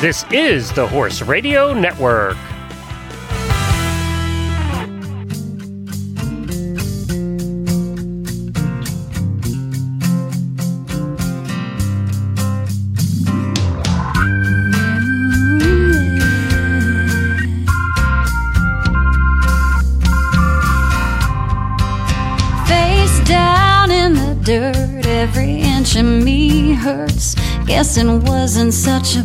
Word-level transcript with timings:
This 0.00 0.24
is 0.32 0.72
the 0.72 0.86
Horse 0.86 1.20
Radio 1.20 1.74
Network. 1.74 2.38
Face 22.66 23.20
down 23.28 23.90
in 23.90 24.14
the 24.14 24.38
dirt, 24.42 25.06
every 25.06 25.60
inch 25.60 25.94
of 25.96 26.06
me 26.06 26.72
hurts. 26.72 27.34
Guessing 27.66 28.24
wasn't 28.24 28.72
such 28.72 29.16
a 29.16 29.24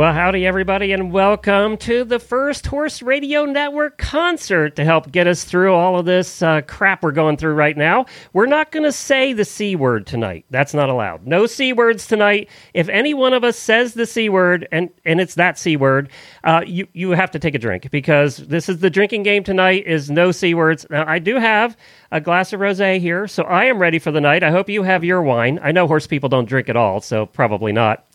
Well, 0.00 0.14
howdy, 0.14 0.46
everybody, 0.46 0.92
and 0.92 1.12
welcome 1.12 1.76
to 1.76 2.04
the 2.04 2.18
first 2.18 2.66
Horse 2.66 3.02
Radio 3.02 3.44
Network 3.44 3.98
concert 3.98 4.74
to 4.76 4.84
help 4.86 5.12
get 5.12 5.26
us 5.26 5.44
through 5.44 5.74
all 5.74 5.98
of 5.98 6.06
this 6.06 6.40
uh, 6.40 6.62
crap 6.62 7.02
we're 7.02 7.12
going 7.12 7.36
through 7.36 7.52
right 7.52 7.76
now. 7.76 8.06
We're 8.32 8.46
not 8.46 8.72
going 8.72 8.84
to 8.84 8.92
say 8.92 9.34
the 9.34 9.44
C 9.44 9.76
word 9.76 10.06
tonight. 10.06 10.46
That's 10.48 10.72
not 10.72 10.88
allowed. 10.88 11.26
No 11.26 11.44
C 11.44 11.74
words 11.74 12.06
tonight. 12.06 12.48
If 12.72 12.88
any 12.88 13.12
one 13.12 13.34
of 13.34 13.44
us 13.44 13.58
says 13.58 13.92
the 13.92 14.06
C 14.06 14.30
word, 14.30 14.66
and, 14.72 14.88
and 15.04 15.20
it's 15.20 15.34
that 15.34 15.58
C 15.58 15.76
word, 15.76 16.08
uh, 16.44 16.62
you, 16.66 16.88
you 16.94 17.10
have 17.10 17.32
to 17.32 17.38
take 17.38 17.54
a 17.54 17.58
drink 17.58 17.90
because 17.90 18.38
this 18.38 18.70
is 18.70 18.78
the 18.78 18.88
drinking 18.88 19.24
game 19.24 19.44
tonight 19.44 19.84
is 19.86 20.10
no 20.10 20.32
C 20.32 20.54
words. 20.54 20.86
Now, 20.88 21.06
I 21.06 21.18
do 21.18 21.36
have 21.36 21.76
a 22.10 22.22
glass 22.22 22.54
of 22.54 22.60
rosé 22.60 23.00
here, 23.00 23.28
so 23.28 23.42
I 23.42 23.66
am 23.66 23.78
ready 23.78 23.98
for 23.98 24.12
the 24.12 24.20
night. 24.22 24.42
I 24.42 24.50
hope 24.50 24.70
you 24.70 24.82
have 24.82 25.04
your 25.04 25.20
wine. 25.20 25.60
I 25.62 25.72
know 25.72 25.86
horse 25.86 26.06
people 26.06 26.30
don't 26.30 26.48
drink 26.48 26.70
at 26.70 26.76
all, 26.76 27.02
so 27.02 27.26
probably 27.26 27.72
not. 27.72 28.06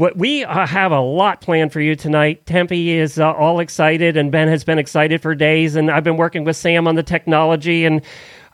What 0.00 0.16
we 0.16 0.44
uh, 0.44 0.66
have 0.66 0.92
a 0.92 1.00
lot 1.00 1.42
planned 1.42 1.74
for 1.74 1.80
you 1.82 1.94
tonight. 1.94 2.46
Tempe 2.46 2.92
is 2.92 3.18
uh, 3.18 3.34
all 3.34 3.60
excited, 3.60 4.16
and 4.16 4.32
Ben 4.32 4.48
has 4.48 4.64
been 4.64 4.78
excited 4.78 5.20
for 5.20 5.34
days. 5.34 5.76
And 5.76 5.90
I've 5.90 6.04
been 6.04 6.16
working 6.16 6.42
with 6.42 6.56
Sam 6.56 6.88
on 6.88 6.94
the 6.94 7.02
technology, 7.02 7.84
and 7.84 8.00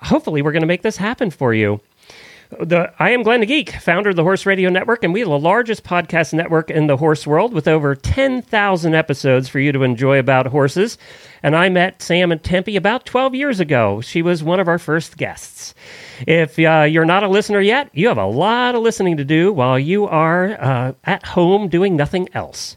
hopefully, 0.02 0.42
we're 0.42 0.50
going 0.50 0.62
to 0.62 0.66
make 0.66 0.82
this 0.82 0.96
happen 0.96 1.30
for 1.30 1.54
you. 1.54 1.80
The, 2.50 2.92
I 3.00 3.10
am 3.10 3.24
Glenn 3.24 3.40
the 3.40 3.46
Geek, 3.46 3.72
founder 3.72 4.10
of 4.10 4.16
the 4.16 4.22
Horse 4.22 4.46
Radio 4.46 4.70
Network, 4.70 5.02
and 5.02 5.12
we 5.12 5.20
are 5.22 5.26
the 5.26 5.36
largest 5.36 5.82
podcast 5.82 6.32
network 6.32 6.70
in 6.70 6.86
the 6.86 6.96
horse 6.96 7.26
world 7.26 7.52
with 7.52 7.66
over 7.66 7.96
10,000 7.96 8.94
episodes 8.94 9.48
for 9.48 9.58
you 9.58 9.72
to 9.72 9.82
enjoy 9.82 10.20
about 10.20 10.46
horses. 10.46 10.96
And 11.42 11.56
I 11.56 11.68
met 11.70 12.00
Sam 12.00 12.30
and 12.30 12.40
Tempe 12.40 12.76
about 12.76 13.04
12 13.04 13.34
years 13.34 13.58
ago. 13.58 14.00
She 14.00 14.22
was 14.22 14.44
one 14.44 14.60
of 14.60 14.68
our 14.68 14.78
first 14.78 15.16
guests. 15.16 15.74
If 16.24 16.56
uh, 16.56 16.86
you're 16.88 17.04
not 17.04 17.24
a 17.24 17.28
listener 17.28 17.60
yet, 17.60 17.90
you 17.92 18.06
have 18.06 18.18
a 18.18 18.26
lot 18.26 18.76
of 18.76 18.82
listening 18.82 19.16
to 19.16 19.24
do 19.24 19.52
while 19.52 19.76
you 19.76 20.06
are 20.06 20.56
uh, 20.60 20.92
at 21.02 21.26
home 21.26 21.68
doing 21.68 21.96
nothing 21.96 22.28
else. 22.32 22.76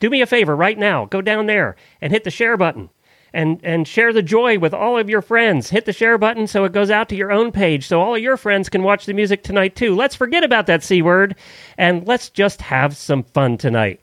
Do 0.00 0.08
me 0.08 0.22
a 0.22 0.26
favor 0.26 0.56
right 0.56 0.78
now, 0.78 1.04
go 1.04 1.20
down 1.20 1.46
there 1.46 1.76
and 2.00 2.14
hit 2.14 2.24
the 2.24 2.30
share 2.30 2.56
button 2.56 2.88
and 3.32 3.60
and 3.62 3.86
share 3.86 4.12
the 4.12 4.22
joy 4.22 4.58
with 4.58 4.74
all 4.74 4.98
of 4.98 5.08
your 5.08 5.22
friends. 5.22 5.70
Hit 5.70 5.84
the 5.84 5.92
share 5.92 6.18
button 6.18 6.46
so 6.46 6.64
it 6.64 6.72
goes 6.72 6.90
out 6.90 7.08
to 7.10 7.16
your 7.16 7.32
own 7.32 7.52
page 7.52 7.86
so 7.86 8.00
all 8.00 8.14
of 8.14 8.22
your 8.22 8.36
friends 8.36 8.68
can 8.68 8.82
watch 8.82 9.06
the 9.06 9.14
music 9.14 9.42
tonight 9.42 9.76
too. 9.76 9.94
Let's 9.94 10.16
forget 10.16 10.44
about 10.44 10.66
that 10.66 10.82
C 10.82 11.02
word 11.02 11.36
and 11.78 12.06
let's 12.06 12.28
just 12.28 12.62
have 12.62 12.96
some 12.96 13.22
fun 13.22 13.58
tonight. 13.58 14.00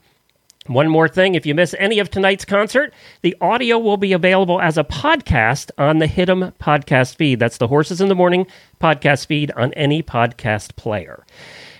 One 0.66 0.88
more 0.88 1.08
thing 1.08 1.34
if 1.34 1.46
you 1.46 1.54
miss 1.54 1.74
any 1.78 1.98
of 1.98 2.10
tonight's 2.10 2.44
concert, 2.44 2.92
the 3.22 3.34
audio 3.40 3.78
will 3.78 3.96
be 3.96 4.12
available 4.12 4.60
as 4.60 4.78
a 4.78 4.84
podcast 4.84 5.70
on 5.78 5.98
the 5.98 6.06
Hit'em 6.06 6.52
podcast 6.60 7.16
feed. 7.16 7.40
That's 7.40 7.56
the 7.56 7.66
Horses 7.66 8.00
in 8.00 8.08
the 8.08 8.14
Morning 8.14 8.46
podcast 8.80 9.26
feed 9.26 9.50
on 9.52 9.72
any 9.72 10.02
podcast 10.02 10.76
player. 10.76 11.24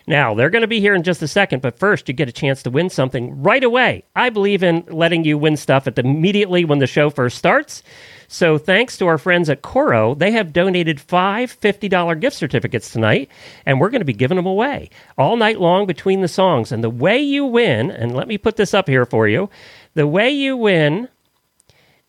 Now, 0.06 0.34
they're 0.34 0.50
going 0.50 0.62
to 0.62 0.68
be 0.68 0.80
here 0.80 0.94
in 0.94 1.02
just 1.02 1.22
a 1.22 1.28
second, 1.28 1.62
but 1.62 1.78
first, 1.78 2.08
you 2.08 2.14
get 2.14 2.28
a 2.28 2.32
chance 2.32 2.62
to 2.62 2.70
win 2.70 2.90
something 2.90 3.42
right 3.42 3.62
away. 3.62 4.04
I 4.16 4.30
believe 4.30 4.62
in 4.62 4.84
letting 4.88 5.24
you 5.24 5.38
win 5.38 5.56
stuff 5.56 5.86
at 5.86 5.96
the, 5.96 6.02
immediately 6.02 6.64
when 6.64 6.78
the 6.78 6.86
show 6.86 7.10
first 7.10 7.38
starts. 7.38 7.82
So, 8.28 8.58
thanks 8.58 8.96
to 8.98 9.06
our 9.06 9.18
friends 9.18 9.50
at 9.50 9.62
Corro, 9.62 10.16
they 10.18 10.30
have 10.32 10.52
donated 10.52 11.00
five 11.00 11.58
$50 11.60 12.20
gift 12.20 12.36
certificates 12.36 12.92
tonight, 12.92 13.28
and 13.66 13.80
we're 13.80 13.90
going 13.90 14.00
to 14.00 14.04
be 14.04 14.12
giving 14.12 14.36
them 14.36 14.46
away 14.46 14.90
all 15.18 15.36
night 15.36 15.60
long 15.60 15.86
between 15.86 16.20
the 16.20 16.28
songs. 16.28 16.72
And 16.72 16.84
the 16.84 16.90
way 16.90 17.20
you 17.20 17.44
win, 17.44 17.90
and 17.90 18.14
let 18.14 18.28
me 18.28 18.38
put 18.38 18.56
this 18.56 18.74
up 18.74 18.88
here 18.88 19.04
for 19.04 19.26
you 19.26 19.50
the 19.94 20.06
way 20.06 20.30
you 20.30 20.56
win 20.56 21.08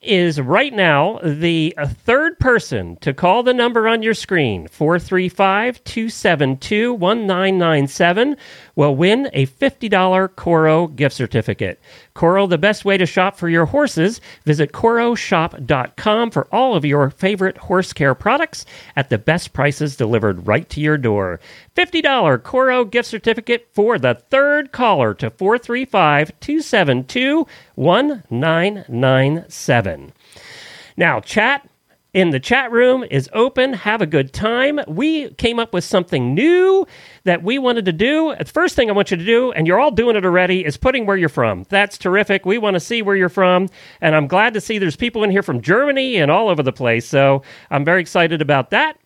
is 0.02 0.42
right 0.42 0.74
now 0.74 1.20
the 1.24 1.74
uh, 1.78 1.86
third 1.86 2.40
person 2.40 2.96
to 2.98 3.14
call 3.14 3.44
the 3.44 3.54
number 3.54 3.88
on 3.88 4.02
your 4.02 4.16
screen 4.16 4.68
435 4.68 5.84
272 5.84 6.94
1997 6.94 8.36
will 8.76 8.96
win 8.96 9.30
a 9.34 9.46
$50 9.46 10.30
Corro 10.30 10.96
gift 10.96 11.16
certificate. 11.16 11.80
Corro, 12.16 12.50
the 12.50 12.58
best 12.58 12.84
way 12.84 12.98
to 12.98 13.06
shop 13.06 13.38
for 13.38 13.48
your 13.48 13.66
horses. 13.66 14.22
Visit 14.44 14.72
corroshop.com 14.72 16.32
for 16.32 16.48
all 16.54 16.76
of 16.76 16.84
your 16.84 17.10
favorite 17.12 17.58
horse 17.58 17.94
care 17.94 18.16
products 18.16 18.66
at 18.96 19.10
the 19.10 19.18
best 19.18 19.54
prices 19.54 19.96
delivered 19.96 20.48
right 20.48 20.68
to 20.70 20.82
your 20.82 20.98
door. 20.98 21.40
$50 21.76 22.38
Corro 22.40 22.90
gift 22.90 23.08
certificate 23.08 23.70
for 23.74 23.98
the 23.98 24.16
third 24.30 24.72
caller 24.72 25.14
to 25.16 25.30
435 25.30 26.40
272 26.40 27.48
1997. 27.76 30.14
Now, 30.98 31.20
chat 31.20 31.68
in 32.14 32.32
the 32.32 32.40
chat 32.40 32.72
room 32.72 33.06
is 33.10 33.30
open. 33.32 33.74
Have 33.74 34.02
a 34.02 34.06
good 34.06 34.34
time. 34.34 34.82
We 34.88 35.30
came 35.36 35.60
up 35.60 35.74
with 35.74 35.86
something 35.86 36.34
new 36.34 36.86
that 37.24 37.42
we 37.42 37.58
wanted 37.58 37.86
to 37.86 37.94
do. 37.94 38.36
The 38.38 38.46
first 38.46 38.76
thing 38.76 38.90
I 38.90 38.94
want 38.94 39.12
you 39.12 39.18
to 39.18 39.26
do, 39.26 39.54
and 39.54 39.66
you're 39.66 39.80
all 39.80 39.92
doing 39.92 40.18
it 40.18 40.26
already, 40.26 40.66
is 40.66 40.76
putting 40.76 41.06
where 41.06 41.16
you're 41.16 41.30
from. 41.30 41.66
That's 41.70 41.98
terrific. 41.98 42.46
We 42.46 42.58
want 42.58 42.74
to 42.74 42.82
see 42.82 43.02
where 43.02 43.16
you're 43.16 43.30
from. 43.30 43.70
And 44.02 44.14
I'm 44.14 44.28
glad 44.28 44.54
to 44.56 44.62
see 44.62 44.78
there's 44.78 44.98
people 44.98 45.24
in 45.24 45.32
here 45.32 45.44
from 45.44 45.62
Germany 45.62 46.18
and 46.18 46.30
all 46.30 46.50
over 46.50 46.62
the 46.62 46.74
place. 46.74 47.08
So 47.08 47.44
I'm 47.70 47.86
very 47.86 48.02
excited 48.02 48.42
about 48.42 48.72
that. 48.72 48.98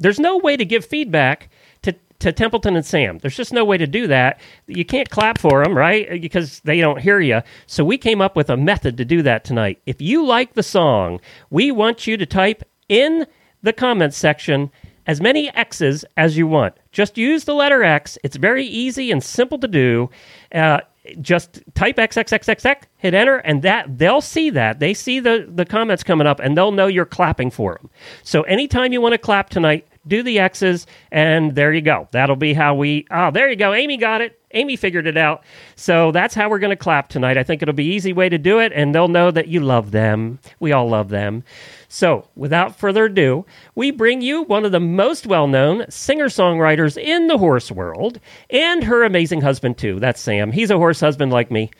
There's 0.00 0.18
no 0.18 0.38
way 0.38 0.56
to 0.56 0.64
give 0.64 0.84
feedback 0.84 1.48
to, 1.82 1.94
to 2.18 2.32
Templeton 2.32 2.74
and 2.74 2.84
Sam. 2.84 3.18
There's 3.18 3.36
just 3.36 3.52
no 3.52 3.64
way 3.64 3.78
to 3.78 3.86
do 3.86 4.06
that. 4.08 4.40
You 4.66 4.84
can't 4.84 5.10
clap 5.10 5.38
for 5.38 5.62
them, 5.62 5.76
right? 5.76 6.20
Because 6.20 6.60
they 6.60 6.80
don't 6.80 7.00
hear 7.00 7.20
you. 7.20 7.42
So 7.66 7.84
we 7.84 7.98
came 7.98 8.20
up 8.20 8.34
with 8.34 8.50
a 8.50 8.56
method 8.56 8.96
to 8.96 9.04
do 9.04 9.22
that 9.22 9.44
tonight. 9.44 9.80
If 9.86 10.00
you 10.00 10.26
like 10.26 10.54
the 10.54 10.62
song, 10.62 11.20
we 11.50 11.70
want 11.70 12.06
you 12.06 12.16
to 12.16 12.26
type 12.26 12.64
in 12.88 13.26
the 13.62 13.72
comments 13.72 14.16
section 14.16 14.70
as 15.06 15.20
many 15.20 15.50
X's 15.54 16.04
as 16.16 16.36
you 16.36 16.46
want. 16.46 16.74
Just 16.92 17.18
use 17.18 17.44
the 17.44 17.54
letter 17.54 17.82
X. 17.82 18.16
It's 18.22 18.36
very 18.36 18.64
easy 18.64 19.10
and 19.10 19.22
simple 19.22 19.58
to 19.58 19.68
do. 19.68 20.10
Uh, 20.52 20.80
just 21.20 21.62
type 21.74 21.96
XXXXX, 21.96 22.82
hit 22.98 23.14
enter, 23.14 23.36
and 23.38 23.62
that 23.62 23.98
they'll 23.98 24.20
see 24.20 24.50
that. 24.50 24.78
They 24.78 24.94
see 24.94 25.18
the, 25.18 25.48
the 25.52 25.64
comments 25.64 26.02
coming 26.02 26.26
up 26.26 26.40
and 26.40 26.56
they'll 26.56 26.72
know 26.72 26.86
you're 26.86 27.06
clapping 27.06 27.50
for 27.50 27.74
them. 27.80 27.90
So 28.22 28.42
anytime 28.42 28.92
you 28.92 29.00
want 29.00 29.12
to 29.12 29.18
clap 29.18 29.50
tonight, 29.50 29.86
do 30.06 30.22
the 30.22 30.38
X's, 30.38 30.86
and 31.10 31.54
there 31.54 31.72
you 31.72 31.82
go. 31.82 32.08
That'll 32.12 32.36
be 32.36 32.54
how 32.54 32.74
we. 32.74 33.06
Oh, 33.10 33.30
there 33.30 33.48
you 33.48 33.56
go. 33.56 33.74
Amy 33.74 33.96
got 33.96 34.20
it. 34.20 34.39
Amy 34.52 34.76
figured 34.76 35.06
it 35.06 35.16
out. 35.16 35.44
So 35.76 36.10
that's 36.12 36.34
how 36.34 36.48
we're 36.48 36.58
going 36.58 36.70
to 36.70 36.76
clap 36.76 37.08
tonight. 37.08 37.38
I 37.38 37.42
think 37.44 37.62
it'll 37.62 37.74
be 37.74 37.94
easy 37.94 38.12
way 38.12 38.28
to 38.28 38.38
do 38.38 38.58
it, 38.58 38.72
and 38.74 38.94
they'll 38.94 39.08
know 39.08 39.30
that 39.30 39.48
you 39.48 39.60
love 39.60 39.90
them. 39.90 40.38
We 40.58 40.72
all 40.72 40.88
love 40.88 41.08
them. 41.08 41.44
So, 41.92 42.28
without 42.36 42.78
further 42.78 43.06
ado, 43.06 43.46
we 43.74 43.90
bring 43.90 44.20
you 44.20 44.42
one 44.42 44.64
of 44.64 44.70
the 44.70 44.78
most 44.78 45.26
well 45.26 45.48
known 45.48 45.90
singer 45.90 46.26
songwriters 46.26 46.96
in 46.96 47.26
the 47.26 47.38
horse 47.38 47.70
world 47.70 48.20
and 48.48 48.84
her 48.84 49.02
amazing 49.02 49.40
husband, 49.40 49.76
too. 49.76 49.98
That's 49.98 50.20
Sam. 50.20 50.52
He's 50.52 50.70
a 50.70 50.78
horse 50.78 51.00
husband 51.00 51.32
like 51.32 51.50
me. 51.50 51.70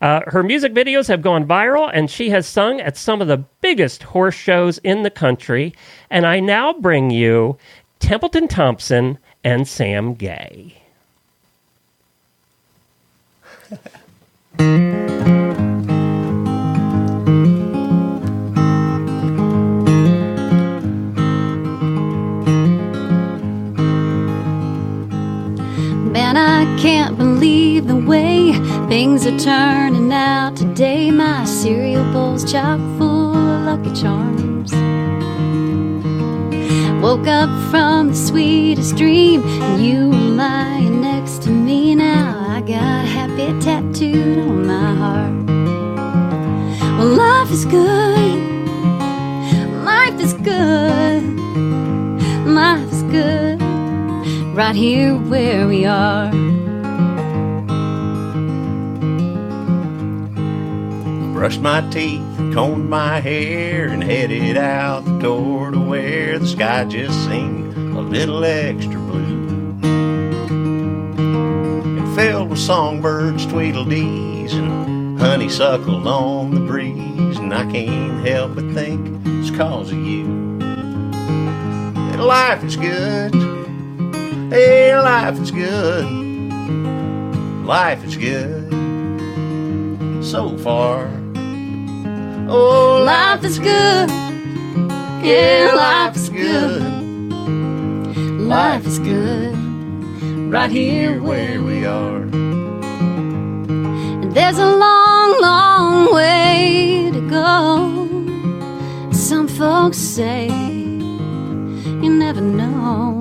Uh, 0.00 0.22
her 0.26 0.42
music 0.42 0.74
videos 0.74 1.06
have 1.06 1.22
gone 1.22 1.46
viral, 1.46 1.90
and 1.92 2.10
she 2.10 2.30
has 2.30 2.46
sung 2.46 2.80
at 2.80 2.96
some 2.96 3.20
of 3.20 3.28
the 3.28 3.44
biggest 3.60 4.02
horse 4.02 4.34
shows 4.34 4.78
in 4.78 5.02
the 5.02 5.10
country. 5.10 5.72
And 6.10 6.26
I 6.26 6.40
now 6.40 6.72
bring 6.72 7.10
you 7.10 7.56
Templeton 8.00 8.48
Thompson 8.48 9.18
and 9.44 9.68
Sam 9.68 10.14
Gay. 10.14 10.79
Man, 13.70 13.78
I 26.36 26.64
can't 26.80 27.16
believe 27.16 27.86
the 27.86 27.94
way 27.94 28.54
things 28.88 29.24
are 29.24 29.38
turning 29.38 30.12
out 30.12 30.56
today. 30.56 31.12
My 31.12 31.44
cereal 31.44 32.02
bowl's 32.12 32.50
chock 32.50 32.80
full 32.98 33.36
of 33.36 33.66
Lucky 33.66 33.92
Charms. 34.00 34.72
Woke 37.00 37.28
up 37.28 37.70
from 37.70 38.08
the 38.08 38.16
sweetest 38.16 38.96
dream, 38.96 39.44
and 39.44 39.80
you 39.86 40.08
were 40.10 40.34
lying 40.34 41.04
I 42.60 42.62
got 42.62 43.06
happy 43.06 43.58
tattooed 43.58 44.36
on 44.36 44.66
my 44.66 44.94
heart. 44.94 45.46
Well, 46.98 47.06
life 47.06 47.50
is 47.50 47.64
good. 47.64 48.38
Life 49.82 50.20
is 50.20 50.34
good. 50.34 51.22
Life 52.46 52.92
is 52.92 53.02
good. 53.04 53.62
Right 54.54 54.76
here 54.76 55.16
where 55.16 55.66
we 55.68 55.86
are. 55.86 56.30
Brushed 61.32 61.62
my 61.62 61.80
teeth, 61.88 62.20
combed 62.52 62.90
my 62.90 63.20
hair, 63.20 63.88
and 63.88 64.04
headed 64.04 64.58
out 64.58 65.06
the 65.06 65.18
door 65.18 65.70
to 65.70 65.80
where 65.80 66.38
the 66.38 66.46
sky 66.46 66.84
just 66.84 67.24
seemed 67.24 67.74
a 67.96 68.02
little 68.02 68.44
extra 68.44 68.99
filled 72.20 72.50
with 72.50 72.58
songbirds, 72.58 73.46
tweedledees, 73.46 74.52
and 74.52 75.18
honeysuckle 75.18 76.06
on 76.06 76.50
the 76.54 76.60
breeze. 76.60 77.38
And 77.38 77.54
I 77.54 77.64
can't 77.72 78.26
help 78.26 78.56
but 78.56 78.70
think 78.74 79.22
it's 79.24 79.50
cause 79.56 79.90
of 79.90 79.96
you. 79.96 80.58
That 80.58 82.20
life 82.20 82.62
is 82.62 82.76
good. 82.76 83.34
Hey, 84.52 84.94
life 84.98 85.40
is 85.40 85.50
good. 85.50 86.04
Life 87.64 88.04
is 88.04 88.18
good 88.18 88.70
so 90.22 90.58
far. 90.58 91.08
Oh, 92.50 93.02
Life 93.02 93.44
is 93.44 93.58
good. 93.58 94.10
Yeah, 95.24 95.72
life 95.74 96.16
is 96.16 96.28
good. 96.28 96.82
Life 98.46 98.86
is 98.86 98.98
good. 98.98 99.69
Right 100.50 100.68
here 100.68 101.22
where 101.22 101.62
we 101.62 101.86
are. 101.86 102.22
And 104.22 104.34
there's 104.34 104.58
a 104.58 104.66
long, 104.66 105.40
long 105.40 106.12
way 106.12 107.08
to 107.12 107.20
go. 107.30 108.08
Some 109.12 109.46
folks 109.46 109.96
say 109.96 110.48
you 110.48 112.10
never 112.10 112.40
know 112.40 113.20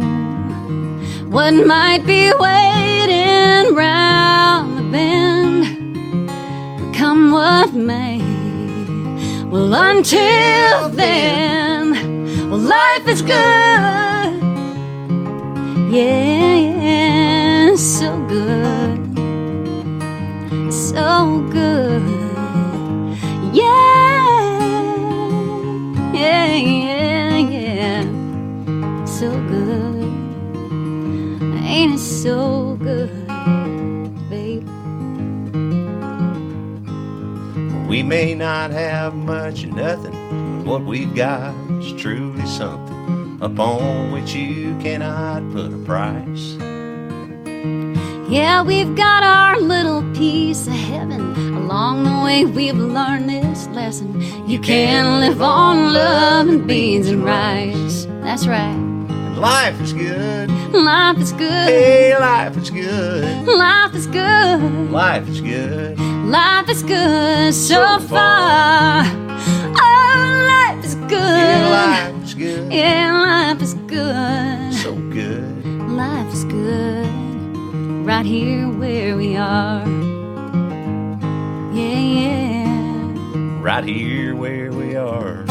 what 1.30 1.54
might 1.54 2.04
be 2.08 2.34
waiting 2.34 3.76
round 3.76 4.80
the 4.80 4.84
bend. 4.92 6.32
Come 6.96 7.32
what 7.32 7.76
may. 7.76 8.18
Well, 9.52 9.72
until 9.72 10.90
then, 10.90 11.92
well, 12.50 12.58
life 12.58 13.08
is 13.08 13.22
good. 13.22 14.09
Yeah, 15.92 17.76
so 17.76 18.18
good 18.28 19.10
so 21.00 21.42
good. 21.52 22.02
Yeah, 23.54 24.50
yeah, 26.14 26.56
yeah, 26.56 27.38
yeah. 27.38 29.06
So 29.06 29.30
good. 29.48 30.04
Ain't 31.64 31.94
it 31.96 32.00
so 32.00 32.76
good, 32.82 33.10
babe? 34.30 34.68
We 37.88 38.04
may 38.04 38.36
not 38.36 38.72
have 38.72 39.16
much 39.16 39.64
or 39.64 39.68
nothing, 39.68 40.64
but 40.64 40.68
what 40.68 40.86
we've 40.86 41.16
got 41.16 41.54
is 41.82 41.92
truly 42.02 42.46
something 42.46 42.99
upon 43.42 44.12
which 44.12 44.34
you 44.34 44.78
cannot 44.80 45.50
put 45.52 45.74
a 45.74 45.78
price. 45.86 46.58
Yeah, 48.30 48.62
we've 48.62 48.96
got 48.96 49.24
our 49.24 49.60
little 49.60 50.04
piece 50.14 50.68
of 50.68 50.74
heaven. 50.74 51.56
Along 51.56 52.04
the 52.04 52.24
way, 52.24 52.46
we've 52.46 52.76
learned 52.76 53.30
this 53.30 53.68
lesson. 53.70 54.22
You 54.48 54.60
can 54.60 55.20
live 55.22 55.42
on 55.42 55.94
love 55.94 56.48
and 56.48 56.68
beans 56.68 57.08
and 57.08 57.24
rice. 57.24 58.06
That's 58.22 58.46
right. 58.46 58.76
Life 59.36 59.80
is 59.82 59.94
good. 59.94 60.52
Life 60.74 61.18
is 61.18 61.32
good. 61.32 61.70
Hey, 61.70 62.16
life 62.20 62.58
is 62.58 62.70
good. 62.70 63.48
Life 63.48 63.96
is 63.96 64.06
good. 64.08 64.92
Life 64.92 65.28
is 65.30 65.42
good. 65.42 65.98
Life 66.00 66.70
is 66.70 66.84
good 66.84 67.54
so 67.54 67.98
So 68.00 68.08
far. 68.08 69.29
Good. 71.10 71.20
Yeah, 71.20 72.12
life 72.14 72.24
is 72.24 72.34
good. 72.36 72.72
Yeah, 72.72 73.12
life 73.12 73.62
is 73.62 73.74
good. 73.74 74.74
So 74.74 74.96
good. 74.96 75.66
Life 75.66 76.34
is 76.34 76.44
good. 76.46 77.08
Right 78.06 78.26
here 78.26 78.68
where 78.70 79.18
we 79.18 79.36
are. 79.36 79.88
Yeah, 81.74 82.00
yeah. 82.00 83.62
Right 83.62 83.84
here 83.84 84.36
where 84.36 84.72
we 84.72 84.96
are. 84.96 85.46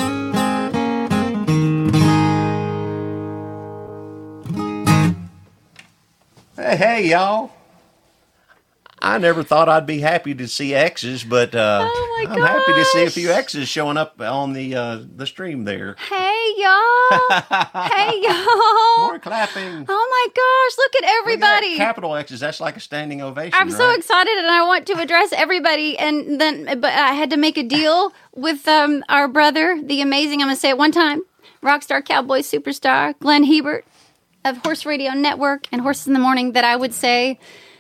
Hey, 6.56 6.76
hey, 6.76 7.08
y'all. 7.10 7.50
I 9.00 9.18
never 9.18 9.42
thought 9.42 9.68
I'd 9.68 9.86
be 9.86 10.00
happy 10.00 10.34
to 10.34 10.48
see 10.48 10.74
X's, 10.74 11.24
but 11.24 11.54
uh, 11.54 11.80
Oh 11.82 12.26
I'm 12.28 12.40
happy 12.40 12.72
to 12.72 12.84
see 12.86 13.04
a 13.04 13.10
few 13.10 13.30
X's 13.30 13.68
showing 13.68 13.96
up 13.96 14.20
on 14.20 14.52
the 14.52 14.74
uh, 14.74 15.00
the 15.16 15.26
stream 15.26 15.64
there. 15.64 15.94
Hey, 16.10 16.54
y'all. 16.56 17.40
hey, 17.88 18.20
y'all. 18.22 19.06
More 19.06 19.18
clapping. 19.18 19.86
Oh 19.88 20.08
my 20.10 20.26
gosh, 20.34 20.78
look 20.78 20.96
at 20.96 21.02
Look 21.02 21.04
at 21.04 21.40
that 21.40 21.58
everybody. 21.62 21.76
Capital 21.76 22.16
X's. 22.16 22.40
That's 22.40 22.60
like 22.60 22.76
a 22.76 22.80
standing 22.80 23.22
ovation. 23.22 23.54
I'm 23.54 23.70
so 23.70 23.90
excited 23.94 24.36
and 24.36 24.48
I 24.48 24.62
want 24.62 24.86
to 24.88 24.98
address 24.98 25.32
everybody 25.32 25.98
and 25.98 26.40
then 26.40 26.80
but 26.80 26.92
I 26.92 27.12
had 27.12 27.30
to 27.30 27.36
make 27.36 27.56
a 27.56 27.62
deal 27.62 28.12
with 28.34 28.66
um, 28.66 29.04
our 29.08 29.28
brother, 29.28 29.80
the 29.82 30.00
amazing, 30.00 30.40
I'm 30.40 30.48
going 30.48 30.56
to 30.56 30.60
say 30.60 30.70
it 30.70 30.78
one 30.78 30.92
time, 30.92 31.22
rockstar 31.62 32.04
cowboy 32.04 32.40
superstar 32.40 33.18
Glenn 33.20 33.44
Hebert 33.44 33.84
of 34.44 34.58
Horse 34.58 34.84
Radio 34.84 35.12
Network 35.12 35.66
and 35.70 35.80
Horses 35.80 36.08
in 36.08 36.12
the 36.14 36.18
Morning 36.18 36.52
that 36.52 36.64
I 36.64 36.76
would 36.76 36.94
say 36.94 37.38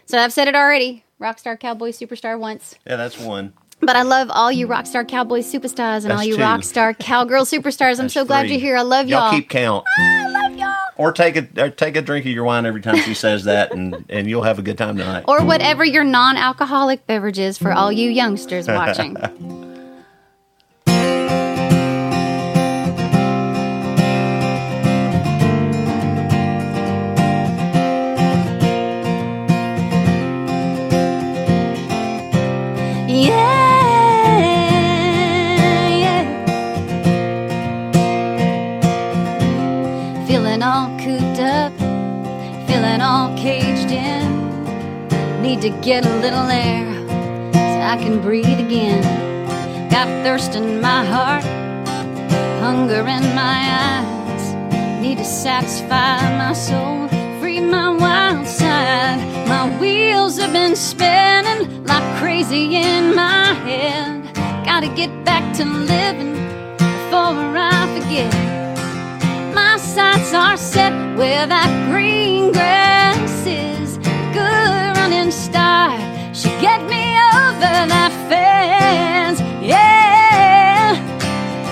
so 0.08 0.18
I've 0.18 0.32
said 0.32 0.48
it 0.48 0.54
already, 0.54 1.04
rockstar 1.20 1.58
cowboy 1.58 1.90
superstar 1.90 2.38
once. 2.38 2.76
Yeah, 2.86 2.96
that's 2.96 3.18
one. 3.18 3.52
But 3.80 3.94
I 3.94 4.02
love 4.02 4.28
all 4.30 4.50
you 4.50 4.66
rockstar 4.66 5.06
cowboy 5.06 5.40
superstars 5.40 6.02
and 6.04 6.12
all 6.12 6.22
you 6.24 6.36
two. 6.36 6.42
rockstar 6.42 6.98
cowgirl 6.98 7.44
superstars. 7.44 7.92
I'm 7.92 8.04
That's 8.06 8.14
so 8.14 8.24
glad 8.24 8.42
three. 8.42 8.52
you're 8.52 8.60
here. 8.60 8.76
I 8.76 8.82
love 8.82 9.06
Y'all 9.08 9.30
y'all. 9.30 9.30
keep 9.30 9.48
count. 9.48 9.84
Ah, 9.98 10.00
I 10.00 10.28
love 10.48 10.58
y'all. 10.58 10.74
Or 10.96 11.12
take 11.12 11.36
a 11.36 11.62
or 11.64 11.70
take 11.70 11.94
a 11.96 12.02
drink 12.02 12.26
of 12.26 12.32
your 12.32 12.42
wine 12.42 12.66
every 12.66 12.80
time 12.82 12.96
she 12.96 13.14
says 13.14 13.44
that, 13.44 13.72
and 13.72 14.04
and 14.08 14.28
you'll 14.28 14.42
have 14.42 14.58
a 14.58 14.62
good 14.62 14.76
time 14.76 14.96
tonight. 14.96 15.24
Or 15.28 15.44
whatever 15.44 15.84
your 15.84 16.02
non-alcoholic 16.02 17.06
beverage 17.06 17.38
is 17.38 17.56
for 17.56 17.70
all 17.72 17.92
you 17.92 18.10
youngsters 18.10 18.66
watching. 18.66 19.16
all 40.78 40.96
cooped 41.00 41.40
up, 41.40 41.72
feeling 42.68 43.00
all 43.00 43.36
caged 43.36 43.90
in. 43.90 44.26
Need 45.42 45.60
to 45.62 45.70
get 45.88 46.06
a 46.06 46.14
little 46.24 46.48
air 46.48 46.86
so 47.52 47.80
I 47.92 47.96
can 47.96 48.22
breathe 48.22 48.60
again. 48.60 49.02
Got 49.90 50.06
thirst 50.22 50.54
in 50.54 50.80
my 50.80 51.04
heart, 51.04 51.42
hunger 52.62 53.00
in 53.16 53.24
my 53.34 53.58
eyes. 53.88 54.44
Need 55.02 55.18
to 55.18 55.24
satisfy 55.24 56.16
my 56.38 56.52
soul, 56.52 57.08
free 57.40 57.60
my 57.60 57.90
wild 57.96 58.46
side. 58.46 59.18
My 59.48 59.64
wheels 59.80 60.38
have 60.38 60.52
been 60.52 60.76
spinning 60.76 61.84
like 61.86 62.06
crazy 62.20 62.76
in 62.76 63.16
my 63.16 63.46
head. 63.66 64.22
Gotta 64.64 64.88
get 64.94 65.10
back 65.24 65.44
to 65.56 65.64
living 65.64 66.34
before 66.78 67.56
I 67.74 67.80
forget. 67.98 68.57
My 69.54 69.76
sights 69.76 70.32
are 70.34 70.56
set 70.56 70.92
where 71.16 71.46
that 71.46 71.70
green 71.90 72.52
grass 72.52 73.46
is. 73.46 73.98
Good 74.32 74.96
running 74.96 75.30
start 75.30 76.00
should 76.36 76.58
get 76.60 76.80
me 76.82 77.16
over 77.34 77.74
that 77.94 78.12
fence. 78.28 79.40
Yeah, 79.62 80.96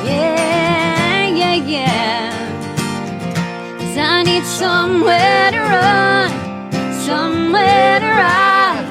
yeah, 0.04 1.26
yeah, 1.40 1.54
yeah. 1.54 2.32
'Cause 3.78 3.98
I 3.98 4.22
need 4.22 4.44
somewhere 4.44 5.50
to 5.52 5.60
run, 5.60 6.30
somewhere 7.08 8.00
to 8.00 8.10
ride. 8.24 8.86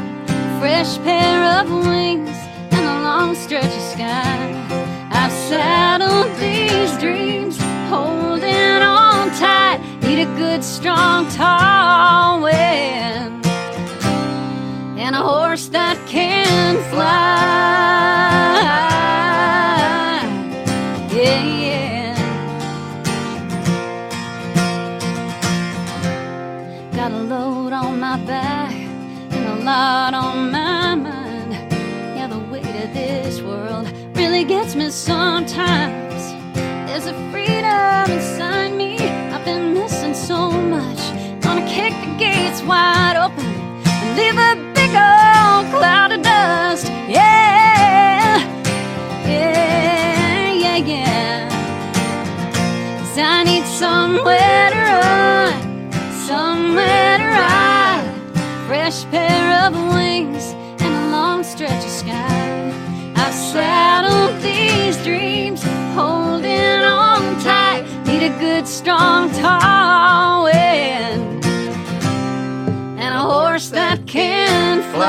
Fresh 0.60 0.98
pair 1.04 1.44
of 1.60 1.70
wings 1.88 2.38
and 2.72 2.86
a 2.86 2.98
long 3.08 3.36
stretch 3.36 3.66
of 3.66 3.86
sky. 3.96 4.38
I've 5.12 5.32
saddled 5.50 6.30
these 6.40 6.92
dreams, 6.98 7.58
holding 7.86 8.82
on 8.82 9.30
tight. 9.32 9.80
Need 10.02 10.20
a 10.22 10.26
good, 10.38 10.64
strong, 10.64 11.28
tall 11.30 12.42
wind 12.42 13.46
and 15.06 15.16
a 15.16 15.20
horse 15.20 15.68
that 15.68 15.98
can 16.08 16.78
fly. 16.90 17.06
Yeah, 21.14 21.44
yeah. 21.66 22.16
Got 26.96 27.12
a 27.12 27.22
load 27.34 27.72
on 27.72 28.00
my 28.00 28.18
back 28.26 28.74
and 28.74 29.46
a 29.46 29.64
lot 29.64 30.14
on 30.16 30.52
my 30.52 30.96
mind. 30.96 31.52
Yeah, 32.16 32.28
the 32.28 32.40
weight 32.52 32.66
of 32.66 32.94
this 32.94 33.42
world 33.42 33.88
really 34.16 34.44
gets 34.44 34.74
me 34.76 34.90
sometimes. 34.90 36.15
There's 36.98 37.08
a 37.08 37.30
freedom 37.30 38.10
inside 38.10 38.72
me 38.72 38.98
I've 39.34 39.44
been 39.44 39.74
missing 39.74 40.14
so 40.14 40.50
much. 40.50 41.02
Gonna 41.42 41.68
kick 41.68 41.92
the 41.92 42.16
gates 42.18 42.62
wide 42.62 43.18
open 43.18 43.46
and 43.86 44.16
leave 44.16 44.38
a 44.38 44.56
big 44.74 44.92
old 44.92 45.66
cloud 45.76 46.14
of 46.14 46.22
dust. 46.22 46.86
Yeah, 47.10 48.40
yeah, 49.28 50.54
yeah, 50.54 50.78
yeah. 50.78 51.50
'Cause 52.98 53.18
I 53.18 53.44
need 53.44 53.66
somewhere 53.66 54.70
to 54.76 54.82
run, 55.04 55.92
somewhere 56.30 57.18
to 57.18 57.28
ride. 57.28 58.10
Fresh 58.68 59.04
pair 59.12 59.68
of 59.68 59.74
wings 59.94 60.56
and 60.80 60.94
a 61.04 61.06
long 61.12 61.44
stretch 61.44 61.84
of 61.90 61.92
sky. 61.92 62.72
I've 63.18 63.34
saddled 63.34 64.42
these 64.42 64.96
dreams, 65.04 65.62
holding 65.96 66.82
on 66.84 67.40
tight. 67.40 67.84
Need 68.06 68.24
a 68.24 68.34
good, 68.40 68.68
strong, 68.68 69.32
tall 69.32 70.44
wind 70.44 71.46
and 73.00 73.16
a 73.16 73.20
horse 73.20 73.70
that 73.70 74.06
can 74.06 74.82
fly. 74.92 75.06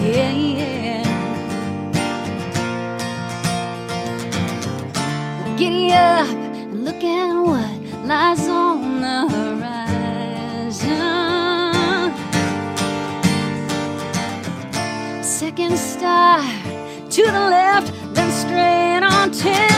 Yeah, 0.00 0.32
yeah. 0.32 1.04
Giddy 5.58 5.92
up 5.92 6.26
and 6.56 6.84
look 6.86 7.02
at 7.04 7.32
what 7.50 7.78
lies 8.06 8.48
on 8.48 9.00
the 9.02 9.28
horizon. 9.34 9.82
Second 15.22 15.76
star 15.76 16.61
to 17.12 17.22
the 17.24 17.30
left, 17.30 17.92
then 18.14 18.30
straight 18.30 19.02
on 19.02 19.30
10. 19.32 19.71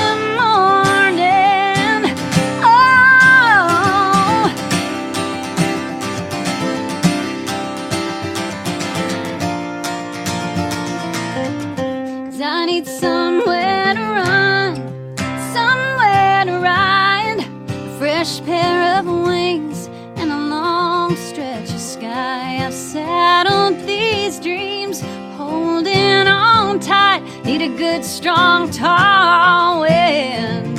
Need 27.54 27.72
a 27.72 27.78
good, 27.78 28.04
strong, 28.04 28.68
tall 28.72 29.82
wind 29.82 30.76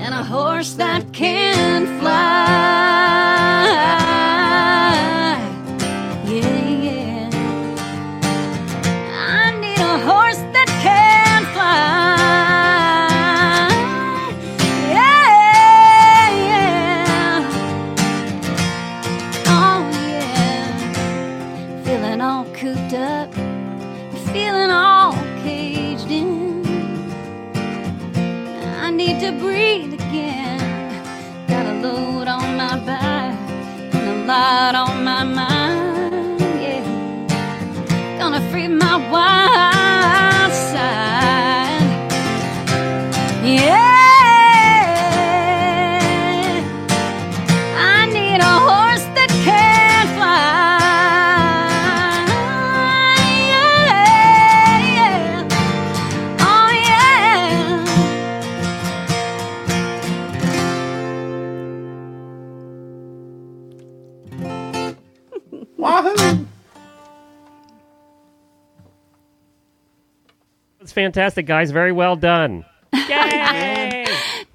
and 0.00 0.14
a 0.14 0.24
horse 0.24 0.72
that 0.72 1.12
can 1.12 1.84
fly. 2.00 3.49
Fantastic, 71.04 71.46
guys. 71.46 71.70
Very 71.70 71.92
well 71.92 72.14
done. 72.16 72.64
Yay! 72.92 74.04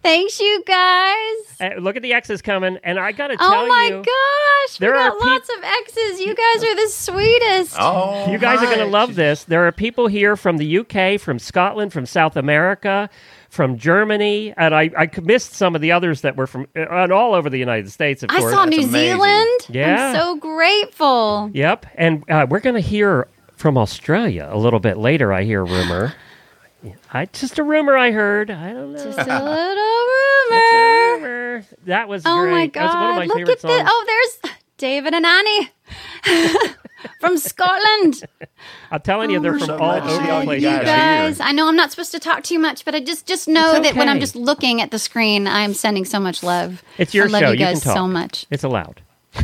Thanks, 0.03 0.39
you 0.39 0.63
guys. 0.67 1.35
Uh, 1.59 1.69
look 1.79 1.95
at 1.95 2.03
the 2.03 2.13
X's 2.13 2.43
coming, 2.43 2.77
and 2.83 2.99
I 2.99 3.11
got 3.11 3.27
to 3.29 3.37
tell 3.37 3.49
you. 3.49 3.65
Oh 3.65 3.67
my 3.67 3.85
you, 3.87 4.03
gosh, 4.03 4.77
there 4.77 4.91
we 4.91 4.97
are 4.99 5.09
got 5.09 5.17
peop- 5.19 5.27
lots 5.27 5.49
of 5.49 5.63
X's. 5.63 6.19
You 6.19 6.35
guys 6.35 6.63
are 6.63 6.75
the 6.75 6.89
sweetest. 6.89 7.75
Oh, 7.79 8.29
you 8.31 8.37
guys 8.37 8.59
are 8.59 8.65
going 8.67 8.77
to 8.79 8.85
love 8.85 9.15
this. 9.15 9.45
There 9.45 9.65
are 9.65 9.71
people 9.71 10.05
here 10.05 10.35
from 10.35 10.57
the 10.57 10.77
UK, 10.79 11.19
from 11.19 11.39
Scotland, 11.39 11.91
from 11.91 12.05
South 12.05 12.37
America, 12.37 13.09
from 13.49 13.79
Germany, 13.79 14.53
and 14.55 14.75
I, 14.75 14.91
I 14.95 15.09
missed 15.23 15.53
some 15.53 15.73
of 15.73 15.81
the 15.81 15.91
others 15.93 16.21
that 16.21 16.35
were 16.35 16.45
from 16.45 16.67
uh, 16.75 16.81
and 16.87 17.11
all 17.11 17.33
over 17.33 17.49
the 17.49 17.57
United 17.57 17.89
States. 17.91 18.21
Of 18.21 18.29
I 18.29 18.39
course. 18.41 18.53
saw 18.53 18.65
New 18.65 18.77
amazing. 18.77 18.91
Zealand. 18.91 19.59
Yeah. 19.69 20.09
I'm 20.09 20.15
so 20.15 20.35
grateful. 20.35 21.49
Yep, 21.53 21.87
and 21.95 22.23
uh, 22.29 22.45
we're 22.47 22.59
going 22.59 22.75
to 22.75 22.79
hear 22.87 23.27
from 23.55 23.75
Australia 23.75 24.47
a 24.51 24.57
little 24.59 24.79
bit 24.81 24.97
later. 24.97 25.33
I 25.33 25.43
hear 25.45 25.65
rumor. 25.65 26.13
I 27.13 27.25
just 27.25 27.57
a 27.59 27.63
rumor 27.63 27.95
I 27.97 28.11
heard. 28.11 28.49
I 28.51 28.73
don't 28.73 28.93
know. 28.93 29.03
Just 29.03 29.17
a 29.19 29.23
little 29.43 30.05
It's 30.51 30.73
a 30.73 31.17
rumor. 31.17 31.53
rumor. 31.57 31.65
That 31.85 32.07
was 32.07 32.23
Oh 32.25 32.41
great. 32.41 32.51
my 32.51 32.67
That's 32.67 32.93
one 32.95 33.03
of 33.03 33.09
god! 33.09 33.17
my 33.17 33.25
Look 33.25 33.39
at 33.41 33.49
oh, 33.49 33.55
songs. 33.55 33.61
this. 33.61 33.87
Oh, 33.87 34.03
there's 34.43 34.53
David 34.77 35.13
and 35.13 35.25
Annie 35.25 35.69
from 37.21 37.37
Scotland. 37.37 38.23
I'm 38.91 39.01
telling 39.01 39.29
you, 39.31 39.37
Oh 39.37 39.41
they're 39.41 39.53
my 39.53 39.59
from 39.59 39.67
So 39.67 39.77
all 39.77 39.93
over 39.95 40.07
the 40.09 40.41
place. 40.43 40.61
You 40.63 40.69
guys 40.69 40.85
guys. 40.85 41.39
I 41.39 41.51
know 41.53 41.67
I'm 41.69 41.75
not 41.77 41.91
supposed 41.91 42.11
to 42.11 42.19
talk 42.19 42.43
too 42.43 42.59
much, 42.59 42.83
but 42.85 42.93
I 42.93 42.99
just 42.99 43.25
just 43.25 43.47
know 43.47 43.75
It's 43.75 43.87
that 43.87 43.95
when 43.95 44.09
I'm 44.09 44.19
just 44.19 44.35
looking 44.35 44.81
at 44.81 44.91
the 44.91 44.99
screen, 44.99 45.47
I'm 45.47 45.73
sending 45.73 46.03
so 46.05 46.19
much 46.19 46.43
love. 46.43 46.83
It's 46.97 47.13
your 47.13 47.25
I 47.25 47.29
love 47.29 47.41
show. 47.41 47.47
you 47.47 47.53
You 47.53 47.59
guys 47.65 47.81
can 47.83 47.93
talk. 47.93 47.97
so 47.97 48.07
much. 48.07 48.45
It's 48.51 48.63
allowed. 48.63 49.01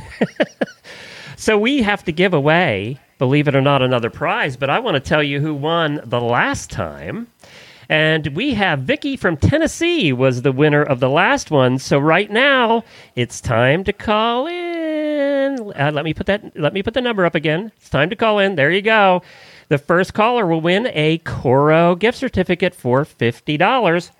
so 1.37 1.57
we 1.57 1.81
have 1.81 2.03
to 2.05 2.11
give 2.11 2.33
away, 2.33 2.99
believe 3.17 3.47
it 3.47 3.55
or 3.55 3.61
not, 3.61 3.81
another 3.81 4.09
prize. 4.09 4.57
But 4.57 4.69
I 4.69 4.79
want 4.79 4.95
to 4.95 4.99
tell 4.99 5.23
you 5.23 5.39
who 5.39 5.53
won 5.53 6.01
the 6.03 6.21
last 6.21 6.69
time. 6.69 7.27
And 7.91 8.27
we 8.37 8.53
have 8.53 8.79
Vicky 8.79 9.17
from 9.17 9.35
Tennessee 9.35 10.13
was 10.13 10.43
the 10.43 10.53
winner 10.53 10.81
of 10.81 11.01
the 11.01 11.09
last 11.09 11.51
one. 11.51 11.77
So 11.77 11.99
right 11.99 12.31
now 12.31 12.85
it's 13.17 13.41
time 13.41 13.83
to 13.83 13.91
call 13.91 14.47
in. 14.47 15.59
Uh, 15.77 15.91
let 15.93 16.05
me 16.05 16.13
put 16.13 16.25
that. 16.27 16.57
Let 16.57 16.71
me 16.73 16.83
put 16.83 16.93
the 16.93 17.01
number 17.01 17.25
up 17.25 17.35
again. 17.35 17.73
It's 17.75 17.89
time 17.89 18.09
to 18.09 18.15
call 18.15 18.39
in. 18.39 18.55
There 18.55 18.71
you 18.71 18.81
go. 18.81 19.23
The 19.67 19.77
first 19.77 20.13
caller 20.13 20.47
will 20.47 20.61
win 20.61 20.87
a 20.93 21.17
Corro 21.19 21.99
gift 21.99 22.17
certificate 22.17 22.73
for 22.73 23.03
fifty 23.03 23.57
dollars. 23.57 24.11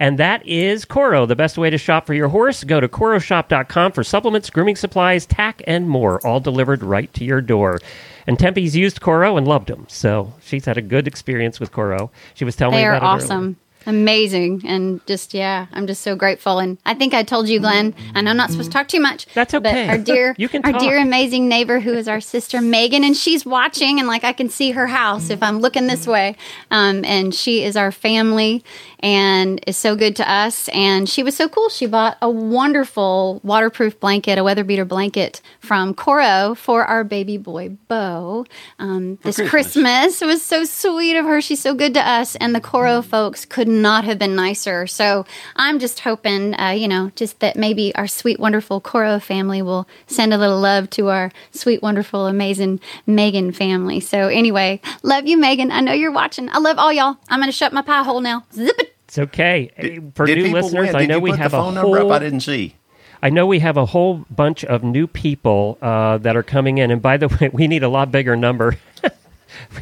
And 0.00 0.18
that 0.18 0.46
is 0.46 0.84
Corro, 0.84 1.26
the 1.26 1.34
best 1.36 1.58
way 1.58 1.70
to 1.70 1.78
shop 1.78 2.06
for 2.06 2.14
your 2.14 2.28
horse. 2.28 2.62
Go 2.62 2.80
to 2.80 2.88
corroshop.com 2.88 3.92
for 3.92 4.04
supplements, 4.04 4.48
grooming 4.50 4.76
supplies, 4.76 5.26
tack, 5.26 5.62
and 5.66 5.88
more, 5.88 6.24
all 6.24 6.40
delivered 6.40 6.82
right 6.82 7.12
to 7.14 7.24
your 7.24 7.40
door. 7.40 7.80
And 8.26 8.38
Tempe's 8.38 8.76
used 8.76 9.00
Corro 9.00 9.36
and 9.36 9.48
loved 9.48 9.68
them. 9.68 9.86
So 9.88 10.34
she's 10.40 10.66
had 10.66 10.76
a 10.76 10.82
good 10.82 11.08
experience 11.08 11.58
with 11.58 11.72
Corro. 11.72 12.10
She 12.34 12.44
was 12.44 12.54
telling 12.54 12.76
They 12.76 12.82
me 12.82 12.88
are 12.88 12.94
about 12.94 13.22
it 13.22 13.30
earlier. 13.30 13.56
Amazing. 13.88 14.62
And 14.66 15.04
just, 15.06 15.32
yeah, 15.34 15.66
I'm 15.72 15.86
just 15.86 16.02
so 16.02 16.14
grateful. 16.14 16.58
And 16.58 16.76
I 16.84 16.94
think 16.94 17.14
I 17.14 17.22
told 17.22 17.48
you, 17.48 17.58
Glenn, 17.58 17.94
I 18.14 18.20
know 18.20 18.30
I'm 18.30 18.36
not 18.36 18.50
supposed 18.50 18.70
to 18.70 18.76
talk 18.76 18.86
too 18.88 19.00
much. 19.00 19.26
That's 19.34 19.54
okay. 19.54 19.86
But 19.86 19.90
our 19.90 19.98
dear, 19.98 20.34
You 20.38 20.48
can 20.48 20.64
our 20.64 20.72
talk. 20.72 20.80
dear 20.82 20.98
amazing 20.98 21.48
neighbor 21.48 21.80
who 21.80 21.94
is 21.94 22.06
our 22.06 22.20
sister 22.20 22.60
Megan, 22.60 23.02
and 23.02 23.16
she's 23.16 23.46
watching, 23.46 23.98
and 23.98 24.06
like 24.06 24.24
I 24.24 24.32
can 24.34 24.50
see 24.50 24.72
her 24.72 24.86
house 24.86 25.30
if 25.30 25.42
I'm 25.42 25.58
looking 25.60 25.86
this 25.86 26.06
way. 26.06 26.36
Um, 26.70 27.04
and 27.04 27.34
she 27.34 27.64
is 27.64 27.76
our 27.76 27.90
family 27.90 28.62
and 29.00 29.60
is 29.66 29.76
so 29.76 29.96
good 29.96 30.16
to 30.16 30.30
us. 30.30 30.68
And 30.68 31.08
she 31.08 31.22
was 31.22 31.36
so 31.36 31.48
cool. 31.48 31.70
She 31.70 31.86
bought 31.86 32.18
a 32.20 32.28
wonderful 32.28 33.40
waterproof 33.42 33.98
blanket, 34.00 34.38
a 34.38 34.44
weather 34.44 34.64
beater 34.64 34.84
blanket 34.84 35.40
from 35.60 35.94
Corro 35.94 36.56
for 36.56 36.84
our 36.84 37.04
baby 37.04 37.38
boy 37.38 37.70
Bo 37.88 38.44
um, 38.78 39.16
this 39.22 39.36
Christmas. 39.36 39.50
Christmas. 39.50 40.22
It 40.22 40.26
was 40.26 40.42
so 40.42 40.64
sweet 40.64 41.16
of 41.16 41.24
her. 41.24 41.40
She's 41.40 41.60
so 41.60 41.74
good 41.74 41.94
to 41.94 42.00
us, 42.06 42.36
and 42.36 42.54
the 42.54 42.60
Corro 42.60 43.02
folks 43.04 43.44
could 43.44 43.68
not 43.82 44.04
have 44.04 44.18
been 44.18 44.34
nicer. 44.34 44.86
So 44.86 45.24
I'm 45.56 45.78
just 45.78 46.00
hoping, 46.00 46.58
uh, 46.58 46.70
you 46.70 46.88
know, 46.88 47.10
just 47.16 47.40
that 47.40 47.56
maybe 47.56 47.94
our 47.94 48.06
sweet, 48.06 48.38
wonderful 48.38 48.80
Corro 48.80 49.20
family 49.20 49.62
will 49.62 49.88
send 50.06 50.34
a 50.34 50.38
little 50.38 50.60
love 50.60 50.90
to 50.90 51.08
our 51.08 51.32
sweet, 51.52 51.82
wonderful, 51.82 52.26
amazing 52.26 52.80
Megan 53.06 53.52
family. 53.52 54.00
So 54.00 54.28
anyway, 54.28 54.80
love 55.02 55.26
you, 55.26 55.36
Megan. 55.36 55.70
I 55.70 55.80
know 55.80 55.92
you're 55.92 56.12
watching. 56.12 56.48
I 56.50 56.58
love 56.58 56.78
all 56.78 56.92
y'all. 56.92 57.16
I'm 57.28 57.40
gonna 57.40 57.52
shut 57.52 57.72
my 57.72 57.82
pie 57.82 58.02
hole 58.02 58.20
now. 58.20 58.44
Zip 58.52 58.78
it. 58.78 58.94
It's 59.08 59.18
okay. 59.18 59.70
Did, 59.80 60.12
For 60.14 60.26
did 60.26 60.36
new 60.38 60.52
listeners. 60.52 60.94
I 60.94 61.06
know 61.06 61.18
we 61.18 61.30
have 61.30 61.54
a 61.54 61.62
whole. 61.62 61.96
up? 61.96 62.12
I 62.12 62.18
didn't 62.18 62.40
see. 62.40 62.74
I 63.22 63.30
know 63.30 63.46
we 63.46 63.58
have 63.58 63.76
a 63.76 63.86
whole 63.86 64.26
bunch 64.30 64.64
of 64.64 64.84
new 64.84 65.06
people 65.06 65.78
uh, 65.82 66.18
that 66.18 66.36
are 66.36 66.42
coming 66.42 66.78
in, 66.78 66.90
and 66.90 67.02
by 67.02 67.16
the 67.16 67.28
way, 67.40 67.50
we 67.52 67.66
need 67.66 67.82
a 67.82 67.88
lot 67.88 68.12
bigger 68.12 68.36
number. 68.36 68.76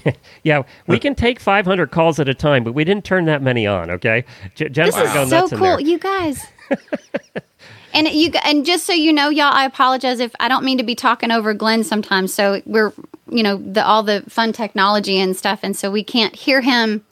yeah, 0.42 0.62
we 0.87 0.98
can 0.98 1.14
take 1.14 1.40
500 1.40 1.90
calls 1.90 2.20
at 2.20 2.29
a 2.29 2.35
time, 2.35 2.64
but 2.64 2.72
we 2.72 2.85
didn't 2.85 3.05
turn 3.05 3.24
that 3.26 3.42
many 3.42 3.66
on. 3.66 3.90
Okay, 3.90 4.24
J- 4.55 4.68
Jen's 4.68 4.94
This 4.94 5.09
is 5.09 5.12
go 5.14 5.24
so 5.24 5.40
nuts 5.40 5.52
in 5.52 5.59
cool, 5.59 5.66
there. 5.68 5.81
you 5.81 5.98
guys. 5.98 6.46
and 7.94 8.09
you 8.09 8.31
and 8.44 8.64
just 8.64 8.85
so 8.87 8.92
you 8.92 9.12
know, 9.12 9.29
y'all, 9.29 9.52
I 9.52 9.64
apologize 9.64 10.20
if 10.20 10.35
I 10.40 10.48
don't 10.48 10.64
mean 10.64 10.79
to 10.79 10.85
be 10.85 10.94
talking 10.94 11.31
over 11.31 11.55
Glenn 11.55 11.85
sometimes. 11.85 12.33
So 12.33 12.62
we're 12.66 12.92
you 13.29 13.42
know 13.42 13.57
the 13.57 13.85
all 13.85 14.02
the 14.02 14.22
fun 14.29 14.52
technology 14.52 15.18
and 15.18 15.37
stuff, 15.37 15.61
and 15.62 15.76
so 15.76 15.90
we 15.90 16.05
can't 16.05 16.35
hear 16.35 16.61
him 16.61 17.05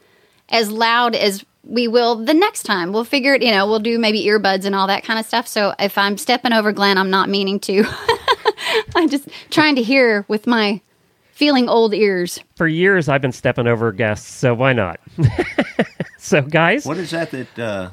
as 0.50 0.70
loud 0.70 1.14
as 1.14 1.44
we 1.66 1.88
will 1.88 2.16
the 2.16 2.34
next 2.34 2.64
time. 2.64 2.92
We'll 2.92 3.04
figure 3.04 3.34
it. 3.34 3.42
You 3.42 3.50
know, 3.50 3.66
we'll 3.66 3.78
do 3.80 3.98
maybe 3.98 4.24
earbuds 4.24 4.64
and 4.64 4.74
all 4.74 4.86
that 4.86 5.04
kind 5.04 5.18
of 5.18 5.26
stuff. 5.26 5.48
So 5.48 5.74
if 5.78 5.96
I'm 5.96 6.18
stepping 6.18 6.52
over 6.52 6.72
Glenn, 6.72 6.98
I'm 6.98 7.10
not 7.10 7.28
meaning 7.28 7.58
to. 7.60 7.84
I'm 8.94 9.08
just 9.08 9.28
trying 9.50 9.76
to 9.76 9.82
hear 9.82 10.24
with 10.28 10.46
my 10.46 10.80
feeling 11.34 11.68
old 11.68 11.92
ears. 11.94 12.38
For 12.56 12.66
years, 12.66 13.08
I've 13.08 13.20
been 13.20 13.32
stepping 13.32 13.66
over 13.66 13.92
guests, 13.92 14.32
so 14.32 14.54
why 14.54 14.72
not? 14.72 15.00
so, 16.18 16.40
guys, 16.42 16.86
What 16.86 16.96
is 16.96 17.10
that 17.10 17.30
that 17.32 17.58
uh, 17.58 17.90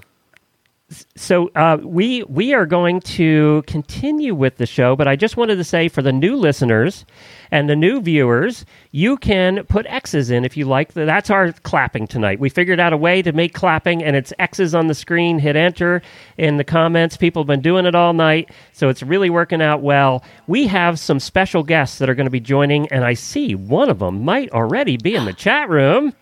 so 1.15 1.49
uh, 1.55 1.77
we 1.81 2.23
we 2.23 2.53
are 2.53 2.65
going 2.65 2.99
to 3.01 3.63
continue 3.67 4.35
with 4.35 4.57
the 4.57 4.65
show, 4.65 4.95
but 4.95 5.07
I 5.07 5.15
just 5.15 5.37
wanted 5.37 5.55
to 5.55 5.63
say 5.63 5.87
for 5.87 6.01
the 6.01 6.11
new 6.11 6.35
listeners 6.35 7.05
and 7.49 7.69
the 7.69 7.75
new 7.75 8.01
viewers, 8.01 8.65
you 8.91 9.17
can 9.17 9.63
put 9.65 9.85
X's 9.87 10.29
in 10.31 10.43
if 10.43 10.57
you 10.57 10.65
like. 10.65 10.93
That's 10.93 11.29
our 11.29 11.51
clapping 11.51 12.07
tonight. 12.07 12.39
We 12.39 12.49
figured 12.49 12.79
out 12.79 12.93
a 12.93 12.97
way 12.97 13.21
to 13.21 13.31
make 13.31 13.53
clapping, 13.53 14.03
and 14.03 14.15
it's 14.15 14.33
X's 14.39 14.75
on 14.75 14.87
the 14.87 14.93
screen. 14.93 15.39
Hit 15.39 15.55
enter 15.55 16.01
in 16.37 16.57
the 16.57 16.63
comments. 16.63 17.17
People 17.17 17.43
have 17.43 17.47
been 17.47 17.61
doing 17.61 17.85
it 17.85 17.95
all 17.95 18.13
night, 18.13 18.51
so 18.73 18.89
it's 18.89 19.03
really 19.03 19.29
working 19.29 19.61
out 19.61 19.81
well. 19.81 20.23
We 20.47 20.67
have 20.67 20.99
some 20.99 21.19
special 21.19 21.63
guests 21.63 21.99
that 21.99 22.09
are 22.09 22.15
going 22.15 22.25
to 22.25 22.31
be 22.31 22.39
joining, 22.39 22.87
and 22.89 23.05
I 23.05 23.13
see 23.13 23.55
one 23.55 23.89
of 23.89 23.99
them 23.99 24.23
might 24.25 24.51
already 24.51 24.97
be 24.97 25.15
in 25.15 25.25
the 25.25 25.33
chat 25.41 25.69
room. 25.69 26.13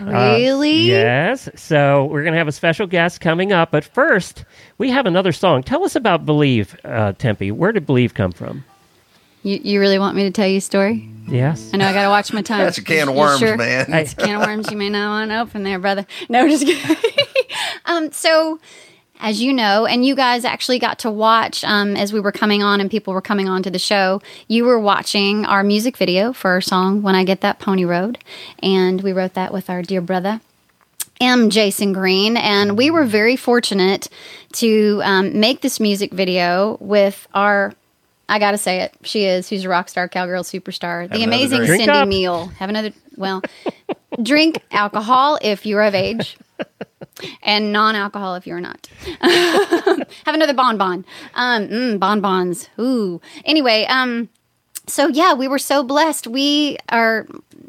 Really? 0.00 0.82
Yes. 0.82 1.48
So 1.56 2.04
we're 2.06 2.22
going 2.22 2.32
to 2.32 2.38
have 2.38 2.48
a 2.48 2.52
special 2.52 2.86
guest 2.86 3.20
coming 3.20 3.52
up. 3.52 3.70
But 3.70 3.84
first, 3.84 4.44
we 4.78 4.90
have 4.90 5.06
another 5.06 5.32
song. 5.32 5.62
Tell 5.62 5.84
us 5.84 5.96
about 5.96 6.26
Believe, 6.26 6.76
uh, 6.84 7.12
Tempe. 7.12 7.50
Where 7.50 7.72
did 7.72 7.86
Believe 7.86 8.14
come 8.14 8.32
from? 8.32 8.64
You, 9.42 9.60
you 9.62 9.80
really 9.80 9.98
want 9.98 10.16
me 10.16 10.24
to 10.24 10.30
tell 10.30 10.46
you 10.48 10.58
a 10.58 10.60
story? 10.60 11.08
Yes. 11.28 11.70
I 11.72 11.76
know 11.76 11.86
I 11.86 11.92
got 11.92 12.02
to 12.02 12.08
watch 12.08 12.32
my 12.32 12.42
time. 12.42 12.60
That's 12.60 12.78
a 12.78 12.82
can 12.82 13.08
of 13.08 13.14
worms, 13.14 13.38
sure? 13.38 13.56
man. 13.56 13.90
That's 13.90 14.12
a 14.12 14.16
can 14.16 14.40
of 14.40 14.46
worms 14.46 14.70
you 14.70 14.76
may 14.76 14.88
not 14.88 15.08
want 15.10 15.30
to 15.30 15.40
open 15.40 15.62
there, 15.62 15.78
brother. 15.78 16.06
No, 16.28 16.48
just 16.48 16.66
kidding. 16.66 16.96
um, 17.86 18.12
so 18.12 18.58
as 19.20 19.42
you 19.42 19.52
know, 19.52 19.86
and 19.86 20.04
you 20.04 20.14
guys 20.14 20.44
actually 20.44 20.78
got 20.78 21.00
to 21.00 21.10
watch 21.10 21.64
um, 21.64 21.96
as 21.96 22.12
we 22.12 22.20
were 22.20 22.32
coming 22.32 22.62
on 22.62 22.80
and 22.80 22.90
people 22.90 23.12
were 23.14 23.20
coming 23.20 23.48
on 23.48 23.62
to 23.62 23.70
the 23.70 23.78
show. 23.78 24.22
You 24.46 24.64
were 24.64 24.78
watching 24.78 25.44
our 25.44 25.62
music 25.62 25.96
video 25.96 26.32
for 26.32 26.50
our 26.52 26.60
song 26.60 27.02
"When 27.02 27.14
I 27.14 27.24
Get 27.24 27.40
That 27.40 27.58
Pony 27.58 27.84
Road," 27.84 28.18
and 28.62 29.02
we 29.02 29.12
wrote 29.12 29.34
that 29.34 29.52
with 29.52 29.68
our 29.68 29.82
dear 29.82 30.00
brother. 30.00 30.40
M. 31.20 31.50
Jason 31.50 31.92
Green, 31.92 32.36
and 32.36 32.78
we 32.78 32.90
were 32.90 33.04
very 33.04 33.34
fortunate 33.34 34.08
to 34.52 35.00
um, 35.02 35.40
make 35.40 35.62
this 35.62 35.80
music 35.80 36.12
video 36.12 36.76
with 36.80 37.26
our. 37.34 37.74
I 38.28 38.38
gotta 38.38 38.58
say 38.58 38.82
it. 38.82 38.94
She 39.02 39.24
is. 39.24 39.48
Who's 39.48 39.64
a 39.64 39.68
rock 39.68 39.88
star, 39.88 40.08
cowgirl 40.08 40.44
superstar, 40.44 41.10
the 41.10 41.24
amazing 41.24 41.66
Cindy. 41.66 41.86
Meehl. 41.86 42.52
Have 42.54 42.68
another. 42.68 42.92
Well, 43.16 43.42
drink 44.22 44.62
alcohol 44.70 45.38
if 45.42 45.66
you're 45.66 45.82
of 45.82 45.94
age, 45.94 46.36
and 47.42 47.72
non-alcohol 47.72 48.34
if 48.36 48.46
you're 48.46 48.60
not. 48.60 48.88
Have 49.20 50.34
another 50.34 50.54
bonbon. 50.54 51.04
Um, 51.34 51.68
mm, 51.68 51.98
bonbons. 51.98 52.68
Ooh. 52.78 53.20
Anyway, 53.44 53.86
um, 53.88 54.28
so 54.86 55.08
yeah, 55.08 55.34
we 55.34 55.48
were 55.48 55.58
so 55.58 55.82
blessed. 55.82 56.26
We 56.26 56.78
are 56.88 57.26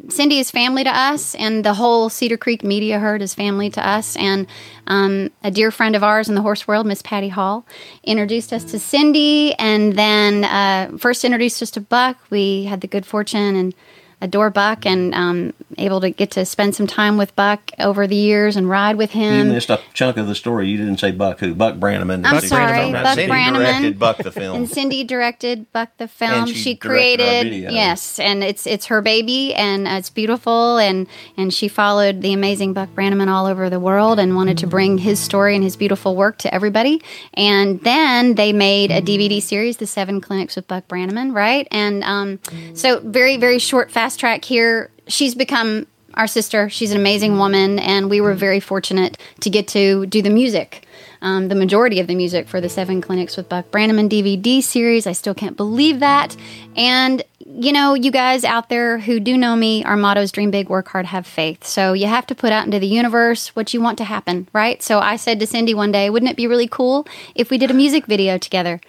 Cindy 0.08 0.40
is 0.40 0.50
family 0.50 0.84
to 0.84 0.90
us, 0.90 1.36
and 1.36 1.64
the 1.64 1.74
whole 1.74 2.10
Cedar 2.10 2.38
Creek 2.38 2.64
media 2.64 3.00
herd 3.00 3.22
is 3.22 3.36
family 3.36 3.70
to 3.72 3.88
us. 3.88 4.16
And 4.16 4.48
um, 4.88 5.30
a 5.44 5.52
dear 5.52 5.72
friend 5.72 5.96
of 5.96 6.04
ours 6.04 6.30
in 6.30 6.36
the 6.36 6.42
horse 6.42 6.68
world, 6.68 6.88
Miss 6.88 7.02
Patty 7.02 7.30
Hall, 7.30 7.66
introduced 8.04 8.52
us 8.52 8.64
to 8.66 8.80
Cindy, 8.80 9.54
and 9.56 9.94
then 9.94 10.46
uh, 10.46 10.98
first 10.98 11.24
introduced 11.24 11.62
us 11.62 11.72
to 11.72 11.82
Buck. 11.82 12.18
We 12.30 12.66
had 12.66 12.82
the 12.82 12.88
good 12.88 13.06
fortune 13.06 13.56
and 13.56 13.76
adore 14.22 14.50
Buck, 14.50 14.86
and 14.86 15.14
um, 15.14 15.54
able 15.78 16.02
to 16.02 16.10
get 16.10 16.32
to 16.32 16.46
spend 16.46 16.76
some 16.76 16.88
time 16.88 17.18
with 17.18 17.36
Buck 17.36 17.72
over 17.80 18.08
the 18.08 18.16
years 18.16 18.56
and 18.56 18.70
ride 18.70 18.98
with 18.98 19.12
him. 19.12 19.48
You 19.48 19.54
missed 19.54 19.70
a 19.70 19.80
chunk 19.94 20.18
of 20.18 20.28
the 20.28 20.36
story. 20.36 20.68
You 20.68 20.78
didn't 20.78 20.98
say 20.98 21.12
Buck 21.12 21.40
who? 21.40 21.54
Buck 21.56 21.76
Brannaman. 21.76 22.26
I'm 22.26 22.36
Buck 22.36 22.44
sorry. 22.44 22.92
Buck 22.92 23.16
Cindy 23.16 23.32
Brannaman. 23.32 23.54
directed 23.54 24.00
Buck 24.00 24.18
the 24.18 24.32
film. 24.32 24.56
And 24.56 24.70
Cindy 24.70 25.04
directed 25.04 25.72
Buck 25.72 25.90
the 25.98 26.08
film. 26.08 26.32
And 26.32 26.50
she 26.50 26.56
she 26.56 26.76
created 26.76 27.44
video. 27.44 27.72
yes, 27.72 28.20
and 28.20 28.44
it's 28.44 28.68
it's 28.68 28.88
her 28.88 29.02
baby, 29.02 29.54
and 29.56 29.88
uh, 29.88 29.92
it's 29.92 30.10
beautiful, 30.10 30.78
and 30.78 31.08
and 31.38 31.54
she 31.54 31.68
followed 31.68 32.22
the 32.22 32.34
amazing 32.34 32.74
Buck 32.74 32.90
Brannaman 32.90 33.28
all 33.28 33.46
over 33.46 33.70
the 33.70 33.80
world, 33.80 34.20
and 34.20 34.36
wanted 34.36 34.58
to 34.60 34.68
bring 34.68 34.98
his 34.98 35.20
story 35.20 35.56
and 35.56 35.64
his 35.64 35.76
beautiful 35.76 36.16
work 36.16 36.38
to 36.40 36.54
everybody. 36.54 37.02
And 37.34 37.82
then 37.82 38.36
they 38.36 38.54
made 38.54 38.92
a 38.92 39.02
DVD 39.02 39.42
series, 39.42 39.78
The 39.78 39.88
Seven 39.88 40.22
Clinics 40.22 40.56
with 40.56 40.68
Buck 40.68 40.88
Brannaman, 40.88 41.34
right? 41.34 41.68
And 41.72 42.04
um, 42.04 42.40
so 42.74 43.00
very 43.00 43.38
very 43.38 43.60
short 43.60 43.92
fast 43.92 44.09
track 44.16 44.46
here. 44.46 44.92
She's 45.08 45.36
become 45.36 45.88
our 46.14 46.28
sister. 46.28 46.70
She's 46.70 46.92
an 46.92 46.98
amazing 46.98 47.38
woman, 47.38 47.80
and 47.80 48.10
we 48.10 48.22
were 48.22 48.34
very 48.34 48.60
fortunate 48.60 49.18
to 49.42 49.50
get 49.50 49.68
to 49.70 50.06
do 50.08 50.22
the 50.22 50.30
music, 50.30 50.86
um, 51.22 51.48
the 51.48 51.56
majority 51.56 52.00
of 52.00 52.08
the 52.08 52.16
music 52.16 52.48
for 52.48 52.60
the 52.60 52.70
Seven 52.70 53.02
Clinics 53.02 53.38
with 53.38 53.50
Buck 53.50 53.72
Brannaman 53.72 54.10
DVD 54.10 54.62
series. 54.62 55.08
I 55.08 55.14
still 55.14 55.34
can't 55.34 55.56
believe 55.56 56.00
that. 56.00 56.36
And, 56.76 57.24
you 57.46 57.72
know, 57.72 57.94
you 57.94 58.12
guys 58.12 58.44
out 58.44 58.70
there 58.70 59.00
who 59.00 59.20
do 59.20 59.38
know 59.38 59.56
me, 59.56 59.84
our 59.84 59.98
motto 59.98 60.22
is 60.22 60.32
dream 60.32 60.52
big, 60.52 60.70
work 60.70 60.90
hard, 60.90 61.06
have 61.06 61.26
faith. 61.26 61.64
So 61.64 61.94
you 61.94 62.08
have 62.08 62.28
to 62.28 62.36
put 62.36 62.52
out 62.52 62.66
into 62.66 62.80
the 62.80 62.88
universe 62.88 63.56
what 63.56 63.74
you 63.74 63.82
want 63.82 63.98
to 64.00 64.04
happen, 64.04 64.48
right? 64.54 64.82
So 64.82 65.00
I 65.00 65.16
said 65.16 65.40
to 65.40 65.48
Cindy 65.48 65.74
one 65.74 65.92
day, 65.92 66.10
wouldn't 66.10 66.32
it 66.32 66.38
be 66.38 66.48
really 66.48 66.68
cool 66.68 67.08
if 67.36 67.50
we 67.50 67.58
did 67.58 67.72
a 67.72 67.76
music 67.76 68.06
video 68.06 68.38
together? 68.38 68.82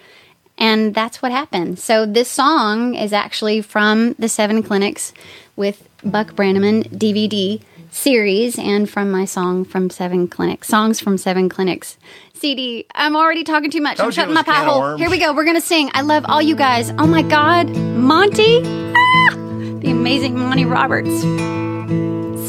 And 0.61 0.93
that's 0.93 1.23
what 1.23 1.31
happened. 1.31 1.79
So 1.79 2.05
this 2.05 2.29
song 2.29 2.93
is 2.93 3.13
actually 3.13 3.61
from 3.61 4.13
the 4.19 4.29
Seven 4.29 4.61
Clinics 4.61 5.11
with 5.55 5.87
Buck 6.03 6.33
Brannaman 6.35 6.83
DVD 6.89 7.59
series 7.89 8.59
and 8.59 8.87
from 8.89 9.09
my 9.09 9.25
song 9.25 9.65
from 9.65 9.89
Seven 9.89 10.27
Clinics, 10.27 10.67
songs 10.67 10.99
from 10.99 11.17
Seven 11.17 11.49
Clinics 11.49 11.97
CD. 12.33 12.85
I'm 12.93 13.15
already 13.15 13.43
talking 13.43 13.71
too 13.71 13.81
much. 13.81 13.93
I'm 13.93 14.03
Told 14.03 14.13
it 14.13 14.15
shutting 14.15 14.33
my 14.35 14.43
pie 14.43 14.63
hole. 14.63 14.97
Here 14.97 15.09
we 15.09 15.17
go. 15.17 15.33
We're 15.33 15.45
gonna 15.45 15.61
sing. 15.61 15.89
I 15.95 16.01
love 16.01 16.25
all 16.27 16.41
you 16.41 16.55
guys. 16.55 16.91
Oh 16.91 17.07
my 17.07 17.23
God, 17.23 17.67
Monty, 17.75 18.59
Ah! 18.63 19.33
the 19.81 19.89
amazing 19.91 20.37
Monty 20.37 20.65
Roberts, 20.65 21.09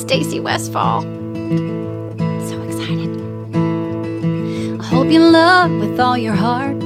Stacy 0.00 0.38
Westfall. 0.38 1.00
So 1.02 2.62
excited. 2.68 3.10
I 4.80 4.84
hope 4.84 5.08
you 5.08 5.20
love 5.20 5.70
with 5.72 5.98
all 5.98 6.18
your 6.18 6.34
heart. 6.34 6.76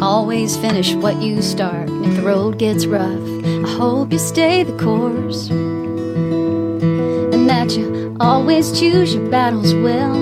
Always 0.00 0.56
finish 0.56 0.94
what 0.94 1.20
you 1.20 1.42
start. 1.42 1.90
If 1.90 2.16
the 2.16 2.22
road 2.22 2.58
gets 2.58 2.86
rough, 2.86 3.20
I 3.44 3.68
hope 3.68 4.12
you 4.12 4.18
stay 4.20 4.62
the 4.62 4.78
course. 4.78 5.50
And 5.50 7.50
that 7.50 7.76
you 7.76 8.16
always 8.20 8.78
choose 8.78 9.12
your 9.12 9.28
battles 9.28 9.74
well. 9.74 10.14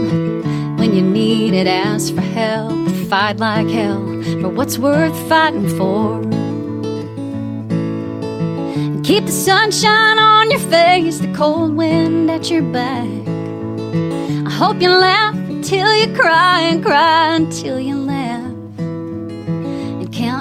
When 0.79 0.95
you 0.95 1.03
need 1.03 1.53
it, 1.53 1.67
ask 1.67 2.15
for 2.15 2.23
help. 2.23 2.89
Fight 3.11 3.37
like 3.37 3.69
hell 3.69 4.01
for 4.41 4.49
what's 4.49 4.79
worth 4.79 5.15
fighting 5.29 5.69
for. 5.77 6.23
And 8.81 9.05
keep 9.05 9.27
the 9.27 9.33
sunshine 9.33 10.19
on 10.19 10.51
your 10.51 10.61
face, 10.61 11.19
the 11.19 11.31
cold 11.35 11.77
wind 11.77 12.31
at 12.31 12.51
your 12.51 12.63
back. 12.63 13.07
I 14.47 14.51
hope 14.51 14.81
you 14.81 14.89
laugh 14.89 15.35
until 15.35 15.95
you 15.95 16.15
cry 16.15 16.63
and 16.63 16.83
cry 16.83 17.35
until 17.35 17.79
you 17.79 18.06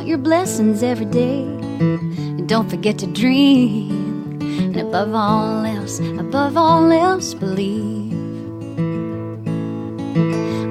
count 0.06 0.08
your 0.08 0.18
blessings 0.20 0.84
every 0.84 1.06
day. 1.06 1.42
And 1.42 2.48
don't 2.48 2.70
forget 2.70 3.00
to 3.00 3.08
dream. 3.08 4.40
And 4.40 4.78
above 4.78 5.14
all 5.16 5.66
else, 5.66 6.00
above 6.00 6.58
all 6.58 6.92
else, 6.92 7.34
believe. 7.34 8.14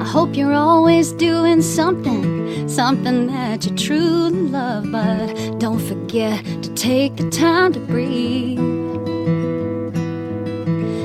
I 0.00 0.04
hope 0.04 0.36
you're 0.36 0.54
always 0.54 1.12
doing 1.12 1.62
something, 1.62 2.68
something 2.68 3.26
that 3.26 3.66
you 3.66 3.76
truly 3.76 4.50
love. 4.50 4.92
But 4.92 5.58
don't 5.58 5.80
forget 5.80 6.44
to 6.62 6.74
take 6.74 7.16
the 7.16 7.28
time 7.30 7.72
to 7.72 7.80
breathe. 7.80 8.93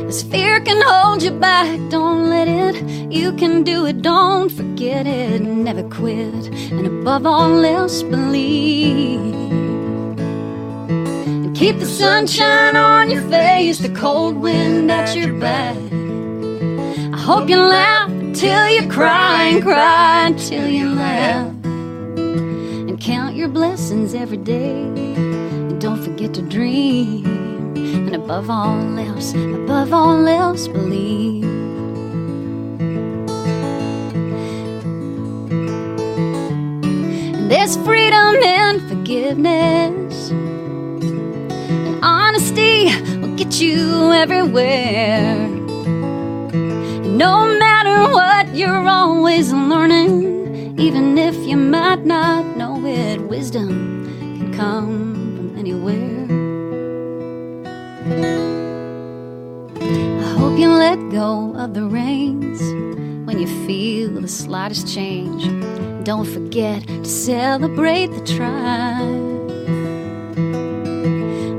Cause 0.10 0.24
fear 0.24 0.60
can 0.60 0.82
hold 0.88 1.22
you 1.22 1.30
back, 1.30 1.80
don't 1.92 2.32
let 2.32 2.48
it. 2.48 2.84
You 3.12 3.32
can 3.32 3.62
do 3.62 3.86
it, 3.86 4.02
don't 4.02 4.52
forget 4.52 5.06
it. 5.06 5.40
Never 5.40 5.84
quit, 5.84 6.48
and 6.72 6.88
above 6.88 7.28
all 7.28 7.64
else, 7.64 8.02
believe. 8.02 9.20
And 10.90 11.56
keep 11.56 11.78
the 11.78 11.86
sunshine 11.86 12.76
on 12.76 13.12
your 13.12 13.22
face, 13.30 13.78
the 13.78 13.90
cold 13.90 14.38
wind 14.38 14.92
at 14.92 15.16
your 15.16 15.34
back. 15.34 15.78
I 17.14 17.20
hope 17.20 17.48
you 17.48 17.58
laugh 17.58 18.10
till 18.34 18.68
you 18.68 18.90
cry 18.90 19.44
and 19.44 19.62
cry 19.62 20.34
till 20.40 20.68
you 20.68 20.90
laugh. 20.90 21.54
And 22.90 23.00
count 23.00 23.36
your 23.36 23.50
blessings 23.50 24.16
every 24.16 24.38
day. 24.38 24.82
And 25.70 25.80
don't 25.80 26.02
forget 26.04 26.34
to 26.34 26.42
dream. 26.42 27.39
And 27.80 28.16
above 28.16 28.50
all 28.50 29.00
else, 29.00 29.34
above 29.34 29.94
all 29.94 30.28
else, 30.28 30.68
believe. 30.68 31.44
And 37.36 37.50
there's 37.50 37.78
freedom 37.78 38.36
in 38.36 38.80
forgiveness. 38.88 40.32
And 40.32 42.04
honesty 42.04 42.90
will 43.20 43.36
get 43.36 43.60
you 43.62 44.12
everywhere. 44.12 45.36
And 46.54 47.18
no 47.18 47.48
matter 47.58 48.12
what, 48.14 48.56
you're 48.56 48.88
always 48.88 49.54
learning. 49.54 50.78
Even 50.80 51.18
if 51.18 51.36
you 51.48 51.58
might 51.58 52.06
not 52.06 52.58
know 52.58 52.86
it, 52.86 53.22
wisdom 53.22 54.06
can 54.38 54.54
come 54.54 55.14
from 55.36 55.58
anywhere. 55.58 56.19
I 59.82 60.36
hope 60.38 60.58
you 60.58 60.70
let 60.70 60.98
go 61.12 61.54
of 61.56 61.74
the 61.74 61.84
reins 61.84 62.60
when 63.28 63.40
you 63.40 63.48
feel 63.68 64.10
the 64.10 64.28
slightest 64.28 64.88
change. 64.94 65.44
Don't 66.04 66.26
forget 66.26 66.88
to 66.88 67.06
celebrate 67.06 68.08
the 68.08 68.22
try. 68.26 69.02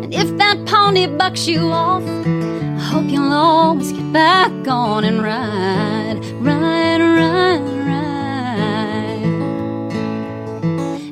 And 0.03 0.13
if 0.13 0.37
that 0.39 0.65
pony 0.67 1.07
bucks 1.07 1.47
you 1.47 1.71
off, 1.71 2.03
I 2.03 2.83
hope 2.83 3.09
you'll 3.09 3.33
always 3.33 3.93
get 3.93 4.13
back 4.13 4.51
on 4.67 5.05
and 5.05 5.23
ride, 5.23 6.19
ride, 6.41 7.01
ride, 7.01 7.61
ride. 7.87 9.25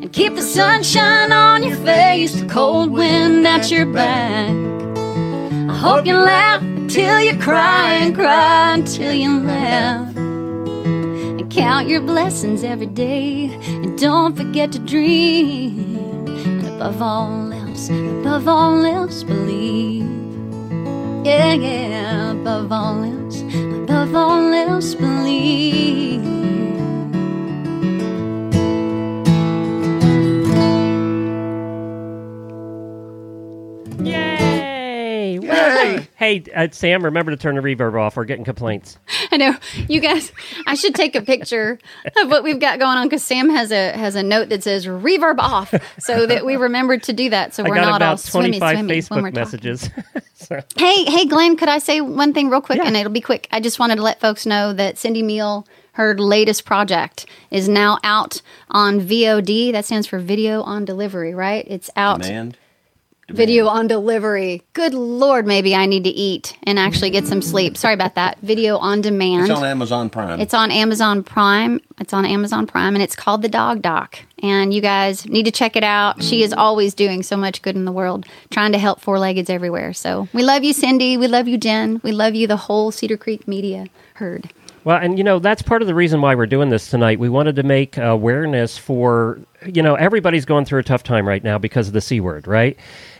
And 0.02 0.12
keep 0.12 0.34
the 0.34 0.42
sunshine 0.42 1.30
on 1.30 1.62
your 1.62 1.76
face, 1.76 2.34
the 2.40 2.48
cold 2.48 2.90
wind 2.90 3.46
at 3.46 3.70
your 3.70 3.86
back. 3.86 4.77
Hope 5.78 6.06
you 6.06 6.14
laugh 6.14 6.60
until 6.60 7.20
you 7.20 7.38
cry 7.38 7.92
and 7.92 8.12
cry 8.12 8.74
until 8.74 9.12
you 9.12 9.38
laugh. 9.38 10.16
And 10.16 11.48
count 11.52 11.86
your 11.86 12.00
blessings 12.00 12.64
every 12.64 12.86
day. 12.86 13.54
And 13.68 13.96
don't 13.96 14.36
forget 14.36 14.72
to 14.72 14.80
dream. 14.80 16.26
And 16.26 16.66
above 16.66 17.00
all 17.00 17.52
else, 17.52 17.90
above 17.90 18.48
all 18.48 18.84
else, 18.84 19.22
believe. 19.22 20.04
Yeah, 21.24 21.52
yeah, 21.52 22.32
above 22.32 22.72
all 22.72 23.04
else, 23.04 23.42
above 23.42 24.16
all 24.16 24.52
else, 24.52 24.96
believe. 24.96 26.37
Hey, 36.18 36.42
uh, 36.52 36.66
Sam, 36.72 37.04
remember 37.04 37.30
to 37.30 37.36
turn 37.36 37.54
the 37.54 37.60
reverb 37.60 37.94
off. 37.96 38.16
We're 38.16 38.24
getting 38.24 38.44
complaints. 38.44 38.98
I 39.30 39.36
know 39.36 39.54
you 39.88 40.00
guys. 40.00 40.32
I 40.66 40.74
should 40.74 40.96
take 40.96 41.14
a 41.14 41.22
picture 41.22 41.78
of 42.20 42.28
what 42.28 42.42
we've 42.42 42.58
got 42.58 42.80
going 42.80 42.98
on 42.98 43.06
because 43.06 43.22
Sam 43.22 43.48
has 43.50 43.70
a 43.70 43.92
has 43.92 44.16
a 44.16 44.22
note 44.24 44.48
that 44.48 44.64
says 44.64 44.86
reverb 44.86 45.38
off, 45.38 45.72
so 46.00 46.26
that 46.26 46.44
we 46.44 46.56
remembered 46.56 47.04
to 47.04 47.12
do 47.12 47.30
that. 47.30 47.54
So 47.54 47.62
we're 47.62 47.76
got 47.76 47.82
not 47.82 47.90
all 47.90 47.96
about 47.96 48.20
swimmy, 48.20 48.58
25 48.58 48.76
swimmy 48.78 49.00
when 49.02 49.22
we're 49.22 49.30
Facebook 49.30 49.34
messages. 49.34 49.90
So- 50.34 50.60
Hey, 50.76 51.04
hey, 51.04 51.26
Glenn, 51.26 51.56
could 51.56 51.68
I 51.68 51.78
say 51.78 52.00
one 52.00 52.32
thing 52.32 52.48
real 52.48 52.60
quick? 52.60 52.78
Yeah. 52.78 52.86
And 52.86 52.96
it'll 52.96 53.12
be 53.12 53.20
quick. 53.20 53.46
I 53.50 53.60
just 53.60 53.78
wanted 53.78 53.96
to 53.96 54.02
let 54.02 54.20
folks 54.20 54.46
know 54.46 54.72
that 54.72 54.96
Cindy 54.96 55.22
Meehl, 55.22 55.66
her 55.92 56.16
latest 56.16 56.64
project, 56.64 57.26
is 57.50 57.68
now 57.68 57.98
out 58.04 58.40
on 58.70 59.00
VOD. 59.00 59.72
That 59.72 59.84
stands 59.84 60.06
for 60.06 60.18
Video 60.20 60.62
on 60.62 60.84
Delivery, 60.84 61.34
right? 61.34 61.64
It's 61.68 61.90
out. 61.96 62.22
Demand. 62.22 62.56
Video 63.30 63.66
on 63.66 63.86
delivery. 63.86 64.62
Good 64.72 64.94
lord, 64.94 65.46
maybe 65.46 65.74
I 65.74 65.84
need 65.84 66.04
to 66.04 66.10
eat 66.10 66.56
and 66.62 66.78
actually 66.78 67.10
get 67.10 67.26
some 67.26 67.42
sleep. 67.42 67.76
Sorry 67.76 67.92
about 67.92 68.14
that. 68.14 68.38
Video 68.40 68.78
on 68.78 69.02
demand. 69.02 69.50
It's 69.50 69.58
on 69.58 69.64
Amazon 69.64 70.08
Prime. 70.08 70.40
It's 70.40 70.54
on 70.54 70.70
Amazon 70.70 71.22
Prime. 71.22 71.80
It's 72.00 72.14
on 72.14 72.24
Amazon 72.24 72.66
Prime 72.66 72.94
and 72.94 73.02
it's 73.02 73.14
called 73.14 73.42
The 73.42 73.48
Dog 73.48 73.82
Doc. 73.82 74.18
And 74.42 74.72
you 74.72 74.80
guys 74.80 75.26
need 75.26 75.42
to 75.44 75.50
check 75.50 75.76
it 75.76 75.84
out. 75.84 76.22
She 76.22 76.42
is 76.42 76.54
always 76.54 76.94
doing 76.94 77.22
so 77.22 77.36
much 77.36 77.60
good 77.60 77.76
in 77.76 77.84
the 77.84 77.92
world, 77.92 78.24
trying 78.50 78.72
to 78.72 78.78
help 78.78 79.00
four 79.00 79.18
leggeds 79.18 79.50
everywhere. 79.50 79.92
So 79.92 80.26
we 80.32 80.42
love 80.42 80.64
you, 80.64 80.72
Cindy. 80.72 81.18
We 81.18 81.28
love 81.28 81.46
you, 81.48 81.58
Jen. 81.58 82.00
We 82.02 82.12
love 82.12 82.34
you, 82.34 82.46
the 82.46 82.56
whole 82.56 82.90
Cedar 82.90 83.18
Creek 83.18 83.46
media 83.46 83.88
herd. 84.14 84.50
Well, 84.84 84.98
and 85.02 85.18
you 85.18 85.24
know 85.24 85.38
that's 85.38 85.60
part 85.60 85.82
of 85.82 85.88
the 85.88 85.94
reason 85.94 86.22
why 86.22 86.34
we're 86.34 86.46
doing 86.46 86.70
this 86.70 86.88
tonight. 86.88 87.18
We 87.18 87.28
wanted 87.28 87.56
to 87.56 87.62
make 87.62 87.98
awareness 87.98 88.78
for 88.78 89.38
you 89.66 89.82
know 89.82 89.96
everybody's 89.96 90.46
going 90.46 90.64
through 90.64 90.80
a 90.80 90.84
tough 90.84 91.02
time 91.02 91.28
right 91.28 91.44
now 91.44 91.58
because 91.58 91.88
of 91.88 91.92
the 91.92 92.00
c 92.00 92.20
word, 92.20 92.46
right? 92.46 92.78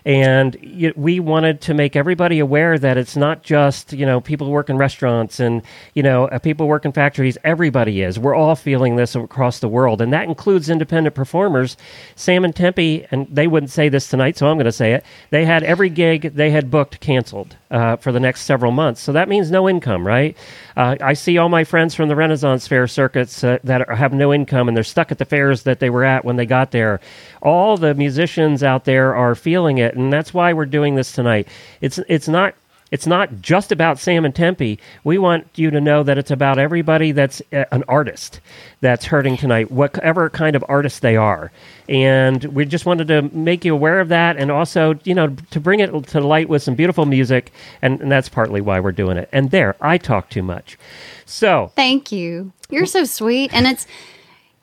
And 0.09 0.57
we 0.97 1.21
wanted 1.21 1.61
to 1.61 1.75
make 1.75 1.95
everybody 1.95 2.39
aware 2.39 2.79
that 2.79 2.97
it's 2.97 3.15
not 3.15 3.43
just 3.43 3.93
you 3.93 4.07
know 4.07 4.23
people 4.23 4.47
who 4.47 4.55
work 4.55 4.71
in 4.71 4.79
restaurants 4.79 5.39
and 5.39 5.61
you 5.93 6.03
know 6.03 6.29
uh, 6.29 6.39
people 6.39 6.65
who 6.65 6.71
work 6.71 6.87
in 6.87 6.93
factories. 6.93 7.37
Everybody 7.45 8.01
is. 8.01 8.19
We're 8.19 8.35
all 8.35 8.57
feeling 8.57 8.97
this 8.97 9.15
across 9.15 9.59
the 9.59 9.69
world, 9.69 10.01
and 10.01 10.11
that 10.15 10.25
includes 10.25 10.71
independent 10.71 11.15
performers. 11.15 11.77
Sam 12.17 12.47
and 12.47 12.57
Tempe, 12.57 13.07
and 13.11 13.27
they 13.31 13.47
wouldn't 13.47 13.71
say 13.71 13.91
this 13.91 14.09
tonight, 14.09 14.39
so 14.39 14.47
I'm 14.47 14.57
going 14.57 14.65
to 14.65 14.73
say 14.73 14.95
it. 14.95 15.05
They 15.29 15.45
had 15.45 15.63
every 15.63 15.91
gig 15.91 16.35
they 16.35 16.53
had 16.53 16.71
booked 16.71 17.01
canceled 17.01 17.57
uh, 17.71 17.97
for 17.97 18.13
the 18.13 18.21
next 18.21 18.43
several 18.43 18.73
months. 18.73 19.01
So 19.03 19.13
that 19.13 19.29
means 19.29 19.51
no 19.51 19.69
income, 19.69 20.07
right? 20.07 20.37
Uh, 20.77 20.97
I 21.01 21.13
see 21.13 21.39
all 21.39 21.49
my 21.49 21.65
friends 21.65 21.95
from 21.95 22.09
the 22.09 22.17
Renaissance 22.17 22.67
Fair 22.67 22.87
circuits 22.87 23.45
uh, 23.45 23.59
that 23.65 23.89
are, 23.89 23.95
have 23.95 24.13
no 24.13 24.33
income 24.33 24.69
and 24.69 24.77
they're 24.77 24.85
stuck 24.85 25.13
at 25.13 25.19
the 25.19 25.25
fairs 25.25 25.65
that 25.65 25.81
they 25.81 25.91
were 25.91 26.05
at 26.05 26.25
when 26.25 26.37
they 26.37 26.47
got 26.47 26.71
there. 26.71 27.01
All 27.43 27.77
the 27.77 27.95
musicians 27.95 28.63
out 28.63 28.85
there 28.85 29.15
are 29.15 29.35
feeling 29.35 29.79
it, 29.79 29.97
and 29.99 30.13
that's 30.13 30.33
why 30.33 30.53
we're 30.53 30.67
doing 30.67 30.95
this 30.95 31.13
tonight. 31.13 31.49
It's 31.81 31.99
it's 32.09 32.29
not 32.29 32.55
it's 32.91 33.07
not 33.07 33.43
just 33.43 33.71
about 33.71 33.99
Sam 33.99 34.25
and 34.25 34.35
Tempe. 34.35 34.79
We 35.05 35.19
want 35.19 35.47
you 35.57 35.71
to 35.71 35.81
know 35.81 36.03
that 36.03 36.17
it's 36.17 36.31
about 36.31 36.59
everybody 36.59 37.13
that's 37.13 37.43
uh, 37.53 37.65
an 37.71 37.85
artist 37.87 38.41
that's 38.81 39.05
hurting 39.05 39.37
tonight, 39.37 39.71
whatever 39.71 40.31
kind 40.31 40.57
of 40.57 40.65
artist 40.69 41.03
they 41.03 41.17
are. 41.17 41.53
And 41.89 42.43
we 42.45 42.65
just 42.65 42.87
wanted 42.87 43.09
to 43.09 43.23
make 43.37 43.65
you 43.65 43.75
aware 43.75 44.01
of 44.01 44.09
that 44.09 44.37
and 44.37 44.51
also, 44.51 44.99
you 45.05 45.15
know, 45.15 45.37
to 45.51 45.61
bring 45.61 45.81
it 45.81 45.93
to 46.09 46.21
light 46.21 46.49
with 46.49 46.63
some 46.63 46.75
beautiful 46.75 47.05
music. 47.05 47.53
And, 47.83 48.01
and 48.01 48.11
that's 48.11 48.29
partly 48.29 48.61
why 48.61 48.81
we're 48.81 48.93
doing 48.93 49.19
it. 49.19 49.29
And 49.33 49.51
there, 49.51 49.77
I 49.81 49.99
talk 49.99 50.31
too 50.31 50.43
much. 50.43 50.79
So, 51.27 51.73
Thank 51.77 52.11
you. 52.11 52.53
You're 52.71 52.87
so 52.87 53.05
sweet. 53.05 53.53
And 53.53 53.67
it's, 53.67 53.87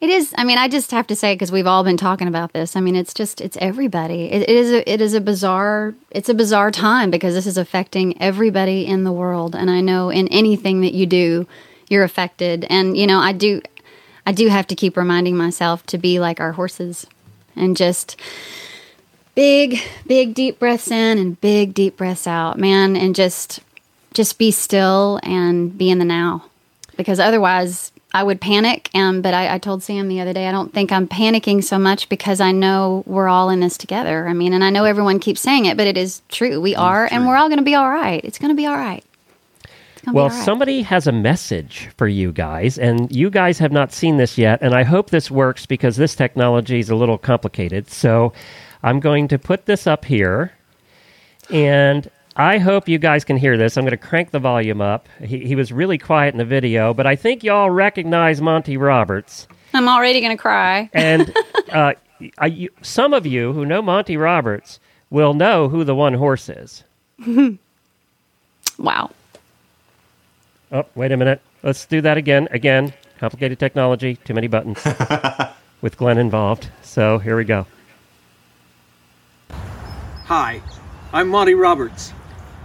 it 0.06 0.12
is, 0.12 0.36
I 0.38 0.44
mean, 0.44 0.60
I 0.60 0.68
just 0.68 0.92
have 0.92 1.08
to 1.08 1.16
say, 1.16 1.34
because 1.34 1.52
we've 1.52 1.66
all 1.66 1.84
been 1.84 1.98
talking 1.98 2.28
about 2.28 2.54
this. 2.54 2.76
I 2.76 2.80
mean, 2.80 2.96
it's 2.96 3.12
just, 3.12 3.42
it's 3.42 3.58
everybody. 3.58 4.26
It, 4.26 4.44
it 4.44 4.50
is, 4.50 4.72
a, 4.72 4.92
it 4.92 5.02
is 5.02 5.16
a 5.16 5.22
bizarre, 5.22 5.96
it's 6.12 6.30
a 6.30 6.36
bizarre 6.36 6.70
time 6.70 7.10
because 7.10 7.34
this 7.34 7.48
is 7.48 7.58
affecting 7.58 8.22
everybody 8.22 8.86
in 8.86 9.04
the 9.04 9.12
world. 9.12 9.56
And 9.56 9.72
I 9.72 9.82
know 9.82 10.12
in 10.12 10.28
anything 10.28 10.82
that 10.82 10.94
you 10.94 11.08
do, 11.08 11.48
you're 11.90 12.04
affected. 12.04 12.68
And, 12.70 12.96
you 12.96 13.08
know, 13.08 13.18
I 13.18 13.32
do, 13.32 13.64
I 14.28 14.32
do 14.32 14.48
have 14.48 14.68
to 14.68 14.76
keep 14.76 14.96
reminding 14.96 15.36
myself 15.38 15.84
to 15.88 15.98
be 15.98 16.20
like 16.20 16.40
our 16.40 16.52
horses 16.52 17.08
and 17.56 17.76
just 17.76 18.16
big, 19.34 19.80
big 20.06 20.36
deep 20.36 20.60
breaths 20.60 20.92
in 20.92 21.18
and 21.18 21.42
big 21.42 21.74
deep 21.74 21.98
breaths 21.98 22.28
out, 22.28 22.60
man. 22.60 22.96
And 22.96 23.16
just, 23.16 23.60
just 24.14 24.38
be 24.38 24.52
still 24.52 25.20
and 25.24 25.76
be 25.76 25.90
in 25.90 25.98
the 25.98 26.06
now 26.06 26.46
because 26.96 27.20
otherwise 27.20 27.92
I 28.14 28.24
would 28.24 28.40
panic. 28.40 28.90
Um, 28.96 29.22
but 29.22 29.34
I, 29.34 29.56
I 29.56 29.58
told 29.58 29.84
Sam 29.84 30.08
the 30.08 30.22
other 30.22 30.34
day, 30.34 30.48
I 30.48 30.52
don't 30.52 30.74
think 30.74 30.92
I'm 30.92 31.08
panicking 31.08 31.64
so 31.64 31.78
much 31.78 32.08
because 32.08 32.40
I 32.40 32.52
know 32.52 33.04
we're 33.06 33.28
all 33.28 33.50
in 33.50 33.60
this 33.60 33.78
together. 33.78 34.28
I 34.28 34.34
mean, 34.34 34.54
and 34.54 34.64
I 34.64 34.70
know 34.70 34.86
everyone 34.86 35.20
keeps 35.20 35.42
saying 35.42 35.66
it, 35.66 35.76
but 35.76 35.86
it 35.86 35.98
is 35.98 36.22
true. 36.30 36.62
We 36.62 36.76
are, 36.76 37.10
and 37.12 37.28
we're 37.28 37.36
all 37.36 37.50
going 37.50 37.60
to 37.60 37.66
be 37.66 37.76
all 37.76 37.90
right. 37.90 38.24
It's 38.24 38.40
going 38.40 38.50
to 38.50 38.56
be 38.56 38.66
all 38.66 38.78
right. 38.78 39.04
Well, 40.12 40.30
right. 40.30 40.46
somebody 40.46 40.82
has 40.84 41.08
a 41.08 41.12
message 41.12 41.90
for 41.98 42.08
you 42.08 42.32
guys, 42.32 42.78
and 42.78 43.14
you 43.14 43.30
guys 43.30 43.58
have 43.60 43.72
not 43.72 43.92
seen 43.92 44.18
this 44.18 44.38
yet. 44.38 44.60
And 44.62 44.74
I 44.74 44.84
hope 44.84 45.10
this 45.10 45.32
works 45.32 45.66
because 45.66 45.98
this 45.98 46.16
technology 46.16 46.80
is 46.80 46.90
a 46.90 46.96
little 46.96 47.18
complicated. 47.18 47.90
So 47.90 48.32
I'm 48.84 49.00
going 49.00 49.28
to 49.30 49.40
put 49.40 49.66
this 49.66 49.88
up 49.88 50.06
here, 50.06 50.54
and 51.50 52.10
I 52.36 52.58
hope 52.58 52.90
you 52.90 52.98
guys 52.98 53.24
can 53.24 53.38
hear 53.38 53.58
this. 53.58 53.78
I'm 53.78 53.84
going 53.84 53.92
to 53.92 53.98
crank 53.98 54.32
the 54.32 54.40
volume 54.40 54.82
up. 54.82 55.08
He, 55.22 55.46
he 55.46 55.56
was 55.56 55.72
really 55.72 55.98
quiet 55.98 56.34
in 56.34 56.38
the 56.38 56.46
video, 56.46 56.94
but 56.94 57.08
I 57.08 57.16
think 57.16 57.44
y'all 57.44 57.70
recognize 57.70 58.42
Monty 58.42 58.76
Roberts. 58.76 59.48
I'm 59.74 59.88
already 59.88 60.20
going 60.20 60.36
to 60.36 60.42
cry. 60.42 60.90
And 60.94 61.34
uh, 61.72 61.94
I, 62.38 62.46
you, 62.48 62.70
some 62.82 63.14
of 63.14 63.26
you 63.26 63.54
who 63.54 63.66
know 63.66 63.82
Monty 63.82 64.18
Roberts 64.18 64.80
will 65.10 65.34
know 65.34 65.70
who 65.70 65.84
the 65.84 65.96
one 65.96 66.14
horse 66.14 66.50
is. 66.50 66.84
Wow. 68.78 69.12
Oh, 70.72 70.86
wait 70.96 71.12
a 71.12 71.18
minute. 71.18 71.42
Let's 71.64 71.86
do 71.86 72.02
that 72.02 72.18
again. 72.18 72.48
Again, 72.52 72.94
complicated 73.20 73.60
technology, 73.60 74.18
too 74.18 74.34
many 74.34 74.48
buttons 74.48 74.84
with 75.82 75.98
Glenn 75.98 76.18
involved. 76.18 76.70
So 76.82 77.18
here 77.18 77.38
we 77.38 77.46
go. 77.46 77.66
Hi, 80.26 80.62
I'm 81.14 81.30
Monty 81.30 81.54
Roberts, 81.54 82.12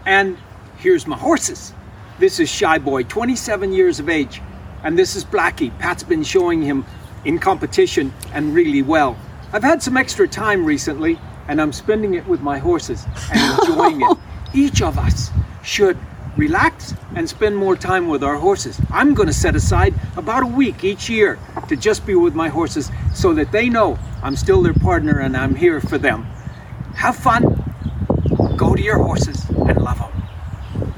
and 0.06 0.38
here's 0.78 1.06
my 1.06 1.16
horses. 1.16 1.72
This 2.18 2.40
is 2.40 2.48
Shy 2.48 2.78
Boy, 2.78 3.04
27 3.04 3.72
years 3.72 3.98
of 3.98 4.08
age, 4.08 4.42
and 4.82 4.98
this 4.98 5.16
is 5.16 5.24
Blackie. 5.24 5.76
Pat's 5.78 6.02
been 6.02 6.22
showing 6.22 6.62
him 6.62 6.84
in 7.24 7.38
competition 7.38 8.12
and 8.32 8.54
really 8.54 8.82
well. 8.82 9.16
I've 9.52 9.62
had 9.62 9.82
some 9.82 9.96
extra 9.96 10.28
time 10.28 10.64
recently, 10.64 11.18
and 11.48 11.60
I'm 11.60 11.72
spending 11.72 12.14
it 12.14 12.26
with 12.26 12.40
my 12.40 12.58
horses 12.58 13.04
and 13.32 13.60
enjoying 13.60 14.02
it. 14.02 14.18
Each 14.54 14.82
of 14.82 14.98
us 14.98 15.30
should 15.62 15.98
relax 16.36 16.94
and 17.16 17.28
spend 17.28 17.56
more 17.56 17.76
time 17.76 18.08
with 18.08 18.22
our 18.22 18.36
horses. 18.36 18.80
I'm 18.90 19.14
going 19.14 19.26
to 19.26 19.32
set 19.32 19.56
aside 19.56 19.94
about 20.16 20.42
a 20.42 20.46
week 20.46 20.84
each 20.84 21.10
year 21.10 21.38
to 21.68 21.76
just 21.76 22.06
be 22.06 22.14
with 22.14 22.34
my 22.34 22.48
horses 22.48 22.90
so 23.14 23.34
that 23.34 23.52
they 23.52 23.68
know 23.68 23.98
I'm 24.22 24.36
still 24.36 24.62
their 24.62 24.74
partner 24.74 25.18
and 25.20 25.36
I'm 25.36 25.54
here 25.54 25.80
for 25.80 25.98
them. 25.98 26.24
Have 26.94 27.16
fun. 27.16 27.69
Go 28.60 28.74
to 28.74 28.82
your 28.82 28.98
horses 28.98 29.48
and 29.48 29.80
love 29.80 29.98
them. 29.98 30.92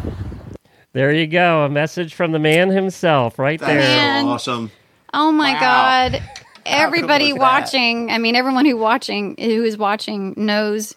There 0.94 1.12
you 1.12 1.29
go. 1.29 1.62
A 1.62 1.68
message 1.68 2.12
from 2.12 2.33
the 2.33 2.40
man 2.40 2.70
himself 2.70 3.38
right 3.38 3.61
That's 3.61 3.70
there. 3.72 3.79
Man. 3.81 4.27
awesome. 4.27 4.72
Oh 5.14 5.31
my 5.31 5.53
Wow. 5.53 5.61
God. 5.61 6.22
Everybody 6.66 7.27
look 7.31 7.38
that. 7.38 7.61
watching, 7.62 8.11
I 8.11 8.18
mean, 8.18 8.35
everyone 8.35 8.66
who 8.66 8.77
watching 8.77 9.37
who 9.38 9.62
is 9.62 9.77
watching 9.79 10.35
knows 10.37 10.96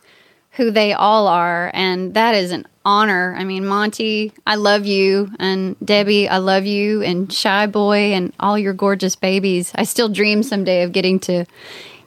who 0.53 0.71
they 0.71 0.93
all 0.93 1.27
are, 1.27 1.69
and 1.75 2.15
that 2.15 2.33
is 2.33 2.49
an 2.51 2.65
honor. 2.83 3.35
I 3.37 3.43
mean, 3.43 3.67
Monty, 3.67 4.33
I 4.47 4.55
love 4.55 4.87
you, 4.87 5.29
and 5.37 5.75
Debbie, 5.85 6.27
I 6.27 6.37
love 6.37 6.65
you, 6.65 7.03
and 7.03 7.31
Shy 7.31 7.67
Boy, 7.67 8.13
and 8.13 8.33
all 8.39 8.57
your 8.57 8.73
gorgeous 8.73 9.15
babies. 9.15 9.71
I 9.75 9.83
still 9.83 10.09
dream 10.09 10.41
someday 10.41 10.81
of 10.81 10.93
getting 10.93 11.19
to 11.21 11.45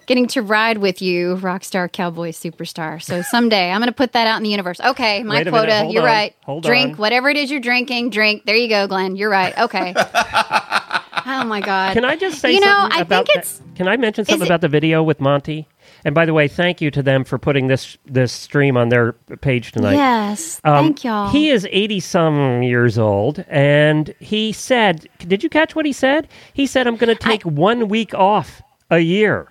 getting 0.09 0.27
to 0.27 0.42
ride 0.42 0.79
with 0.79 1.01
you, 1.01 1.35
rock 1.37 1.62
star, 1.62 1.88
cowboy 1.88 2.31
superstar. 2.31 3.01
So 3.01 3.23
someday 3.23 3.71
I'm 3.71 3.79
going 3.81 3.87
to 3.87 3.92
put 3.92 4.12
that 4.14 4.27
out 4.27 4.38
in 4.38 4.42
the 4.42 4.49
universe. 4.51 4.81
Okay, 4.81 5.23
my 5.23 5.37
Wait 5.37 5.49
quota. 5.49 5.87
You're 5.88 6.03
on, 6.03 6.07
right. 6.09 6.35
hold 6.42 6.64
drink 6.64 6.92
on. 6.92 6.97
whatever 6.97 7.29
it 7.29 7.37
is 7.37 7.51
you're 7.51 7.61
drinking. 7.61 8.11
Drink. 8.11 8.44
There 8.44 8.57
you 8.57 8.68
go, 8.68 8.88
Glenn. 8.88 9.14
You're 9.14 9.31
right. 9.31 9.57
Okay. 9.57 9.94
oh 9.97 11.44
my 11.47 11.61
God. 11.61 11.92
Can 11.94 12.05
I 12.05 12.16
just 12.16 12.40
say 12.40 12.53
You 12.55 12.61
know, 12.61 12.66
something 12.66 12.99
I 12.99 13.03
about 13.03 13.27
think 13.27 13.35
that? 13.35 13.38
it's- 13.38 13.62
Can 13.77 13.87
I 13.87 13.97
mention 13.97 14.25
something 14.25 14.42
it- 14.47 14.49
about 14.51 14.62
the 14.62 14.68
video 14.68 15.03
with 15.03 15.21
Monty? 15.21 15.68
And 16.05 16.14
by 16.14 16.25
the 16.27 16.33
way, 16.33 16.49
thank 16.49 16.81
you 16.81 16.90
to 16.92 17.03
them 17.03 17.25
for 17.25 17.38
putting 17.38 17.66
this 17.66 17.99
this 18.07 18.33
stream 18.33 18.77
on 18.77 18.88
their 18.88 19.12
page 19.40 19.73
tonight. 19.73 19.94
Yes. 19.94 20.61
Um, 20.64 20.85
thank 20.87 21.05
y'all. 21.05 21.29
He 21.31 21.51
is 21.51 21.66
80 21.71 22.01
some 22.01 22.62
years 22.62 22.99
old, 22.99 23.44
and 23.49 24.14
he 24.21 24.53
said, 24.53 25.09
Did 25.18 25.42
you 25.42 25.51
catch 25.51 25.75
what 25.75 25.87
he 25.87 25.92
said? 25.92 26.29
He 26.55 26.66
said, 26.66 26.87
I'm 26.87 26.97
going 26.97 27.14
to 27.14 27.21
take 27.21 27.42
one 27.42 27.88
week 27.88 28.14
off 28.14 28.62
a 28.90 29.01
year 29.01 29.49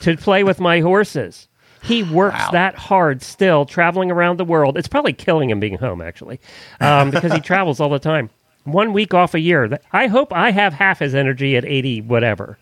to 0.00 0.16
play 0.16 0.44
with 0.44 0.60
my 0.60 0.80
horses. 0.80 1.48
He 1.82 2.02
works 2.02 2.50
that 2.52 2.74
hard 2.74 3.22
still, 3.22 3.64
traveling 3.64 4.10
around 4.10 4.38
the 4.38 4.44
world. 4.44 4.76
It's 4.76 4.88
probably 4.88 5.14
killing 5.14 5.48
him 5.48 5.60
being 5.60 5.78
home, 5.78 6.02
actually, 6.02 6.40
um, 6.80 7.10
because 7.12 7.32
he 7.32 7.40
travels 7.40 7.80
all 7.80 7.88
the 7.88 7.98
time. 7.98 8.28
One 8.64 8.92
week 8.92 9.14
off 9.14 9.34
a 9.34 9.40
year. 9.40 9.78
I 9.92 10.06
hope 10.06 10.32
I 10.32 10.50
have 10.50 10.74
half 10.74 10.98
his 10.98 11.14
energy 11.14 11.56
at 11.56 11.64
80, 11.64 12.02
whatever. 12.02 12.58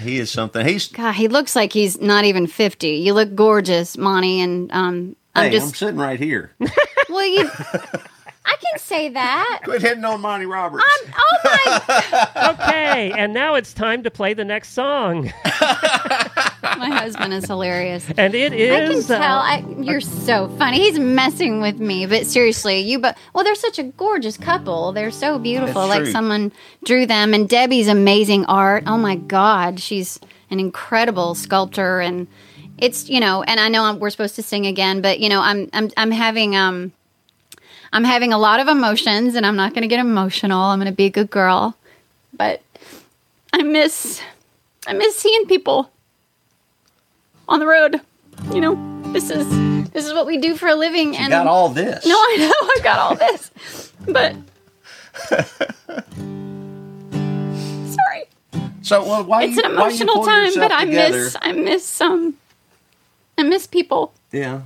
He 0.00 0.18
is 0.18 0.30
something. 0.30 0.66
He's. 0.66 0.88
God, 0.88 1.12
he 1.12 1.28
looks 1.28 1.54
like 1.54 1.72
he's 1.72 2.00
not 2.00 2.24
even 2.24 2.46
50. 2.46 2.88
You 2.88 3.12
look 3.14 3.34
gorgeous, 3.34 3.96
Monty, 3.96 4.40
and 4.40 4.70
um, 4.72 5.16
I'm 5.34 5.42
Hey, 5.42 5.46
I'm 5.46 5.52
just 5.52 5.76
sitting 5.76 5.96
right 5.96 6.18
here. 6.18 6.52
well, 7.08 7.26
you 7.26 7.50
I 8.46 8.56
can 8.56 8.78
say 8.78 9.08
that. 9.08 9.60
Quit 9.64 9.82
hitting 9.82 10.04
on 10.04 10.20
Monty 10.20 10.46
Roberts. 10.46 10.84
I'm, 10.86 11.14
oh 11.18 11.38
my! 11.44 12.52
Okay, 12.66 13.12
and 13.12 13.34
now 13.34 13.54
it's 13.54 13.74
time 13.74 14.04
to 14.04 14.10
play 14.10 14.32
the 14.32 14.44
next 14.44 14.70
song. 14.72 15.32
My 16.62 16.90
husband 16.90 17.32
is 17.34 17.46
hilarious. 17.46 18.06
And 18.16 18.34
it 18.34 18.52
is. 18.52 18.72
I 18.72 18.80
can 18.86 18.92
is. 18.92 19.10
uh, 19.10 19.18
tell. 19.18 19.38
I, 19.38 19.64
you're 19.80 20.00
so 20.00 20.48
funny. 20.58 20.78
He's 20.78 20.98
messing 20.98 21.60
with 21.60 21.78
me, 21.78 22.06
but 22.06 22.26
seriously, 22.26 22.80
you. 22.80 22.98
But 23.00 23.18
well, 23.34 23.42
they're 23.44 23.54
such 23.54 23.78
a 23.78 23.84
gorgeous 23.84 24.36
couple. 24.36 24.92
They're 24.92 25.10
so 25.10 25.38
beautiful. 25.38 25.82
That's 25.82 25.88
like 25.88 26.02
true. 26.04 26.12
someone 26.12 26.52
drew 26.84 27.06
them. 27.06 27.34
And 27.34 27.48
Debbie's 27.48 27.88
amazing 27.88 28.44
art. 28.46 28.84
Oh 28.86 28.98
my 28.98 29.16
God, 29.16 29.80
she's 29.80 30.20
an 30.50 30.60
incredible 30.60 31.34
sculptor. 31.34 32.00
And 32.00 32.26
it's 32.78 33.08
you 33.08 33.20
know. 33.20 33.42
And 33.42 33.58
I 33.58 33.68
know 33.68 33.84
I'm, 33.84 33.98
we're 33.98 34.10
supposed 34.10 34.36
to 34.36 34.42
sing 34.42 34.66
again, 34.66 35.00
but 35.00 35.18
you 35.18 35.28
know, 35.28 35.40
I'm 35.40 35.68
I'm 35.72 35.90
I'm 35.96 36.10
having 36.10 36.54
um. 36.54 36.92
I'm 37.92 38.04
having 38.04 38.32
a 38.32 38.38
lot 38.38 38.60
of 38.60 38.68
emotions, 38.68 39.34
and 39.34 39.46
I'm 39.46 39.56
not 39.56 39.72
going 39.72 39.82
to 39.82 39.88
get 39.88 40.00
emotional. 40.00 40.60
I'm 40.60 40.78
going 40.78 40.90
to 40.90 40.96
be 40.96 41.06
a 41.06 41.10
good 41.10 41.30
girl, 41.30 41.76
but 42.32 42.60
I 43.52 43.62
miss, 43.62 44.20
I 44.86 44.92
miss 44.92 45.16
seeing 45.16 45.46
people 45.46 45.90
on 47.48 47.58
the 47.60 47.66
road. 47.66 48.00
You 48.52 48.60
know, 48.60 49.02
this 49.12 49.30
is 49.30 49.48
this 49.92 50.04
is 50.06 50.12
what 50.12 50.26
we 50.26 50.36
do 50.38 50.56
for 50.56 50.68
a 50.68 50.74
living. 50.74 51.14
you 51.14 51.20
and 51.20 51.30
got 51.30 51.46
all 51.46 51.68
this. 51.70 52.04
no, 52.04 52.14
I 52.14 52.36
know 52.38 52.68
I've 52.76 52.84
got 52.84 52.98
all 52.98 53.14
this, 53.14 53.50
but 54.06 54.34
sorry, 57.94 58.24
So 58.82 59.02
well, 59.04 59.24
why 59.24 59.44
it's 59.44 59.56
you, 59.56 59.62
an 59.64 59.70
emotional 59.72 60.22
time. 60.24 60.52
But 60.56 60.72
I 60.72 60.84
together? 60.84 61.12
miss 61.24 61.36
I 61.40 61.52
miss 61.52 62.00
um 62.00 62.34
I 63.38 63.42
miss 63.42 63.66
people. 63.66 64.12
Yeah. 64.32 64.62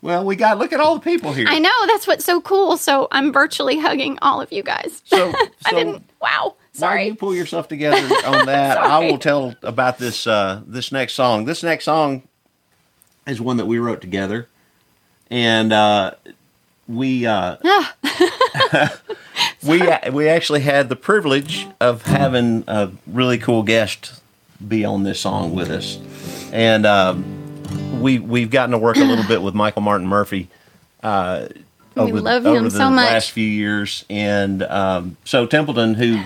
Well, 0.00 0.24
we 0.24 0.36
got 0.36 0.58
look 0.58 0.72
at 0.72 0.80
all 0.80 0.94
the 0.94 1.00
people 1.00 1.32
here. 1.32 1.46
I 1.48 1.58
know 1.58 1.86
that's 1.86 2.06
what's 2.06 2.24
so 2.24 2.40
cool. 2.40 2.76
So 2.76 3.08
I'm 3.10 3.32
virtually 3.32 3.78
hugging 3.78 4.18
all 4.22 4.40
of 4.40 4.52
you 4.52 4.62
guys. 4.62 5.02
So, 5.04 5.32
I 5.66 5.70
didn't. 5.72 6.04
Wow. 6.20 6.54
Why 6.76 6.78
Sorry. 6.78 7.06
you 7.08 7.14
pull 7.16 7.34
yourself 7.34 7.66
together 7.68 7.96
on 8.24 8.46
that? 8.46 8.78
I 8.78 9.00
will 9.10 9.18
tell 9.18 9.54
about 9.62 9.98
this 9.98 10.26
uh, 10.26 10.62
this 10.66 10.92
next 10.92 11.14
song. 11.14 11.44
This 11.44 11.62
next 11.64 11.84
song 11.84 12.22
is 13.26 13.40
one 13.40 13.56
that 13.56 13.66
we 13.66 13.78
wrote 13.80 14.00
together, 14.00 14.48
and 15.30 15.72
uh, 15.72 16.12
we 16.86 17.26
uh, 17.26 17.56
we 19.66 19.82
we 20.12 20.28
actually 20.28 20.60
had 20.60 20.88
the 20.88 20.96
privilege 20.96 21.66
of 21.80 22.02
having 22.02 22.62
a 22.68 22.92
really 23.08 23.38
cool 23.38 23.64
guest 23.64 24.20
be 24.66 24.84
on 24.84 25.02
this 25.02 25.18
song 25.20 25.54
with 25.56 25.70
us, 25.70 25.98
and 26.52 26.86
um, 26.86 27.37
we 28.00 28.18
we've 28.18 28.50
gotten 28.50 28.72
to 28.72 28.78
work 28.78 28.96
a 28.96 29.04
little 29.04 29.24
bit 29.26 29.42
with 29.42 29.54
Michael 29.54 29.82
Martin 29.82 30.06
Murphey. 30.06 30.48
Uh, 31.02 31.48
We 31.94 32.02
over, 32.02 32.20
love 32.20 32.46
him 32.46 32.64
the 32.64 32.70
so 32.70 32.90
much. 32.90 33.06
last 33.10 33.30
few 33.32 33.46
years, 33.46 34.04
and 34.08 34.62
um, 34.64 35.16
so 35.24 35.46
Templeton, 35.46 35.94
who 35.94 36.22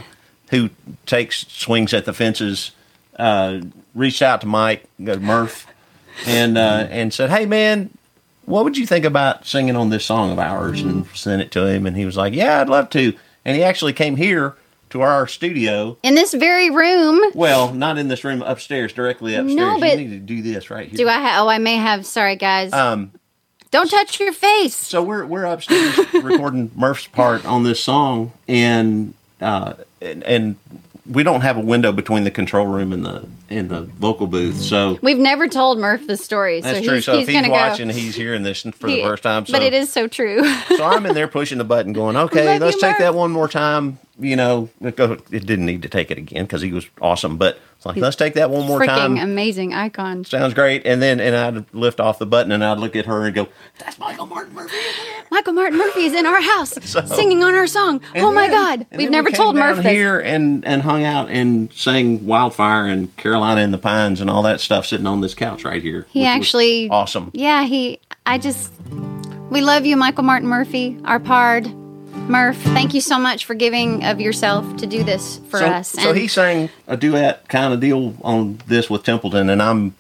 who 0.51 0.71
takes 1.07 1.47
swings 1.49 1.95
at 1.95 2.05
the 2.05 2.13
fences, 2.13 2.73
uh, 3.19 3.61
reached 3.95 4.21
out 4.23 4.41
to 4.43 4.47
Mike 4.47 4.85
uh, 5.07 5.17
Murph, 5.17 5.67
and 6.27 6.59
uh, 6.59 6.87
and 6.91 7.13
said, 7.13 7.31
"Hey 7.31 7.47
man, 7.47 7.91
what 8.45 8.65
would 8.65 8.77
you 8.77 8.87
think 8.87 9.05
about 9.05 9.47
singing 9.47 9.77
on 9.77 9.89
this 9.91 10.05
song 10.05 10.31
of 10.33 10.39
ours?" 10.39 10.83
And 10.83 11.07
sent 11.15 11.41
it 11.43 11.51
to 11.53 11.67
him, 11.67 11.87
and 11.87 11.97
he 11.97 12.05
was 12.05 12.17
like, 12.17 12.35
"Yeah, 12.35 12.61
I'd 12.61 12.69
love 12.69 12.91
to." 12.91 13.15
And 13.45 13.57
he 13.57 13.63
actually 13.65 13.93
came 13.93 14.17
here 14.17 14.55
to 14.93 15.01
our 15.01 15.27
studio. 15.27 15.97
In 16.03 16.15
this 16.15 16.33
very 16.35 16.71
room. 16.71 17.21
Well, 17.35 17.73
not 17.75 17.99
in 17.99 18.09
this 18.09 18.25
room, 18.25 18.43
upstairs, 18.43 18.93
directly 18.93 19.35
upstairs. 19.35 19.57
No, 19.57 19.81
but- 19.81 19.99
you 19.99 20.09
need 20.09 20.11
to 20.11 20.19
do 20.19 20.43
this 20.43 20.71
right 20.71 20.87
here. 20.89 20.97
Do 20.97 21.09
I 21.09 21.15
have? 21.21 21.45
Oh, 21.45 21.49
I 21.49 21.59
may 21.59 21.77
have. 21.77 22.07
Sorry, 22.07 22.37
guys. 22.37 22.73
Um, 22.73 23.13
Don't 23.71 23.91
touch 23.91 24.21
your 24.21 24.33
face. 24.35 24.77
so 24.77 25.03
we're 25.03 25.25
we're 25.27 25.45
upstairs 25.45 25.99
recording 26.15 26.71
Murph's 26.77 27.07
part 27.07 27.45
on 27.47 27.63
this 27.65 27.83
song, 27.83 28.33
and 28.47 29.15
uh, 29.41 29.75
and, 30.03 30.23
and 30.25 30.57
we 31.05 31.23
don't 31.23 31.41
have 31.41 31.57
a 31.57 31.61
window 31.61 31.91
between 31.91 32.25
the 32.25 32.31
control 32.31 32.67
room 32.67 32.93
and 32.93 33.05
the 33.05 33.27
and 33.51 33.69
the 33.69 33.83
vocal 33.83 34.27
booth. 34.27 34.61
So 34.61 34.99
We've 35.03 35.19
never 35.19 35.49
told 35.49 35.79
Murph 35.79 36.07
the 36.07 36.17
story, 36.17 36.63
so 36.63 36.69
that's 36.69 36.79
he's, 36.79 36.89
true. 36.89 37.01
So 37.01 37.19
he's 37.19 37.29
if 37.29 37.35
he's 37.35 37.49
watching, 37.49 37.89
go. 37.89 37.95
he's 37.95 38.15
hearing 38.15 38.43
this 38.43 38.63
for 38.63 38.89
He- 38.89 38.97
the 38.97 39.03
first 39.03 39.23
time. 39.23 39.45
So 39.47 39.53
but 39.53 39.63
it 39.63 39.75
is 39.75 39.93
so 39.93 40.07
true. 40.07 40.45
so 40.77 40.85
I'm 40.85 41.05
in 41.07 41.15
there 41.15 41.29
pushing 41.29 41.59
the 41.59 41.65
button, 41.65 41.93
going, 41.93 42.17
"Okay, 42.17 42.59
let's 42.59 42.77
you, 42.77 42.81
take 42.81 42.93
Murph. 42.93 42.99
that 43.01 43.15
one 43.15 43.33
more 43.33 43.49
time." 43.49 43.99
You 44.19 44.37
know, 44.37 44.69
it 44.81 44.97
didn't 44.97 45.67
need 45.67 45.83
to 45.83 45.89
take 45.89 46.11
it 46.11 46.19
again 46.19 46.45
because 46.45 46.63
he 46.63 46.73
was 46.73 46.87
awesome, 47.01 47.37
but 47.39 47.59
it's 47.83 47.87
like, 47.87 47.97
let's 47.97 48.15
take 48.15 48.35
that 48.35 48.49
one 48.49 48.65
more 48.65 48.79
Freaking 48.79 48.87
time. 48.87 49.17
amazing 49.17 49.75
icon. 49.75 50.25
Sounds 50.25 50.55
great. 50.55 50.87
And 50.87 51.03
then 51.03 51.19
and 51.19 51.35
I'd 51.35 51.75
lift 51.75 51.99
off 51.99 52.21
the 52.21 52.27
button 52.27 52.53
and 52.53 52.65
I'd 52.65 52.79
look 52.79 52.95
at 52.95 53.07
her 53.07 53.27
and 53.27 53.35
go, 53.35 53.49
"That's 53.79 53.99
Michael 53.99 54.27
Martin 54.27 54.55
Murphey." 54.55 54.77
Michael 55.33 55.53
Martin 55.55 55.79
Murphey 55.79 56.05
is 56.05 56.15
in 56.15 56.25
our 56.25 56.41
house 56.41 56.71
singing 57.17 57.43
on 57.43 57.55
our 57.55 57.67
song. 57.67 58.01
And 58.15 58.25
oh 58.25 58.31
my 58.33 58.47
God. 58.47 58.87
We've 58.95 59.11
never 59.11 59.31
we 59.31 59.33
told 59.33 59.57
came 59.57 59.65
Murph 59.65 59.77
down 59.79 59.85
this. 59.85 59.93
here 59.93 60.21
and 60.21 60.65
and 60.65 60.83
hung 60.83 61.03
out 61.03 61.29
and 61.29 61.73
sang 61.73 62.25
Wildfire 62.25 62.87
and 62.87 63.15
Carolina 63.17 63.63
in 63.63 63.73
the 63.73 63.79
Pines 63.79 64.21
and 64.21 64.31
all 64.31 64.43
that 64.43 64.61
stuff 64.61 64.87
sitting 64.87 65.07
on 65.09 65.21
this 65.21 65.35
couch 65.35 65.65
right 65.65 65.83
here. 65.83 66.07
He 66.11 66.25
actually. 66.25 66.89
awesome. 66.89 67.33
Yeah, 67.35 67.65
he. 67.65 67.99
I 68.27 68.39
just. 68.39 68.73
We 69.51 69.61
love 69.61 69.85
you, 69.87 69.97
Michael 69.97 70.23
Martin 70.23 70.49
Murphey, 70.49 70.99
our 71.05 71.19
pard. 71.19 71.67
Murph, 72.13 72.57
thank 72.57 72.95
you 72.95 73.01
so 73.01 73.19
much 73.19 73.45
for 73.45 73.55
giving 73.55 74.05
of 74.05 74.21
yourself 74.21 74.77
to 74.77 74.87
do 74.87 75.03
this 75.03 75.39
for 75.49 75.59
so, 75.59 75.67
us. 75.67 75.89
so 75.89 76.11
And 76.11 76.19
he 76.19 76.29
sang 76.29 76.71
a 76.87 76.97
duet 76.97 77.49
kind 77.49 77.75
of 77.75 77.81
deal 77.81 78.15
on 78.23 78.59
this 78.67 78.89
with 78.89 79.03
Templeton, 79.03 79.51
and 79.51 79.61
I'm 79.61 79.95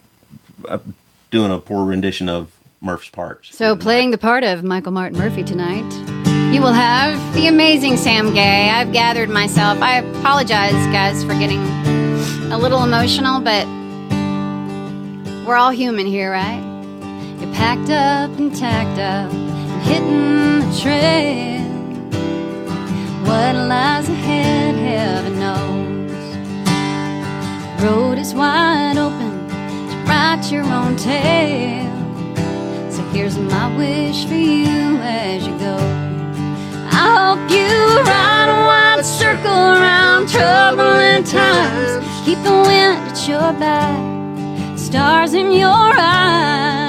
uh, 0.68 0.78
doing 1.30 1.50
a 1.50 1.58
poor 1.58 1.84
rendition 1.84 2.28
of 2.28 2.52
Murph's 2.80 3.08
parts. 3.08 3.56
So, 3.56 3.76
playing 3.76 4.10
the 4.10 4.18
part 4.18 4.44
of 4.44 4.62
Michael 4.62 4.92
Martin 4.92 5.18
Murphey 5.18 5.42
tonight, 5.44 5.90
you 6.52 6.60
will 6.60 6.72
have 6.72 7.34
the 7.34 7.46
amazing 7.46 7.96
Sam 7.96 8.34
Gay. 8.34 8.68
I've 8.68 8.92
gathered 8.92 9.30
myself. 9.30 9.80
I 9.80 9.98
apologize, 9.98 10.72
guys, 10.92 11.24
for 11.24 11.34
getting 11.34 11.62
a 12.52 12.58
little 12.58 12.84
emotional, 12.84 13.40
but 13.40 13.66
we're 15.46 15.56
all 15.56 15.70
human 15.70 16.06
here, 16.06 16.30
right? 16.30 16.62
You're 17.40 17.52
packed 17.54 17.90
up 17.90 18.38
and 18.38 18.54
tacked 18.54 19.00
up 19.00 19.32
and 19.32 19.82
hitting 19.82 20.60
the 20.60 20.80
trail. 20.80 21.71
What 23.24 23.54
lies 23.54 24.08
ahead, 24.08 24.74
heaven 24.74 25.38
knows. 25.38 25.92
Road 27.82 28.18
is 28.18 28.34
wide 28.34 28.98
open 28.98 29.48
to 29.48 29.96
write 30.06 30.50
your 30.50 30.64
own 30.64 30.96
tale. 30.96 31.90
So 32.90 33.02
here's 33.14 33.38
my 33.38 33.76
wish 33.76 34.24
for 34.26 34.34
you 34.34 34.98
as 35.00 35.46
you 35.46 35.56
go. 35.58 35.76
I 36.90 37.06
hope 37.18 37.50
you 37.50 37.72
ride 38.12 38.48
a 38.50 38.58
wide 38.66 39.04
circle 39.04 39.62
around 39.76 40.28
troubling 40.28 41.24
times. 41.24 42.04
Keep 42.24 42.42
the 42.42 42.52
wind 42.52 42.98
at 43.08 43.28
your 43.28 43.52
back, 43.58 44.78
stars 44.78 45.32
in 45.34 45.52
your 45.52 45.92
eyes. 45.96 46.81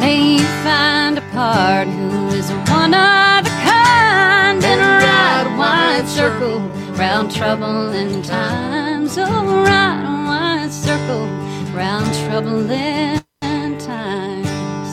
May 0.00 0.38
find 0.64 1.18
a 1.18 1.20
part 1.30 1.86
who 1.86 2.28
is 2.28 2.50
one 2.70 2.94
of 2.94 3.46
a 3.46 3.54
kind 3.68 4.64
and 4.64 4.80
ride 5.04 5.46
a 5.46 5.58
wide 5.58 6.08
circle 6.08 6.60
round 6.96 7.30
troubling 7.30 8.22
times. 8.22 9.18
Oh, 9.18 9.62
ride 9.62 10.04
a 10.04 10.16
wide 10.26 10.72
circle 10.72 11.26
round 11.76 12.06
troubling 12.24 13.20
times. 13.78 14.90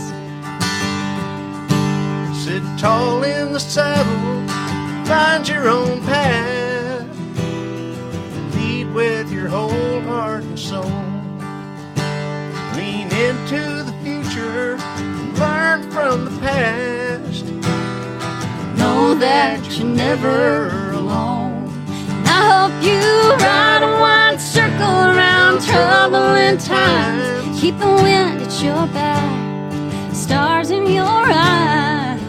Sit 2.43 2.63
tall 2.77 3.23
in 3.23 3.53
the 3.53 3.59
saddle, 3.59 4.47
find 5.05 5.47
your 5.47 5.69
own 5.69 6.01
path. 6.01 7.07
Lead 8.55 8.93
with 8.93 9.31
your 9.31 9.47
whole 9.47 10.01
heart 10.01 10.43
and 10.43 10.59
soul. 10.59 10.91
Lean 12.75 13.07
into 13.11 13.83
the 13.83 13.96
future, 14.37 14.77
learn 15.39 15.89
from 15.91 16.25
the 16.25 16.39
past. 16.39 17.45
know 18.77 19.15
that 19.15 19.59
you're 19.77 19.87
never 19.87 20.91
alone. 20.91 21.69
I 22.25 22.39
hope 22.51 22.75
you 22.83 23.01
ride 23.45 23.83
a 23.83 23.91
wide 23.99 24.39
circle 24.39 24.97
around 25.11 25.61
troubling 25.61 26.57
times. 26.57 27.59
Keep 27.59 27.79
the 27.79 27.87
wind 27.87 28.41
at 28.41 28.61
your 28.61 28.85
back, 28.93 30.15
stars 30.15 30.69
in 30.69 30.85
your 30.87 31.03
eyes. 31.05 32.21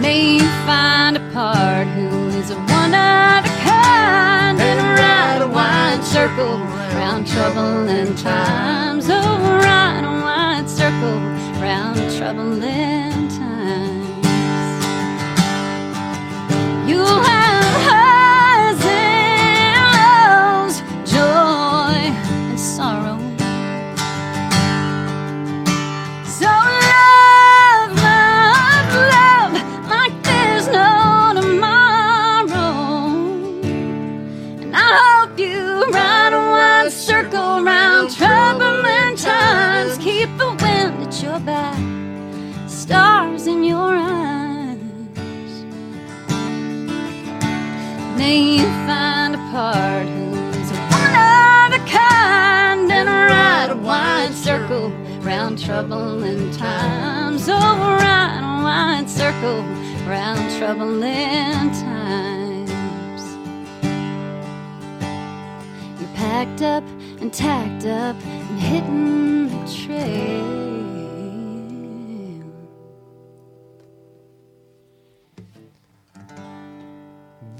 May 0.00 0.36
you 0.36 0.46
find 0.66 1.16
a 1.16 1.30
part 1.32 1.86
who 1.88 2.28
is 2.40 2.50
a 2.50 2.56
one 2.56 2.94
of 2.94 3.44
a 3.50 3.54
kind 3.64 4.60
and 4.60 4.80
ride 4.98 5.42
a 5.42 5.48
wide 5.48 6.04
circle 6.04 6.83
around 7.04 7.26
troubling 7.26 8.14
times. 8.16 9.10
Oh, 9.10 9.60
ride 9.62 10.04
a 10.04 10.24
wide 10.24 10.70
circle 10.70 11.20
round 11.60 11.98
troubling 12.16 13.28
times. 13.28 14.26
You'll 16.88 17.22
have 17.22 17.63
heart 49.54 50.08
who's 50.08 50.72
one 50.90 51.14
of 51.14 51.80
a 51.80 51.82
kind 51.86 52.90
and 52.90 53.08
ride 53.08 53.70
a 53.70 53.76
wide 53.76 54.34
circle 54.34 54.90
round 55.20 55.62
troubling 55.62 56.50
times. 56.50 57.48
Oh, 57.48 57.52
ride 57.54 58.40
a 58.42 58.64
wide 58.64 59.08
circle 59.08 59.62
round 60.10 60.42
troubling 60.58 61.70
times. 61.70 63.22
You're 66.00 66.14
packed 66.16 66.62
up 66.62 66.82
and 67.20 67.32
tacked 67.32 67.86
up 67.86 68.16
and 68.24 68.58
hitting 68.58 69.50
the 69.50 69.72
trail. 69.72 70.53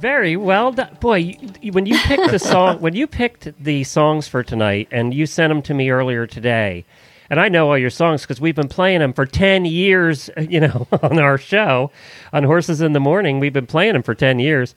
Very 0.04 0.36
well 0.36 0.70
done, 0.70 0.98
boy. 1.00 1.16
You, 1.16 1.36
you- 1.62 1.72
when 1.72 1.86
you 1.86 1.96
picked 2.00 2.30
the 2.30 2.38
song, 2.38 2.78
when 2.82 2.94
you 2.94 3.06
picked 3.06 3.50
the 3.58 3.84
songs 3.84 4.28
for 4.28 4.42
tonight, 4.42 4.86
and 4.92 5.14
you 5.14 5.24
sent 5.24 5.50
them 5.50 5.62
to 5.62 5.72
me 5.72 5.88
earlier 5.88 6.26
today, 6.26 6.84
and 7.30 7.40
I 7.40 7.48
know 7.48 7.70
all 7.70 7.78
your 7.78 7.88
songs 7.88 8.20
because 8.20 8.38
we've 8.38 8.54
been 8.54 8.68
playing 8.68 8.98
them 8.98 9.14
for 9.14 9.24
ten 9.24 9.64
years. 9.64 10.28
You 10.38 10.60
know, 10.60 10.86
on 11.02 11.18
our 11.18 11.38
show, 11.38 11.90
on 12.34 12.44
Horses 12.44 12.82
in 12.82 12.92
the 12.92 13.00
Morning, 13.00 13.40
we've 13.40 13.54
been 13.54 13.66
playing 13.66 13.94
them 13.94 14.02
for 14.02 14.14
ten 14.14 14.38
years. 14.38 14.74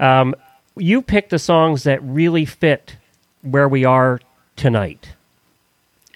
Um, 0.00 0.34
you 0.78 1.02
picked 1.02 1.28
the 1.28 1.38
songs 1.38 1.82
that 1.82 2.02
really 2.02 2.46
fit 2.46 2.96
where 3.42 3.68
we 3.68 3.84
are 3.84 4.20
tonight. 4.56 5.10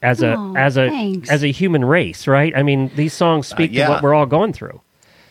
As 0.00 0.22
a 0.22 0.34
Oh, 0.34 0.54
as 0.56 0.78
a 0.78 0.88
thanks. 0.88 1.28
as 1.28 1.44
a 1.44 1.48
human 1.52 1.84
race, 1.84 2.26
right? 2.26 2.56
I 2.56 2.62
mean, 2.62 2.90
these 2.96 3.12
songs 3.12 3.48
speak 3.48 3.72
to 3.72 3.76
yeah. 3.76 3.90
what 3.90 4.02
we're 4.02 4.14
all 4.14 4.24
going 4.24 4.54
through. 4.54 4.80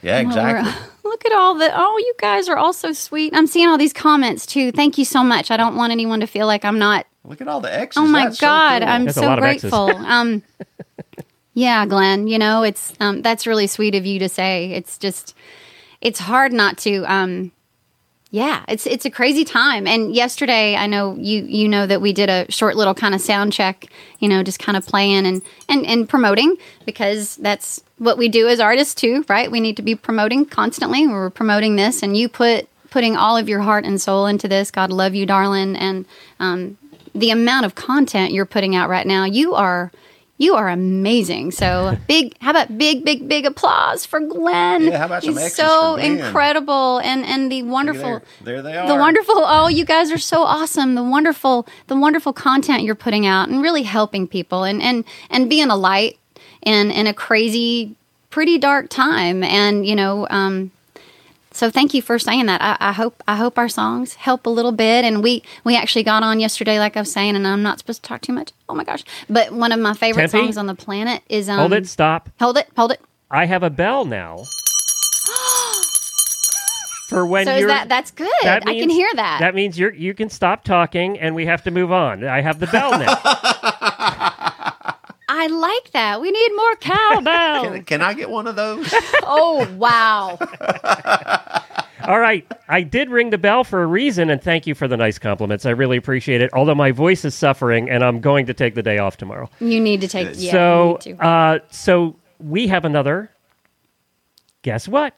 Yeah, 0.03 0.19
exactly. 0.19 0.71
Well, 1.15 1.23
we're- 1.23 1.25
Look 1.25 1.25
at 1.25 1.31
all 1.31 1.55
the 1.55 1.71
oh, 1.73 1.97
you 1.97 2.13
guys 2.19 2.49
are 2.49 2.57
all 2.57 2.73
so 2.73 2.91
sweet. 2.91 3.33
I'm 3.33 3.47
seeing 3.47 3.69
all 3.69 3.77
these 3.77 3.93
comments 3.93 4.45
too. 4.45 4.73
Thank 4.73 4.97
you 4.97 5.05
so 5.05 5.23
much. 5.23 5.49
I 5.49 5.55
don't 5.55 5.75
want 5.77 5.91
anyone 5.91 6.19
to 6.19 6.27
feel 6.27 6.45
like 6.45 6.65
I'm 6.65 6.77
not. 6.77 7.05
Look 7.23 7.39
at 7.39 7.47
all 7.47 7.61
the 7.61 7.73
X's. 7.73 7.97
Oh 7.97 8.05
my 8.05 8.25
That's 8.25 8.39
so 8.39 8.45
God, 8.47 8.81
cool. 8.81 8.89
I'm 8.89 9.05
That's 9.05 9.15
so 9.17 9.25
lot 9.25 9.39
of 9.39 9.45
X's. 9.45 9.61
grateful. 9.61 9.89
um, 10.05 10.43
yeah, 11.53 11.85
Glenn. 11.85 12.27
You 12.27 12.37
know, 12.37 12.63
it's 12.63 12.93
um, 12.99 13.21
that's 13.21 13.47
really 13.47 13.65
sweet 13.67 13.95
of 13.95 14.05
you 14.05 14.19
to 14.19 14.27
say. 14.27 14.71
It's 14.73 14.97
just, 14.97 15.33
it's 16.01 16.19
hard 16.19 16.51
not 16.51 16.77
to. 16.79 17.03
Um, 17.11 17.51
yeah, 18.31 18.63
it's 18.67 18.85
it's 18.85 19.05
a 19.05 19.09
crazy 19.09 19.45
time. 19.45 19.87
And 19.87 20.13
yesterday, 20.13 20.75
I 20.75 20.87
know 20.87 21.15
you 21.17 21.43
you 21.43 21.69
know 21.69 21.85
that 21.85 22.01
we 22.01 22.11
did 22.11 22.29
a 22.29 22.51
short 22.51 22.75
little 22.75 22.93
kind 22.93 23.15
of 23.15 23.21
sound 23.21 23.53
check. 23.53 23.87
You 24.19 24.27
know, 24.27 24.43
just 24.43 24.59
kind 24.59 24.75
of 24.75 24.85
playing 24.85 25.25
and 25.25 25.41
and 25.69 25.85
and 25.85 26.09
promoting 26.09 26.57
because 26.85 27.37
that's 27.37 27.81
what 27.97 28.17
we 28.17 28.27
do 28.27 28.47
as 28.47 28.59
artists 28.59 28.93
too, 28.95 29.23
right? 29.29 29.49
We 29.49 29.59
need 29.59 29.77
to 29.77 29.83
be 29.83 29.95
promoting 29.95 30.45
constantly. 30.45 31.07
We're 31.07 31.29
promoting 31.29 31.75
this, 31.75 32.03
and 32.03 32.17
you 32.17 32.27
put 32.27 32.67
putting 32.89 33.15
all 33.15 33.37
of 33.37 33.47
your 33.47 33.61
heart 33.61 33.85
and 33.85 34.01
soul 34.01 34.25
into 34.25 34.47
this. 34.47 34.71
God 34.71 34.91
love 34.91 35.13
you, 35.13 35.25
darling, 35.25 35.75
and 35.75 36.05
um, 36.39 36.77
the 37.13 37.29
amount 37.29 37.65
of 37.65 37.75
content 37.75 38.33
you're 38.33 38.45
putting 38.45 38.75
out 38.75 38.89
right 38.89 39.07
now, 39.07 39.25
you 39.25 39.53
are. 39.53 39.91
You 40.37 40.55
are 40.55 40.67
amazing. 40.67 41.51
So 41.51 41.97
big. 42.07 42.35
How 42.41 42.51
about 42.51 42.77
big, 42.77 43.05
big, 43.05 43.27
big 43.27 43.45
applause 43.45 44.05
for 44.05 44.19
Glenn? 44.19 44.83
Yeah, 44.83 44.97
how 44.97 45.05
about 45.05 45.23
some 45.23 45.33
He's 45.33 45.43
X's 45.43 45.55
so 45.55 45.95
incredible, 45.95 46.97
and 46.99 47.23
and 47.25 47.49
the 47.51 47.63
wonderful 47.63 48.21
There, 48.41 48.55
there 48.55 48.61
they 48.61 48.77
are. 48.77 48.87
the 48.87 48.95
wonderful 48.95 49.35
oh 49.37 49.67
you 49.67 49.85
guys 49.85 50.11
are 50.11 50.17
so 50.17 50.41
awesome 50.43 50.95
the 50.95 51.03
wonderful 51.03 51.65
the 51.87 51.95
wonderful 51.95 52.33
content 52.33 52.83
you're 52.83 52.95
putting 52.95 53.25
out 53.25 53.47
and 53.47 53.61
really 53.61 53.83
helping 53.83 54.27
people 54.27 54.63
and 54.65 54.81
and 54.81 55.05
and 55.29 55.49
being 55.49 55.69
a 55.69 55.75
light 55.75 56.19
in 56.63 56.91
in 56.91 57.07
a 57.07 57.13
crazy 57.13 57.95
pretty 58.29 58.57
dark 58.57 58.89
time 58.89 59.41
and 59.43 59.85
you 59.87 59.95
know 59.95 60.27
um 60.29 60.69
so 61.55 61.69
thank 61.71 61.93
you 61.93 62.01
for 62.01 62.19
saying 62.19 62.47
that. 62.47 62.61
I, 62.61 62.75
I 62.89 62.91
hope 62.91 63.23
I 63.27 63.37
hope 63.37 63.57
our 63.57 63.69
songs 63.69 64.15
help 64.15 64.45
a 64.45 64.49
little 64.49 64.73
bit. 64.73 65.05
And 65.05 65.23
we 65.23 65.41
we 65.63 65.77
actually 65.77 66.03
got 66.03 66.21
on 66.21 66.39
yesterday, 66.39 66.79
like 66.79 66.97
I 66.97 66.99
was 67.01 67.11
saying, 67.11 67.35
and 67.35 67.47
I'm 67.47 67.63
not 67.63 67.79
supposed 67.79 68.03
to 68.03 68.07
talk 68.09 68.21
too 68.21 68.33
much. 68.33 68.51
Oh 68.67 68.75
my 68.75 68.83
gosh! 68.83 69.03
But 69.29 69.51
one 69.53 69.71
of 69.71 69.79
my 69.79 69.93
favorite 69.93 70.29
Tempe? 70.29 70.45
songs 70.47 70.57
on 70.57 70.67
the 70.67 70.75
planet 70.75 71.23
is 71.29 71.47
um, 71.47 71.59
Hold 71.59 71.73
it, 71.73 71.87
stop. 71.87 72.29
hold 72.39 72.57
it, 72.57 72.67
hold 72.75 72.91
it. 72.91 72.99
I 73.31 73.45
have 73.45 73.63
a 73.63 73.69
bell 73.69 74.03
now. 74.05 74.37
For 77.07 77.25
when 77.25 77.45
so 77.45 77.55
you're 77.55 77.67
that 77.69 77.87
that's 77.87 78.11
good? 78.11 78.27
that 78.43 78.67
I 78.67 78.79
can 78.79 78.89
hear 78.89 79.07
that. 79.15 79.39
That 79.39 79.55
means 79.55 79.79
you're 79.79 79.93
you 79.93 80.13
can 80.13 80.29
stop 80.29 80.63
talking 80.63 81.17
and 81.19 81.35
we 81.35 81.45
have 81.45 81.63
to 81.63 81.71
move 81.71 81.91
on. 81.91 82.23
I 82.25 82.41
have 82.41 82.59
the 82.59 82.67
bell 82.67 82.91
now. 82.99 83.15
I 85.37 85.47
like 85.47 85.91
that. 85.91 86.21
We 86.21 86.31
need 86.31 86.51
more 86.55 86.75
cowbell. 86.77 87.63
Can, 87.73 87.83
can 87.83 88.01
I 88.01 88.13
get 88.13 88.29
one 88.29 88.47
of 88.47 88.55
those? 88.55 88.87
oh 89.23 89.67
wow! 89.77 90.37
All 92.07 92.19
right. 92.19 92.45
I 92.69 92.81
did 92.83 93.09
ring 93.09 93.31
the 93.31 93.37
bell 93.37 93.63
for 93.63 93.81
a 93.81 93.85
reason 93.87 94.29
and 94.29 94.41
thank 94.41 94.67
you 94.67 94.75
for 94.75 94.87
the 94.87 94.95
nice 94.97 95.17
compliments. 95.17 95.65
I 95.65 95.71
really 95.71 95.97
appreciate 95.97 96.41
it. 96.41 96.51
Although 96.53 96.75
my 96.75 96.91
voice 96.91 97.25
is 97.25 97.33
suffering 97.33 97.89
and 97.89 98.03
I'm 98.03 98.21
going 98.21 98.45
to 98.45 98.53
take 98.53 98.75
the 98.75 98.83
day 98.83 98.97
off 98.99 99.17
tomorrow. 99.17 99.49
You 99.59 99.79
need 99.79 100.01
to 100.01 100.07
take. 100.07 100.29
Yeah, 100.35 100.51
so 100.51 100.99
you 101.03 101.11
need 101.13 101.17
to. 101.19 101.25
uh 101.25 101.59
so 101.71 102.15
we 102.39 102.67
have 102.67 102.85
another 102.85 103.31
guess 104.61 104.87
what? 104.87 105.15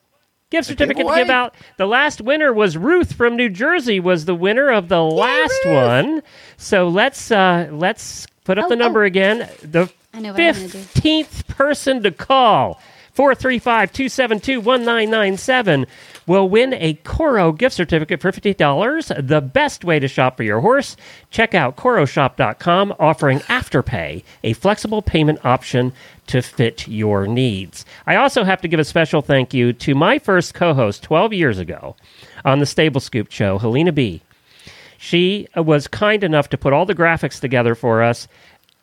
Gift 0.50 0.68
certificate 0.68 1.06
to 1.08 1.16
give 1.16 1.30
out. 1.30 1.56
The 1.78 1.86
last 1.88 2.22
winner 2.22 2.54
was 2.54 2.78
Ruth 2.78 3.12
from 3.14 3.36
New 3.36 3.50
Jersey 3.50 4.00
was 4.00 4.24
the 4.26 4.36
winner 4.36 4.72
of 4.72 4.88
the 4.88 5.02
last 5.04 5.66
one. 5.66 6.24
So 6.56 6.88
let's 6.88 7.32
uh 7.32 7.68
let's 7.72 8.28
put 8.46 8.58
up 8.58 8.66
Oh, 8.66 8.70
the 8.70 8.78
number 8.78 9.04
oh. 9.04 9.08
again. 9.08 9.50
The 9.62 9.92
I 10.18 10.20
know 10.20 10.34
what 10.34 10.42
I'm 10.42 10.56
gonna 10.56 10.68
do. 10.68 10.80
15th 10.80 11.48
person 11.48 12.02
to 12.02 12.10
call 12.10 12.82
435-272-1997 13.16 15.86
will 16.26 16.50
win 16.50 16.74
a 16.74 16.96
Corro 16.96 17.56
gift 17.56 17.76
certificate 17.76 18.20
for 18.20 18.32
$50. 18.32 19.28
The 19.28 19.42
best 19.42 19.86
way 19.86 20.00
to 20.00 20.08
shop 20.08 20.38
for 20.38 20.44
your 20.44 20.62
horse. 20.62 20.98
Check 21.30 21.54
out 21.54 21.78
corroshop.com 21.78 22.96
offering 22.98 23.42
Afterpay, 23.42 24.24
a 24.44 24.54
flexible 24.54 25.04
payment 25.04 25.46
option 25.46 25.94
to 26.28 26.42
fit 26.42 26.88
your 26.88 27.28
needs. 27.28 27.86
I 28.08 28.16
also 28.16 28.44
have 28.44 28.62
to 28.62 28.68
give 28.68 28.80
a 28.80 28.84
special 28.84 29.22
thank 29.22 29.54
you 29.54 29.72
to 29.74 29.94
my 29.94 30.18
first 30.18 30.56
co-host 30.56 31.04
12 31.04 31.34
years 31.34 31.60
ago 31.60 31.96
on 32.44 32.58
the 32.58 32.66
Stable 32.66 33.02
Scoop 33.02 33.32
show, 33.32 33.60
Helena 33.60 33.92
B. 33.92 34.24
She 34.98 35.48
was 35.56 35.88
kind 35.88 36.24
enough 36.24 36.50
to 36.50 36.58
put 36.58 36.74
all 36.74 36.88
the 36.88 36.96
graphics 36.96 37.40
together 37.40 37.76
for 37.76 38.02
us, 38.02 38.28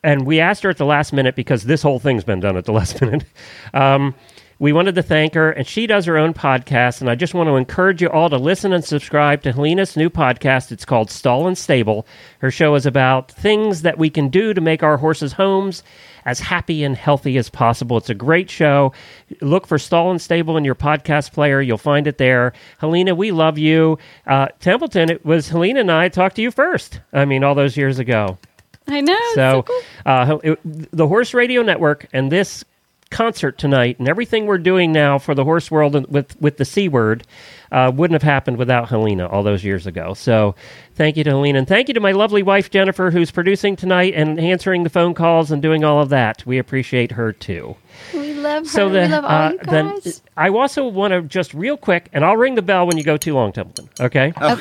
and 0.05 0.27
we 0.27 0.39
asked 0.39 0.63
her 0.63 0.71
at 0.71 0.77
the 0.77 0.85
last 0.85 1.13
minute 1.13 1.35
because 1.35 1.65
this 1.65 1.83
whole 1.83 1.99
thing's 1.99 2.25
been 2.25 2.39
done 2.39 2.57
at 2.57 2.67
the 2.67 2.73
last 2.81 3.01
minute. 3.01 3.25
Um, 3.73 4.15
we 4.61 4.73
wanted 4.73 4.95
to 4.95 5.03
thank 5.03 5.35
her, 5.35 5.51
and 5.51 5.67
she 5.67 5.87
does 5.87 6.05
her 6.05 6.17
own 6.17 6.33
podcast. 6.33 7.01
And 7.01 7.11
I 7.11 7.17
just 7.17 7.35
want 7.35 7.49
to 7.49 7.57
encourage 7.57 8.01
you 8.01 8.09
all 8.09 8.31
to 8.31 8.37
listen 8.37 8.73
and 8.73 8.85
subscribe 8.85 9.43
to 9.43 9.53
Helena's 9.53 9.97
new 9.97 10.09
podcast. 10.09 10.71
It's 10.71 10.85
called 10.85 11.11
Stall 11.11 11.49
and 11.49 11.59
Stable. 11.59 12.07
Her 12.39 12.53
show 12.53 12.75
is 12.77 12.87
about 12.87 13.33
things 13.33 13.83
that 13.83 13.99
we 13.99 14.11
can 14.11 14.29
do 14.29 14.55
to 14.55 14.61
make 14.61 14.83
our 14.83 14.99
horses' 14.99 15.33
homes 15.33 15.83
as 16.25 16.39
happy 16.39 16.85
and 16.85 16.97
healthy 16.97 17.37
as 17.37 17.51
possible. 17.51 17.97
It's 17.97 18.11
a 18.11 18.15
great 18.15 18.49
show. 18.49 18.93
Look 19.41 19.67
for 19.67 19.79
Stall 19.79 20.11
and 20.11 20.21
Stable 20.21 20.57
in 20.57 20.65
your 20.65 20.77
podcast 20.77 21.33
player. 21.33 21.61
You'll 21.61 21.77
find 21.77 22.07
it 22.07 22.19
there. 22.19 22.53
Helena, 22.79 23.15
we 23.15 23.33
love 23.33 23.59
you. 23.59 23.99
Uh, 24.27 24.49
Templeton, 24.61 25.11
it 25.11 25.25
was 25.25 25.49
Helena 25.49 25.81
and 25.81 25.91
I 25.91 26.09
talked 26.09 26.37
to 26.37 26.43
you 26.43 26.51
first. 26.51 27.01
I 27.13 27.25
mean, 27.25 27.43
all 27.43 27.55
those 27.55 27.77
years 27.77 27.99
ago. 27.99 28.39
I 28.87 29.01
know. 29.01 29.17
it's 29.17 29.35
So, 29.35 29.63
cool. 29.63 29.81
uh, 30.07 30.39
it- 30.43 30.61
the 30.97 31.07
Horse 31.09 31.35
Radio 31.35 31.63
Network 31.63 32.07
and 32.13 32.31
this 32.31 32.65
concert 33.11 33.57
tonight 33.59 33.97
and 34.01 34.09
everything 34.09 34.45
we're 34.47 34.59
doing 34.59 34.91
now 34.91 35.19
for 35.19 35.37
the 35.37 35.45
horse 35.45 35.71
world 35.71 36.11
with 36.11 36.41
with 36.41 36.57
the 36.57 36.65
C 36.65 36.89
word 36.89 37.25
uh, 37.71 37.93
wouldn't 37.95 38.21
have 38.21 38.29
happened 38.29 38.57
without 38.57 38.89
Helena 38.89 39.27
all 39.29 39.43
those 39.45 39.63
years 39.63 39.87
ago. 39.87 40.15
So, 40.15 40.55
thank 40.97 41.17
you 41.17 41.23
to 41.25 41.31
Helena 41.31 41.59
and 41.61 41.69
thank 41.69 41.87
you 41.89 41.95
to 41.95 42.01
my 42.01 42.11
lovely 42.13 42.43
wife 42.43 42.71
Jennifer 42.71 43.11
who's 43.13 43.31
producing 43.31 43.77
tonight 43.77 44.15
and 44.17 44.41
answering 44.41 44.83
the 44.83 44.91
phone 44.91 45.15
calls 45.15 45.53
and 45.53 45.63
doing 45.63 45.85
all 45.85 46.01
of 46.03 46.09
that. 46.09 46.45
We 46.45 46.59
appreciate 46.59 47.13
her 47.13 47.33
too. 47.33 47.77
we 48.13 48.35
love 48.35 48.65
her. 48.65 48.69
So 48.69 48.89
the 48.89 49.03
we 49.03 49.07
love 49.09 49.25
all 49.25 49.31
uh, 49.31 49.51
you 49.53 49.59
then. 49.65 50.01
I 50.37 50.49
also 50.49 50.89
want 50.89 51.13
to 51.13 51.23
just 51.23 51.55
real 51.55 51.77
quick 51.77 52.09
and 52.13 52.25
I'll 52.25 52.37
ring 52.37 52.55
the 52.57 52.63
bell 52.63 52.87
when 52.87 52.97
you 52.99 53.05
go 53.05 53.17
too 53.17 53.35
long, 53.35 53.53
Templeton. 53.53 53.89
Okay. 54.01 54.33
Uh, 54.37 54.57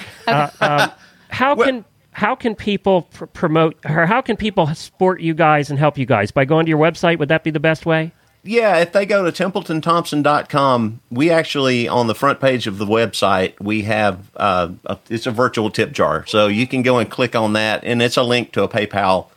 um, 0.61 0.91
how 1.29 1.55
Well- 1.55 1.67
can 1.67 1.85
how 2.13 2.35
can 2.35 2.55
people 2.55 3.03
pr- 3.03 3.25
promote 3.25 3.75
or 3.85 4.05
how 4.05 4.21
can 4.21 4.37
people 4.37 4.67
support 4.73 5.21
you 5.21 5.33
guys 5.33 5.69
and 5.69 5.77
help 5.77 5.97
you 5.97 6.05
guys 6.05 6.31
by 6.31 6.45
going 6.45 6.65
to 6.65 6.69
your 6.69 6.79
website? 6.79 7.19
Would 7.19 7.29
that 7.29 7.43
be 7.43 7.51
the 7.51 7.59
best 7.59 7.85
way? 7.85 8.11
Yeah, 8.45 8.77
if 8.79 8.91
they 8.91 9.05
go 9.05 9.29
to 9.29 9.31
templetonthompson.com, 9.31 10.99
we 11.09 11.29
actually 11.29 11.87
on 11.87 12.07
the 12.07 12.15
front 12.15 12.41
page 12.41 12.67
of 12.67 12.77
the 12.77 12.85
website 12.85 13.57
we 13.61 13.83
have 13.83 14.29
uh, 14.35 14.69
a, 14.85 14.97
it's 15.09 15.25
a 15.25 15.31
virtual 15.31 15.69
tip 15.69 15.93
jar, 15.93 16.25
so 16.27 16.47
you 16.47 16.67
can 16.67 16.81
go 16.81 16.97
and 16.97 17.09
click 17.09 17.35
on 17.35 17.53
that, 17.53 17.85
and 17.85 18.01
it's 18.01 18.17
a 18.17 18.23
link 18.23 18.51
to 18.53 18.63
a 18.63 18.67
PayPal 18.67 19.27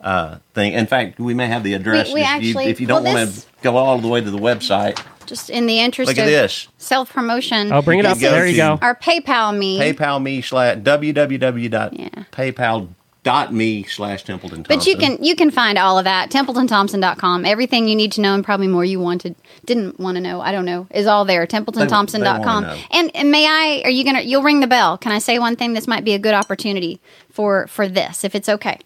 uh, 0.00 0.38
thing. 0.54 0.72
In 0.72 0.86
fact, 0.86 1.18
we 1.18 1.34
may 1.34 1.46
have 1.46 1.62
the 1.62 1.74
address 1.74 2.12
we 2.12 2.22
if, 2.22 2.26
actually- 2.26 2.64
you, 2.64 2.70
if 2.70 2.80
you 2.80 2.86
don't 2.86 3.04
well, 3.04 3.14
want 3.14 3.34
to 3.34 3.46
go 3.62 3.76
all 3.76 3.98
the 3.98 4.08
way 4.08 4.22
to 4.22 4.30
the 4.30 4.38
website. 4.38 4.98
Just 5.26 5.50
in 5.50 5.66
the 5.66 5.80
interest 5.80 6.08
Look 6.08 6.18
at 6.18 6.24
of 6.24 6.30
this. 6.30 6.68
self 6.78 7.12
promotion. 7.12 7.72
Oh, 7.72 7.82
bring 7.82 7.98
it 7.98 8.06
up. 8.06 8.18
go 8.20 8.30
There 8.30 8.46
you 8.46 8.52
to- 8.52 8.58
go. 8.58 8.78
Our 8.82 8.94
PayPal 8.94 9.56
me. 9.56 9.78
PayPal 9.78 10.22
me 10.22 10.40
slash 10.42 10.76
www.paypal 10.78 12.88
dot 13.22 13.54
me 13.54 13.82
slash 13.84 14.22
Templeton 14.22 14.64
But 14.68 14.86
you 14.86 14.98
can 14.98 15.16
you 15.24 15.34
can 15.34 15.50
find 15.50 15.78
all 15.78 15.98
of 15.98 16.04
that 16.04 16.30
TempletonThompson.com. 16.30 17.46
Everything 17.46 17.88
you 17.88 17.96
need 17.96 18.12
to 18.12 18.20
know 18.20 18.34
and 18.34 18.44
probably 18.44 18.68
more 18.68 18.84
you 18.84 19.00
wanted 19.00 19.34
didn't 19.64 19.98
want 19.98 20.16
to 20.16 20.20
know. 20.20 20.42
I 20.42 20.52
don't 20.52 20.66
know 20.66 20.86
is 20.90 21.06
all 21.06 21.24
there. 21.24 21.46
They- 21.46 21.58
they 21.58 21.64
TempletonThompson.com. 21.64 22.66
And, 22.90 23.10
and 23.16 23.30
may 23.30 23.46
I? 23.46 23.80
Are 23.84 23.90
you 23.90 24.04
gonna? 24.04 24.20
You'll 24.20 24.42
ring 24.42 24.60
the 24.60 24.66
bell. 24.66 24.98
Can 24.98 25.10
I 25.10 25.20
say 25.20 25.38
one 25.38 25.56
thing? 25.56 25.72
This 25.72 25.88
might 25.88 26.04
be 26.04 26.12
a 26.12 26.18
good 26.18 26.34
opportunity 26.34 27.00
for 27.30 27.66
for 27.68 27.88
this, 27.88 28.24
if 28.24 28.34
it's 28.34 28.48
okay. 28.48 28.78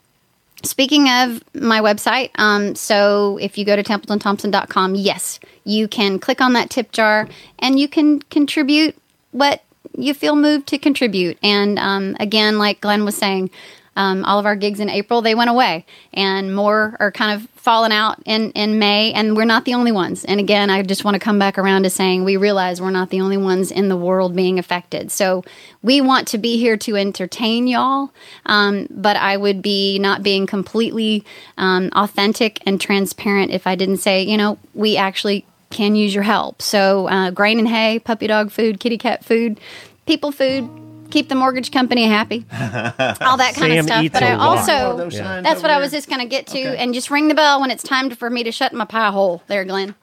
Speaking 0.64 1.09
of 1.09 1.42
my 1.54 1.80
website, 1.80 2.30
um, 2.36 2.74
so 2.74 3.38
if 3.40 3.56
you 3.56 3.64
go 3.64 3.76
to 3.76 3.82
TempletonThompson.com, 3.82 4.96
yes, 4.96 5.38
you 5.64 5.86
can 5.86 6.18
click 6.18 6.40
on 6.40 6.52
that 6.54 6.68
tip 6.68 6.90
jar 6.90 7.28
and 7.61 7.78
you 7.78 7.88
can 7.88 8.20
contribute 8.22 8.96
what 9.30 9.62
you 9.96 10.14
feel 10.14 10.34
moved 10.34 10.66
to 10.68 10.78
contribute. 10.78 11.38
And 11.42 11.78
um, 11.78 12.16
again, 12.18 12.59
like 12.59 12.80
Glenn 12.80 13.04
was 13.04 13.16
saying, 13.16 13.50
um, 13.99 14.24
all 14.24 14.38
of 14.38 14.46
our 14.46 14.55
gigs 14.55 14.78
in 14.78 14.88
April 14.88 15.22
they 15.22 15.34
went 15.34 15.51
away, 15.51 15.84
and 16.14 16.55
more 16.55 16.96
are 17.01 17.11
kind 17.11 17.32
of 17.38 17.51
falling 17.57 17.90
out 17.90 18.16
in 18.24 18.53
in 18.53 18.78
May, 18.78 19.12
and 19.12 19.36
we're 19.36 19.44
not 19.44 19.64
the 19.64 19.74
only 19.74 19.90
ones. 19.90 20.24
And 20.24 20.38
again, 20.38 20.70
I 20.70 20.80
just 20.82 21.05
want 21.05 21.16
to 21.16 21.18
come 21.18 21.40
back 21.40 21.59
around 21.59 21.82
to 21.82 21.90
saying 21.90 22.22
we 22.22 22.36
realize 22.36 22.80
we're 22.80 22.90
not 22.90 23.11
the 23.11 23.20
only 23.20 23.36
ones 23.36 23.72
in 23.72 23.88
the 23.88 23.96
world 23.96 24.36
being 24.36 24.61
affected. 24.61 25.11
So 25.11 25.42
we 25.82 26.01
want 26.01 26.28
to 26.28 26.38
be 26.38 26.59
here 26.59 26.76
to 26.76 26.94
entertain 26.96 27.66
y'all, 27.66 28.11
um, 28.46 28.86
but 28.88 29.16
I 29.16 29.36
would 29.36 29.62
be 29.62 29.99
not 29.99 30.22
being 30.22 30.46
completely 30.46 31.24
um, 31.57 31.90
authentic 31.92 32.61
and 32.64 32.80
transparent 32.80 33.51
if 33.51 33.66
I 33.66 33.74
didn't 33.74 33.99
say, 33.99 34.22
you 34.22 34.36
know, 34.36 34.59
we 34.74 34.96
actually 34.96 35.44
can 35.70 35.96
use 35.96 36.14
your 36.14 36.24
help. 36.24 36.62
So 36.62 37.09
uh, 37.09 37.32
grain 37.32 37.59
and 37.59 37.68
hay, 37.68 37.99
puppy 37.99 38.28
dog 38.28 38.53
food, 38.53 38.78
kitty 38.78 38.96
cat 38.96 39.24
food, 39.24 39.59
people 40.07 40.30
food. 40.30 40.88
Keep 41.11 41.28
the 41.28 41.34
mortgage 41.34 41.70
company 41.72 42.04
happy, 42.04 42.44
all 42.52 43.36
that 43.38 43.54
kind 43.54 43.72
Sam 43.72 43.78
of 43.78 43.84
stuff. 43.86 44.12
But 44.12 44.22
a 44.22 44.26
I 44.26 44.34
lot. 44.36 44.48
One 44.48 44.59
of 44.59 44.68
also, 44.68 44.96
those 44.96 45.16
signs 45.16 45.44
that's 45.44 45.59
over 45.61 45.68
what 45.68 45.70
I 45.70 45.78
was 45.78 45.90
just 45.92 46.09
going 46.09 46.20
to 46.20 46.26
get 46.26 46.46
to, 46.48 46.59
Okay. 46.61 46.76
and 46.76 46.92
just 46.92 47.11
ring 47.11 47.28
the 47.28 47.34
bell 47.34 47.61
when 47.61 47.70
it's 47.70 47.82
time 47.82 48.11
for 48.11 48.28
me 48.30 48.42
to 48.44 48.52
shut 48.52 48.72
my 48.72 48.84
pie 48.84 49.11
hole. 49.11 49.42
There, 49.46 49.64
Glenn. 49.64 49.94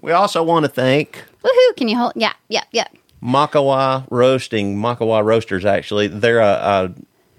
We 0.00 0.12
also 0.12 0.42
want 0.42 0.64
to 0.64 0.68
thank 0.70 1.24
Woohoo! 1.42 1.76
Can 1.76 1.88
you 1.88 1.96
hold? 1.96 2.12
Yeah, 2.16 2.32
yeah, 2.48 2.64
yeah. 2.72 2.86
Makawa 3.22 4.06
Roasting, 4.10 4.76
Makawa 4.76 5.24
Roasters, 5.24 5.64
actually. 5.64 6.06
They're 6.08 6.40
a, 6.40 6.44
a 6.44 6.94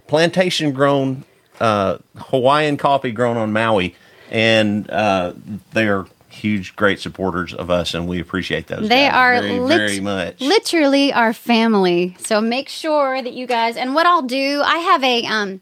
plantation 0.07 0.71
grown 0.71 1.23
uh, 1.59 1.97
Hawaiian 2.17 2.77
coffee 2.77 3.11
grown 3.11 3.37
on 3.37 3.51
Maui, 3.53 3.95
and 4.29 4.89
uh, 4.89 5.33
they're 5.73 6.05
huge, 6.37 6.75
great 6.75 6.99
supporters 6.99 7.53
of 7.53 7.69
us, 7.69 7.93
and 7.93 8.07
we 8.07 8.19
appreciate 8.19 8.67
those. 8.67 8.87
They 8.87 9.07
guys 9.07 9.13
are 9.13 9.41
very, 9.41 9.59
lit- 9.59 9.77
very 9.77 9.99
much. 9.99 10.39
literally 10.41 11.11
our 11.13 11.33
family. 11.33 12.15
So 12.19 12.39
make 12.41 12.69
sure 12.69 13.21
that 13.21 13.33
you 13.33 13.47
guys. 13.47 13.75
And 13.77 13.93
what 13.95 14.05
I'll 14.05 14.21
do, 14.21 14.61
I 14.63 14.77
have 14.77 15.03
a 15.03 15.25
um. 15.25 15.61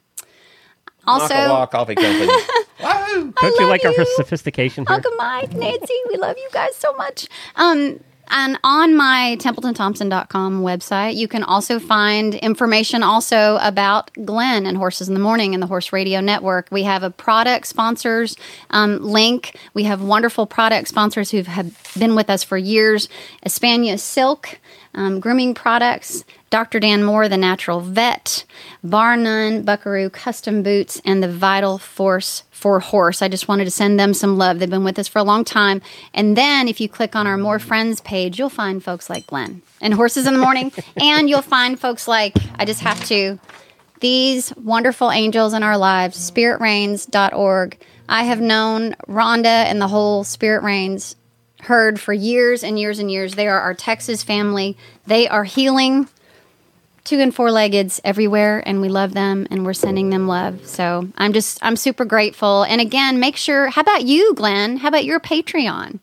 Also, 1.07 1.33
Makawa 1.35 1.69
Coffee 1.69 1.95
Company. 1.95 2.27
Wahoo! 2.81 3.31
Don't 3.39 3.59
you 3.59 3.61
love 3.61 3.69
like 3.69 3.85
our 3.85 3.93
sophistication 4.17 4.85
here? 4.87 4.95
Uncle 4.95 5.11
Mike, 5.17 5.53
Nancy, 5.53 5.93
we 6.09 6.17
love 6.17 6.35
you 6.37 6.49
guys 6.51 6.75
so 6.75 6.93
much. 6.93 7.27
Um, 7.55 7.99
and 8.29 8.57
on 8.63 8.95
my 8.95 9.37
TempletonThompson.com 9.39 10.61
website, 10.61 11.15
you 11.15 11.27
can 11.27 11.43
also 11.43 11.79
find 11.79 12.35
information 12.35 13.03
also 13.03 13.57
about 13.61 14.11
Glenn 14.25 14.65
and 14.65 14.77
Horses 14.77 15.07
in 15.07 15.13
the 15.13 15.19
Morning 15.19 15.53
and 15.53 15.61
the 15.61 15.67
Horse 15.67 15.93
Radio 15.93 16.19
Network. 16.21 16.67
We 16.71 16.83
have 16.83 17.03
a 17.03 17.09
product 17.09 17.67
sponsors 17.67 18.35
um, 18.71 19.01
link. 19.01 19.57
We 19.73 19.83
have 19.83 20.01
wonderful 20.01 20.45
product 20.45 20.87
sponsors 20.87 21.31
who 21.31 21.43
have 21.43 21.73
been 21.97 22.15
with 22.15 22.29
us 22.29 22.43
for 22.43 22.57
years. 22.57 23.09
Espana 23.43 23.97
Silk, 23.97 24.59
um, 24.95 25.19
grooming 25.19 25.53
products, 25.53 26.23
Dr. 26.49 26.79
Dan 26.79 27.03
Moore, 27.03 27.27
the 27.27 27.37
natural 27.37 27.81
vet, 27.81 28.45
Bar 28.83 29.17
None, 29.17 29.63
Buckaroo 29.63 30.09
Custom 30.09 30.63
Boots, 30.63 31.01
and 31.05 31.21
the 31.21 31.31
Vital 31.31 31.77
Force 31.77 32.43
for 32.49 32.79
Horse. 32.79 33.21
I 33.21 33.27
just 33.27 33.47
wanted 33.47 33.65
to 33.65 33.71
send 33.71 33.99
them 33.99 34.13
some 34.13 34.37
love. 34.37 34.59
They've 34.59 34.69
been 34.69 34.85
with 34.85 34.97
us 34.97 35.07
for 35.07 35.19
a 35.19 35.23
long 35.23 35.43
time. 35.43 35.81
And 36.13 36.37
then 36.37 36.67
if 36.67 36.79
you 36.79 36.87
click 36.87 37.15
on 37.15 37.27
our 37.27 37.37
More 37.37 37.59
Friends 37.59 37.99
page, 38.01 38.39
you'll 38.39 38.49
find 38.49 38.83
folks 38.83 39.09
like 39.09 39.27
Glenn 39.27 39.61
and 39.81 39.93
Horses 39.93 40.27
in 40.27 40.33
the 40.33 40.39
Morning. 40.39 40.71
and 40.95 41.29
you'll 41.29 41.41
find 41.41 41.79
folks 41.79 42.07
like, 42.07 42.35
I 42.57 42.65
just 42.65 42.81
have 42.81 43.03
to, 43.05 43.37
these 43.99 44.55
wonderful 44.55 45.11
angels 45.11 45.53
in 45.53 45.61
our 45.61 45.77
lives, 45.77 46.31
spiritreins.org. 46.31 47.77
I 48.07 48.23
have 48.23 48.39
known 48.39 48.93
Rhonda 49.07 49.45
and 49.45 49.81
the 49.81 49.87
whole 49.87 50.23
Spirit 50.23 50.63
Reins 50.63 51.15
herd 51.65 51.99
for 51.99 52.13
years 52.13 52.63
and 52.63 52.79
years 52.79 52.99
and 52.99 53.11
years. 53.11 53.35
They 53.35 53.47
are 53.47 53.59
our 53.59 53.73
Texas 53.73 54.23
family. 54.23 54.77
They 55.05 55.27
are 55.27 55.43
healing 55.43 56.07
two 57.03 57.19
and 57.19 57.35
four 57.35 57.51
leggeds 57.51 58.01
everywhere 58.03 58.63
and 58.65 58.81
we 58.81 58.89
love 58.89 59.13
them 59.13 59.45
and 59.51 59.65
we're 59.65 59.73
sending 59.73 60.09
them 60.09 60.27
love. 60.27 60.65
So 60.65 61.07
I'm 61.17 61.33
just 61.33 61.59
I'm 61.61 61.75
super 61.75 62.05
grateful. 62.05 62.63
And 62.63 62.81
again, 62.81 63.19
make 63.19 63.37
sure 63.37 63.69
how 63.69 63.81
about 63.81 64.05
you, 64.05 64.33
Glenn? 64.33 64.77
How 64.77 64.87
about 64.87 65.05
your 65.05 65.19
Patreon? 65.19 65.99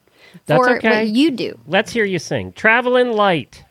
That's 0.47 0.59
for 0.59 0.77
okay. 0.77 0.89
what 0.89 1.09
you 1.09 1.31
do. 1.31 1.59
Let's 1.67 1.93
hear 1.93 2.05
you 2.05 2.19
sing. 2.19 2.53
Traveling 2.53 3.13
Light. 3.13 3.65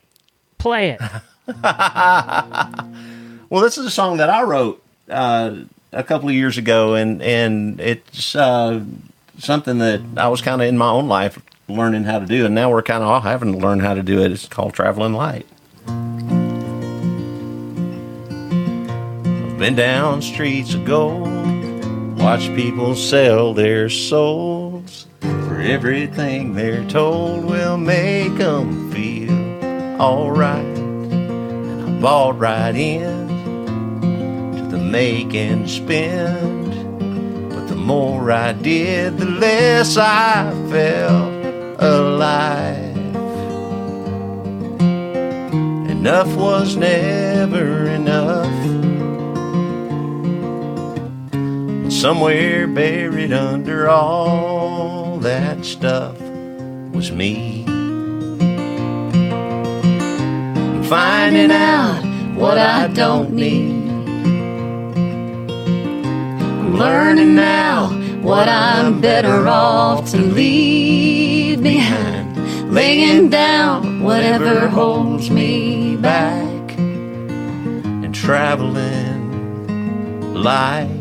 Play 0.58 0.98
it. 0.98 1.02
Well, 3.52 3.62
this 3.62 3.78
is 3.78 3.86
a 3.86 3.92
song 3.92 4.16
that 4.18 4.30
I 4.30 4.44
wrote 4.44 4.82
uh, 5.10 5.56
a 5.92 6.04
couple 6.04 6.30
of 6.30 6.36
years 6.36 6.58
ago, 6.58 6.94
and 6.94 7.22
and 7.22 7.82
it's 7.82 8.34
uh, 8.34 8.82
something 9.40 9.78
that 9.80 10.00
I 10.16 10.30
was 10.30 10.42
kind 10.42 10.62
of 10.62 10.70
in 10.70 10.78
my 10.78 10.90
own 10.90 11.10
life 11.10 11.38
learning 11.72 12.04
how 12.04 12.20
to 12.20 12.26
do, 12.26 12.46
and 12.46 12.56
now 12.56 12.70
we're 12.72 12.82
kind 12.84 13.04
of 13.04 13.10
all 13.10 13.22
having 13.22 13.54
to 13.54 13.58
learn 13.58 13.80
how 13.80 13.94
to 13.94 14.04
do 14.04 14.22
it. 14.22 14.32
It's 14.32 14.48
called 14.48 14.74
Traveling 14.74 15.14
Light. 15.14 15.46
I've 19.42 19.58
been 19.58 19.76
down 19.76 20.22
streets 20.22 20.74
of 20.74 20.86
gold, 20.86 21.28
watched 22.20 22.56
people 22.56 22.96
sell 22.96 23.54
their 23.54 23.90
souls 23.90 25.08
for 25.22 25.60
everything 25.60 26.54
they're 26.56 26.88
told 26.88 27.44
will 27.46 27.78
make 27.78 28.36
them 28.38 28.92
feel 28.92 29.32
alright. 30.02 30.66
And 30.66 31.84
I 31.84 32.02
bought 32.02 32.40
right 32.40 32.74
in 32.76 33.28
to 34.56 34.78
the 34.78 34.78
make 34.78 35.36
and 35.36 35.70
spend. 35.70 36.72
But 37.50 37.68
the 37.68 37.76
more 37.76 38.32
I 38.32 38.54
did, 38.54 39.18
the 39.18 39.26
less 39.26 39.98
I 39.98 40.52
felt 40.72 41.41
alive. 41.82 42.96
Enough 45.90 46.36
was 46.36 46.76
never 46.76 47.88
enough. 47.88 48.48
Somewhere 51.92 52.68
buried 52.68 53.34
under 53.34 53.90
all 53.90 55.18
that 55.20 55.66
stuff 55.66 56.20
was 56.94 57.12
me. 57.12 57.66
Finding 60.88 61.52
out 61.52 62.04
what 62.36 62.58
I 62.58 62.88
don't 62.88 63.34
need. 63.34 63.90
I'm 66.60 66.78
learning 66.78 67.36
now 67.36 68.01
what 68.22 68.48
I'm 68.48 69.02
better 69.02 69.48
off 69.48 70.12
to 70.12 70.18
leave 70.18 71.62
behind. 71.64 72.72
Laying 72.72 73.30
down 73.30 74.04
whatever 74.04 74.68
holds 74.68 75.30
me 75.30 75.98
back 75.98 76.78
and 76.78 78.14
traveling 78.14 79.22
light. 80.34 81.00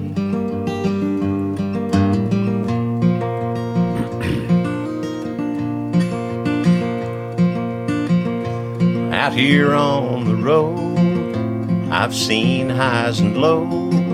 Out 9.12 9.32
here 9.34 9.74
on 9.74 10.24
the 10.24 10.34
road, 10.34 11.92
I've 11.92 12.14
seen 12.14 12.70
highs 12.70 13.20
and 13.20 13.36
lows. 13.36 14.09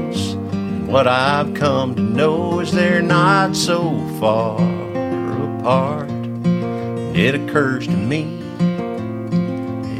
What 0.87 1.09
I've 1.09 1.53
come 1.55 1.97
to 1.97 2.01
know 2.01 2.61
is 2.61 2.71
they're 2.71 3.03
not 3.03 3.57
so 3.57 3.99
far 4.21 4.61
apart. 5.59 6.09
It 7.15 7.35
occurs 7.35 7.87
to 7.87 7.97
me, 7.97 8.41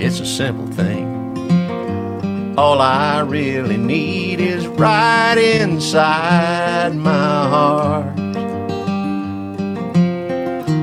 it's 0.01 0.21
a 0.21 0.27
simple 0.27 0.69
thing. 0.69 2.55
All 2.57 2.81
I 2.81 3.21
really 3.21 3.77
need 3.77 4.41
is 4.41 4.67
right 4.69 5.37
inside 5.37 6.95
my 6.95 7.49
heart. 7.49 8.17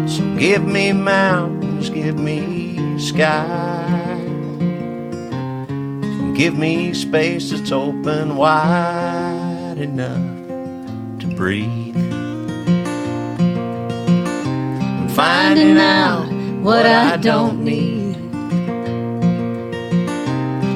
So 0.10 0.36
give 0.38 0.66
me 0.68 0.92
mountains, 0.92 1.90
give 1.90 2.20
me 2.20 3.00
sky. 3.00 4.20
Give 6.36 6.58
me 6.58 6.94
space 6.94 7.52
that's 7.52 7.72
open 7.72 8.36
wide 8.36 9.03
enough 9.78 11.20
to 11.20 11.28
breathe. 11.36 11.96
I'm 15.00 15.10
finding 15.10 15.78
out 15.78 16.28
what 16.62 16.86
I 16.86 17.18
don't 17.18 17.64
need. 17.64 18.16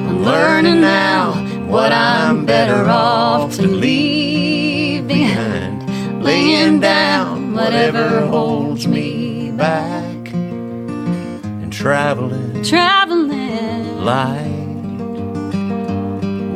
I'm 0.08 0.22
learning 0.24 0.80
now 0.80 1.34
what 1.66 1.92
I'm 1.92 2.44
better 2.46 2.88
off 2.88 3.54
to 3.56 3.66
leave 3.66 5.06
behind. 5.06 6.22
laying 6.22 6.80
down 6.80 7.54
whatever 7.54 8.26
holds 8.26 8.86
me 8.86 9.50
back 9.52 10.32
and 10.32 11.72
traveling 11.72 12.62
Traveling. 12.64 14.04
light. 14.04 14.54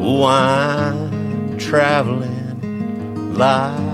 Oh, 0.05 0.25
I'm 0.25 1.57
traveling 1.59 2.32
light. 3.33 3.93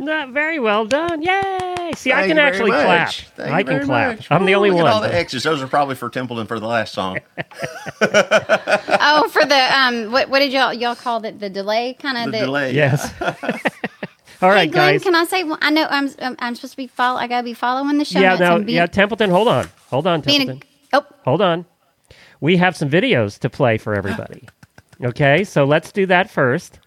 Not 0.00 0.30
very 0.30 0.58
well 0.58 0.86
done. 0.86 1.22
Yay! 1.22 1.67
See, 1.98 2.12
I 2.12 2.28
can 2.28 2.38
actually 2.38 2.70
much. 2.70 2.84
clap. 2.84 3.10
Thank 3.36 3.52
I 3.54 3.62
can 3.64 3.72
very 3.74 3.84
clap. 3.84 4.16
much. 4.18 4.28
I'm 4.30 4.44
the 4.44 4.54
only 4.54 4.70
look 4.70 4.78
one. 4.82 4.86
At 4.86 4.92
all 4.92 5.00
the 5.00 5.12
X's. 5.14 5.42
Those 5.42 5.60
are 5.60 5.66
probably 5.66 5.96
for 5.96 6.08
Templeton 6.08 6.46
for 6.46 6.60
the 6.60 6.66
last 6.66 6.94
song. 6.94 7.18
Oh, 8.00 9.28
for 9.32 9.44
the 9.44 9.76
um, 9.78 10.12
what 10.12 10.28
what 10.28 10.38
did 10.40 10.52
y'all 10.52 10.72
y'all 10.72 10.94
call 10.94 11.24
it? 11.24 11.40
The 11.40 11.50
delay 11.50 11.94
kind 11.94 12.16
of 12.18 12.32
the 12.32 12.38
delay. 12.46 12.72
yes. 12.72 13.12
All 14.40 14.48
right, 14.50 14.60
Hey, 14.60 14.66
Glenn, 14.68 14.94
guys. 14.94 15.02
can 15.02 15.14
I 15.16 15.24
say? 15.24 15.44
I 15.60 15.70
know 15.70 15.86
I'm 15.90 16.10
I'm, 16.20 16.36
I'm 16.38 16.54
supposed 16.54 16.72
to 16.74 16.76
be 16.76 16.86
follow. 16.86 17.18
I 17.18 17.26
gotta 17.26 17.42
be 17.44 17.54
following 17.54 17.98
the 17.98 18.04
show 18.04 18.20
Yeah, 18.20 18.36
notes 18.36 18.66
no, 18.66 18.72
yeah, 18.72 18.86
Templeton, 18.86 19.30
hold 19.30 19.48
on. 19.48 19.68
Hold 19.90 20.06
on, 20.06 20.22
Templeton. 20.22 20.62
a, 20.92 20.96
oh, 20.98 21.06
Hold 21.24 21.42
on. 21.42 21.66
We 22.40 22.56
have 22.58 22.76
some 22.76 22.88
videos 22.88 23.38
to 23.40 23.50
play 23.50 23.78
for 23.78 23.94
everybody. 23.96 24.48
okay, 25.02 25.42
so 25.42 25.64
let's 25.64 25.90
do 25.90 26.06
that 26.06 26.30
first. 26.30 26.78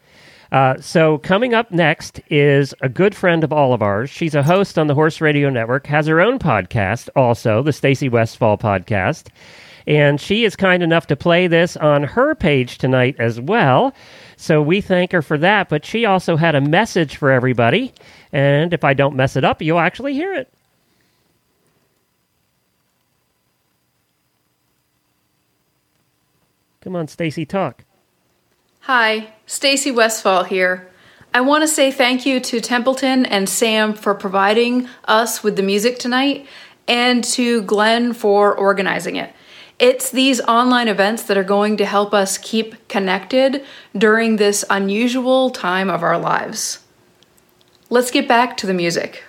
Uh, 0.51 0.79
so 0.81 1.17
coming 1.19 1.53
up 1.53 1.71
next 1.71 2.19
is 2.29 2.73
a 2.81 2.89
good 2.89 3.15
friend 3.15 3.43
of 3.43 3.53
all 3.53 3.73
of 3.73 3.81
ours. 3.81 4.09
She's 4.09 4.35
a 4.35 4.43
host 4.43 4.77
on 4.77 4.87
the 4.87 4.93
Horse 4.93 5.21
Radio 5.21 5.49
Network, 5.49 5.87
has 5.87 6.07
her 6.07 6.19
own 6.19 6.39
podcast, 6.39 7.07
also 7.15 7.63
the 7.63 7.71
Stacy 7.71 8.09
Westfall 8.09 8.57
podcast, 8.57 9.27
and 9.87 10.19
she 10.19 10.43
is 10.43 10.57
kind 10.57 10.83
enough 10.83 11.07
to 11.07 11.15
play 11.15 11.47
this 11.47 11.77
on 11.77 12.03
her 12.03 12.35
page 12.35 12.77
tonight 12.77 13.15
as 13.17 13.39
well. 13.39 13.93
So 14.35 14.61
we 14.61 14.81
thank 14.81 15.13
her 15.13 15.21
for 15.21 15.37
that. 15.37 15.69
But 15.69 15.85
she 15.85 16.03
also 16.05 16.35
had 16.35 16.55
a 16.55 16.61
message 16.61 17.15
for 17.15 17.31
everybody, 17.31 17.93
and 18.33 18.73
if 18.73 18.83
I 18.83 18.93
don't 18.93 19.15
mess 19.15 19.37
it 19.37 19.45
up, 19.45 19.61
you'll 19.61 19.79
actually 19.79 20.13
hear 20.13 20.33
it. 20.33 20.51
Come 26.81 26.95
on, 26.95 27.07
Stacy, 27.07 27.45
talk. 27.45 27.83
Hi, 28.85 29.31
Stacy 29.45 29.91
Westfall 29.91 30.43
here. 30.43 30.89
I 31.35 31.41
want 31.41 31.61
to 31.61 31.67
say 31.67 31.91
thank 31.91 32.25
you 32.25 32.39
to 32.39 32.59
Templeton 32.59 33.27
and 33.27 33.47
Sam 33.47 33.93
for 33.93 34.15
providing 34.15 34.89
us 35.05 35.43
with 35.43 35.55
the 35.55 35.61
music 35.61 35.99
tonight 35.99 36.47
and 36.87 37.23
to 37.25 37.61
Glenn 37.61 38.13
for 38.13 38.55
organizing 38.55 39.17
it. 39.17 39.35
It's 39.77 40.09
these 40.09 40.41
online 40.41 40.87
events 40.87 41.21
that 41.23 41.37
are 41.37 41.43
going 41.43 41.77
to 41.77 41.85
help 41.85 42.11
us 42.11 42.39
keep 42.39 42.87
connected 42.87 43.63
during 43.95 44.37
this 44.37 44.65
unusual 44.67 45.51
time 45.51 45.91
of 45.91 46.01
our 46.01 46.17
lives. 46.17 46.79
Let's 47.91 48.09
get 48.09 48.27
back 48.27 48.57
to 48.57 48.65
the 48.65 48.73
music. 48.73 49.23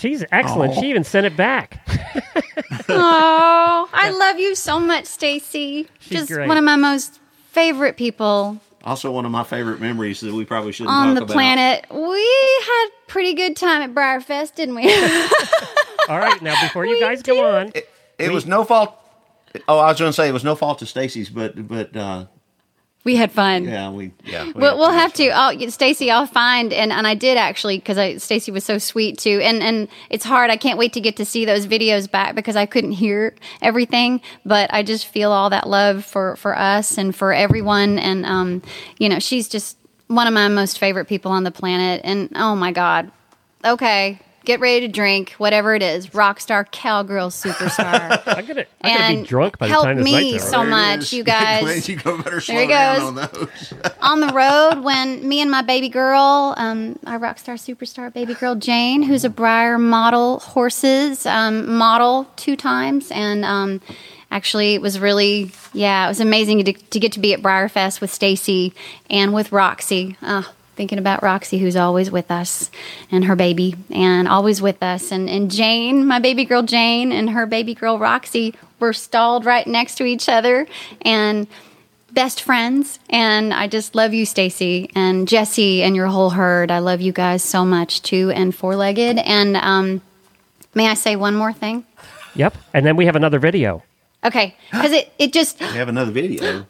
She's 0.00 0.24
excellent. 0.32 0.74
She 0.74 0.88
even 0.90 1.04
sent 1.04 1.26
it 1.26 1.36
back. 1.36 1.80
oh, 2.88 3.88
I 3.92 4.10
love 4.18 4.38
you 4.38 4.54
so 4.54 4.80
much, 4.80 5.04
Stacy. 5.06 5.88
She's 5.98 6.18
Just 6.20 6.32
great. 6.32 6.48
one 6.48 6.56
of 6.58 6.64
my 6.64 6.76
most 6.76 7.20
favorite 7.50 7.96
people 7.96 8.58
Also, 8.84 9.10
one 9.10 9.24
of 9.26 9.30
my 9.30 9.44
favorite 9.44 9.80
memories 9.80 10.20
that 10.20 10.32
we 10.32 10.44
probably 10.44 10.72
shouldn't 10.72 10.94
on 10.94 11.08
talk 11.08 11.14
the 11.16 11.22
about. 11.24 11.32
planet. 11.34 11.86
We 11.90 12.62
had 12.66 12.86
pretty 13.08 13.34
good 13.34 13.56
time 13.56 13.82
at 13.82 13.94
BreyerFest, 13.94 14.54
didn't 14.54 14.74
we? 14.76 14.84
All 16.08 16.18
right, 16.18 16.40
now 16.42 16.60
before 16.62 16.86
you 16.86 16.94
We 16.94 17.00
guys 17.00 17.22
go 17.22 17.44
on, 17.58 17.72
It, 17.74 17.88
it 18.18 18.32
was 18.32 18.46
no 18.46 18.64
fault. 18.64 18.96
Oh, 19.68 19.78
I 19.78 19.88
was 19.88 19.98
going 19.98 20.08
to 20.08 20.12
say 20.12 20.28
it 20.28 20.32
was 20.32 20.44
no 20.44 20.54
fault 20.54 20.80
of 20.82 20.88
Stacy's, 20.88 21.28
but 21.28 21.66
but 21.68 21.94
uh, 21.96 22.26
we 23.02 23.16
had 23.16 23.32
fun. 23.32 23.64
yeah, 23.64 23.90
we 23.90 24.12
yeah. 24.24 24.44
we 24.46 24.52
We'll, 24.52 24.78
we'll 24.78 24.90
have 24.90 25.10
much 25.10 25.16
to. 25.16 25.28
I'll, 25.30 25.70
Stacy, 25.70 26.10
I'll 26.10 26.26
find 26.26 26.72
and, 26.72 26.92
and 26.92 27.06
I 27.06 27.14
did 27.14 27.38
actually 27.38 27.78
because 27.78 28.22
Stacy 28.22 28.52
was 28.52 28.64
so 28.64 28.76
sweet 28.76 29.18
too. 29.18 29.40
And 29.42 29.62
and 29.62 29.88
it's 30.10 30.24
hard. 30.24 30.50
I 30.50 30.56
can't 30.56 30.78
wait 30.78 30.92
to 30.94 31.00
get 31.00 31.16
to 31.16 31.24
see 31.24 31.44
those 31.44 31.66
videos 31.66 32.10
back 32.10 32.34
because 32.34 32.56
I 32.56 32.66
couldn't 32.66 32.92
hear 32.92 33.34
everything. 33.62 34.20
But 34.44 34.72
I 34.72 34.82
just 34.82 35.06
feel 35.06 35.32
all 35.32 35.48
that 35.50 35.68
love 35.68 36.04
for 36.04 36.36
for 36.36 36.56
us 36.56 36.98
and 36.98 37.16
for 37.16 37.32
everyone. 37.32 37.98
And 37.98 38.26
um, 38.26 38.62
you 38.98 39.08
know, 39.08 39.18
she's 39.18 39.48
just 39.48 39.78
one 40.08 40.26
of 40.26 40.34
my 40.34 40.48
most 40.48 40.78
favorite 40.78 41.06
people 41.06 41.32
on 41.32 41.44
the 41.44 41.50
planet. 41.50 42.02
And 42.04 42.30
oh 42.34 42.54
my 42.54 42.72
God, 42.72 43.10
okay. 43.64 44.20
Get 44.50 44.58
ready 44.58 44.80
to 44.80 44.88
drink, 44.88 45.34
whatever 45.38 45.76
it 45.76 45.82
is. 45.82 46.12
Rock 46.12 46.40
star, 46.40 46.64
cowgirl, 46.64 47.30
superstar. 47.30 48.20
I'm 48.26 48.44
gonna, 48.44 48.66
I'm 48.82 48.98
gonna 48.98 49.20
be 49.22 49.28
drunk 49.28 49.58
by 49.58 49.68
the 49.68 49.72
help 49.72 49.84
time 49.84 49.98
this 49.98 50.04
me 50.04 50.32
night's 50.32 50.42
over. 50.42 50.50
so 50.50 50.60
There 50.62 50.70
much, 50.70 50.98
is. 50.98 51.12
you 51.12 51.22
guys. 51.22 51.62
Glenn, 51.62 51.82
you 51.84 51.96
go 51.96 52.20
better 52.20 52.40
slow 52.40 52.60
he 52.60 52.66
down 52.66 52.98
goes. 52.98 53.06
on 53.06 53.14
those. 53.14 53.74
on 54.00 54.18
the 54.18 54.32
road 54.32 54.82
when 54.82 55.28
me 55.28 55.40
and 55.40 55.52
my 55.52 55.62
baby 55.62 55.88
girl, 55.88 56.54
um, 56.56 56.98
our 57.06 57.20
rock 57.20 57.38
star 57.38 57.54
superstar 57.54 58.12
baby 58.12 58.34
girl 58.34 58.56
Jane, 58.56 59.04
who's 59.04 59.24
a 59.24 59.30
Breyer 59.30 59.80
model 59.80 60.40
horses 60.40 61.26
um, 61.26 61.76
model 61.76 62.28
two 62.34 62.56
times, 62.56 63.12
and 63.12 63.44
um, 63.44 63.80
actually 64.32 64.74
it 64.74 64.82
was 64.82 64.98
really 64.98 65.52
yeah, 65.72 66.06
it 66.06 66.08
was 66.08 66.18
amazing 66.18 66.64
to, 66.64 66.72
to 66.72 66.98
get 66.98 67.12
to 67.12 67.20
be 67.20 67.32
at 67.34 67.40
BreyerFest 67.40 68.00
with 68.00 68.12
Stacy 68.12 68.74
and 69.08 69.32
with 69.32 69.52
Roxy. 69.52 70.16
Oh, 70.22 70.52
thinking 70.80 70.98
about 70.98 71.22
Roxy, 71.22 71.58
who's 71.58 71.76
always 71.76 72.10
with 72.10 72.30
us, 72.30 72.70
and 73.10 73.26
her 73.26 73.36
baby, 73.36 73.76
and 73.90 74.26
always 74.26 74.62
with 74.62 74.82
us, 74.82 75.12
and 75.12 75.28
and 75.28 75.50
Jane, 75.50 76.06
my 76.06 76.18
baby 76.20 76.46
girl 76.46 76.62
Jane, 76.62 77.12
and 77.12 77.28
her 77.28 77.44
baby 77.44 77.74
girl 77.74 77.98
Roxy 77.98 78.54
were 78.78 78.94
stalled 78.94 79.44
right 79.44 79.66
next 79.66 79.96
to 79.96 80.04
each 80.04 80.26
other, 80.26 80.66
and 81.02 81.46
best 82.12 82.40
friends. 82.42 82.98
And 83.10 83.52
i 83.52 83.66
just 83.68 83.94
love 83.94 84.14
you 84.14 84.24
stacy 84.24 84.90
and 84.96 85.28
jesse 85.28 85.82
and 85.82 85.94
your 85.94 86.06
whole 86.06 86.30
herd. 86.30 86.70
I 86.70 86.78
love 86.78 87.02
you 87.02 87.12
guys 87.12 87.42
so 87.44 87.62
much 87.64 88.00
two 88.00 88.30
and 88.30 88.54
four 88.54 88.74
legged 88.74 89.18
and 89.18 89.56
um, 89.56 90.00
may 90.74 90.88
i 90.88 90.94
say 90.94 91.14
one 91.14 91.34
more 91.36 91.52
thing? 91.52 91.84
Yep, 92.34 92.56
and 92.72 92.86
then 92.86 92.96
we 92.96 93.04
have 93.04 93.16
another 93.16 93.38
video. 93.38 93.82
okay. 94.24 94.56
Because 94.70 94.92
it, 94.92 95.12
it 95.18 95.32
just 95.34 95.60
We 95.60 95.66
have 95.66 95.88
another 95.90 96.10
video. 96.10 96.64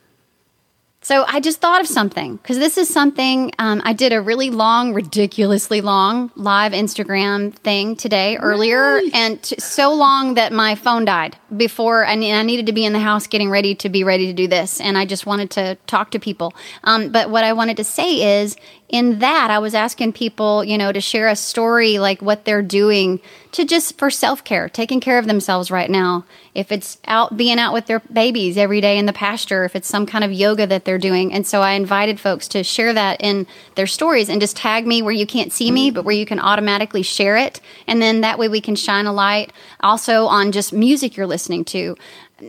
So 1.02 1.24
I 1.26 1.40
just 1.40 1.62
thought 1.62 1.80
of 1.80 1.86
something 1.86 2.36
because 2.36 2.58
this 2.58 2.76
is 2.76 2.86
something 2.86 3.52
um, 3.58 3.80
I 3.86 3.94
did 3.94 4.12
a 4.12 4.20
really 4.20 4.50
long, 4.50 4.92
ridiculously 4.92 5.80
long 5.80 6.30
live 6.36 6.72
Instagram 6.72 7.54
thing 7.54 7.96
today 7.96 8.36
earlier, 8.36 9.00
and 9.14 9.42
t- 9.42 9.56
so 9.58 9.94
long 9.94 10.34
that 10.34 10.52
my 10.52 10.74
phone 10.74 11.06
died 11.06 11.38
before 11.56 12.04
I, 12.04 12.16
ne- 12.16 12.34
I 12.34 12.42
needed 12.42 12.66
to 12.66 12.72
be 12.72 12.84
in 12.84 12.92
the 12.92 13.00
house 13.00 13.26
getting 13.26 13.48
ready 13.48 13.74
to 13.76 13.88
be 13.88 14.04
ready 14.04 14.26
to 14.26 14.34
do 14.34 14.46
this, 14.46 14.78
and 14.78 14.98
I 14.98 15.06
just 15.06 15.24
wanted 15.24 15.50
to 15.52 15.78
talk 15.86 16.10
to 16.10 16.18
people. 16.18 16.52
Um, 16.84 17.08
but 17.08 17.30
what 17.30 17.44
I 17.44 17.54
wanted 17.54 17.78
to 17.78 17.84
say 17.84 18.40
is, 18.40 18.56
in 18.90 19.20
that 19.20 19.50
I 19.50 19.60
was 19.60 19.72
asking 19.72 20.14
people, 20.14 20.64
you 20.64 20.76
know, 20.76 20.90
to 20.90 21.00
share 21.00 21.28
a 21.28 21.36
story 21.36 21.98
like 22.00 22.20
what 22.20 22.44
they're 22.44 22.60
doing 22.60 23.20
to 23.52 23.64
just 23.64 23.96
for 23.98 24.10
self 24.10 24.42
care, 24.42 24.68
taking 24.68 25.00
care 25.00 25.18
of 25.18 25.26
themselves 25.26 25.70
right 25.70 25.88
now. 25.88 26.24
If 26.54 26.72
it's 26.72 26.98
out 27.06 27.36
being 27.36 27.60
out 27.60 27.72
with 27.72 27.86
their 27.86 28.00
babies 28.12 28.56
every 28.56 28.80
day 28.80 28.98
in 28.98 29.06
the 29.06 29.12
pasture, 29.12 29.64
if 29.64 29.76
it's 29.76 29.88
some 29.88 30.06
kind 30.06 30.24
of 30.24 30.32
yoga 30.32 30.66
that 30.66 30.84
they're 30.84 30.98
doing. 30.98 31.32
And 31.32 31.46
so 31.46 31.62
I 31.62 31.72
invited 31.72 32.18
folks 32.18 32.48
to 32.48 32.64
share 32.64 32.92
that 32.92 33.20
in 33.20 33.46
their 33.76 33.86
stories 33.86 34.28
and 34.28 34.40
just 34.40 34.56
tag 34.56 34.86
me 34.86 35.02
where 35.02 35.12
you 35.12 35.26
can't 35.26 35.52
see 35.52 35.70
me, 35.70 35.92
but 35.92 36.04
where 36.04 36.14
you 36.14 36.26
can 36.26 36.40
automatically 36.40 37.02
share 37.02 37.36
it. 37.36 37.60
And 37.86 38.02
then 38.02 38.22
that 38.22 38.38
way 38.38 38.48
we 38.48 38.60
can 38.60 38.74
shine 38.74 39.06
a 39.06 39.12
light 39.12 39.52
also 39.80 40.26
on 40.26 40.50
just 40.50 40.72
music 40.72 41.16
you're 41.16 41.28
listening 41.28 41.64
to 41.66 41.96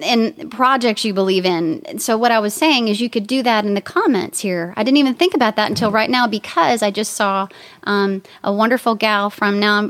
and 0.01 0.51
projects 0.51 1.03
you 1.03 1.13
believe 1.13 1.45
in. 1.45 1.99
So 1.99 2.17
what 2.17 2.31
I 2.31 2.39
was 2.39 2.53
saying 2.53 2.87
is 2.87 3.01
you 3.01 3.09
could 3.09 3.27
do 3.27 3.43
that 3.43 3.65
in 3.65 3.73
the 3.73 3.81
comments 3.81 4.39
here. 4.39 4.73
I 4.77 4.83
didn't 4.83 4.97
even 4.97 5.15
think 5.15 5.33
about 5.33 5.55
that 5.55 5.69
until 5.69 5.91
right 5.91 6.09
now 6.09 6.27
because 6.27 6.81
I 6.81 6.91
just 6.91 7.13
saw 7.13 7.47
um, 7.83 8.23
a 8.43 8.53
wonderful 8.53 8.95
gal 8.95 9.29
from 9.29 9.59
now 9.59 9.89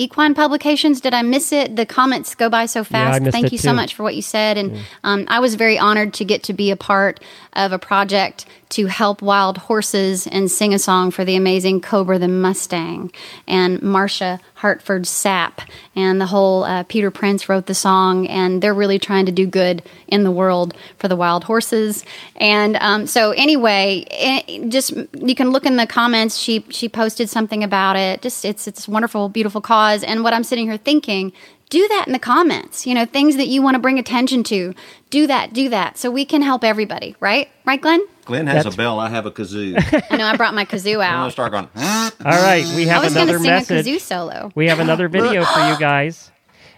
Equine 0.00 0.34
Publications. 0.34 1.00
Did 1.00 1.12
I 1.12 1.22
miss 1.22 1.52
it? 1.52 1.74
The 1.74 1.84
comments 1.84 2.36
go 2.36 2.48
by 2.48 2.66
so 2.66 2.84
fast. 2.84 3.20
missed 3.20 3.32
Thank 3.32 3.46
it 3.46 3.52
you 3.52 3.58
so 3.58 3.72
much 3.72 3.94
for 3.94 4.04
what 4.04 4.14
you 4.14 4.22
said, 4.22 4.56
and 4.56 4.78
um, 5.02 5.24
I 5.28 5.40
was 5.40 5.56
very 5.56 5.76
honored 5.76 6.14
to 6.14 6.24
get 6.24 6.44
to 6.44 6.52
be 6.52 6.70
a 6.70 6.76
part 6.76 7.20
of 7.54 7.72
a 7.72 7.78
project 7.78 8.46
to 8.68 8.86
help 8.86 9.22
wild 9.22 9.56
horses 9.58 10.26
and 10.26 10.50
sing 10.50 10.74
a 10.74 10.78
song 10.78 11.10
for 11.10 11.24
the 11.24 11.36
amazing 11.36 11.80
Cobra 11.80 12.18
the 12.18 12.28
Mustang 12.28 13.10
and 13.46 13.80
Marcia 13.82 14.40
Hartford 14.54 15.06
Sap 15.06 15.62
and 15.96 16.20
the 16.20 16.26
whole 16.26 16.64
uh, 16.64 16.82
Peter 16.84 17.10
Prince 17.10 17.48
wrote 17.48 17.66
the 17.66 17.74
song 17.74 18.26
and 18.26 18.62
they're 18.62 18.74
really 18.74 18.98
trying 18.98 19.24
to 19.26 19.32
do 19.32 19.46
good 19.46 19.82
in 20.06 20.22
the 20.22 20.30
world 20.30 20.74
for 20.98 21.08
the 21.08 21.16
wild 21.16 21.44
horses. 21.44 22.04
And 22.36 22.76
um, 22.76 23.06
so 23.06 23.30
anyway 23.32 24.04
eh, 24.10 24.68
just 24.68 24.92
you 25.14 25.34
can 25.34 25.50
look 25.50 25.64
in 25.64 25.76
the 25.76 25.86
comments. 25.86 26.36
She 26.36 26.64
she 26.68 26.88
posted 26.88 27.30
something 27.30 27.64
about 27.64 27.96
it. 27.96 28.20
Just 28.20 28.44
it's 28.44 28.66
it's 28.68 28.86
wonderful 28.86 29.28
beautiful 29.30 29.60
cause 29.60 29.87
and 30.04 30.22
what 30.24 30.32
I'm 30.32 30.44
sitting 30.44 30.66
here 30.66 30.76
thinking 30.76 31.32
do 31.70 31.86
that 31.88 32.04
in 32.06 32.14
the 32.14 32.18
comments. 32.18 32.86
You 32.86 32.94
know, 32.94 33.04
things 33.04 33.36
that 33.36 33.48
you 33.48 33.60
want 33.60 33.74
to 33.74 33.78
bring 33.78 33.98
attention 33.98 34.42
to. 34.44 34.74
Do 35.10 35.26
that, 35.26 35.52
do 35.52 35.68
that. 35.68 35.98
So 35.98 36.10
we 36.10 36.24
can 36.24 36.40
help 36.40 36.64
everybody, 36.64 37.14
right? 37.20 37.46
Right, 37.66 37.78
Glenn? 37.80 38.00
Glenn 38.24 38.46
has 38.46 38.56
That's- 38.64 38.74
a 38.74 38.76
bell. 38.76 38.98
I 38.98 39.10
have 39.10 39.26
a 39.26 39.30
kazoo. 39.30 39.76
I 40.10 40.16
know 40.16 40.24
I 40.24 40.34
brought 40.36 40.54
my 40.54 40.64
kazoo 40.64 41.04
out. 41.04 41.12
I'm 41.12 41.18
gonna 41.20 41.30
start 41.30 41.52
going. 41.52 41.68
All 41.76 42.10
right, 42.24 42.64
we 42.74 42.88
I 42.88 42.92
have 42.94 43.04
was 43.04 43.12
going 43.12 43.24
another 43.28 43.38
to 43.38 43.42
sing 43.44 43.50
message. 43.50 43.86
a 43.86 43.90
kazoo 43.90 44.00
solo. 44.00 44.50
We 44.54 44.68
have 44.68 44.80
another 44.80 45.08
video 45.18 45.44
for 45.44 45.60
you 45.68 45.78
guys. 45.78 46.30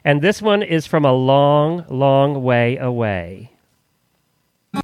And 0.04 0.22
this 0.22 0.42
one 0.42 0.62
is 0.64 0.86
from 0.86 1.04
a 1.04 1.12
long, 1.12 1.84
long 1.88 2.42
way 2.42 2.76
away. 2.78 3.52
Hey 4.74 4.80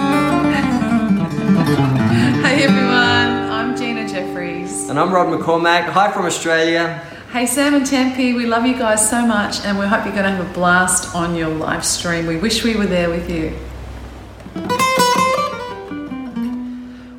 everyone, 2.64 3.50
I'm 3.50 3.76
Gina 3.76 4.08
Jeffreys. 4.08 4.88
And 4.88 5.00
I'm 5.00 5.12
Rod 5.12 5.26
McCormack. 5.28 5.82
Hi 5.88 6.12
from 6.12 6.26
Australia. 6.26 7.02
Hey 7.36 7.44
Sam 7.44 7.74
and 7.74 7.84
Tempe, 7.84 8.32
we 8.32 8.46
love 8.46 8.64
you 8.64 8.78
guys 8.78 9.10
so 9.10 9.20
much 9.26 9.60
and 9.66 9.78
we 9.78 9.84
hope 9.84 10.06
you're 10.06 10.14
going 10.14 10.24
to 10.24 10.30
have 10.30 10.50
a 10.50 10.54
blast 10.54 11.14
on 11.14 11.36
your 11.36 11.50
live 11.50 11.84
stream. 11.84 12.26
We 12.26 12.38
wish 12.38 12.64
we 12.64 12.76
were 12.76 12.86
there 12.86 13.10
with 13.10 13.28
you. 13.28 13.52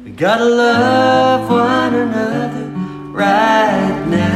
We 0.03 0.09
gotta 0.13 0.43
love 0.43 1.47
one 1.51 1.93
another 1.93 2.65
right 3.11 4.07
now. 4.07 4.33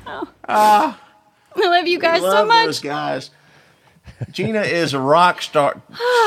Oh. 0.06 0.28
Ah. 0.48 0.98
I 1.54 1.60
love 1.60 1.86
you 1.86 1.98
guys 1.98 2.22
so 2.22 2.26
Love 2.26 2.48
much. 2.48 2.64
those 2.64 2.80
guys. 2.80 3.30
Gina 4.30 4.60
is 4.60 4.92
a 4.94 5.00
rock 5.00 5.40
star. 5.42 5.80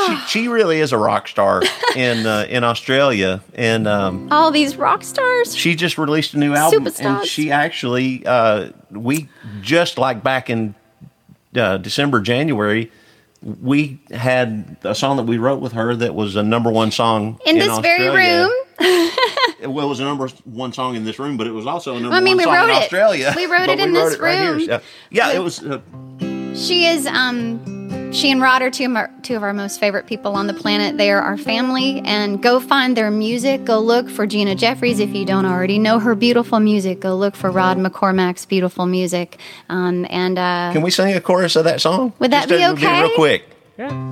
she, 0.06 0.16
she 0.26 0.48
really 0.48 0.80
is 0.80 0.92
a 0.92 0.98
rock 0.98 1.28
star 1.28 1.62
in 1.94 2.26
uh, 2.26 2.46
in 2.48 2.64
Australia, 2.64 3.42
and 3.54 3.86
um, 3.86 4.28
All 4.32 4.50
these 4.50 4.76
rock 4.76 5.04
stars. 5.04 5.54
she 5.54 5.74
just 5.76 5.96
released 5.98 6.34
a 6.34 6.38
new 6.38 6.54
album. 6.54 6.84
Superstars. 6.84 7.18
And 7.20 7.26
she 7.26 7.50
actually, 7.52 8.26
uh, 8.26 8.70
we 8.90 9.28
just 9.60 9.96
like 9.98 10.22
back 10.24 10.50
in 10.50 10.74
uh, 11.56 11.76
December, 11.78 12.20
January, 12.20 12.90
we 13.42 14.00
had 14.10 14.76
a 14.82 14.94
song 14.94 15.16
that 15.18 15.24
we 15.26 15.38
wrote 15.38 15.60
with 15.60 15.72
her 15.72 15.94
that 15.94 16.14
was 16.14 16.34
a 16.34 16.42
number 16.42 16.70
one 16.72 16.90
song 16.90 17.38
In 17.46 17.58
this 17.58 17.78
very 17.78 18.08
Australia. 18.08 18.48
room. 18.48 19.10
Well, 19.72 19.86
it 19.86 19.88
was 19.88 20.00
a 20.00 20.04
number 20.04 20.28
one 20.44 20.72
song 20.74 20.94
in 20.96 21.04
this 21.04 21.18
room, 21.18 21.36
but 21.38 21.46
it 21.46 21.50
was 21.52 21.66
also 21.66 21.96
a 21.96 22.00
number 22.00 22.14
I 22.16 22.20
mean, 22.20 22.32
one 22.32 22.38
we 22.38 22.44
song 22.44 22.54
wrote 22.54 22.64
in 22.64 22.70
it. 22.70 22.82
Australia. 22.82 23.32
We 23.36 23.46
wrote 23.46 23.66
But 23.66 23.78
it 23.78 23.80
in 23.80 23.92
this 23.94 24.18
right 24.18 24.38
here. 24.38 24.52
room. 24.56 24.60
Yeah, 24.68 24.80
yeah 25.10 25.32
it 25.32 25.38
was. 25.38 25.62
Uh, 25.62 25.80
She 26.54 26.86
is 26.86 27.06
um 27.06 27.60
she 28.14 28.30
and 28.30 28.40
Rod 28.40 28.62
are 28.62 28.70
two 28.70 28.86
of, 28.86 28.94
our, 28.96 29.10
two 29.22 29.34
of 29.36 29.42
our 29.42 29.52
most 29.52 29.80
favorite 29.80 30.06
people 30.06 30.34
on 30.36 30.46
the 30.46 30.54
planet. 30.54 30.96
They 30.96 31.10
are 31.10 31.20
our 31.20 31.36
family 31.36 32.00
and 32.04 32.40
go 32.42 32.60
find 32.60 32.96
their 32.96 33.10
music. 33.10 33.64
Go 33.64 33.80
look 33.80 34.08
for 34.08 34.24
Gina 34.26 34.54
Jeffreys 34.54 35.00
if 35.00 35.12
you 35.14 35.24
don't 35.24 35.44
already 35.46 35.78
know 35.80 35.98
her 35.98 36.14
beautiful 36.14 36.60
music. 36.60 37.00
Go 37.00 37.16
look 37.16 37.34
for 37.34 37.50
Rod 37.50 37.76
McCormack's 37.76 38.46
beautiful 38.46 38.86
music. 38.86 39.38
Um, 39.68 40.06
and 40.10 40.38
uh, 40.38 40.70
Can 40.72 40.82
we 40.82 40.90
sing 40.92 41.12
a 41.14 41.20
chorus 41.20 41.56
of 41.56 41.64
that 41.64 41.80
song? 41.80 42.12
Would 42.20 42.30
that 42.30 42.48
Just 42.48 42.50
be 42.50 42.56
to- 42.58 42.62
we'll 42.68 42.76
get 42.76 42.82
it 42.82 42.98
okay? 42.98 43.02
Real 43.02 43.14
quick. 43.16 43.44
Yeah. 43.78 44.10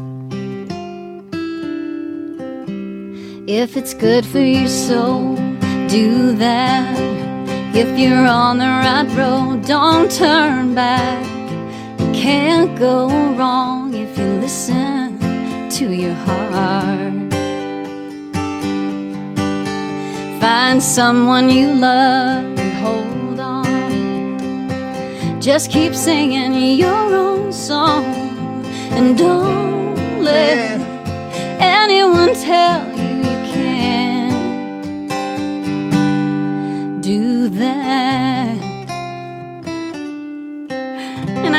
If 3.46 3.76
it's 3.76 3.94
good 3.94 4.26
for 4.26 4.40
your 4.40 4.68
soul, 4.68 5.36
do 5.88 6.32
that. 6.36 6.98
If 7.74 7.98
you're 7.98 8.26
on 8.26 8.58
the 8.58 8.64
right 8.66 9.06
road, 9.16 9.64
don't 9.66 10.10
turn 10.10 10.74
back. 10.74 11.41
Can't 12.22 12.78
go 12.78 13.08
wrong 13.34 13.94
if 13.94 14.16
you 14.16 14.24
listen 14.34 15.18
to 15.70 15.92
your 15.92 16.14
heart. 16.14 17.32
Find 20.40 20.80
someone 20.80 21.50
you 21.50 21.72
love 21.74 22.44
and 22.44 22.72
hold 22.84 23.40
on. 23.40 24.70
Just 25.40 25.72
keep 25.72 25.96
singing 25.96 26.54
your 26.78 27.12
own 27.12 27.52
song 27.52 28.04
and 28.92 29.18
don't 29.18 30.22
let 30.22 30.80
anyone 31.58 32.34
tell 32.34 32.86
you 32.96 33.16
you 33.16 33.38
can't 33.52 35.02
do 37.02 37.48
that. 37.48 38.41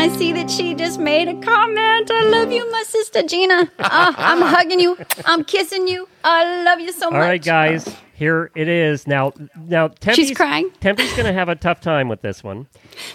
I 0.04 0.10
see 0.10 0.34
that 0.34 0.52
she 0.52 0.76
just 0.76 1.00
made 1.00 1.30
a 1.30 1.34
comment. 1.40 2.12
I 2.12 2.24
love 2.26 2.52
you, 2.52 2.70
my 2.70 2.84
sister 2.86 3.24
Gina. 3.24 3.72
Ah, 3.80 4.14
I'm 4.18 4.42
hugging 4.54 4.82
you. 4.82 4.98
I'm 5.24 5.46
kissing 5.46 5.88
you. 5.88 6.10
I 6.26 6.64
love 6.64 6.82
you 6.82 6.92
so 6.92 7.10
much. 7.10 7.14
All 7.16 7.22
right, 7.22 7.42
guys, 7.42 7.88
here 8.14 8.52
it 8.54 8.68
is. 8.68 9.08
Now, 9.08 9.32
now 9.56 9.88
Tempe's, 9.88 10.32
crying. 10.32 10.72
Tempe's 10.82 11.10
going 11.14 11.26
to 11.26 11.32
have 11.32 11.48
a 11.48 11.56
tough 11.56 11.80
time 11.80 12.10
with 12.10 12.22
this 12.22 12.44
one. 12.44 12.68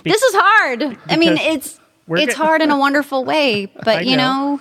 Be- 0.02 0.10
This 0.12 0.22
is 0.22 0.34
hard. 0.34 0.96
I 1.08 1.16
mean, 1.18 1.36
it's 1.36 1.78
it's 2.08 2.32
hard 2.34 2.62
in 2.62 2.70
a 2.70 2.78
wonderful 2.86 3.22
way, 3.22 3.66
but 3.84 4.06
you 4.06 4.16
know, 4.16 4.58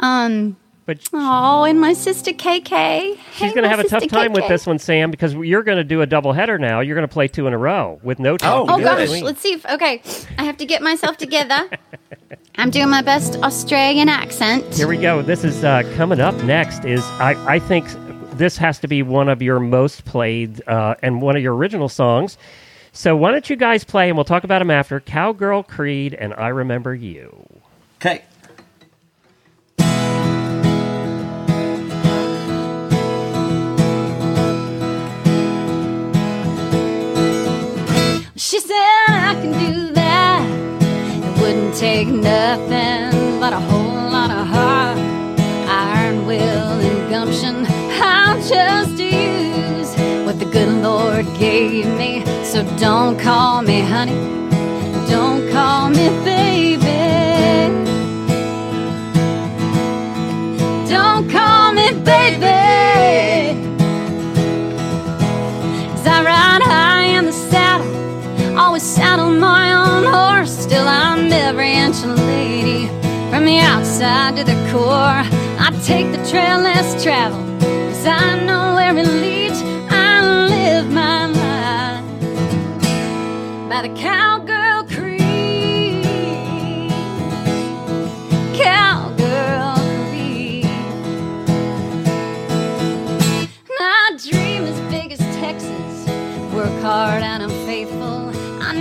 um, 0.00 0.56
but 0.86 1.00
oh, 1.12 1.64
and 1.64 1.80
my 1.80 1.92
sister 1.92 2.30
KK. 2.30 3.18
she's 3.32 3.52
going 3.52 3.64
to 3.64 3.68
have 3.68 3.80
a 3.80 3.88
tough 3.88 4.06
time 4.06 4.32
with 4.32 4.46
this 4.48 4.66
one, 4.66 4.78
Sam, 4.78 5.10
because 5.10 5.34
you're 5.34 5.64
going 5.64 5.78
to 5.78 5.84
do 5.84 6.00
a 6.00 6.06
double 6.06 6.32
header 6.32 6.58
now. 6.58 6.78
You're 6.78 6.94
going 6.94 7.06
to 7.06 7.12
play 7.12 7.26
two 7.26 7.48
in 7.48 7.52
a 7.52 7.58
row 7.58 7.98
with 8.02 8.20
no 8.20 8.36
talking. 8.36 8.70
Oh 8.72 8.76
in 8.78 8.84
gosh, 8.84 9.00
between. 9.00 9.24
let's 9.24 9.40
see 9.40 9.52
if 9.52 9.66
okay. 9.66 10.00
I 10.38 10.44
have 10.44 10.56
to 10.58 10.64
get 10.64 10.82
myself 10.82 11.16
together. 11.16 11.68
I'm 12.58 12.70
doing 12.70 12.88
my 12.88 13.02
best 13.02 13.36
Australian 13.42 14.08
accent. 14.08 14.74
Here 14.74 14.88
we 14.88 14.96
go. 14.96 15.22
This 15.22 15.44
is 15.44 15.64
uh, 15.64 15.82
coming 15.96 16.20
up 16.20 16.34
next. 16.44 16.84
Is 16.84 17.02
I, 17.04 17.56
I 17.56 17.58
think 17.58 17.86
this 18.38 18.56
has 18.58 18.78
to 18.78 18.88
be 18.88 19.02
one 19.02 19.28
of 19.28 19.42
your 19.42 19.58
most 19.58 20.04
played 20.04 20.66
uh, 20.68 20.94
and 21.02 21.20
one 21.20 21.36
of 21.36 21.42
your 21.42 21.54
original 21.54 21.88
songs. 21.88 22.38
So 22.92 23.14
why 23.16 23.32
don't 23.32 23.50
you 23.50 23.56
guys 23.56 23.84
play 23.84 24.08
and 24.08 24.16
we'll 24.16 24.24
talk 24.24 24.44
about 24.44 24.60
them 24.60 24.70
after 24.70 25.00
Cowgirl 25.00 25.64
Creed 25.64 26.14
and 26.14 26.32
I 26.32 26.48
Remember 26.48 26.94
You. 26.94 27.46
Okay. 28.00 28.24
I 39.28 39.34
can 39.34 39.52
do 39.52 39.92
that. 39.94 40.46
It 41.26 41.40
wouldn't 41.40 41.74
take 41.74 42.06
nothing 42.06 43.40
but 43.40 43.52
a 43.52 43.58
whole 43.58 44.10
lot 44.16 44.30
of 44.30 44.46
heart, 44.46 44.98
iron 45.68 46.26
will, 46.26 46.70
and 46.88 47.10
gumption. 47.10 47.66
I'll 48.00 48.40
just 48.40 48.96
use 49.00 49.90
what 50.24 50.38
the 50.38 50.44
good 50.44 50.72
Lord 50.80 51.26
gave 51.38 51.86
me. 51.98 52.24
So 52.44 52.62
don't 52.78 53.18
call 53.18 53.62
me 53.62 53.80
honey, 53.80 54.14
don't 55.10 55.50
call 55.50 55.90
me 55.90 56.06
baby. 56.24 56.86
Don't 60.88 61.28
call 61.28 61.72
me 61.72 61.92
baby. 62.04 62.65
Always 68.76 68.94
saddle 68.94 69.30
my 69.30 69.72
own 69.72 70.04
horse. 70.04 70.50
Still, 70.50 70.86
I'm 70.86 71.32
every 71.32 71.72
inch 71.72 72.04
a 72.04 72.08
lady, 72.08 72.88
from 73.30 73.46
the 73.46 73.58
outside 73.58 74.36
to 74.36 74.44
the 74.44 74.52
core. 74.70 75.22
I 75.64 75.70
take 75.82 76.12
the 76.12 76.22
trail 76.30 76.58
less 76.60 77.02
traveled, 77.02 77.58
cause 77.62 78.06
I 78.06 78.44
know 78.44 78.74
where 78.74 78.94
it 78.98 79.08
leads. 79.08 79.62
I 79.88 80.20
live 80.50 80.90
my 80.90 81.24
life 81.24 82.04
by 83.70 83.80
the 83.88 83.94
cowgirl 83.98 84.84
creed. 84.94 86.04
Cowgirl 88.60 89.76
creed. 90.10 90.66
My 93.78 94.18
dream 94.22 94.64
is 94.64 94.78
big 94.90 95.12
as 95.12 95.20
Texas. 95.40 96.06
Work 96.52 96.78
hard 96.82 97.22
and 97.22 97.42
I'm 97.42 97.50
faithful. 97.64 97.95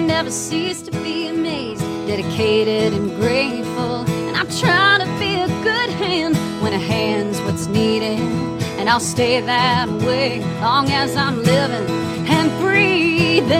Never 0.05 0.31
cease 0.31 0.81
to 0.83 0.91
be 0.91 1.27
amazed, 1.27 1.81
dedicated 2.07 2.93
and 2.93 3.09
grateful. 3.19 4.05
And 4.27 4.37
I 4.37 4.45
try 4.61 4.97
to 5.03 5.05
be 5.19 5.35
a 5.35 5.47
good 5.63 5.89
hand 5.89 6.37
when 6.63 6.73
a 6.73 6.79
hand's 6.79 7.39
what's 7.41 7.67
needed. 7.67 8.19
And 8.79 8.89
I'll 8.89 8.99
stay 9.01 9.41
that 9.41 9.89
way 9.89 10.39
long 10.61 10.89
as 10.91 11.15
I'm 11.17 11.43
living 11.43 11.89
and 12.29 12.49
breathing. 12.61 13.51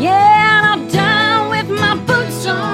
Yeah, 0.00 0.58
and 0.58 0.66
I'm 0.66 0.88
die 0.88 1.48
with 1.48 1.68
my 1.68 1.96
boots 2.04 2.46
on. 2.46 2.72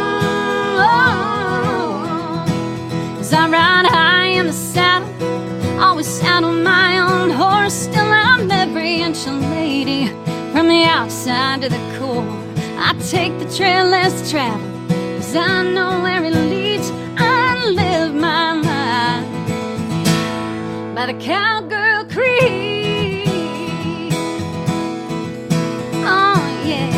As 3.18 3.32
I 3.32 3.49
ride 3.49 3.86
high 3.86 4.26
in 4.38 4.46
the 4.46 4.53
saddle, 4.53 5.09
always 5.80 6.07
saddle 6.07 6.53
my 6.53 6.99
own 6.99 7.30
horse. 7.30 7.72
Still, 7.72 8.12
I'm 8.12 8.51
every 8.51 9.01
inch 9.01 9.26
a 9.26 9.32
lady, 9.32 10.12
from 10.53 10.68
the 10.68 10.84
outside 10.84 11.62
to 11.62 11.68
the 11.68 11.99
core. 11.99 12.24
I 12.78 12.94
take 13.11 13.38
the 13.38 13.49
trail 13.57 13.86
less 13.86 14.30
traveled, 14.30 14.88
cause 15.16 15.36
I 15.36 15.62
know 15.62 16.01
where 16.03 16.24
it 16.24 16.34
leads. 16.34 16.90
I 17.16 17.66
live 17.70 18.14
my 18.14 18.53
life 18.53 19.26
by 20.94 21.07
the 21.07 21.18
Cowgirl 21.18 22.05
Creed. 22.07 23.28
Oh, 26.05 26.62
yeah. 26.64 26.88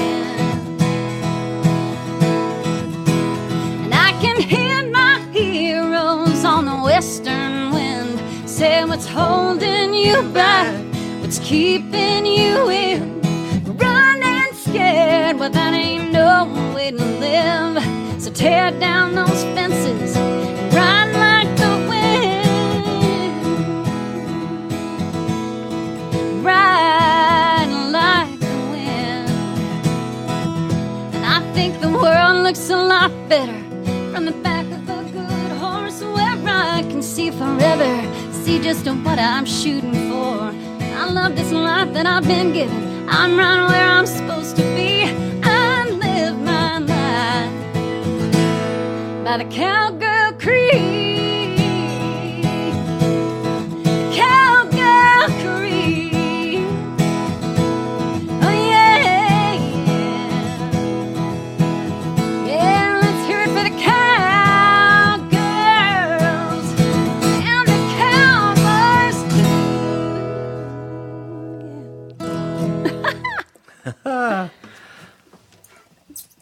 And 3.84 3.94
I 3.94 4.12
can 4.20 4.40
hear 4.40 4.86
my 4.90 5.18
heroes 5.32 6.44
on 6.44 6.66
the 6.66 6.76
western 6.76 7.72
wind 7.72 8.20
say 8.48 8.84
what's 8.84 9.06
holding 9.06 9.94
you 9.94 10.22
back, 10.34 10.74
what's 11.20 11.38
keeping 11.38 12.26
you 12.26 12.68
in. 12.70 13.19
Scared, 14.70 15.36
well, 15.40 15.50
that 15.50 15.74
ain't 15.74 16.12
no 16.12 16.46
way 16.72 16.92
to 16.92 17.04
live. 17.18 18.22
So 18.22 18.30
tear 18.30 18.70
down 18.78 19.16
those 19.16 19.42
fences, 19.56 20.16
ride 20.72 21.10
like 21.26 21.50
the 21.56 21.72
wind. 21.90 22.46
Ride 26.44 27.72
like 27.90 28.38
the 28.38 28.56
wind. 28.70 29.28
And 31.16 31.24
I 31.26 31.40
think 31.52 31.80
the 31.80 31.90
world 31.90 32.44
looks 32.44 32.70
a 32.70 32.76
lot 32.76 33.10
better 33.28 33.58
from 34.12 34.24
the 34.24 34.36
back 34.44 34.66
of 34.66 34.88
a 34.88 35.02
good 35.10 35.52
horse 35.58 36.00
where 36.00 36.38
I 36.46 36.84
can 36.88 37.02
see 37.02 37.32
forever, 37.32 37.92
see 38.44 38.60
just 38.60 38.86
what 38.86 39.18
I'm 39.18 39.46
shooting 39.46 39.94
for. 40.08 40.52
I 40.94 41.10
love 41.10 41.34
this 41.34 41.50
life 41.50 41.92
that 41.92 42.06
I've 42.06 42.24
been 42.28 42.52
given. 42.52 42.89
I'm 43.12 43.36
right 43.36 43.66
where 43.68 43.88
I'm 43.88 44.06
supposed 44.06 44.56
to 44.56 44.62
be. 44.74 45.04
I 45.42 45.84
live 45.90 46.38
my 46.38 46.78
life 46.78 47.52
by 49.24 49.38
the 49.38 49.44
cowgirl 49.46 50.32
creed. 50.38 51.09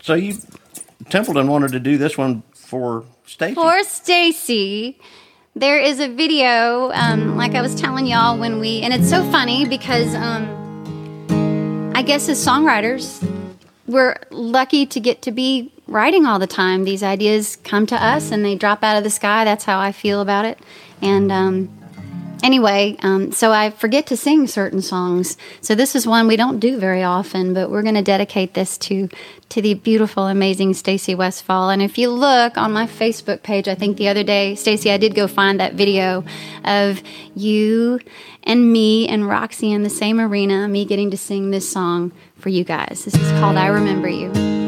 So 0.08 0.14
you, 0.14 0.38
Templeton 1.10 1.48
wanted 1.48 1.72
to 1.72 1.80
do 1.80 1.98
this 1.98 2.16
one 2.16 2.42
for 2.54 3.04
Stacy. 3.26 3.54
For 3.54 3.82
Stacy, 3.82 4.98
there 5.54 5.78
is 5.78 6.00
a 6.00 6.08
video, 6.08 6.90
um, 6.92 7.36
like 7.36 7.54
I 7.54 7.60
was 7.60 7.78
telling 7.78 8.06
y'all 8.06 8.38
when 8.38 8.58
we, 8.58 8.80
and 8.80 8.94
it's 8.94 9.10
so 9.10 9.22
funny 9.30 9.68
because 9.68 10.14
um, 10.14 11.92
I 11.94 12.00
guess 12.00 12.26
as 12.30 12.42
songwriters, 12.42 13.22
we're 13.86 14.16
lucky 14.30 14.86
to 14.86 14.98
get 14.98 15.20
to 15.20 15.30
be 15.30 15.70
writing 15.86 16.24
all 16.24 16.38
the 16.38 16.46
time. 16.46 16.84
These 16.84 17.02
ideas 17.02 17.56
come 17.56 17.84
to 17.88 18.02
us 18.02 18.30
and 18.30 18.42
they 18.42 18.54
drop 18.54 18.82
out 18.82 18.96
of 18.96 19.04
the 19.04 19.10
sky. 19.10 19.44
That's 19.44 19.64
how 19.64 19.78
I 19.78 19.92
feel 19.92 20.22
about 20.22 20.46
it. 20.46 20.58
And 21.02 21.30
um, 21.30 21.77
anyway, 22.42 22.96
um, 23.02 23.32
so 23.32 23.52
I 23.52 23.70
forget 23.70 24.06
to 24.08 24.16
sing 24.16 24.46
certain 24.46 24.82
songs. 24.82 25.36
So 25.60 25.74
this 25.74 25.94
is 25.94 26.06
one 26.06 26.26
we 26.26 26.36
don't 26.36 26.58
do 26.58 26.78
very 26.78 27.02
often, 27.02 27.54
but 27.54 27.70
we're 27.70 27.82
going 27.82 27.94
to 27.94 28.02
dedicate 28.02 28.54
this 28.54 28.78
to 28.78 29.08
to 29.50 29.62
the 29.62 29.72
beautiful, 29.72 30.26
amazing 30.26 30.74
Stacy 30.74 31.14
Westfall. 31.14 31.70
And 31.70 31.80
if 31.80 31.96
you 31.96 32.10
look 32.10 32.58
on 32.58 32.70
my 32.72 32.86
Facebook 32.86 33.42
page, 33.42 33.66
I 33.66 33.74
think 33.74 33.96
the 33.96 34.08
other 34.08 34.22
day, 34.22 34.54
Stacy, 34.54 34.90
I 34.90 34.98
did 34.98 35.14
go 35.14 35.26
find 35.26 35.58
that 35.58 35.72
video 35.72 36.22
of 36.64 37.02
you 37.34 37.98
and 38.42 38.70
me 38.70 39.08
and 39.08 39.26
Roxy 39.26 39.72
in 39.72 39.84
the 39.84 39.90
same 39.90 40.20
arena, 40.20 40.68
me 40.68 40.84
getting 40.84 41.10
to 41.12 41.16
sing 41.16 41.50
this 41.50 41.70
song 41.70 42.12
for 42.36 42.50
you 42.50 42.62
guys. 42.62 43.04
This 43.04 43.14
is 43.14 43.40
called 43.40 43.56
"I 43.56 43.68
Remember 43.68 44.08
You." 44.08 44.67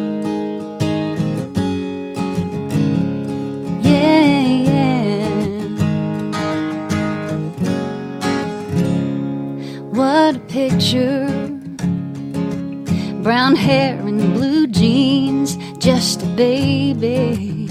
Picture. 10.50 11.28
Brown 13.22 13.54
hair 13.54 14.00
and 14.00 14.34
blue 14.34 14.66
jeans, 14.66 15.56
just 15.78 16.22
a 16.22 16.26
baby. 16.26 17.68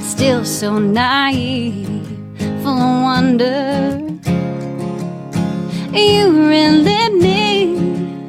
Still 0.00 0.44
so 0.44 0.78
naive, 0.78 2.06
full 2.62 2.78
of 2.78 3.02
wonder. 3.02 3.98
You 5.92 6.48
really 6.48 7.08
need 7.18 8.28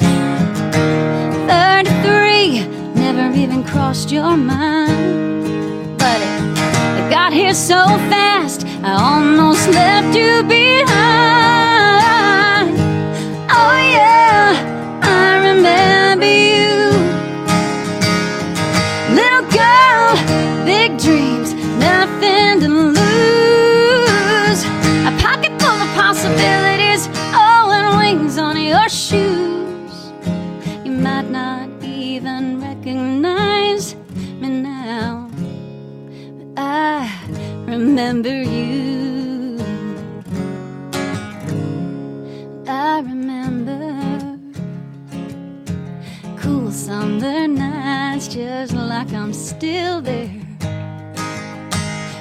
33, 1.47 2.65
never 2.95 3.37
even 3.37 3.63
crossed 3.63 4.11
your 4.11 4.35
mind 4.35 5.19
but 5.99 6.19
it, 6.21 7.09
got 7.11 7.33
here 7.33 7.53
so 7.53 7.85
fast. 8.09 8.65
I 8.81 8.93
almost 8.93 9.67
left 9.69 10.17
you 10.17 10.41
behind. 10.43 11.58
Oh 13.51 13.77
yeah, 13.97 14.53
I 15.01 15.37
remember 15.49 16.25
you, 16.25 16.91
little 19.15 19.45
girl, 19.49 20.15
big 20.65 20.97
dreams, 20.99 21.53
nothing 21.79 22.59
to 22.61 22.67
lose. 22.67 24.61
A 25.09 25.11
pocket 25.19 25.51
full 25.59 25.79
of 25.85 25.89
possibilities, 25.95 27.09
oh, 27.33 27.71
and 27.73 27.97
wings 27.97 28.37
on 28.37 28.55
your 28.61 28.87
shoes. 28.87 30.11
You 30.85 30.91
might 30.91 31.29
not 31.29 31.69
even 31.83 32.61
recognize 32.61 33.95
me 34.39 34.49
now. 34.61 35.27
But 36.37 36.61
I 36.61 37.09
remember 37.65 38.43
you. 38.43 38.88
I 42.81 43.01
remember 43.01 44.39
cool 46.37 46.71
summer 46.71 47.45
nights, 47.45 48.29
just 48.29 48.71
like 48.73 49.11
I'm 49.11 49.33
still 49.33 50.01
there. 50.01 50.31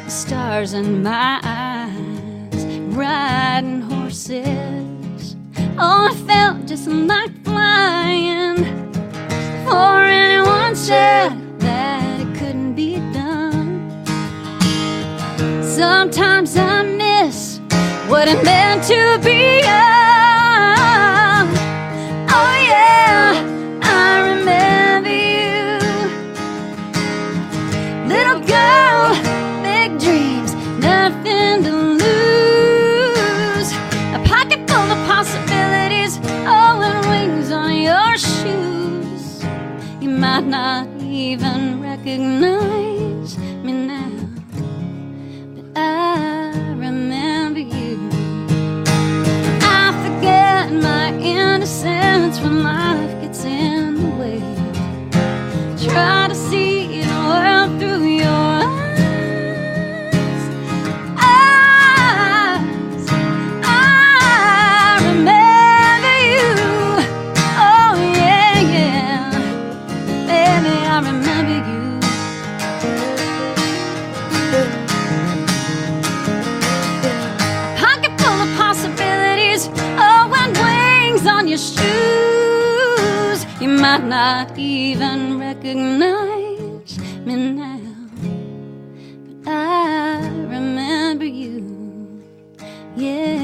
Stars 0.08 0.72
in 0.72 1.04
my 1.04 1.38
eyes, 1.44 2.64
riding 2.96 3.82
horses. 3.82 5.36
Oh, 5.78 6.08
I 6.10 6.14
felt 6.26 6.66
just 6.66 6.88
like 6.88 7.30
flying. 7.44 8.56
For 9.64 10.02
anyone 10.02 10.74
said 10.74 11.38
that 11.60 12.20
it 12.20 12.36
couldn't 12.36 12.74
be 12.74 12.96
done. 13.12 14.02
Sometimes 15.62 16.56
I 16.56 16.82
miss 16.82 17.60
what 18.08 18.26
it 18.26 18.42
meant 18.42 18.82
to 18.88 19.20
be 19.22 19.60
young. 19.60 20.17
Might 40.40 40.46
not 40.46 41.02
even 41.02 41.80
recognize 41.82 43.36
me 43.64 43.72
now. 43.72 44.08
But 45.56 45.80
I 45.80 46.52
remember 46.76 47.58
you. 47.58 47.98
I 49.60 49.90
forget 50.04 50.70
my 50.70 51.12
innocence 51.18 52.38
when 52.38 52.62
life 52.62 53.20
gets 53.20 53.44
in 53.44 53.96
the 53.96 54.10
way. 54.20 54.40
Try 55.88 56.28
to 56.28 56.34
Baby, 70.58 70.70
I 70.70 70.98
remember 70.98 71.56
you. 71.70 71.82
pocket 77.76 78.12
full 78.20 78.40
of 78.44 78.50
possibilities. 78.56 79.68
Oh, 80.04 80.34
and 80.42 80.56
wings 80.66 81.24
on 81.28 81.46
your 81.46 81.58
shoes. 81.58 83.38
You 83.60 83.68
might 83.68 84.02
not 84.02 84.58
even 84.58 85.38
recognize 85.38 86.98
me 87.24 87.34
now, 87.52 87.78
but 89.44 89.52
I 89.52 90.28
remember 90.54 91.24
you. 91.24 92.20
Yeah, 92.96 93.37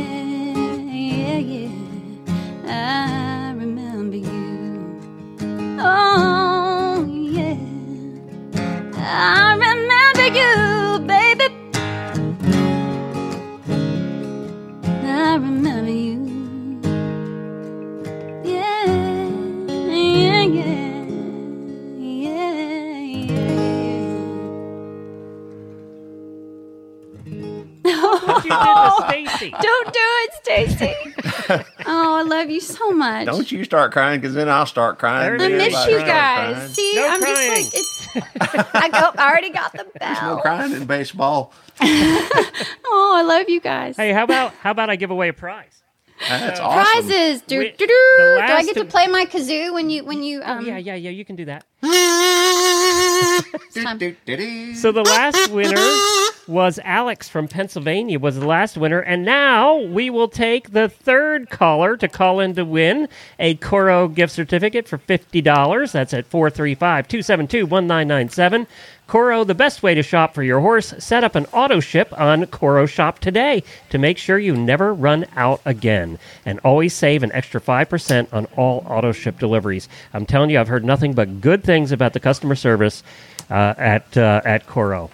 Don't 29.84 29.94
do 29.94 30.00
it, 30.00 30.32
Stacy. 30.42 31.64
oh, 31.86 32.14
I 32.16 32.22
love 32.22 32.50
you 32.50 32.60
so 32.60 32.90
much. 32.92 33.26
Don't 33.26 33.50
you 33.52 33.64
start 33.64 33.92
crying 33.92 34.20
because 34.20 34.34
then 34.34 34.48
I'll 34.48 34.66
start 34.66 34.98
crying. 34.98 35.32
I 35.32 35.34
it 35.34 35.48
too. 35.48 35.54
is. 35.56 35.72
miss 35.72 35.86
you 35.86 35.98
guys. 35.98 36.74
See, 36.74 36.94
No 36.96 37.08
I'm 37.08 37.20
crying. 37.20 37.64
just 37.70 37.74
like 37.74 38.24
it's. 38.54 38.74
I 38.74 38.88
go. 38.88 39.10
I 39.20 39.28
already 39.30 39.50
got 39.50 39.72
the 39.72 39.86
There's 40.00 40.22
no 40.22 40.38
crying 40.38 40.72
in 40.72 40.86
baseball. 40.86 41.52
Oh, 42.86 43.12
I 43.16 43.22
love 43.22 43.48
you 43.48 43.60
guys. 43.60 43.96
Hey, 43.96 44.12
how 44.12 44.22
about 44.22 44.54
how 44.54 44.70
about 44.70 44.88
I 44.88 44.94
give 44.96 45.10
away 45.10 45.28
a 45.28 45.32
prize? 45.32 45.82
That's 46.28 46.60
awesome. 46.60 47.02
Prizes. 47.08 47.42
Do, 47.42 47.58
We- 47.58 47.70
do, 47.72 47.86
do. 47.86 47.86
do 47.88 48.38
I 48.40 48.62
get 48.64 48.74
to 48.76 48.84
play 48.84 49.08
my 49.08 49.24
kazoo 49.26 49.72
when 49.74 49.90
you 49.90 50.04
when 50.04 50.22
you 50.22 50.42
um? 50.44 50.64
Yeah, 50.64 50.78
yeah, 50.78 50.94
yeah. 50.94 51.10
You 51.10 51.24
can 51.24 51.34
do 51.34 51.44
that. 51.46 51.64
So 54.76 54.92
the 54.92 55.02
last 55.04 55.50
winner 55.50 55.76
was 56.46 56.78
Alex 56.84 57.28
from 57.28 57.48
Pennsylvania 57.48 58.18
was 58.18 58.36
the 58.36 58.46
last 58.46 58.76
winner, 58.76 59.00
and 59.00 59.24
now 59.24 59.76
we 59.76 60.10
will 60.10 60.28
take 60.28 60.72
the 60.72 60.88
third 60.88 61.48
caller 61.50 61.96
to 61.96 62.06
call 62.08 62.40
in 62.40 62.54
to 62.54 62.64
win 62.64 63.08
a 63.38 63.54
Corro 63.56 64.14
gift 64.14 64.32
certificate 64.32 64.88
for 64.88 64.98
fifty 64.98 65.40
dollars. 65.40 65.92
That's 65.92 66.12
at 66.14 66.28
435-272-1997. 66.30 68.66
Corro, 69.08 69.46
the 69.46 69.54
best 69.54 69.82
way 69.82 69.94
to 69.94 70.02
shop 70.02 70.34
for 70.34 70.42
your 70.42 70.60
horse. 70.60 70.94
Set 70.98 71.24
up 71.24 71.34
an 71.34 71.46
auto 71.52 71.80
ship 71.80 72.18
on 72.18 72.44
Corro 72.46 72.88
Shop 72.88 73.18
today 73.18 73.62
to 73.90 73.98
make 73.98 74.16
sure 74.16 74.38
you 74.38 74.56
never 74.56 74.94
run 74.94 75.26
out 75.36 75.60
again, 75.64 76.18
and 76.46 76.58
always 76.60 76.94
save 76.94 77.22
an 77.22 77.32
extra 77.32 77.60
five 77.60 77.88
percent 77.88 78.32
on 78.32 78.46
all 78.56 78.84
auto 78.88 79.12
ship 79.12 79.38
deliveries. 79.38 79.88
I'm 80.12 80.26
telling 80.26 80.50
you, 80.50 80.58
I've 80.58 80.68
heard 80.68 80.84
nothing 80.84 81.12
but 81.12 81.40
good 81.40 81.62
things 81.64 81.92
about 81.92 82.14
the 82.14 82.20
customer 82.20 82.54
service 82.54 83.02
uh, 83.50 83.74
at 83.76 84.16
uh, 84.16 84.40
at 84.44 84.66
Corro. 84.66 85.10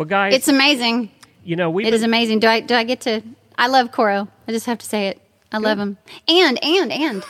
Well, 0.00 0.06
guys, 0.06 0.32
It's 0.32 0.48
amazing. 0.48 1.10
you 1.44 1.56
know 1.56 1.68
we 1.68 1.84
It 1.84 1.92
is 1.92 2.02
amazing. 2.02 2.38
Do 2.38 2.48
I 2.48 2.60
do 2.60 2.74
I 2.74 2.84
get 2.84 3.02
to? 3.02 3.20
I 3.58 3.66
love 3.66 3.92
Corro. 3.92 4.28
I 4.48 4.52
just 4.52 4.64
have 4.64 4.78
to 4.78 4.86
say 4.86 5.08
it. 5.08 5.20
I 5.52 5.58
love 5.58 5.78
him. 5.78 5.98
And 6.26 6.58
and 6.64 6.90
and. 6.90 7.22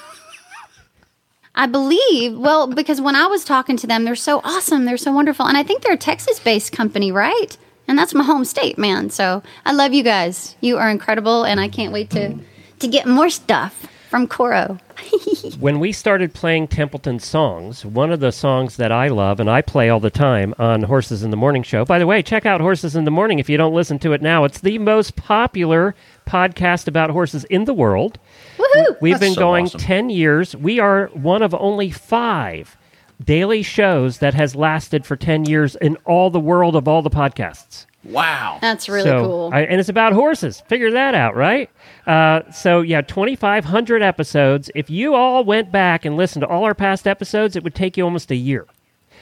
I 1.52 1.66
believe, 1.66 2.38
well, 2.38 2.68
because 2.68 3.00
when 3.00 3.16
I 3.16 3.26
was 3.26 3.44
talking 3.44 3.76
to 3.78 3.88
them, 3.88 4.04
they're 4.04 4.14
so 4.14 4.40
awesome. 4.44 4.84
They're 4.84 4.96
so 4.98 5.10
wonderful. 5.10 5.46
And 5.46 5.56
I 5.56 5.64
think 5.64 5.82
they're 5.82 5.94
a 5.94 6.06
Texas 6.10 6.38
based 6.38 6.70
company, 6.70 7.10
right? 7.10 7.58
And 7.88 7.98
that's 7.98 8.14
my 8.14 8.22
home 8.22 8.44
state, 8.44 8.78
man. 8.78 9.10
So 9.10 9.42
I 9.66 9.72
love 9.72 9.92
you 9.92 10.04
guys. 10.04 10.54
You 10.60 10.78
are 10.78 10.88
incredible. 10.88 11.42
And 11.42 11.58
I 11.58 11.66
can't 11.66 11.92
wait 11.92 12.10
to, 12.10 12.36
to 12.78 12.86
get 12.86 13.04
more 13.08 13.30
stuff 13.30 13.84
from 14.10 14.26
Corro. 14.26 14.80
when 15.60 15.78
we 15.78 15.92
started 15.92 16.34
playing 16.34 16.66
Templeton 16.66 17.20
songs, 17.20 17.86
one 17.86 18.10
of 18.10 18.18
the 18.18 18.32
songs 18.32 18.76
that 18.76 18.90
I 18.90 19.06
love 19.06 19.38
and 19.38 19.48
I 19.48 19.62
play 19.62 19.88
all 19.88 20.00
the 20.00 20.10
time 20.10 20.52
on 20.58 20.82
Horses 20.82 21.22
in 21.22 21.30
the 21.30 21.36
Morning 21.36 21.62
show. 21.62 21.84
By 21.84 22.00
the 22.00 22.08
way, 22.08 22.20
check 22.20 22.44
out 22.44 22.60
Horses 22.60 22.96
in 22.96 23.04
the 23.04 23.12
Morning 23.12 23.38
if 23.38 23.48
you 23.48 23.56
don't 23.56 23.72
listen 23.72 24.00
to 24.00 24.12
it 24.12 24.20
now. 24.20 24.42
It's 24.42 24.60
the 24.60 24.78
most 24.78 25.14
popular 25.14 25.94
podcast 26.26 26.88
about 26.88 27.10
horses 27.10 27.44
in 27.44 27.66
the 27.66 27.72
world. 27.72 28.18
Woohoo! 28.58 29.00
We've 29.00 29.14
That's 29.14 29.20
been 29.20 29.34
so 29.34 29.40
going 29.40 29.66
awesome. 29.66 29.80
10 29.80 30.10
years. 30.10 30.56
We 30.56 30.80
are 30.80 31.06
one 31.12 31.42
of 31.42 31.54
only 31.54 31.92
5 31.92 32.76
daily 33.24 33.62
shows 33.62 34.18
that 34.18 34.34
has 34.34 34.56
lasted 34.56 35.06
for 35.06 35.14
10 35.14 35.44
years 35.44 35.76
in 35.76 35.96
all 36.04 36.30
the 36.30 36.40
world 36.40 36.74
of 36.74 36.88
all 36.88 37.02
the 37.02 37.10
podcasts. 37.10 37.86
Wow. 38.02 38.58
That's 38.60 38.88
really 38.88 39.04
so, 39.04 39.24
cool. 39.24 39.50
I, 39.52 39.62
and 39.62 39.78
it's 39.78 39.90
about 39.90 40.12
horses. 40.14 40.62
Figure 40.62 40.90
that 40.92 41.14
out, 41.14 41.36
right? 41.36 41.68
Uh, 42.06 42.50
so 42.50 42.80
yeah, 42.80 43.02
twenty 43.02 43.36
five 43.36 43.64
hundred 43.64 44.02
episodes. 44.02 44.70
If 44.74 44.88
you 44.88 45.14
all 45.14 45.44
went 45.44 45.70
back 45.70 46.04
and 46.04 46.16
listened 46.16 46.42
to 46.42 46.48
all 46.48 46.64
our 46.64 46.74
past 46.74 47.06
episodes, 47.06 47.56
it 47.56 47.64
would 47.64 47.74
take 47.74 47.96
you 47.96 48.04
almost 48.04 48.30
a 48.30 48.36
year. 48.36 48.66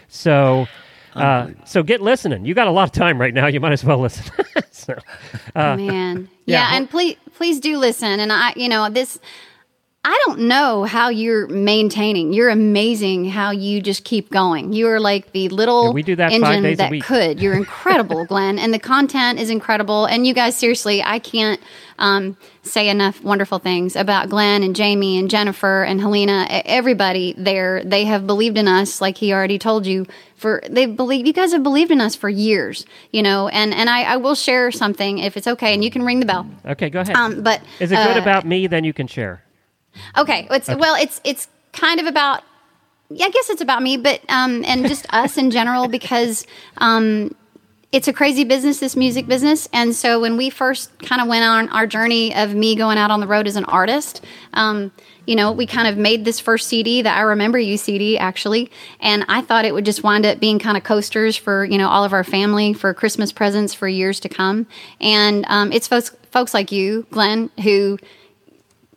So, 0.06 0.68
uh, 1.14 1.48
so 1.64 1.82
get 1.82 2.00
listening. 2.00 2.44
You 2.44 2.54
got 2.54 2.68
a 2.68 2.70
lot 2.70 2.84
of 2.84 2.92
time 2.92 3.20
right 3.20 3.34
now. 3.34 3.46
You 3.46 3.60
might 3.60 3.72
as 3.72 3.84
well 3.84 3.98
listen. 3.98 4.32
so, 4.70 4.96
Man. 5.54 6.28
yeah, 6.46 6.70
Yeah, 6.70 6.76
and 6.76 6.88
please 6.88 7.16
please 7.34 7.58
do 7.58 7.78
listen. 7.78 8.20
And 8.20 8.32
I 8.32 8.52
you 8.54 8.68
know, 8.68 8.88
this 8.88 9.18
I 10.10 10.18
don't 10.24 10.40
know 10.40 10.84
how 10.84 11.10
you're 11.10 11.46
maintaining. 11.48 12.32
You're 12.32 12.48
amazing 12.48 13.26
how 13.26 13.50
you 13.50 13.82
just 13.82 14.04
keep 14.04 14.30
going. 14.30 14.72
You 14.72 14.88
are 14.88 14.98
like 14.98 15.32
the 15.32 15.50
little 15.50 15.88
Yeah, 15.88 15.90
we 15.90 16.02
do 16.02 16.16
that 16.16 16.32
five 16.32 16.42
engine 16.42 16.76
that 16.76 16.90
week. 16.90 17.04
could. 17.04 17.42
You're 17.42 17.54
incredible, 17.64 18.24
Glenn. 18.24 18.58
And 18.58 18.72
the 18.72 18.78
content 18.78 19.38
is 19.38 19.50
incredible. 19.50 20.06
And 20.06 20.26
you 20.26 20.32
guys, 20.32 20.56
seriously, 20.56 21.02
I 21.02 21.18
can't 21.18 21.60
um, 21.98 22.38
say 22.62 22.88
enough 22.88 23.22
wonderful 23.22 23.58
things 23.58 23.96
about 23.96 24.30
Glenn 24.30 24.62
and 24.62 24.74
Jamie 24.74 25.18
and 25.18 25.28
Jennifer 25.28 25.82
and 25.82 26.00
Helena. 26.00 26.46
Everybody 26.48 27.34
there, 27.36 27.84
they 27.84 28.06
have 28.06 28.26
believed 28.26 28.56
in 28.56 28.66
us, 28.66 29.02
like 29.02 29.18
he 29.18 29.34
already 29.34 29.58
told 29.58 29.86
you. 29.86 30.06
For 30.36 30.62
they 30.70 30.86
believe 30.86 31.26
you 31.26 31.34
guys 31.34 31.52
have 31.52 31.62
believed 31.62 31.90
in 31.90 32.00
us 32.00 32.14
for 32.14 32.30
years, 32.30 32.86
you 33.12 33.22
know. 33.22 33.48
And 33.48 33.74
and 33.74 33.90
I, 33.90 34.04
I 34.04 34.16
will 34.16 34.36
share 34.36 34.70
something 34.70 35.18
if 35.18 35.36
it's 35.36 35.48
okay, 35.48 35.74
and 35.74 35.84
you 35.84 35.90
can 35.90 36.02
ring 36.02 36.20
the 36.20 36.26
bell. 36.26 36.46
okay, 36.64 36.88
go 36.88 37.00
ahead. 37.00 37.14
Um, 37.14 37.42
but 37.42 37.60
Is 37.78 37.92
it 37.92 37.96
good 37.96 38.16
uh, 38.16 38.22
about 38.22 38.46
me? 38.46 38.68
Then 38.68 38.84
you 38.84 38.94
can 38.94 39.06
share. 39.06 39.42
Okay, 40.16 40.46
it's 40.50 40.68
well, 40.68 40.94
it's 41.00 41.20
it's 41.24 41.48
kind 41.72 42.00
of 42.00 42.06
about. 42.06 42.42
Yeah, 43.10 43.24
I 43.24 43.30
guess 43.30 43.48
it's 43.48 43.62
about 43.62 43.82
me, 43.82 43.96
but 43.96 44.20
um, 44.28 44.64
and 44.66 44.86
just 44.86 45.06
us 45.14 45.38
in 45.38 45.50
general 45.50 45.88
because 45.88 46.46
um, 46.76 47.34
it's 47.90 48.06
a 48.06 48.12
crazy 48.12 48.44
business, 48.44 48.80
this 48.80 48.96
music 48.96 49.26
business. 49.26 49.66
And 49.72 49.94
so 49.94 50.20
when 50.20 50.36
we 50.36 50.50
first 50.50 50.96
kind 50.98 51.22
of 51.22 51.28
went 51.28 51.44
on 51.44 51.70
our 51.70 51.86
journey 51.86 52.34
of 52.34 52.54
me 52.54 52.76
going 52.76 52.98
out 52.98 53.10
on 53.10 53.20
the 53.20 53.26
road 53.26 53.46
as 53.46 53.56
an 53.56 53.64
artist, 53.64 54.22
um, 54.52 54.92
you 55.24 55.34
know, 55.34 55.52
we 55.52 55.66
kind 55.66 55.88
of 55.88 55.96
made 55.96 56.24
this 56.24 56.38
first 56.38 56.68
CD, 56.68 57.00
the 57.00 57.10
I 57.10 57.20
Remember 57.20 57.58
You 57.58 57.78
CD, 57.78 58.18
actually. 58.18 58.70
And 59.00 59.24
I 59.28 59.40
thought 59.40 59.64
it 59.64 59.72
would 59.72 59.86
just 59.86 60.02
wind 60.02 60.26
up 60.26 60.38
being 60.38 60.58
kind 60.58 60.76
of 60.76 60.84
coasters 60.84 61.36
for, 61.36 61.64
you 61.64 61.78
know, 61.78 61.88
all 61.88 62.04
of 62.04 62.12
our 62.12 62.24
family 62.24 62.74
for 62.74 62.92
Christmas 62.92 63.32
presents 63.32 63.72
for 63.72 63.88
years 63.88 64.20
to 64.20 64.28
come. 64.28 64.66
And 65.00 65.46
um, 65.48 65.72
it's 65.72 65.88
folks, 65.88 66.14
folks 66.30 66.52
like 66.52 66.70
you, 66.70 67.06
Glenn, 67.10 67.50
who 67.62 67.98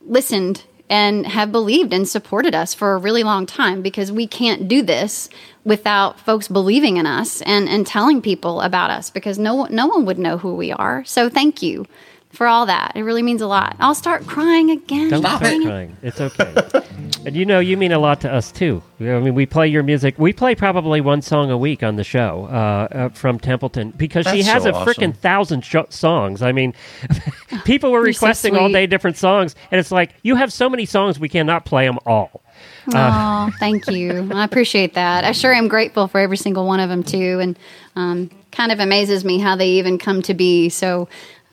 listened 0.01 0.63
and 0.91 1.25
have 1.25 1.53
believed 1.53 1.93
and 1.93 2.07
supported 2.07 2.53
us 2.53 2.73
for 2.73 2.93
a 2.93 2.97
really 2.97 3.23
long 3.23 3.45
time 3.45 3.81
because 3.81 4.11
we 4.11 4.27
can't 4.27 4.67
do 4.67 4.81
this 4.81 5.29
without 5.63 6.19
folks 6.19 6.49
believing 6.49 6.97
in 6.97 7.05
us 7.05 7.41
and, 7.43 7.69
and 7.69 7.87
telling 7.87 8.21
people 8.21 8.59
about 8.59 8.91
us 8.91 9.09
because 9.09 9.39
no 9.39 9.65
no 9.71 9.87
one 9.87 10.05
would 10.05 10.19
know 10.19 10.37
who 10.37 10.53
we 10.53 10.69
are. 10.73 11.05
So 11.05 11.29
thank 11.29 11.61
you 11.61 11.87
for 12.32 12.47
all 12.47 12.65
that. 12.65 12.93
It 12.95 13.03
really 13.03 13.21
means 13.23 13.41
a 13.41 13.47
lot. 13.47 13.75
I'll 13.79 13.95
start 13.95 14.25
crying 14.25 14.71
again. 14.71 15.09
Don't 15.09 15.21
Dang 15.21 15.38
start 15.38 15.53
it. 15.53 15.63
crying. 15.63 15.97
It's 16.01 16.21
okay. 16.21 16.84
and 17.25 17.36
you 17.36 17.45
know, 17.45 17.59
you 17.59 17.77
mean 17.77 17.91
a 17.91 17.99
lot 17.99 18.21
to 18.21 18.34
us 18.34 18.51
too. 18.51 18.82
I 18.99 19.19
mean, 19.19 19.36
we 19.36 19.45
play 19.45 19.67
your 19.67 19.84
music. 19.84 20.17
We 20.17 20.34
play 20.34 20.55
probably 20.55 21.01
one 21.01 21.21
song 21.21 21.51
a 21.51 21.57
week 21.57 21.84
on 21.84 21.97
the 21.97 22.03
show 22.03 22.47
uh, 22.49 22.88
uh, 22.91 23.09
from 23.09 23.39
Templeton 23.39 23.91
because 23.91 24.25
she 24.27 24.43
has 24.43 24.63
so 24.63 24.69
a 24.69 24.73
freaking 24.73 25.09
awesome. 25.09 25.13
thousand 25.13 25.65
sh- 25.65 25.75
songs. 25.89 26.41
I 26.41 26.51
mean, 26.51 26.73
people 27.65 27.91
were 27.91 28.05
You're 28.05 28.13
so 28.13 28.27
requesting 28.27 28.55
all 28.55 28.69
day 28.69 28.88
different 28.88 29.17
songs, 29.17 29.55
and 29.69 29.79
it's 29.79 29.91
like 29.91 30.13
you 30.23 30.36
have 30.36 30.53
so 30.53 30.69
many 30.69 30.86
songs 30.86 31.19
we 31.19 31.29
cannot 31.29 31.65
play 31.65 31.86
them 31.86 31.99
all. 32.05 32.41
Oh, 32.93 33.51
thank 33.59 33.88
you. 33.88 34.29
I 34.34 34.43
appreciate 34.43 34.93
that. 34.93 35.23
I 35.23 35.32
sure 35.32 35.53
am 35.53 35.67
grateful 35.67 36.07
for 36.07 36.19
every 36.19 36.38
single 36.38 36.65
one 36.65 36.79
of 36.79 36.89
them 36.89 37.03
too, 37.03 37.39
and 37.39 37.59
um, 37.95 38.29
kind 38.51 38.71
of 38.71 38.79
amazes 38.79 39.25
me 39.25 39.39
how 39.39 39.55
they 39.55 39.69
even 39.69 39.97
come 39.97 40.21
to 40.23 40.34
be. 40.34 40.69
So 40.69 41.07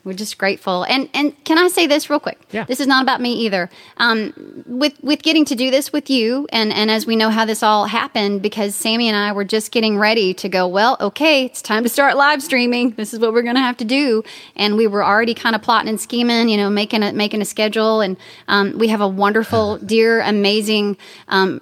we're 0.09 0.15
just 0.15 0.39
grateful. 0.39 0.85
And 0.85 1.09
and 1.15 1.33
can 1.45 1.59
I 1.59 1.69
say 1.69 1.87
this 1.87 2.11
real 2.11 2.19
quick? 2.19 2.41
Yeah. 2.51 2.65
This 2.65 2.81
is 2.81 2.87
not 2.87 3.03
about 3.03 3.21
me 3.21 3.35
either. 3.45 3.71
Um, 3.99 4.65
with 4.67 4.95
with 5.03 5.23
getting 5.23 5.45
to 5.45 5.55
do 5.55 5.71
this 5.71 5.93
with 5.93 6.11
you, 6.11 6.49
and 6.51 6.73
and 6.73 6.91
as 6.91 7.07
we 7.07 7.15
know 7.15 7.31
how 7.31 7.45
this 7.45 7.63
all 7.63 7.85
happened, 7.85 8.43
because 8.43 8.75
Sammy 8.75 9.07
and 9.09 9.17
I 9.17 9.33
were 9.33 9.45
just 9.45 9.71
getting 9.71 9.99
ready 9.99 10.35
to 10.35 10.49
go. 10.49 10.67
Well, 10.67 10.97
okay, 11.01 11.45
it's 11.45 11.63
time 11.63 11.85
to 11.85 11.89
start 11.89 12.17
live 12.17 12.43
streaming. 12.43 12.91
This 12.93 13.15
is 13.15 13.21
what 13.21 13.33
we're 13.33 13.43
going 13.43 13.55
to 13.55 13.61
have 13.61 13.77
to 13.77 13.85
do. 13.85 14.25
And 14.57 14.77
we 14.77 14.87
were 14.87 15.05
already 15.05 15.35
kind 15.35 15.55
of 15.55 15.63
plotting 15.63 15.89
and 15.89 16.01
scheming, 16.01 16.49
you 16.49 16.57
know, 16.57 16.71
making 16.71 17.03
a 17.03 17.13
making 17.13 17.43
a 17.43 17.45
schedule. 17.45 18.01
And 18.01 18.17
um, 18.49 18.79
we 18.79 18.89
have 18.89 19.01
a 19.01 19.09
wonderful, 19.09 19.79
dear, 19.79 20.21
amazing. 20.23 20.97
Um, 21.29 21.61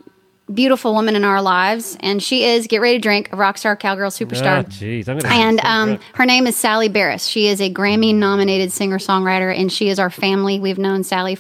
Beautiful 0.52 0.94
woman 0.94 1.16
in 1.16 1.24
our 1.24 1.42
lives, 1.42 1.96
and 2.00 2.22
she 2.22 2.44
is 2.44 2.68
get 2.68 2.80
ready 2.80 2.98
to 2.98 3.02
drink 3.02 3.30
a 3.32 3.36
rock 3.36 3.58
star 3.58 3.74
cowgirl 3.76 4.10
superstar. 4.10 4.64
Oh, 4.64 4.68
jeez, 4.68 5.08
I'm. 5.08 5.18
And 5.24 5.60
um, 5.60 5.98
her 6.14 6.24
name 6.24 6.46
is 6.46 6.56
Sally 6.56 6.88
Barris. 6.88 7.26
She 7.26 7.48
is 7.48 7.60
a 7.60 7.68
Grammy 7.68 8.14
nominated 8.14 8.70
singer 8.70 8.98
songwriter, 8.98 9.52
and 9.52 9.72
she 9.72 9.88
is 9.88 9.98
our 9.98 10.10
family. 10.10 10.60
We've 10.60 10.78
known 10.78 11.02
Sally 11.02 11.34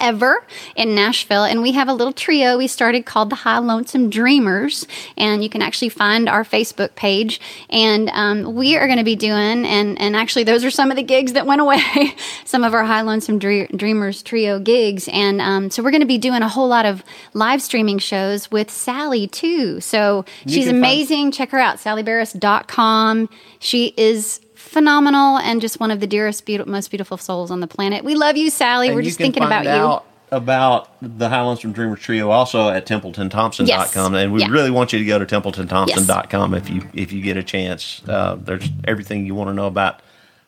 forever 0.00 0.44
in 0.76 0.94
Nashville, 0.94 1.44
and 1.44 1.62
we 1.62 1.72
have 1.72 1.88
a 1.88 1.92
little 1.92 2.12
trio 2.12 2.56
we 2.56 2.66
started 2.66 3.04
called 3.04 3.30
the 3.30 3.36
High 3.36 3.58
Lonesome 3.58 4.10
Dreamers. 4.10 4.86
And 5.16 5.42
you 5.42 5.50
can 5.50 5.62
actually 5.62 5.90
find 5.90 6.28
our 6.28 6.44
Facebook 6.44 6.94
page. 6.94 7.40
And 7.68 8.08
um, 8.10 8.54
we 8.54 8.76
are 8.76 8.86
going 8.86 8.98
to 8.98 9.04
be 9.04 9.16
doing, 9.16 9.66
and, 9.66 10.00
and 10.00 10.16
actually, 10.16 10.44
those 10.44 10.64
are 10.64 10.70
some 10.70 10.90
of 10.90 10.96
the 10.96 11.02
gigs 11.02 11.34
that 11.34 11.46
went 11.46 11.60
away, 11.60 12.14
some 12.44 12.64
of 12.64 12.74
our 12.74 12.84
High 12.84 13.02
Lonesome 13.02 13.38
Dre- 13.38 13.68
Dreamers 13.68 14.22
trio 14.22 14.58
gigs. 14.58 15.08
And 15.12 15.40
um, 15.40 15.70
so 15.70 15.82
we're 15.82 15.90
going 15.90 16.00
to 16.00 16.06
be 16.06 16.18
doing 16.18 16.42
a 16.42 16.48
whole 16.48 16.68
lot 16.68 16.86
of 16.86 17.02
live 17.34 17.62
streaming 17.62 17.98
shows 17.98 18.50
with 18.50 18.70
Sally, 18.70 19.26
too. 19.26 19.80
So 19.80 20.24
she's 20.46 20.64
can 20.64 20.74
find- 20.74 20.78
amazing. 20.78 21.32
Check 21.32 21.50
her 21.50 21.58
out, 21.58 21.76
sallybarris.com. 21.76 23.28
She 23.58 23.92
is 23.96 24.40
phenomenal 24.60 25.38
and 25.38 25.60
just 25.60 25.80
one 25.80 25.90
of 25.90 26.00
the 26.00 26.06
dearest, 26.06 26.44
beautiful, 26.46 26.70
most 26.70 26.90
beautiful 26.90 27.16
souls 27.16 27.50
on 27.50 27.60
the 27.60 27.66
planet. 27.66 28.04
We 28.04 28.14
love 28.14 28.36
you, 28.36 28.50
Sally. 28.50 28.88
And 28.88 28.94
We're 28.94 29.00
you 29.02 29.06
just 29.08 29.18
thinking 29.18 29.42
find 29.42 29.66
about 29.66 30.02
you. 30.04 30.06
About 30.36 30.88
the 31.02 31.28
High 31.28 31.40
Lonesome 31.42 31.72
Dreamers 31.72 31.98
Trio, 31.98 32.30
also 32.30 32.68
at 32.68 32.86
TempletonThompson.com, 32.86 33.66
Yes. 33.66 33.96
and 33.96 34.32
we 34.32 34.40
Yeah. 34.42 34.48
really 34.48 34.70
want 34.70 34.92
you 34.92 35.00
to 35.00 35.04
go 35.04 35.18
to 35.18 35.26
TempletonThompson.com 35.26 36.54
if 36.54 36.70
you 36.70 36.88
if 36.94 37.10
you 37.12 37.20
get 37.20 37.36
a 37.36 37.42
chance. 37.42 38.00
Uh, 38.08 38.36
there's 38.40 38.68
everything 38.86 39.26
you 39.26 39.34
want 39.34 39.48
to 39.50 39.54
know 39.54 39.66
about 39.66 40.00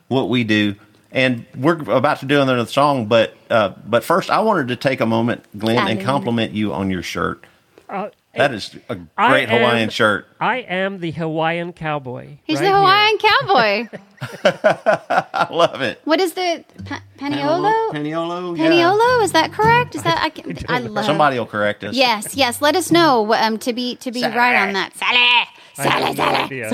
what 0.08 0.28
we 0.28 0.44
do 0.44 0.76
And 1.14 1.44
we're 1.56 1.78
about 1.92 2.20
to 2.20 2.26
do 2.26 2.40
another 2.40 2.64
song, 2.64 3.04
but 3.06 3.34
uh, 3.50 3.70
but 3.86 4.02
first, 4.04 4.30
I 4.30 4.40
wanted 4.40 4.68
to 4.68 4.76
take 4.76 5.00
a 5.02 5.06
moment, 5.06 5.44
Glenn, 5.58 5.86
and 5.86 6.00
compliment 6.00 6.52
you 6.52 6.72
on 6.72 6.90
your 6.90 7.02
shirt. 7.02 7.44
Uh, 7.88 8.08
That 8.34 8.54
is 8.54 8.74
a 8.88 8.98
I 9.18 9.28
great 9.28 9.48
Hawaiian 9.50 9.76
am- 9.84 9.90
shirt. 9.90 10.26
I 10.40 10.58
am 10.58 11.00
the 11.00 11.10
Hawaiian 11.10 11.72
cowboy. 11.74 12.38
He's 12.44 12.60
right 12.60 12.64
the 12.66 12.72
Hawaiian 12.74 13.18
cowboy. 13.18 13.98
I 14.44 15.48
love 15.50 15.82
it. 15.82 16.00
what 16.04 16.18
is 16.18 16.32
the 16.32 16.64
pa- 16.84 17.02
Paniolo? 17.18 17.90
Paniolo. 17.92 18.56
yeah. 18.56 18.64
Paniolo? 18.70 19.22
Is 19.24 19.32
that 19.32 19.52
correct? 19.52 19.94
Is 19.94 20.02
that 20.04 20.18
I? 20.22 20.30
Can, 20.30 20.56
I 20.68 20.78
love. 20.80 21.04
Somebody 21.04 21.38
will 21.38 21.46
correct 21.46 21.84
us. 21.84 21.94
Yes, 21.94 22.34
yes. 22.34 22.62
Let 22.62 22.74
us 22.74 22.90
know 22.90 23.34
um, 23.34 23.58
to 23.58 23.72
be 23.74 23.96
to 23.96 24.10
be 24.10 24.22
right 24.22 24.56
on 24.66 24.72
that. 24.72 24.96
Sally, 24.96 25.18
I 25.18 25.46
Sally, 25.74 26.04
no 26.04 26.14
Sally. 26.14 26.64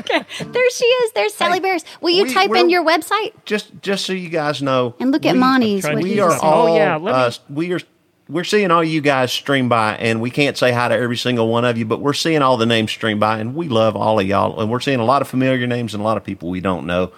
Okay, 0.00 0.24
there 0.44 0.70
she 0.70 0.84
is. 0.84 1.12
There's 1.12 1.34
Sally 1.34 1.54
Hey, 1.54 1.60
Bears. 1.60 1.84
Will 2.00 2.10
you 2.10 2.24
we- 2.24 2.34
type 2.34 2.50
in 2.54 2.68
your 2.70 2.84
website 2.84 3.32
Just 3.44 3.70
just 3.82 4.04
so 4.06 4.12
you 4.12 4.28
guys 4.28 4.60
know, 4.62 4.94
and 4.98 5.12
look 5.12 5.24
at 5.24 5.34
we- 5.34 5.38
Monty's? 5.40 5.84
What 5.84 5.96
We 6.02 6.18
are 6.20 6.30
saying. 6.30 6.40
all. 6.42 6.66
Oh, 6.68 6.76
yeah, 6.76 6.96
let 6.96 7.02
me- 7.04 7.10
uh, 7.12 7.30
we 7.48 7.72
are. 7.74 7.80
We're 8.30 8.44
seeing 8.44 8.70
all 8.70 8.84
you 8.84 9.00
guys 9.00 9.32
stream 9.32 9.68
by, 9.68 9.96
and 9.96 10.20
we 10.20 10.30
can't 10.30 10.56
say 10.56 10.70
hi 10.70 10.88
to 10.88 10.94
every 10.94 11.16
single 11.16 11.48
one 11.48 11.64
of 11.64 11.76
you, 11.76 11.84
but 11.84 12.00
we're 12.00 12.12
seeing 12.12 12.42
all 12.42 12.56
the 12.56 12.66
names 12.66 12.92
stream 12.92 13.18
by, 13.18 13.38
and 13.40 13.56
we 13.56 13.68
love 13.68 13.96
all 13.96 14.20
of 14.20 14.26
y'all, 14.26 14.60
and 14.60 14.70
we're 14.70 14.80
seeing 14.80 15.00
a 15.00 15.04
lot 15.04 15.20
of 15.20 15.28
familiar 15.28 15.66
names 15.66 15.94
and 15.94 16.00
a 16.00 16.04
lot 16.04 16.16
of 16.16 16.22
people 16.22 16.48
we 16.48 16.60
don't 16.60 16.86
know. 16.86 17.10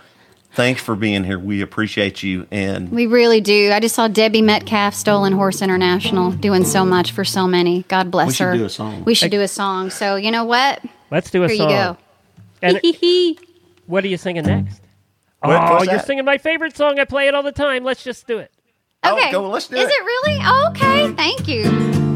Thanks 0.54 0.82
for 0.82 0.94
being 0.96 1.24
here. 1.24 1.38
We 1.38 1.60
appreciate 1.60 2.22
you, 2.22 2.46
and 2.50 2.90
We 2.90 3.06
really 3.06 3.40
do. 3.40 3.72
I 3.72 3.80
just 3.80 3.94
saw 3.94 4.08
Debbie 4.08 4.42
Metcalf, 4.42 4.94
Stolen 4.94 5.32
Horse 5.32 5.60
International, 5.62 6.30
doing 6.30 6.64
so 6.64 6.84
much 6.84 7.12
for 7.12 7.24
so 7.24 7.46
many. 7.46 7.84
God 7.88 8.10
bless 8.10 8.38
her. 8.38 8.52
We 8.52 8.52
should 8.52 8.52
her. 8.52 8.56
do 8.58 8.64
a 8.64 8.70
song. 8.70 9.04
We 9.04 9.14
should 9.14 9.30
do 9.30 9.40
a 9.42 9.48
song. 9.48 9.90
So 9.90 10.16
you 10.16 10.30
know 10.30 10.44
what? 10.44 10.82
Let's 11.10 11.30
do 11.30 11.44
a 11.44 11.48
Here 11.48 11.56
song. 11.56 11.70
you 11.70 11.76
go. 11.76 11.96
And 12.62 12.80
what 13.86 14.04
are 14.04 14.08
you 14.08 14.16
singing 14.16 14.44
next? 14.44 14.80
What- 15.40 15.56
oh, 15.56 15.82
you're 15.82 15.96
that? 15.96 16.06
singing 16.06 16.24
my 16.24 16.38
favorite 16.38 16.76
song. 16.76 16.98
I 16.98 17.04
play 17.04 17.28
it 17.28 17.34
all 17.34 17.42
the 17.42 17.52
time. 17.52 17.82
Let's 17.84 18.04
just 18.04 18.26
do 18.26 18.38
it. 18.38 18.50
Oh, 19.04 19.16
Okay. 19.16 19.32
go, 19.32 19.48
let's 19.48 19.66
do 19.68 19.76
Is 19.76 19.84
it. 19.84 19.90
it 19.90 20.04
really? 20.04 20.38
Oh, 20.42 20.68
okay. 20.70 21.12
Thank 21.12 21.48
you. 21.48 22.11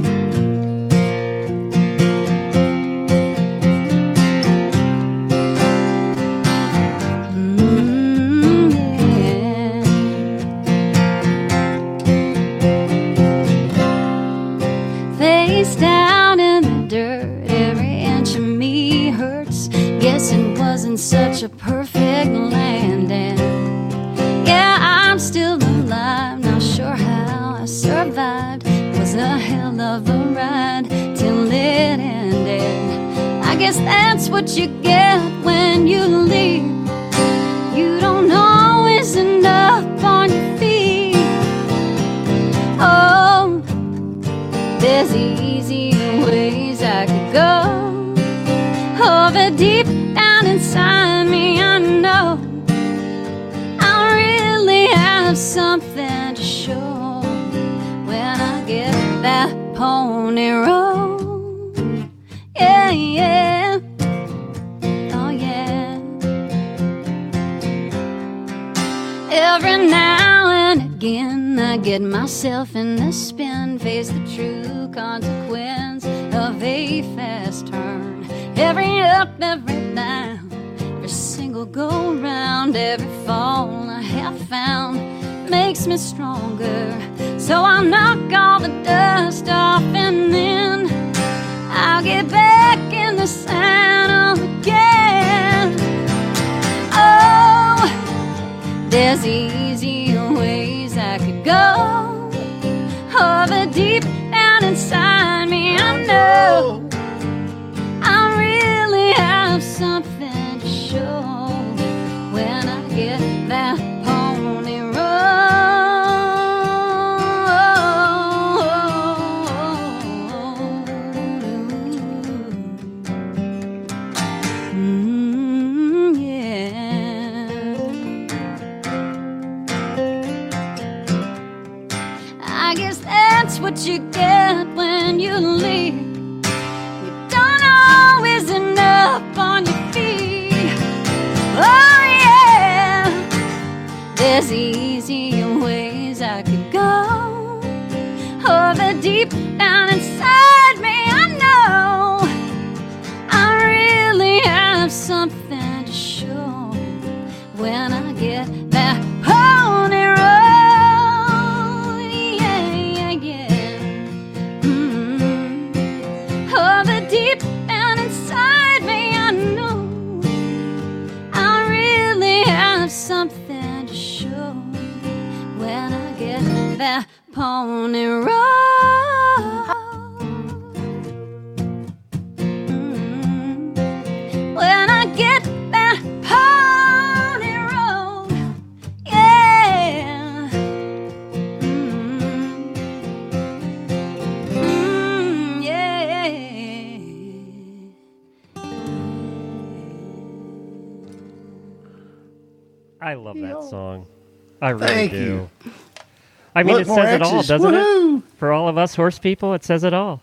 I 206.57 206.62
mean, 206.62 206.80
it 206.80 206.87
more 206.87 206.96
says 206.96 207.14
it 207.14 207.22
all, 207.22 207.42
doesn't 207.42 207.61
Woohoo! 207.61 208.18
it? 208.18 208.24
For 208.38 208.53
all 208.53 208.68
of 208.68 208.78
us 208.78 208.95
horse 208.95 209.18
people, 209.18 209.54
it 209.54 209.62
says 209.64 209.84
it 209.84 209.92
all. 209.95 210.22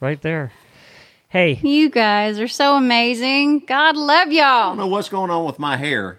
Right 0.00 0.20
there. 0.22 0.52
Hey, 1.28 1.60
You 1.62 1.90
guys 1.90 2.40
are 2.40 2.48
so 2.48 2.76
amazing. 2.76 3.60
God 3.66 3.96
love 3.96 4.32
y'all. 4.32 4.44
I 4.44 4.66
don't 4.68 4.78
know 4.78 4.86
what's 4.86 5.10
going 5.10 5.30
on 5.30 5.44
with 5.44 5.58
my 5.58 5.76
hair. 5.76 6.18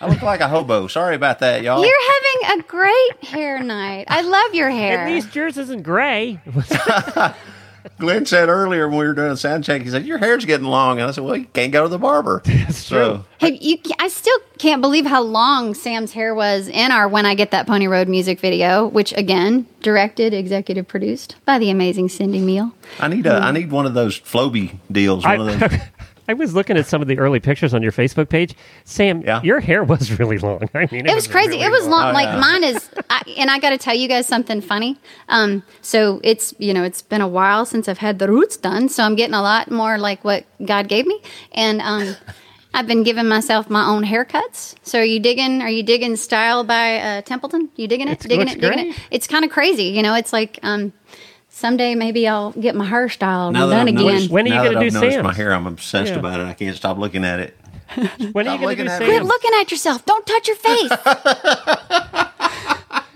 I 0.00 0.08
look 0.08 0.22
like 0.22 0.40
a 0.40 0.48
hobo. 0.48 0.86
Sorry 0.88 1.14
about 1.14 1.38
that, 1.40 1.62
y'all. 1.62 1.84
You're 1.84 2.12
having 2.46 2.60
a 2.60 2.62
great 2.64 3.24
hair 3.24 3.62
night. 3.62 4.06
I 4.08 4.22
love 4.22 4.54
your 4.54 4.70
hair. 4.70 5.00
at 5.00 5.10
least 5.10 5.34
yours 5.34 5.58
isn't 5.58 5.82
gray. 5.82 6.40
Glenn 7.98 8.26
said 8.26 8.48
earlier 8.48 8.88
when 8.88 8.98
we 8.98 9.06
were 9.06 9.14
doing 9.14 9.32
a 9.32 9.36
sound 9.36 9.64
check, 9.64 9.82
he 9.82 9.90
said, 9.90 10.06
Your 10.06 10.18
hair's 10.18 10.44
getting 10.44 10.66
long. 10.66 10.98
And 10.98 11.08
I 11.08 11.10
said, 11.12 11.24
Well, 11.24 11.36
you 11.36 11.46
can't 11.46 11.72
go 11.72 11.82
to 11.84 11.88
the 11.88 11.98
barber. 11.98 12.42
That's 12.44 12.88
true. 12.88 13.24
Hey, 13.38 13.58
you, 13.60 13.78
I 13.98 14.08
still 14.08 14.38
can't 14.58 14.80
believe 14.80 15.06
how 15.06 15.22
long 15.22 15.74
Sam's 15.74 16.12
hair 16.12 16.34
was 16.34 16.68
in 16.68 16.90
our 16.90 17.08
When 17.08 17.26
I 17.26 17.34
Get 17.34 17.50
That 17.50 17.66
Pony 17.66 17.86
Road 17.86 18.08
music 18.08 18.40
video, 18.40 18.86
which 18.86 19.12
again, 19.16 19.66
directed, 19.82 20.34
executive 20.34 20.88
produced 20.88 21.36
by 21.44 21.58
the 21.58 21.70
amazing 21.70 22.08
Cindy 22.08 22.40
Meehl. 22.40 22.72
I 22.98 23.08
need 23.08 23.26
a, 23.26 23.34
I 23.34 23.48
hmm. 23.48 23.54
need 23.54 23.70
one 23.70 23.86
of 23.86 23.94
those 23.94 24.18
Floby 24.18 24.76
deals. 24.90 25.24
One 25.24 25.40
of 25.40 25.60
those. 25.60 25.80
I, 26.28 26.32
I 26.32 26.34
was 26.34 26.54
looking 26.54 26.76
at 26.76 26.86
some 26.86 27.02
of 27.02 27.08
the 27.08 27.18
early 27.18 27.40
pictures 27.40 27.74
on 27.74 27.82
your 27.82 27.92
Facebook 27.92 28.28
page. 28.28 28.54
Sam, 28.84 29.22
Yeah. 29.22 29.42
your 29.42 29.60
hair 29.60 29.84
was 29.84 30.10
really 30.18 30.38
long. 30.38 30.68
I 30.74 30.88
mean, 30.90 31.06
It 31.06 31.14
was 31.14 31.26
crazy. 31.26 31.50
really 31.52 31.62
It 31.64 31.70
was 31.70 31.86
long. 31.86 32.10
Oh, 32.10 32.12
like 32.12 32.26
yeah. 32.26 32.40
mine 32.40 32.64
is, 32.64 32.88
I, 33.10 33.22
and 33.38 33.50
I 33.50 33.58
got 33.58 33.70
to 33.70 33.78
tell 33.78 33.94
you 33.94 34.08
guys 34.08 34.26
something 34.26 34.60
funny. 34.60 34.98
Um, 35.28 35.62
so 35.82 36.20
it's 36.24 36.54
you 36.58 36.72
know 36.74 36.82
it's 36.84 37.02
been 37.02 37.20
a 37.20 37.28
while 37.28 37.64
since 37.66 37.88
I've 37.88 37.98
had 37.98 38.18
the 38.18 38.28
roots 38.28 38.56
done, 38.56 38.88
so 38.88 39.02
I'm 39.04 39.14
getting 39.16 39.34
a 39.34 39.42
lot 39.42 39.70
more 39.70 39.98
like 39.98 40.24
what 40.24 40.44
God 40.64 40.88
gave 40.88 41.06
me, 41.06 41.20
and 41.52 41.80
um, 41.80 42.16
I've 42.74 42.86
been 42.86 43.04
giving 43.04 43.26
myself 43.26 43.70
my 43.70 43.86
own 43.86 44.04
haircuts. 44.04 44.74
So 44.82 44.98
are 44.98 45.04
you 45.04 45.18
digging? 45.18 45.62
Are 45.62 45.70
you 45.70 45.82
digging 45.82 46.14
style 46.16 46.62
by 46.64 46.98
uh, 46.98 47.22
Templeton? 47.22 47.70
You 47.76 47.88
digging 47.88 48.08
it? 48.08 48.12
It's- 48.12 48.26
digging 48.26 48.40
looks 48.40 48.52
it? 48.56 48.60
Digging 48.60 48.84
great. 48.90 48.96
it? 48.96 49.02
It's 49.10 49.26
kind 49.26 49.44
of 49.44 49.50
crazy. 49.50 49.84
You 49.84 50.02
know, 50.02 50.14
it's 50.14 50.32
like 50.32 50.58
um, 50.62 50.92
someday 51.56 51.94
maybe 51.94 52.28
I'll 52.28 52.52
get 52.52 52.74
my 52.74 52.86
hairstyle 52.86 53.52
Now 53.52 53.66
that 53.66 53.76
done 53.76 53.88
I've 53.88 53.94
again. 53.94 54.06
noticed, 54.06 54.30
When 54.30 54.44
are 54.44 54.48
you 54.48 54.54
gonna 54.54 54.68
that 54.74 54.80
do 54.80 54.86
I've 54.86 54.92
noticed 54.92 55.14
Sam's? 55.14 55.24
my 55.24 55.32
hair, 55.34 55.52
I'm 55.52 55.66
obsessed 55.66 56.12
Yeah. 56.12 56.18
about 56.18 56.40
it. 56.40 56.46
I 56.46 56.52
can't 56.54 56.76
stop 56.76 56.98
looking 56.98 57.24
at 57.24 57.40
it. 57.40 57.56
When 58.32 58.46
are 58.48 58.56
you 58.56 58.58
going 58.74 58.76
to 58.78 58.84
do 58.84 58.90
at. 58.90 58.98
Quit 59.02 59.16
Sam's? 59.16 59.28
looking 59.28 59.50
at 59.60 59.70
yourself. 59.70 60.04
Don't 60.04 60.26
touch 60.26 60.48
your 60.48 60.56
face. 60.56 60.90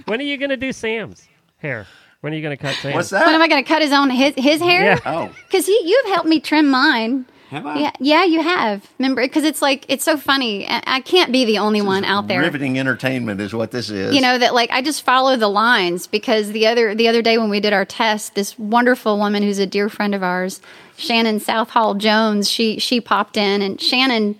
When 0.06 0.20
are 0.20 0.24
you 0.24 0.38
going 0.38 0.50
to 0.50 0.56
do 0.56 0.72
Sam's 0.72 1.28
hair? 1.58 1.86
When 2.20 2.32
are 2.32 2.36
you 2.36 2.42
going 2.42 2.56
to 2.56 2.60
cut 2.62 2.74
Sam's? 2.76 2.94
What's 2.96 3.10
that? 3.10 3.26
when 3.26 3.34
am? 3.34 3.42
I 3.42 3.48
going 3.48 3.62
to 3.62 3.68
cut 3.68 3.80
his 3.82 3.92
own 3.92 4.10
his 4.10 4.34
his 4.36 4.60
hair? 4.60 4.82
Yeah. 4.84 4.98
Oh, 5.06 5.30
Because 5.46 5.68
you 5.68 5.80
you've 5.84 6.06
helped 6.06 6.28
me 6.28 6.40
trim 6.40 6.68
mine. 6.68 7.26
Have 7.50 7.66
I? 7.66 7.78
Yeah, 7.80 7.90
yeah, 7.98 8.24
you 8.24 8.40
have. 8.42 8.88
Remember, 9.00 9.22
because 9.22 9.42
it's 9.42 9.60
like 9.60 9.84
it's 9.88 10.04
so 10.04 10.16
funny. 10.16 10.68
I, 10.68 10.82
I 10.86 11.00
can't 11.00 11.32
be 11.32 11.44
the 11.44 11.58
only 11.58 11.82
one 11.82 12.04
out 12.04 12.28
there. 12.28 12.40
Riveting 12.40 12.78
entertainment 12.78 13.40
is 13.40 13.52
what 13.52 13.72
this 13.72 13.90
is. 13.90 14.14
You 14.14 14.20
know 14.20 14.38
that 14.38 14.54
like 14.54 14.70
I 14.70 14.82
just 14.82 15.02
follow 15.02 15.36
the 15.36 15.48
lines 15.48 16.06
because 16.06 16.52
the 16.52 16.68
other 16.68 16.94
the 16.94 17.08
other 17.08 17.22
day 17.22 17.38
when 17.38 17.50
we 17.50 17.58
did 17.58 17.72
our 17.72 17.84
test, 17.84 18.36
this 18.36 18.56
wonderful 18.56 19.18
woman 19.18 19.42
who's 19.42 19.58
a 19.58 19.66
dear 19.66 19.88
friend 19.88 20.14
of 20.14 20.22
ours, 20.22 20.60
Shannon 20.96 21.40
Southall 21.40 21.94
Jones, 21.96 22.48
she 22.48 22.78
she 22.78 23.00
popped 23.00 23.36
in 23.36 23.62
and 23.62 23.80
Shannon 23.80 24.38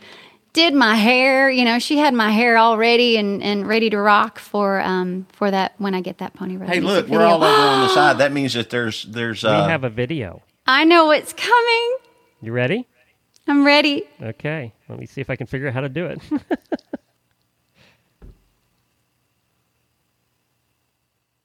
did 0.52 0.72
my 0.72 0.94
hair. 0.94 1.50
You 1.50 1.64
know, 1.64 1.80
she 1.80 1.98
had 1.98 2.14
my 2.14 2.30
hair 2.30 2.56
all 2.58 2.78
ready 2.78 3.16
and, 3.16 3.42
and 3.42 3.66
ready 3.66 3.90
to 3.90 3.98
rock 3.98 4.38
for 4.38 4.80
um 4.80 5.26
for 5.32 5.50
that 5.50 5.74
when 5.78 5.96
I 5.96 6.00
get 6.00 6.18
that 6.18 6.34
pony 6.34 6.56
road. 6.56 6.68
Hey, 6.68 6.78
music 6.78 7.08
look, 7.08 7.08
we're 7.08 7.18
video. 7.18 7.28
all 7.28 7.42
over 7.42 7.62
on 7.62 7.80
the 7.88 7.88
side. 7.88 8.16
That 8.18 8.30
means 8.30 8.54
that 8.54 8.70
there's 8.70 9.02
there's 9.02 9.42
we 9.42 9.48
uh, 9.48 9.66
have 9.66 9.82
a 9.82 9.90
video. 9.90 10.42
I 10.64 10.84
know 10.84 11.06
what's 11.06 11.32
coming. 11.32 11.96
You 12.40 12.52
ready? 12.52 12.86
I'm 13.50 13.66
ready. 13.66 14.04
Okay. 14.22 14.72
Let 14.88 15.00
me 15.00 15.06
see 15.06 15.20
if 15.20 15.28
I 15.28 15.34
can 15.34 15.48
figure 15.48 15.66
out 15.66 15.74
how 15.74 15.80
to 15.80 15.88
do 15.88 16.06
it. 16.06 16.20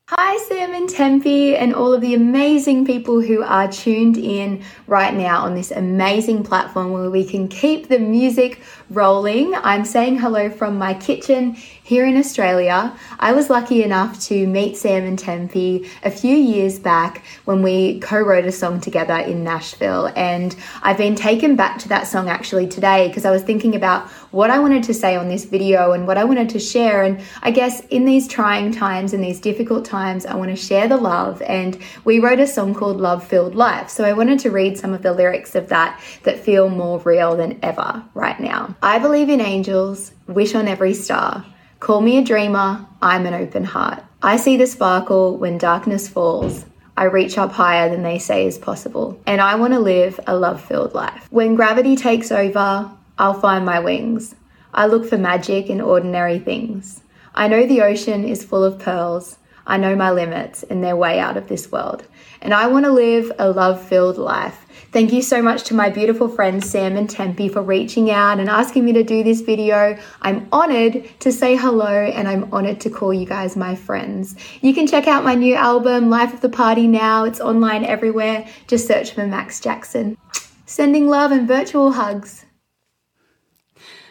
Hi, 0.10 0.38
Sam 0.48 0.76
and 0.76 0.88
Tempe, 0.88 1.56
and 1.56 1.74
all 1.74 1.92
of 1.92 2.02
the 2.02 2.14
amazing 2.14 2.86
people 2.86 3.22
who 3.22 3.42
are 3.42 3.68
tuned 3.72 4.18
in 4.18 4.64
right 4.86 5.16
now 5.16 5.40
on 5.40 5.56
this 5.56 5.72
amazing 5.72 6.44
platform 6.44 6.92
where 6.92 7.10
we 7.10 7.26
can 7.26 7.48
keep 7.48 7.88
the 7.88 7.98
music 7.98 8.62
rolling. 8.92 9.56
I'm 9.56 9.84
saying 9.84 10.20
hello 10.20 10.52
from 10.52 10.78
my 10.78 10.94
kitchen 10.94 11.58
here 11.86 12.04
in 12.04 12.18
Australia. 12.18 12.98
I 13.20 13.34
was 13.34 13.52
lucky 13.52 13.84
enough 13.84 14.20
to 14.22 14.48
meet 14.48 14.76
Sam 14.76 15.04
and 15.06 15.20
Tempe 15.20 15.88
a 16.04 16.10
few 16.10 16.36
years 16.36 16.80
back 16.80 17.24
when 17.46 17.62
we 17.62 18.00
co 18.00 18.20
wrote 18.22 18.46
a 18.46 18.52
song 18.52 18.82
together 18.82 19.18
in 19.18 19.44
Nashville, 19.44 20.12
and 20.16 20.56
I've 20.82 20.98
been 20.98 21.14
taken 21.14 21.56
back 21.56 21.78
to 21.80 21.90
that 21.90 22.08
song 22.08 22.28
actually 22.28 22.68
today 22.68 23.08
because 23.08 23.24
I 23.24 23.30
was 23.30 23.44
thinking 23.44 23.76
about 23.76 24.08
what 24.32 24.50
I 24.50 24.58
wanted 24.58 24.82
to 24.86 24.96
say 24.96 25.16
on 25.16 25.30
this 25.30 25.46
video 25.46 25.92
and 25.92 26.08
what 26.08 26.18
I 26.18 26.24
wanted 26.24 26.50
to 26.50 26.60
share. 26.60 27.04
And 27.04 27.22
I 27.44 27.52
guess 27.52 27.82
in 27.92 28.06
these 28.06 28.28
trying 28.28 28.72
times 28.72 29.14
and 29.14 29.24
these 29.24 29.40
difficult 29.40 29.86
times, 29.86 30.26
I 30.26 30.34
want 30.36 30.50
to 30.50 30.56
share 30.56 30.88
the 30.88 30.98
love. 30.98 31.40
And 31.44 31.78
we 32.04 32.18
wrote 32.18 32.40
a 32.40 32.48
song 32.48 32.74
called 32.74 33.00
Love 33.00 33.24
Filled 33.24 33.54
Life. 33.54 33.90
So 33.92 34.04
I 34.04 34.14
wanted 34.14 34.40
to 34.40 34.50
read 34.50 34.76
some 34.80 34.92
of 34.92 35.04
the 35.04 35.14
lyrics 35.14 35.54
of 35.54 35.70
that 35.70 36.02
that 36.24 36.40
feel 36.40 36.68
more 36.68 36.98
real 37.02 37.36
than 37.36 37.60
ever 37.62 38.04
right 38.16 38.40
now. 38.40 38.76
I 38.82 38.98
believe 38.98 39.30
in 39.30 39.40
angels, 39.40 40.14
wish 40.26 40.56
on 40.56 40.68
every 40.68 40.96
star. 40.96 41.46
Call 41.86 42.02
me 42.02 42.18
a 42.18 42.24
dreamer, 42.24 42.84
I'm 43.00 43.28
an 43.28 43.36
open 43.36 43.64
heart. 43.64 44.04
I 44.24 44.38
see 44.38 44.58
the 44.58 44.66
sparkle 44.66 45.38
when 45.38 45.60
darkness 45.60 46.10
falls. 46.10 46.66
I 46.98 47.04
reach 47.04 47.38
up 47.38 47.52
higher 47.52 47.92
than 47.92 48.02
they 48.02 48.18
say 48.18 48.48
is 48.48 48.58
possible. 48.58 49.22
And 49.28 49.40
I 49.40 49.54
want 49.54 49.74
to 49.74 49.80
live 49.80 50.20
a 50.26 50.36
love 50.36 50.60
filled 50.60 50.96
life. 50.96 51.28
When 51.30 51.54
gravity 51.54 51.96
takes 51.96 52.32
over, 52.32 52.90
I'll 53.20 53.40
find 53.40 53.68
my 53.68 53.80
wings. 53.80 54.34
I 54.74 54.88
look 54.88 55.08
for 55.08 55.20
magic 55.20 55.70
in 55.70 55.80
ordinary 55.80 56.40
things. 56.40 57.04
I 57.36 57.48
know 57.48 57.68
the 57.68 57.84
ocean 57.84 58.24
is 58.24 58.44
full 58.44 58.64
of 58.64 58.80
pearls. 58.80 59.38
I 59.68 59.78
know 59.78 59.96
my 59.96 60.10
limits 60.10 60.64
and 60.64 60.84
they're 60.84 60.96
way 60.96 61.20
out 61.20 61.38
of 61.38 61.50
this 61.50 61.72
world. 61.72 62.04
And 62.42 62.52
I 62.52 62.66
want 62.66 62.86
to 62.86 62.92
live 62.92 63.32
a 63.38 63.52
love 63.52 63.80
filled 63.80 64.18
life. 64.18 64.65
Thank 64.96 65.12
you 65.12 65.22
so 65.22 65.42
much 65.42 65.64
to 65.64 65.74
my 65.74 65.90
beautiful 65.90 66.30
friends 66.30 66.70
Sam 66.70 66.96
and 66.96 67.10
Tempe 67.10 67.50
for 67.50 67.62
reaching 67.62 68.10
out 68.12 68.40
and 68.40 68.48
asking 68.48 68.86
me 68.86 68.94
to 68.94 69.04
do 69.04 69.26
this 69.26 69.42
video. 69.42 69.98
I'm 70.22 70.48
honored 70.54 71.10
to 71.20 71.34
say 71.34 71.58
hello 71.58 71.86
and 71.86 72.30
I'm 72.30 72.48
honored 72.54 72.80
to 72.80 72.90
call 72.90 73.14
you 73.14 73.26
guys 73.26 73.58
my 73.58 73.76
friends. 73.76 74.38
You 74.62 74.74
can 74.74 74.88
check 74.88 75.06
out 75.06 75.26
my 75.26 75.36
new 75.36 75.54
album, 75.54 76.10
Life 76.10 76.34
of 76.34 76.40
the 76.40 76.48
Party, 76.48 76.88
now. 76.88 77.26
It's 77.26 77.42
online 77.42 77.84
everywhere. 77.84 78.48
Just 78.68 78.88
search 78.88 79.12
for 79.12 79.28
Max 79.28 79.60
Jackson. 79.60 80.18
Sending 80.66 81.10
love 81.10 81.34
and 81.34 81.46
virtual 81.46 81.92
hugs. 81.92 82.45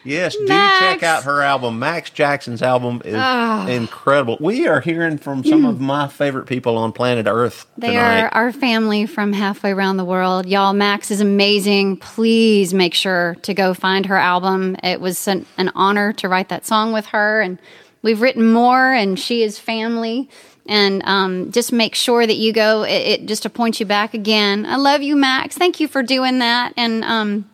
Yes, 0.05 0.37
do 0.37 0.47
check 0.47 1.03
out 1.03 1.25
her 1.25 1.41
album. 1.43 1.79
Max 1.79 2.11
Jackson's 2.11 2.63
album 2.63 3.01
is 3.05 3.15
Ah. 3.17 3.67
incredible. 3.67 4.37
We 4.41 4.67
are 4.69 4.81
hearing 4.81 5.17
from 5.19 5.43
some 5.45 5.65
of 5.65 5.81
my 5.81 6.09
favorite 6.09 6.47
people 6.47 6.77
on 6.77 6.93
planet 6.93 7.27
Earth 7.27 7.67
They 7.79 7.89
tonight. 7.89 8.21
are 8.25 8.29
our 8.35 8.53
family 8.53 9.07
from 9.07 9.33
halfway 9.33 9.71
around 9.73 9.97
the 9.97 10.05
world. 10.05 10.47
Y'all, 10.47 10.73
Max 10.75 11.11
is 11.11 11.21
amazing. 11.21 11.97
Please 11.97 12.75
make 12.75 12.93
sure 12.95 13.37
to 13.43 13.55
go 13.55 13.73
find 13.75 14.07
her 14.07 14.17
album. 14.19 14.77
It 14.83 15.01
was 15.01 15.27
an, 15.27 15.47
an 15.57 15.71
honor 15.75 16.13
to 16.15 16.29
write 16.29 16.51
that 16.51 16.67
song 16.67 16.93
with 16.93 17.07
her, 17.07 17.41
and 17.41 17.59
we've 18.03 18.21
written 18.21 18.53
more, 18.53 18.93
and 18.93 19.19
she 19.19 19.43
is 19.43 19.59
family. 19.59 20.29
And 20.67 21.03
um, 21.05 21.51
just 21.53 21.73
make 21.73 21.95
sure 21.95 22.27
that 22.27 22.37
you 22.37 22.53
go, 22.53 22.85
it, 22.85 22.91
it 23.23 23.27
just 23.27 23.43
to 23.43 23.51
point 23.51 23.81
you 23.81 23.87
back 23.87 24.15
again. 24.15 24.65
I 24.65 24.77
love 24.77 25.03
you, 25.03 25.15
Max. 25.15 25.57
Thank 25.57 25.79
you 25.79 25.89
for 25.89 26.03
doing 26.03 26.39
that. 26.39 26.73
And 26.79 27.05
um, 27.05 27.45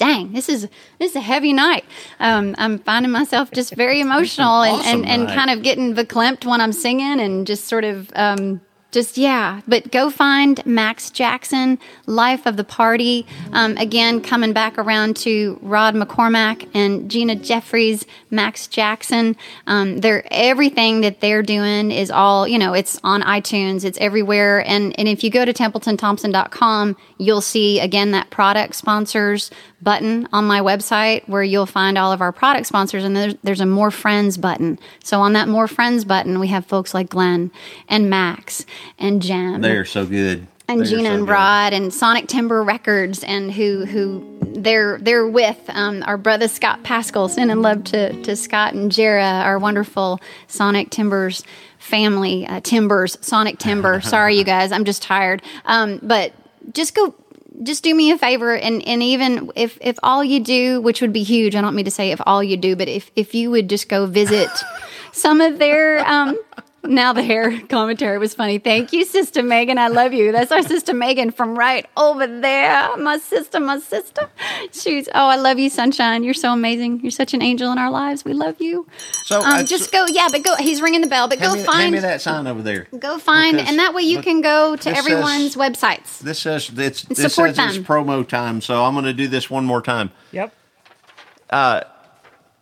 dang, 0.00 0.32
this 0.32 0.48
is 0.48 0.66
this 0.98 1.10
is 1.10 1.16
a 1.16 1.20
heavy 1.20 1.52
night. 1.52 1.84
Um, 2.18 2.54
I'm 2.58 2.78
finding 2.78 3.12
myself 3.12 3.50
just 3.52 3.74
very 3.74 4.00
emotional 4.06 4.62
and, 4.62 4.76
awesome 4.76 5.00
and, 5.02 5.06
and 5.06 5.24
night. 5.24 5.34
kind 5.36 5.50
of 5.50 5.62
getting 5.62 5.94
verklempt 5.94 6.44
when 6.46 6.60
I'm 6.60 6.72
singing 6.72 7.20
and 7.20 7.46
just 7.46 7.66
sort 7.66 7.84
of 7.84 8.10
um, 8.16 8.62
just 8.90 9.16
yeah. 9.16 9.60
But 9.68 9.92
go 9.92 10.10
find 10.10 10.64
Max 10.66 11.10
Jackson, 11.10 11.78
Life 12.06 12.46
of 12.46 12.56
the 12.56 12.64
Party. 12.64 13.26
Um, 13.52 13.76
again, 13.76 14.20
coming 14.20 14.52
back 14.52 14.78
around 14.78 15.16
to 15.18 15.58
Rod 15.62 15.94
McCormack 15.94 16.68
and 16.74 17.10
Gina 17.10 17.36
Jeffreys, 17.36 18.04
Max 18.30 18.66
Jackson. 18.66 19.36
Um, 19.66 19.98
they're 19.98 20.24
everything 20.30 21.02
that 21.02 21.20
they're 21.20 21.42
doing 21.42 21.90
is 21.90 22.10
all 22.10 22.48
you 22.48 22.58
know. 22.58 22.72
It's 22.74 22.98
on 23.04 23.22
iTunes. 23.22 23.84
It's 23.84 23.98
everywhere. 23.98 24.66
And 24.66 24.98
and 24.98 25.08
if 25.08 25.22
you 25.22 25.30
go 25.30 25.44
to 25.44 25.52
TempletonThompson.com, 25.52 26.96
you'll 27.18 27.40
see 27.40 27.80
again 27.80 28.10
that 28.12 28.30
product 28.30 28.74
sponsors 28.74 29.50
button 29.82 30.28
on 30.32 30.44
my 30.44 30.60
website 30.60 31.26
where 31.28 31.42
you'll 31.42 31.66
find 31.66 31.96
all 31.96 32.12
of 32.12 32.20
our 32.20 32.32
product 32.32 32.66
sponsors 32.66 33.02
and 33.04 33.16
there's, 33.16 33.34
there's 33.42 33.60
a 33.60 33.66
more 33.66 33.90
friends 33.90 34.36
button 34.36 34.78
so 35.02 35.20
on 35.20 35.32
that 35.32 35.48
more 35.48 35.66
friends 35.66 36.04
button 36.04 36.38
we 36.38 36.48
have 36.48 36.66
folks 36.66 36.92
like 36.94 37.08
glenn 37.08 37.50
and 37.88 38.10
max 38.10 38.66
and 38.98 39.22
jem 39.22 39.60
They 39.62 39.76
are 39.76 39.84
so 39.84 40.04
good. 40.06 40.46
and 40.68 40.84
Gina 40.84 41.08
so 41.08 41.14
and. 41.14 41.28
Rod 41.28 41.72
and 41.72 41.92
Sonic 41.94 42.26
Timber 42.28 42.62
Records 42.62 43.24
and 43.24 43.50
who 43.52 43.84
who 43.86 44.38
they're 44.52 44.98
they're 44.98 45.26
with 45.26 45.58
um, 45.68 46.02
our 46.06 46.16
brother 46.18 46.46
Scott 46.48 46.82
Pascal. 46.82 47.28
Sending 47.28 47.62
love 47.62 47.84
to 47.84 48.20
to 48.22 48.36
Scott 48.36 48.74
and 48.74 48.90
Jera, 48.92 49.42
our 49.44 49.58
wonderful 49.58 50.20
Sonic 50.48 50.90
Timbers 50.90 51.42
family. 51.78 52.46
Uh, 52.46 52.60
Timbers, 52.60 53.16
Sonic 53.20 53.58
Timber. 53.58 54.00
Sorry, 54.14 54.36
you 54.36 54.44
guys, 54.44 54.70
I'm 54.72 54.84
just 54.84 55.02
tired. 55.02 55.42
Um, 55.64 55.98
but 56.02 56.32
just 56.72 56.94
go. 56.94 57.14
Just 57.62 57.84
do 57.84 57.94
me 57.94 58.10
a 58.10 58.18
favor, 58.18 58.56
and, 58.56 58.82
and 58.86 59.02
even 59.02 59.50
if, 59.54 59.76
if 59.80 59.98
all 60.02 60.24
you 60.24 60.40
do, 60.40 60.80
which 60.80 61.00
would 61.00 61.12
be 61.12 61.22
huge, 61.22 61.54
I 61.54 61.60
don't 61.60 61.74
mean 61.74 61.84
to 61.84 61.90
say 61.90 62.10
if 62.10 62.20
all 62.24 62.42
you 62.42 62.56
do, 62.56 62.74
but 62.74 62.88
if, 62.88 63.10
if 63.16 63.34
you 63.34 63.50
would 63.50 63.68
just 63.68 63.88
go 63.88 64.06
visit 64.06 64.48
some 65.12 65.40
of 65.40 65.58
their 65.58 66.06
um, 66.08 66.38
now 66.82 67.12
the 67.12 67.22
hair 67.22 67.60
commentary 67.68 68.18
was 68.18 68.34
funny. 68.34 68.58
Thank 68.58 68.92
you, 68.92 69.04
Sister 69.04 69.42
Megan. 69.42 69.78
I 69.78 69.88
love 69.88 70.12
you. 70.12 70.32
That's 70.32 70.50
our 70.50 70.62
Sister 70.62 70.94
Megan 70.94 71.30
from 71.30 71.58
right 71.58 71.86
over 71.96 72.26
there. 72.26 72.96
My 72.96 73.18
sister, 73.18 73.60
my 73.60 73.78
sister. 73.78 74.28
She's 74.72 75.08
oh, 75.08 75.28
I 75.28 75.36
love 75.36 75.58
you, 75.58 75.68
Sunshine. 75.70 76.22
You're 76.24 76.34
so 76.34 76.52
amazing. 76.52 77.00
You're 77.00 77.10
such 77.10 77.34
an 77.34 77.42
angel 77.42 77.70
in 77.72 77.78
our 77.78 77.90
lives. 77.90 78.24
We 78.24 78.32
love 78.32 78.56
you. 78.60 78.86
So 79.24 79.40
Um, 79.42 79.66
just 79.66 79.92
go, 79.92 80.06
yeah, 80.08 80.28
but 80.32 80.42
go. 80.42 80.56
He's 80.56 80.80
ringing 80.80 81.00
the 81.02 81.06
bell, 81.06 81.28
but 81.28 81.38
go 81.38 81.54
me, 81.54 81.62
find, 81.62 81.80
hand 81.80 81.92
me 81.92 81.98
that 82.00 82.20
sign 82.20 82.46
over 82.46 82.62
there. 82.62 82.86
go 82.98 83.18
find, 83.18 83.56
Because- 83.56 83.68
and 83.70 83.78
that 83.78 83.94
way 83.94 84.02
you 84.02 84.16
look, 84.16 84.24
can 84.24 84.40
go 84.40 84.76
to 84.76 84.90
everyone's 84.96 85.52
says- 85.52 85.56
websites. 85.56 86.18
This 86.20 86.38
says 86.40 86.70
it's, 86.76 87.02
this 87.02 87.18
support 87.34 87.56
says 87.56 87.76
it's 87.76 87.76
them. 87.76 87.84
promo 87.84 88.26
time, 88.26 88.60
so 88.60 88.84
I'm 88.84 88.94
going 88.94 89.04
to 89.04 89.12
do 89.12 89.28
this 89.28 89.50
one 89.50 89.64
more 89.64 89.82
time. 89.82 90.10
Yep. 90.32 90.52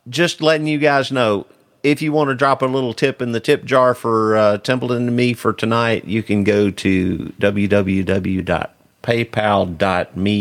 Just 0.09 0.41
letting 0.41 0.67
you 0.67 0.79
guys 0.79 1.13
know, 1.13 1.47
if 1.83 2.03
you 2.03 2.13
want 2.13 2.29
to 2.31 2.35
drop 2.35 2.63
a 2.63 2.67
little 2.67 2.95
tip 2.95 3.21
in 3.23 3.33
the 3.33 3.41
tip 3.41 3.65
jar 3.65 3.95
for 3.95 4.37
uh, 4.37 4.59
Templeton 4.59 5.09
and 5.09 5.17
me 5.17 5.33
for 5.33 5.53
tonight, 5.53 6.05
you 6.05 6.23
can 6.23 6.45
go 6.45 6.71
to 6.71 7.33
www.paypal.me 7.41 8.69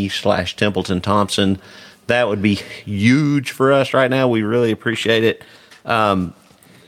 slash 0.09 0.55
Templeton 0.55 1.01
Thompson. 1.01 1.59
That 2.07 2.27
would 2.27 2.41
be 2.41 2.55
huge 2.55 3.51
for 3.51 3.71
us 3.73 3.93
right 3.93 4.09
now. 4.09 4.27
We 4.27 4.41
really 4.43 4.71
appreciate 4.71 5.23
it. 5.23 5.43
Um, 5.85 6.33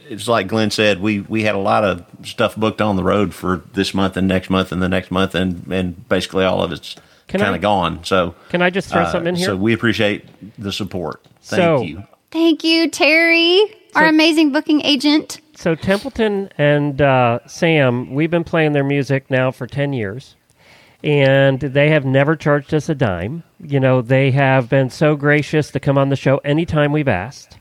it's 0.07 0.27
like 0.27 0.47
Glenn 0.47 0.71
said, 0.71 1.01
we 1.01 1.21
we 1.21 1.43
had 1.43 1.55
a 1.55 1.59
lot 1.59 1.83
of 1.83 2.03
stuff 2.23 2.55
booked 2.55 2.81
on 2.81 2.95
the 2.95 3.03
road 3.03 3.33
for 3.33 3.61
this 3.73 3.93
month 3.93 4.17
and 4.17 4.27
next 4.27 4.49
month 4.49 4.71
and 4.71 4.81
the 4.81 4.89
next 4.89 5.11
month, 5.11 5.35
and 5.35 5.65
and 5.71 6.07
basically 6.09 6.45
all 6.45 6.63
of 6.63 6.71
it's 6.71 6.95
kind 7.27 7.55
of 7.55 7.61
gone. 7.61 8.03
So 8.03 8.33
Can 8.49 8.61
I 8.63 8.71
just 8.71 8.89
throw 8.89 9.03
uh, 9.03 9.11
something 9.11 9.29
in 9.29 9.35
here? 9.35 9.45
So 9.45 9.55
we 9.55 9.73
appreciate 9.73 10.25
the 10.57 10.71
support. 10.71 11.23
Thank 11.43 11.61
So- 11.61 11.81
you. 11.83 12.03
Thank 12.31 12.63
you, 12.63 12.89
Terry, 12.91 13.63
our 13.95 14.03
So- 14.05 14.09
amazing 14.09 14.51
booking 14.51 14.81
agent. 14.81 15.41
So 15.55 15.75
Templeton 15.75 16.49
and 16.57 17.01
uh, 17.01 17.39
Sam, 17.45 18.13
we've 18.13 18.31
been 18.31 18.45
playing 18.45 18.71
their 18.71 18.83
music 18.83 19.29
now 19.29 19.51
for 19.51 19.67
ten 19.67 19.91
years, 19.93 20.35
and 21.03 21.59
they 21.59 21.89
have 21.89 22.05
never 22.05 22.35
charged 22.37 22.73
us 22.73 22.87
a 22.89 22.95
dime. 22.95 23.43
You 23.61 23.79
know, 23.81 24.01
they 24.01 24.31
have 24.31 24.69
been 24.69 24.89
so 24.89 25.15
gracious 25.17 25.69
to 25.71 25.79
come 25.79 25.97
on 25.97 26.09
the 26.09 26.15
show 26.15 26.37
anytime 26.45 26.91
we've 26.93 27.07
asked. 27.09 27.58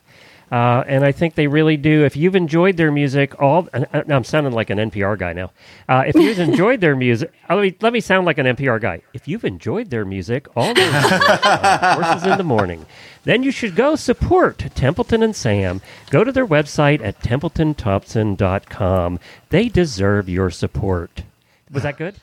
Uh, 0.50 0.82
and 0.86 1.04
I 1.04 1.12
think 1.12 1.34
they 1.34 1.46
really 1.46 1.76
do. 1.76 2.04
If 2.04 2.16
you've 2.16 2.34
enjoyed 2.34 2.78
their 2.78 2.90
music, 2.90 3.38
all 3.40 3.68
and, 3.72 3.86
uh, 3.92 4.02
I'm 4.08 4.24
sounding 4.24 4.54
like 4.54 4.70
an 4.70 4.78
NPR 4.78 5.18
guy 5.18 5.34
now. 5.34 5.50
Uh, 5.88 6.04
if 6.06 6.14
you've 6.14 6.38
enjoyed 6.48 6.80
their 6.80 6.96
music, 6.96 7.30
uh, 7.50 7.56
let 7.56 7.62
me 7.62 7.74
let 7.80 7.92
me 7.92 8.00
sound 8.00 8.24
like 8.26 8.38
an 8.38 8.46
NPR 8.46 8.80
guy. 8.80 9.02
If 9.12 9.28
you've 9.28 9.44
enjoyed 9.44 9.90
their 9.90 10.06
music, 10.06 10.46
all 10.56 10.72
music, 10.72 10.94
uh, 10.94 11.96
horses 12.02 12.26
in 12.30 12.38
the 12.38 12.44
morning, 12.44 12.86
then 13.24 13.42
you 13.42 13.50
should 13.50 13.76
go 13.76 13.94
support 13.94 14.58
Templeton 14.74 15.22
and 15.22 15.36
Sam. 15.36 15.82
Go 16.10 16.24
to 16.24 16.32
their 16.32 16.46
website 16.46 17.02
at 17.02 17.20
templetonthompson.com. 17.20 19.20
They 19.50 19.68
deserve 19.68 20.28
your 20.28 20.50
support. 20.50 21.22
Was 21.70 21.82
that 21.82 21.98
good? 21.98 22.14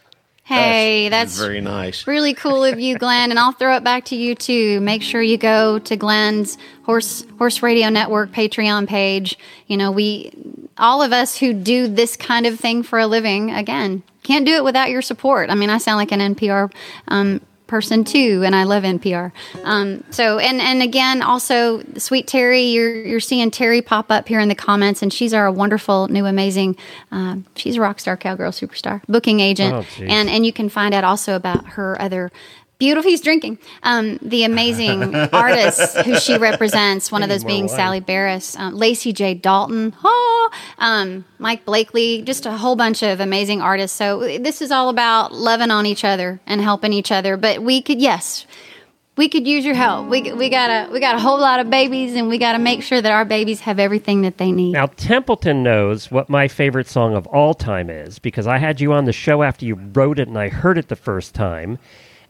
Hey, 0.45 1.09
that's 1.09 1.39
very 1.39 1.59
nice. 1.59 2.05
really 2.05 2.35
cool 2.35 2.63
of 2.63 2.79
you, 2.79 2.99
Glenn. 2.99 3.31
And 3.31 3.39
I'll 3.39 3.51
throw 3.51 3.75
it 3.77 3.83
back 3.83 4.05
to 4.05 4.15
you 4.15 4.35
too. 4.35 4.79
Make 4.79 5.01
sure 5.01 5.19
you 5.19 5.39
go 5.39 5.79
to 5.79 5.95
Glenn's 5.95 6.59
Horse 6.83 7.25
Horse 7.39 7.63
Radio 7.63 7.89
Network 7.89 8.31
Patreon 8.31 8.87
page. 8.87 9.39
You 9.65 9.75
know, 9.77 9.91
we 9.91 10.31
all 10.77 11.01
of 11.01 11.11
us 11.11 11.35
who 11.37 11.51
do 11.51 11.87
this 11.87 12.15
kind 12.15 12.45
of 12.45 12.59
thing 12.59 12.83
for 12.83 12.99
a 12.99 13.07
living, 13.07 13.49
again, 13.51 14.03
can't 14.21 14.45
do 14.45 14.53
it 14.53 14.63
without 14.63 14.91
your 14.91 15.01
support. 15.01 15.49
I 15.49 15.55
mean, 15.55 15.71
I 15.71 15.79
sound 15.79 15.97
like 15.97 16.11
an 16.11 16.35
NPR 16.35 16.71
um, 17.07 17.41
person 17.67 18.03
too, 18.03 18.43
and 18.45 18.55
I 18.55 18.63
love 18.63 18.83
NPR. 18.83 19.31
Um, 19.63 20.03
so, 20.11 20.37
and 20.39 20.61
and 20.61 20.81
again, 20.81 21.21
also, 21.21 21.81
sweet 21.97 22.27
Terry, 22.27 22.61
you're 22.63 22.95
you're 23.03 23.19
seeing 23.19 23.51
Terry 23.51 23.81
pop 23.81 24.11
up 24.11 24.27
here 24.27 24.39
in 24.39 24.49
the 24.49 24.55
comments, 24.55 25.01
and 25.01 25.11
she's 25.11 25.33
our 25.33 25.51
wonderful 25.51 26.07
new 26.07 26.25
amazing. 26.25 26.77
Um, 27.11 27.45
she's 27.55 27.77
a 27.77 27.81
rock 27.81 27.99
star, 27.99 28.17
cowgirl 28.17 28.51
superstar, 28.51 29.01
booking 29.07 29.39
agent, 29.39 29.73
Oh, 29.73 30.03
and 30.03 30.29
and 30.29 30.45
you 30.45 30.53
can 30.53 30.69
find 30.69 30.93
out 30.93 31.03
also 31.03 31.35
about 31.35 31.65
her 31.69 32.01
other. 32.01 32.31
Beautiful, 32.77 33.09
he's 33.09 33.21
drinking. 33.21 33.57
Um, 33.83 34.17
the 34.21 34.43
amazing 34.43 35.15
artists 35.33 35.97
who 36.01 36.19
she 36.19 36.37
represents, 36.37 37.11
one 37.11 37.23
of 37.23 37.29
those 37.29 37.45
being 37.45 37.67
wine. 37.67 37.75
Sally 37.75 37.99
Barris, 38.01 38.57
um, 38.57 38.75
Lacy 38.75 39.13
J. 39.13 39.33
Dalton, 39.33 39.95
oh, 40.03 40.51
um, 40.77 41.23
Mike 41.39 41.63
Blakely, 41.63 42.21
just 42.23 42.45
a 42.45 42.51
whole 42.51 42.75
bunch 42.75 43.01
of 43.01 43.21
amazing 43.21 43.61
artists. 43.61 43.97
So 43.97 44.19
this 44.39 44.61
is 44.61 44.71
all 44.71 44.89
about 44.89 45.33
loving 45.33 45.71
on 45.71 45.85
each 45.85 46.03
other 46.03 46.41
and 46.45 46.59
helping 46.59 46.91
each 46.91 47.13
other. 47.13 47.37
But 47.37 47.61
we 47.61 47.81
could, 47.81 48.01
yes, 48.01 48.45
we 49.17 49.29
could 49.29 49.47
use 49.47 49.63
your 49.63 49.75
help. 49.75 50.09
We 50.09 50.33
we 50.33 50.49
got 50.49 50.69
a 50.69 50.91
we 50.91 50.99
got 50.99 51.15
a 51.15 51.19
whole 51.19 51.39
lot 51.39 51.59
of 51.59 51.69
babies, 51.69 52.15
and 52.15 52.27
we 52.27 52.37
got 52.37 52.53
to 52.53 52.59
make 52.59 52.83
sure 52.83 53.01
that 53.01 53.11
our 53.11 53.25
babies 53.25 53.61
have 53.61 53.79
everything 53.79 54.21
that 54.23 54.37
they 54.37 54.51
need. 54.51 54.73
Now, 54.73 54.87
Templeton 54.87 55.63
knows 55.63 56.11
what 56.11 56.29
my 56.29 56.47
favorite 56.47 56.87
song 56.87 57.15
of 57.15 57.25
all 57.27 57.53
time 57.53 57.89
is 57.89 58.19
because 58.19 58.47
I 58.47 58.57
had 58.57 58.81
you 58.81 58.91
on 58.93 59.05
the 59.05 59.13
show 59.13 59.43
after 59.43 59.65
you 59.65 59.75
wrote 59.93 60.19
it 60.19 60.27
and 60.27 60.37
I 60.37 60.49
heard 60.49 60.77
it 60.77 60.89
the 60.89 60.95
first 60.95 61.33
time. 61.33 61.79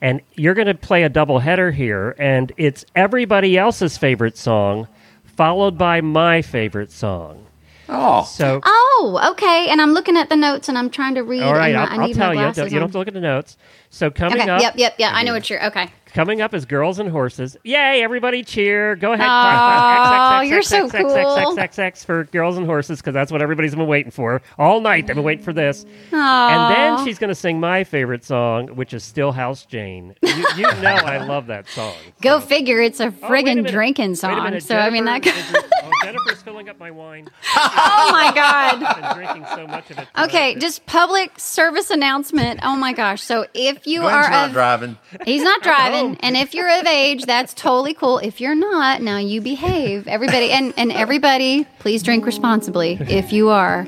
And 0.05 0.21
you're 0.35 0.53
going 0.53 0.67
to 0.67 0.75
play 0.75 1.01
a 1.01 1.09
double 1.09 1.39
header 1.39 1.71
here, 1.71 2.15
and 2.19 2.51
it's 2.57 2.85
everybody 2.95 3.57
else's 3.57 3.97
favorite 3.97 4.37
song, 4.37 4.87
followed 5.23 5.79
by 5.79 5.99
my 6.01 6.43
favorite 6.43 6.91
song. 6.91 7.47
Oh, 7.89 8.23
So, 8.23 8.61
Oh, 8.63 9.19
okay. 9.31 9.67
And 9.67 9.81
I'm 9.81 9.93
looking 9.93 10.15
at 10.15 10.29
the 10.29 10.35
notes, 10.35 10.69
and 10.69 10.77
I'm 10.77 10.91
trying 10.91 11.15
to 11.15 11.23
read. 11.23 11.41
all 11.41 11.53
right, 11.55 11.69
and 11.73 11.77
I'll, 11.79 11.99
I 11.99 12.03
I'll 12.03 12.13
tell 12.13 12.27
my 12.27 12.33
you. 12.33 12.39
glasses 12.39 12.57
Don't, 12.57 12.65
you 12.71 12.73
don't 12.73 12.81
have 12.83 12.91
to 12.91 12.97
look 12.99 13.07
at 13.07 13.15
the 13.15 13.19
notes. 13.19 13.57
So 13.89 14.11
coming 14.11 14.41
Okay. 14.41 14.47
up, 14.47 14.61
Yep. 14.61 14.73
Yep. 14.77 14.93
Yeah. 14.99 15.11
I 15.11 15.23
know 15.23 15.33
what 15.33 15.49
you're. 15.49 15.65
Okay. 15.65 15.91
Coming 16.15 16.41
up 16.41 16.53
is 16.53 16.65
girls 16.65 16.97
and 16.97 17.09
horses. 17.09 17.57
Yay! 17.63 18.01
Everybody 18.01 18.43
cheer! 18.43 18.95
Go 18.95 19.11
ahead. 19.13 19.27
Aw, 19.27 20.07
clap, 20.07 20.07
clap. 20.41 20.47
you're 20.47 20.61
so 20.63 20.89
cool. 20.89 21.11
XXX 21.11 22.05
for 22.05 22.23
girls 22.23 22.57
and 22.57 22.65
horses 22.65 22.99
because 23.01 23.13
that's 23.13 23.31
what 23.31 23.41
everybody's 23.41 23.75
been 23.75 23.85
waiting 23.85 24.11
for 24.11 24.41
all 24.57 24.79
night. 24.81 25.05
They've 25.05 25.15
been 25.15 25.25
waiting 25.25 25.43
for 25.43 25.53
this. 25.53 25.85
And 26.11 26.73
then 26.75 27.05
she's 27.05 27.19
going 27.19 27.27
to 27.29 27.35
sing 27.35 27.59
my 27.59 27.83
favorite 27.83 28.23
song, 28.23 28.69
which 28.69 28.93
is 28.93 29.03
Stillhouse 29.03 29.67
Jane. 29.67 30.15
You, 30.23 30.33
you 30.55 30.63
know 30.63 30.95
I 30.95 31.17
love 31.27 31.47
that 31.47 31.67
song. 31.67 31.93
Go 32.21 32.39
figure. 32.39 32.81
It's 32.81 32.99
a 32.99 33.05
Oh, 33.05 33.09
wait 33.09 33.21
a 33.21 33.25
friggin' 33.27 33.55
minute. 33.57 33.71
drinking 33.71 34.15
song. 34.15 34.43
minute, 34.43 34.63
so 34.63 34.77
I 34.77 34.89
mean 34.89 35.05
that. 35.05 35.21
Jennifer 35.21 35.57
is- 35.59 35.63
oh, 35.83 35.89
Jennifer's 36.03 36.41
filling 36.41 36.69
up 36.69 36.79
my 36.79 36.89
wine. 36.91 37.27
oh 37.57 38.09
my 38.11 38.31
god. 38.33 39.15
Drinking 39.15 39.45
so 39.53 39.67
much 39.67 39.91
of 39.91 39.99
it. 39.99 40.07
Okay, 40.17 40.53
that- 40.55 40.59
just 40.61 40.85
public 40.87 41.37
service 41.39 41.91
announcement. 41.91 42.61
Oh 42.63 42.75
my 42.77 42.93
gosh. 42.93 43.21
So 43.21 43.45
if 43.53 43.85
you 43.85 43.99
Glenn's 44.01 44.25
are 44.27 44.29
not 44.31 44.47
of, 44.47 44.53
driving. 44.53 44.97
he's 45.25 45.43
not 45.43 45.61
driving, 45.61 46.04
and 46.19 46.37
if 46.37 46.53
you're 46.53 46.79
of 46.79 46.85
age, 46.85 47.25
that's 47.25 47.53
totally 47.53 47.93
cool. 47.93 48.19
If 48.19 48.39
you're 48.39 48.55
not, 48.55 49.01
now 49.01 49.17
you 49.17 49.41
behave. 49.41 50.07
Everybody 50.07 50.51
and 50.51 50.73
and 50.77 50.91
everybody, 50.91 51.65
please 51.79 52.03
drink 52.03 52.25
responsibly. 52.25 52.97
If 53.01 53.31
you 53.33 53.49
are. 53.49 53.87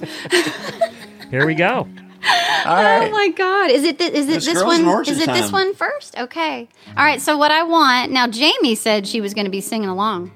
here 1.31 1.45
we 1.45 1.55
go. 1.55 1.87
All 2.65 2.83
right. 2.83 3.07
Oh 3.07 3.11
my 3.11 3.29
God! 3.29 3.71
Is 3.71 3.83
it 3.83 3.99
th- 3.99 4.11
is 4.11 4.27
it 4.27 4.37
It's 4.37 4.45
this 4.45 4.63
one? 4.63 4.85
Is 5.07 5.19
it 5.19 5.27
this 5.27 5.51
one 5.51 5.73
first? 5.73 6.17
Okay. 6.17 6.67
All 6.97 7.05
right. 7.05 7.21
So 7.21 7.37
what 7.37 7.51
I 7.51 7.63
want 7.63 8.11
now, 8.11 8.27
Jamie 8.27 8.75
said 8.75 9.07
she 9.07 9.21
was 9.21 9.33
going 9.33 9.45
to 9.45 9.51
be 9.51 9.61
singing 9.61 9.89
along. 9.89 10.31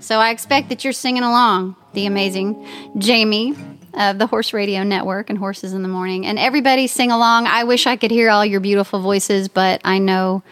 So 0.00 0.18
I 0.18 0.30
expect 0.30 0.68
that 0.68 0.84
you're 0.84 0.92
singing 0.92 1.22
along. 1.22 1.76
The 1.94 2.06
amazing 2.06 2.66
Jamie 2.98 3.54
of 3.96 4.18
the 4.18 4.26
Horse 4.26 4.52
Radio 4.52 4.82
Network 4.82 5.30
and 5.30 5.38
Horses 5.38 5.72
in 5.72 5.82
the 5.82 5.88
Morning, 5.88 6.26
and 6.26 6.38
everybody 6.38 6.86
sing 6.86 7.10
along. 7.10 7.46
I 7.46 7.64
wish 7.64 7.86
I 7.86 7.96
could 7.96 8.10
hear 8.10 8.30
all 8.30 8.44
your 8.44 8.60
beautiful 8.60 9.00
voices, 9.00 9.48
but 9.48 9.80
I 9.84 9.98
know. 9.98 10.42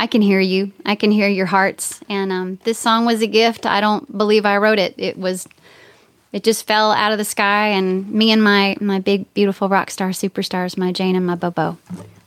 I 0.00 0.06
can 0.06 0.22
hear 0.22 0.38
you. 0.38 0.70
I 0.86 0.94
can 0.94 1.10
hear 1.10 1.28
your 1.28 1.46
hearts. 1.46 1.98
And 2.08 2.30
um, 2.30 2.60
this 2.62 2.78
song 2.78 3.04
was 3.04 3.20
a 3.20 3.26
gift. 3.26 3.66
I 3.66 3.80
don't 3.80 4.16
believe 4.16 4.46
I 4.46 4.58
wrote 4.58 4.78
it. 4.78 4.94
It 4.96 5.18
was 5.18 5.48
it 6.32 6.44
just 6.44 6.66
fell 6.66 6.92
out 6.92 7.10
of 7.12 7.18
the 7.18 7.24
sky 7.24 7.68
and 7.68 8.08
me 8.10 8.30
and 8.30 8.42
my 8.42 8.76
my 8.80 8.98
big 9.00 9.32
beautiful 9.34 9.68
rock 9.68 9.90
star 9.90 10.10
superstars 10.10 10.76
my 10.76 10.92
jane 10.92 11.16
and 11.16 11.26
my 11.26 11.34
bobo 11.34 11.78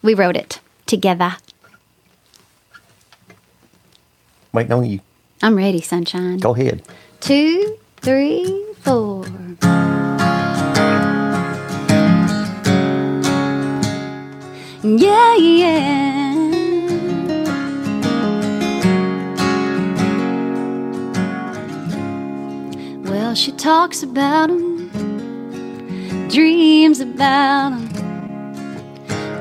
we 0.02 0.14
wrote 0.14 0.36
it 0.36 0.60
together 0.86 1.36
Wait, 4.54 4.68
no, 4.68 4.82
you 4.82 5.00
i'm 5.44 5.56
ready 5.56 5.82
sunshine 5.82 6.38
go 6.40 6.54
ahead. 6.56 6.82
two 7.20 7.78
three 7.98 8.66
four 8.80 9.26
yeah 14.84 15.36
yeah 15.36 16.34
well 23.04 23.36
she 23.36 23.52
talks 23.52 24.02
about 24.02 24.50
him 24.50 24.90
dreams 26.30 27.00
about 27.00 27.74
him 27.74 27.88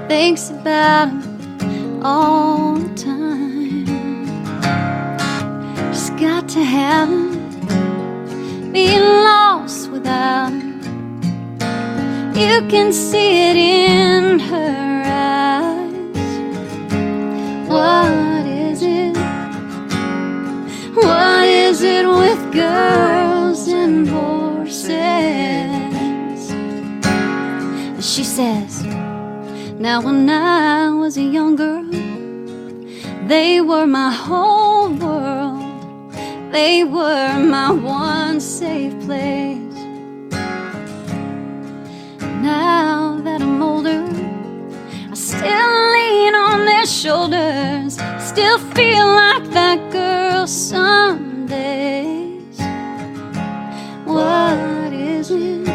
thinks 0.08 0.50
about 0.50 1.08
him 1.08 2.02
all 2.04 2.74
the 2.74 2.94
time 2.94 3.86
just 5.90 6.14
got 6.18 6.46
to 6.50 6.62
have 6.62 7.08
him 7.08 8.72
being 8.72 9.00
lost 9.00 9.90
without 9.90 10.52
him. 10.52 10.69
You 12.40 12.66
can 12.68 12.90
see 12.90 13.50
it 13.50 13.56
in 13.56 14.38
her 14.38 15.02
eyes. 15.04 16.30
What 17.68 18.46
is 18.46 18.80
it? 18.82 19.14
What 20.94 21.44
is 21.44 21.82
it 21.82 22.06
with 22.08 22.40
girls 22.50 23.68
and 23.68 24.08
horses? 24.08 24.88
She 28.00 28.24
says, 28.24 28.84
Now 29.78 30.00
when 30.00 30.30
I 30.30 30.88
was 30.88 31.18
a 31.18 31.22
young 31.22 31.56
girl, 31.56 31.84
they 33.28 33.60
were 33.60 33.86
my 33.86 34.10
whole 34.10 34.88
world. 34.94 35.62
They 36.52 36.84
were 36.84 37.38
my 37.38 37.70
one 37.70 38.40
safe 38.40 38.98
place. 39.04 39.69
Now 42.42 43.20
that 43.22 43.42
I'm 43.42 43.62
older, 43.62 44.02
I 45.10 45.14
still 45.14 45.90
lean 45.92 46.34
on 46.34 46.64
their 46.64 46.86
shoulders. 46.86 47.98
Still 48.18 48.58
feel 48.74 49.06
like 49.06 49.50
that 49.50 49.92
girl 49.92 50.46
some 50.46 51.46
days. 51.46 52.58
What 54.06 54.92
is 54.94 55.30
it? 55.30 55.68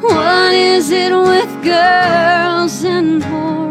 What 0.00 0.54
is 0.54 0.92
it 0.92 1.12
with 1.12 1.64
girls 1.64 2.84
and 2.84 3.20
horses? 3.24 3.63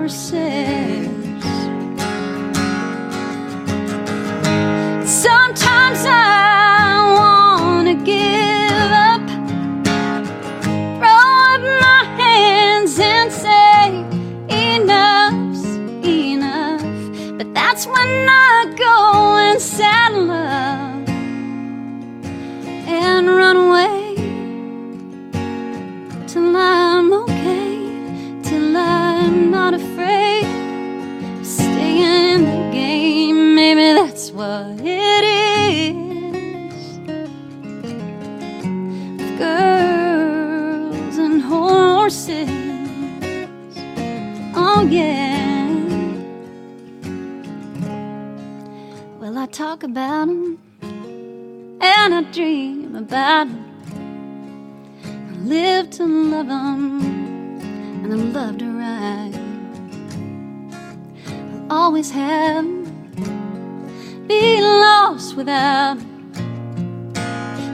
Without. 65.44 65.98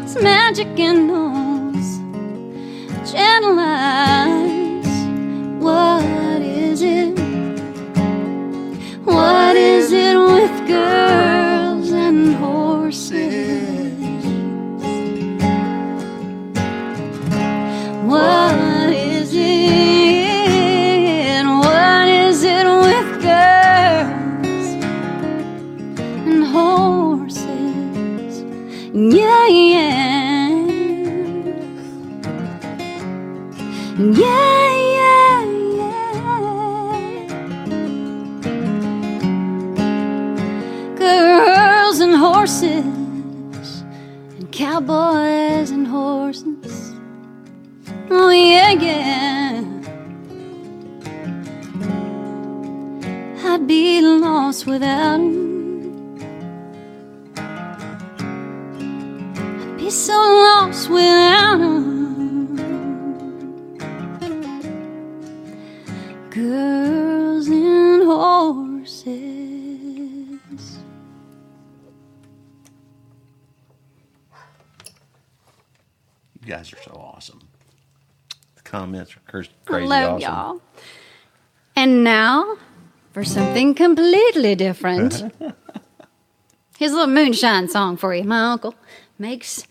It's 0.03 0.19
magic 0.23 0.79
in 0.79 1.07
those 1.07 3.11
gentle 3.11 3.59
eyes. 3.59 4.08
Oh, 48.11 48.31
yeah, 48.31 48.71
yeah. 48.71 49.63
I'd 53.43 53.67
be 53.67 54.01
lost 54.01 54.65
without 54.65 55.19
'em. 55.19 55.47
I'd 59.61 59.77
be 59.77 59.89
so 59.91 60.13
lost 60.13 60.89
without 60.89 61.61
'em. 61.61 62.57
Girls 66.31 67.47
and 67.47 68.03
horses. 68.03 69.09
You 76.41 76.47
guys 76.47 76.73
are 76.73 76.81
so 76.81 76.91
awesome. 76.93 77.48
Comments 78.69 79.15
are 79.15 79.19
crazy 79.25 79.49
Hello, 79.65 80.15
awesome. 80.15 80.21
y'all. 80.21 80.61
And 81.75 82.03
now 82.03 82.57
for 83.13 83.23
something 83.23 83.73
completely 83.73 84.53
different. 84.53 85.15
Here's 86.77 86.91
a 86.91 86.95
little 86.95 87.07
moonshine 87.13 87.67
song 87.67 87.97
for 87.97 88.13
you. 88.13 88.23
My 88.23 88.51
uncle 88.51 88.75
makes 89.17 89.65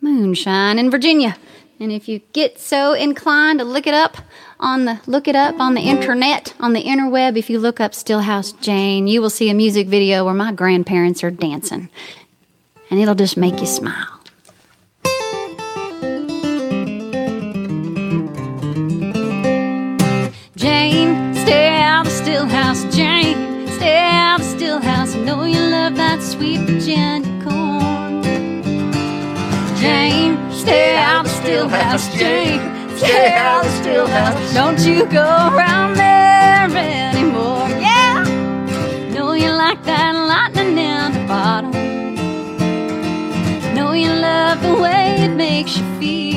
moonshine 0.00 0.78
in 0.78 0.92
Virginia. 0.92 1.36
And 1.80 1.90
if 1.90 2.08
you 2.08 2.20
get 2.32 2.60
so 2.60 2.92
inclined 2.92 3.58
to 3.58 3.64
look 3.64 3.88
it 3.88 3.94
up 3.94 4.16
on 4.60 4.84
the 4.84 5.00
look 5.06 5.26
it 5.26 5.34
up 5.34 5.58
on 5.58 5.74
the 5.74 5.82
internet, 5.82 6.54
on 6.60 6.72
the 6.72 6.84
interweb, 6.84 7.36
if 7.36 7.50
you 7.50 7.58
look 7.58 7.80
up 7.80 7.92
Stillhouse 7.92 8.58
Jane, 8.60 9.08
you 9.08 9.20
will 9.20 9.28
see 9.28 9.50
a 9.50 9.54
music 9.54 9.88
video 9.88 10.24
where 10.24 10.34
my 10.34 10.52
grandparents 10.52 11.24
are 11.24 11.32
dancing. 11.32 11.90
And 12.90 13.00
it'll 13.00 13.16
just 13.16 13.36
make 13.36 13.60
you 13.60 13.66
smile. 13.66 14.15
Out 22.26 22.42
of 22.42 22.48
the 22.48 22.48
still 22.48 22.48
house. 22.48 22.96
Jane, 22.96 23.68
stay 23.68 23.98
out 23.98 24.40
of 24.40 24.46
the 24.46 24.56
still 24.56 24.80
house. 24.80 25.14
I 25.14 25.20
know 25.20 25.44
you 25.44 25.60
love 25.60 25.96
that 25.96 26.22
sweet 26.22 26.60
Virginia 26.60 27.26
corn. 27.42 28.22
Jane, 29.76 30.36
stay 30.52 30.96
out 30.96 31.26
of 31.26 31.32
the 31.32 31.38
still 31.42 31.68
house. 31.68 32.08
Jane, 32.14 32.60
stay 32.96 33.32
out 33.34 33.64
of 33.64 33.70
the 33.70 33.78
still 33.82 34.06
house. 34.06 34.54
Don't 34.54 34.80
you 34.80 35.06
go 35.06 35.28
around 35.52 35.94
there 35.96 36.64
anymore. 36.64 37.68
Yeah, 37.80 38.24
know 39.12 39.32
you 39.32 39.50
like 39.50 39.82
that 39.84 40.14
lightning 40.14 40.78
in 40.78 41.12
the 41.12 41.26
bottom. 41.28 41.72
Know 43.74 43.92
you 43.92 44.10
love 44.10 44.62
the 44.62 44.74
way 44.80 45.16
it 45.20 45.34
makes 45.34 45.76
you 45.78 45.84
feel 46.00 46.35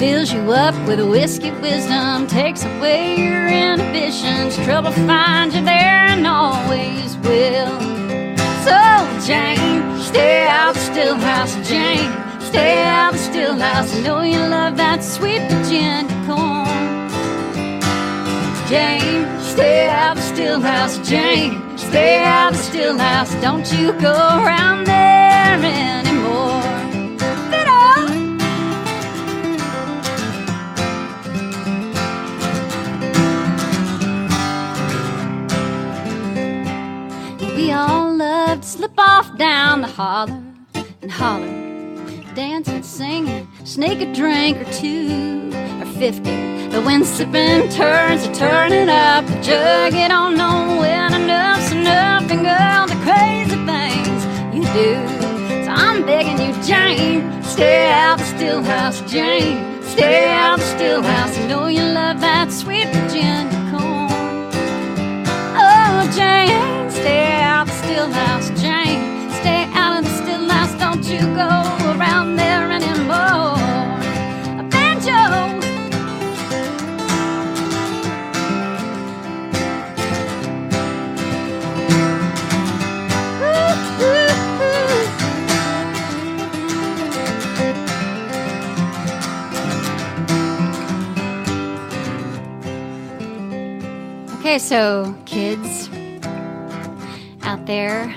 fills 0.00 0.32
you 0.32 0.40
up 0.50 0.74
with 0.88 0.98
a 0.98 1.06
whiskey 1.06 1.50
wisdom, 1.60 2.26
takes 2.26 2.64
away 2.64 3.18
your 3.18 3.46
inhibitions. 3.48 4.56
Trouble 4.64 4.92
finds 4.92 5.54
you 5.54 5.62
there 5.62 6.06
and 6.08 6.26
always 6.26 7.18
will. 7.18 7.78
So, 8.64 8.80
Jane, 9.26 10.00
stay 10.00 10.46
out 10.48 10.72
the 10.72 10.80
still 10.80 11.16
house, 11.16 11.54
Jane. 11.68 12.10
Stay 12.40 12.82
out 12.82 13.12
the 13.12 13.18
still 13.18 13.54
house. 13.58 13.94
I 13.94 14.00
know 14.00 14.22
you 14.22 14.38
love 14.38 14.78
that 14.78 15.04
sweet 15.04 15.42
Virginia 15.50 16.08
corn. 16.24 17.10
Jane, 18.70 19.28
stay 19.42 19.86
out 19.90 20.16
the 20.16 20.22
still 20.22 20.60
house, 20.62 20.96
Jane. 21.06 21.76
Stay 21.76 22.24
out 22.24 22.52
the 22.52 22.58
still 22.58 22.96
house. 22.96 23.34
Don't 23.42 23.70
you 23.70 23.92
go 24.00 24.14
around 24.14 24.84
there 24.86 25.60
anymore. 25.62 26.09
To 38.60 38.66
slip 38.66 38.92
off 38.98 39.36
down 39.38 39.80
the 39.80 39.86
holler 39.86 40.42
and 41.02 41.10
holler, 41.10 41.46
dancing, 42.34 42.82
singing, 42.82 43.48
sneak 43.64 44.00
a 44.00 44.12
drink 44.12 44.58
or 44.58 44.72
two 44.72 45.50
or 45.80 45.86
fifty. 45.98 46.68
The 46.68 46.82
wind 46.82 47.06
sipping 47.06 47.68
turns 47.70 48.26
to 48.26 48.34
turn 48.34 48.72
it 48.72 48.88
up, 48.88 49.26
the 49.26 49.40
jug, 49.40 49.94
it 49.94 50.08
don't 50.08 50.36
know 50.36 50.78
when 50.80 51.14
enough's 51.14 51.72
enough. 51.72 52.30
And 52.30 52.42
girl, 52.44 52.86
the 52.86 53.00
crazy 53.06 53.56
things 53.64 54.24
you 54.54 54.62
do. 54.74 55.64
So 55.64 55.70
I'm 55.70 56.04
begging 56.04 56.38
you, 56.46 56.52
Jane, 56.62 57.42
stay 57.42 57.90
out 57.90 58.18
the 58.18 58.24
still 58.24 58.62
house, 58.62 59.00
Jane. 59.10 59.82
stay 59.82 60.30
out 60.30 60.58
the 60.58 60.66
still 60.66 61.02
house. 61.02 61.36
I 61.38 61.46
know 61.46 61.66
you 61.66 61.82
love 61.82 62.20
that 62.20 62.52
sweet 62.52 62.86
Virginia 62.88 63.50
corn. 63.70 64.10
Oh, 65.56 66.10
Jane, 66.14 66.69
stay 66.92 67.40
out 67.42 67.68
of 67.68 67.68
the 67.68 67.82
still 67.82 68.10
house. 68.10 68.48
Jane, 68.60 69.30
stay 69.40 69.64
out 69.72 69.98
of 69.98 70.04
the 70.04 70.14
still 70.22 70.48
house. 70.48 70.74
Don't 70.78 71.04
you 71.04 71.20
go 71.34 71.50
around 71.96 72.36
there 72.36 72.70
anymore. 72.70 73.56
A 74.58 74.64
banjo. 74.70 75.58
Okay, 94.40 94.58
so 94.58 95.14
kids 95.26 95.89
there 97.70 98.12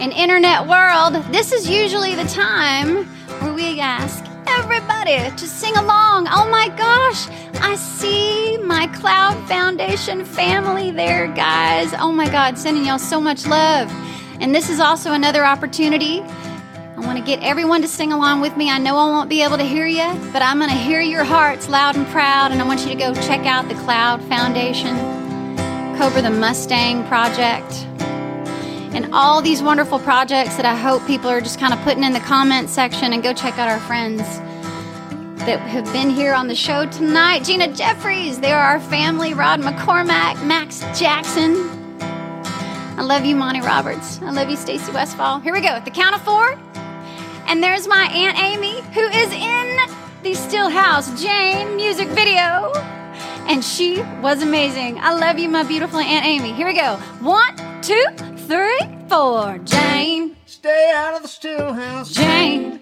in 0.00 0.10
internet 0.10 0.66
world, 0.66 1.12
this 1.30 1.52
is 1.52 1.68
usually 1.68 2.14
the 2.14 2.24
time 2.24 3.04
where 3.42 3.52
we 3.52 3.78
ask 3.78 4.24
everybody 4.46 5.18
to 5.36 5.46
sing 5.46 5.76
along. 5.76 6.26
Oh 6.30 6.48
my 6.50 6.68
gosh, 6.70 7.28
I 7.60 7.74
see 7.76 8.56
my 8.56 8.86
Cloud 8.86 9.36
Foundation 9.46 10.24
family 10.24 10.90
there, 10.90 11.28
guys. 11.34 11.92
Oh 11.98 12.10
my 12.10 12.26
God, 12.26 12.56
sending 12.56 12.86
y'all 12.86 12.98
so 12.98 13.20
much 13.20 13.46
love. 13.46 13.90
And 14.40 14.54
this 14.54 14.70
is 14.70 14.80
also 14.80 15.12
another 15.12 15.44
opportunity 15.44 16.20
I 16.22 17.00
want 17.04 17.18
to 17.18 17.24
get 17.24 17.42
everyone 17.42 17.82
to 17.82 17.88
sing 17.88 18.14
along 18.14 18.40
with 18.40 18.56
me. 18.56 18.70
I 18.70 18.78
know 18.78 18.96
I 18.96 19.10
won't 19.10 19.28
be 19.28 19.42
able 19.42 19.58
to 19.58 19.64
hear 19.64 19.86
you, 19.86 20.10
but 20.32 20.40
I'm 20.40 20.56
going 20.56 20.70
to 20.70 20.76
hear 20.76 21.02
your 21.02 21.24
hearts 21.24 21.68
loud 21.68 21.96
and 21.96 22.06
proud. 22.06 22.50
And 22.50 22.62
I 22.62 22.66
want 22.66 22.80
you 22.80 22.88
to 22.88 22.94
go 22.94 23.12
check 23.12 23.44
out 23.44 23.68
the 23.68 23.74
Cloud 23.74 24.22
Foundation, 24.24 24.96
Cobra 25.98 26.22
the 26.22 26.30
Mustang 26.30 27.06
Project, 27.08 27.86
and 28.94 29.12
all 29.14 29.40
these 29.40 29.62
wonderful 29.62 29.98
projects 29.98 30.56
that 30.56 30.66
I 30.66 30.76
hope 30.76 31.06
people 31.06 31.30
are 31.30 31.40
just 31.40 31.58
kind 31.58 31.72
of 31.72 31.80
putting 31.80 32.04
in 32.04 32.12
the 32.12 32.20
comment 32.20 32.68
section. 32.68 33.12
And 33.12 33.22
go 33.22 33.32
check 33.32 33.58
out 33.58 33.68
our 33.68 33.80
friends 33.80 34.20
that 35.46 35.58
have 35.60 35.84
been 35.92 36.10
here 36.10 36.34
on 36.34 36.46
the 36.46 36.54
show 36.54 36.86
tonight 36.86 37.42
Gina 37.42 37.72
Jeffreys, 37.72 38.38
they 38.38 38.52
are 38.52 38.62
our 38.62 38.78
family, 38.78 39.34
Rod 39.34 39.60
McCormack, 39.60 40.46
Max 40.46 40.80
Jackson. 40.98 41.68
I 42.98 43.02
love 43.02 43.24
you, 43.24 43.34
Monty 43.34 43.60
Roberts. 43.60 44.20
I 44.22 44.30
love 44.30 44.48
you, 44.50 44.56
Stacy 44.56 44.92
Westfall. 44.92 45.40
Here 45.40 45.52
we 45.52 45.60
go. 45.60 45.68
At 45.68 45.84
the 45.84 45.90
count 45.90 46.14
of 46.14 46.22
four. 46.22 46.56
And 47.46 47.62
there's 47.62 47.88
my 47.88 48.04
Aunt 48.04 48.38
Amy, 48.38 48.82
who 48.92 49.00
is 49.00 49.32
in 49.32 49.76
the 50.22 50.32
Stillhouse 50.32 51.20
Jane 51.20 51.74
music 51.74 52.08
video. 52.08 52.72
And 53.48 53.64
she 53.64 54.02
was 54.20 54.42
amazing. 54.42 54.98
I 55.00 55.12
love 55.14 55.38
you, 55.38 55.48
my 55.48 55.64
beautiful 55.64 55.98
Aunt 55.98 56.24
Amy. 56.24 56.52
Here 56.52 56.66
we 56.66 56.74
go. 56.74 56.96
One, 57.20 57.56
two, 57.82 58.04
three, 58.52 58.86
four. 59.08 59.58
Jane, 59.64 60.36
Stay 60.44 60.92
out 60.94 61.14
of 61.16 61.22
the 61.22 61.28
still 61.28 61.72
house. 61.72 62.12
Jane. 62.12 62.80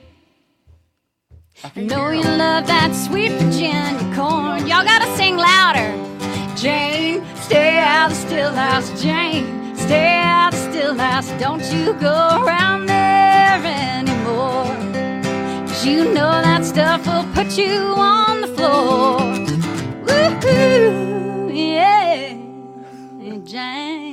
I 1.63 1.81
know 1.81 2.11
you 2.11 2.23
love 2.23 2.67
that 2.67 2.93
sweet 2.93 3.33
Virginia 3.33 4.17
corn. 4.17 4.67
Y'all 4.67 4.85
gotta 4.93 5.09
sing 5.17 5.37
louder. 5.37 5.91
Jane, 6.57 7.25
stay 7.37 7.79
out 7.79 8.11
of 8.11 8.17
the 8.17 8.27
still 8.27 8.53
house. 8.53 8.89
Jane, 9.01 9.47
stay 9.77 10.17
out 10.17 10.53
of 10.53 10.59
the 10.59 10.71
still 10.71 10.95
house. 10.97 11.31
Don't 11.45 11.65
you 11.73 11.95
go 11.95 12.19
around 12.43 12.87
there 12.87 13.61
anymore. 13.65 14.75
Cause 15.69 15.87
you 15.87 16.13
know 16.17 16.33
that 16.49 16.65
stuff 16.65 17.07
will 17.07 17.29
put 17.33 17.57
you 17.57 17.77
on 17.97 18.41
the 18.41 18.51
floor. 18.57 19.21
Woohoo, 20.07 21.51
yeah, 21.55 22.35
Jane. 23.45 24.10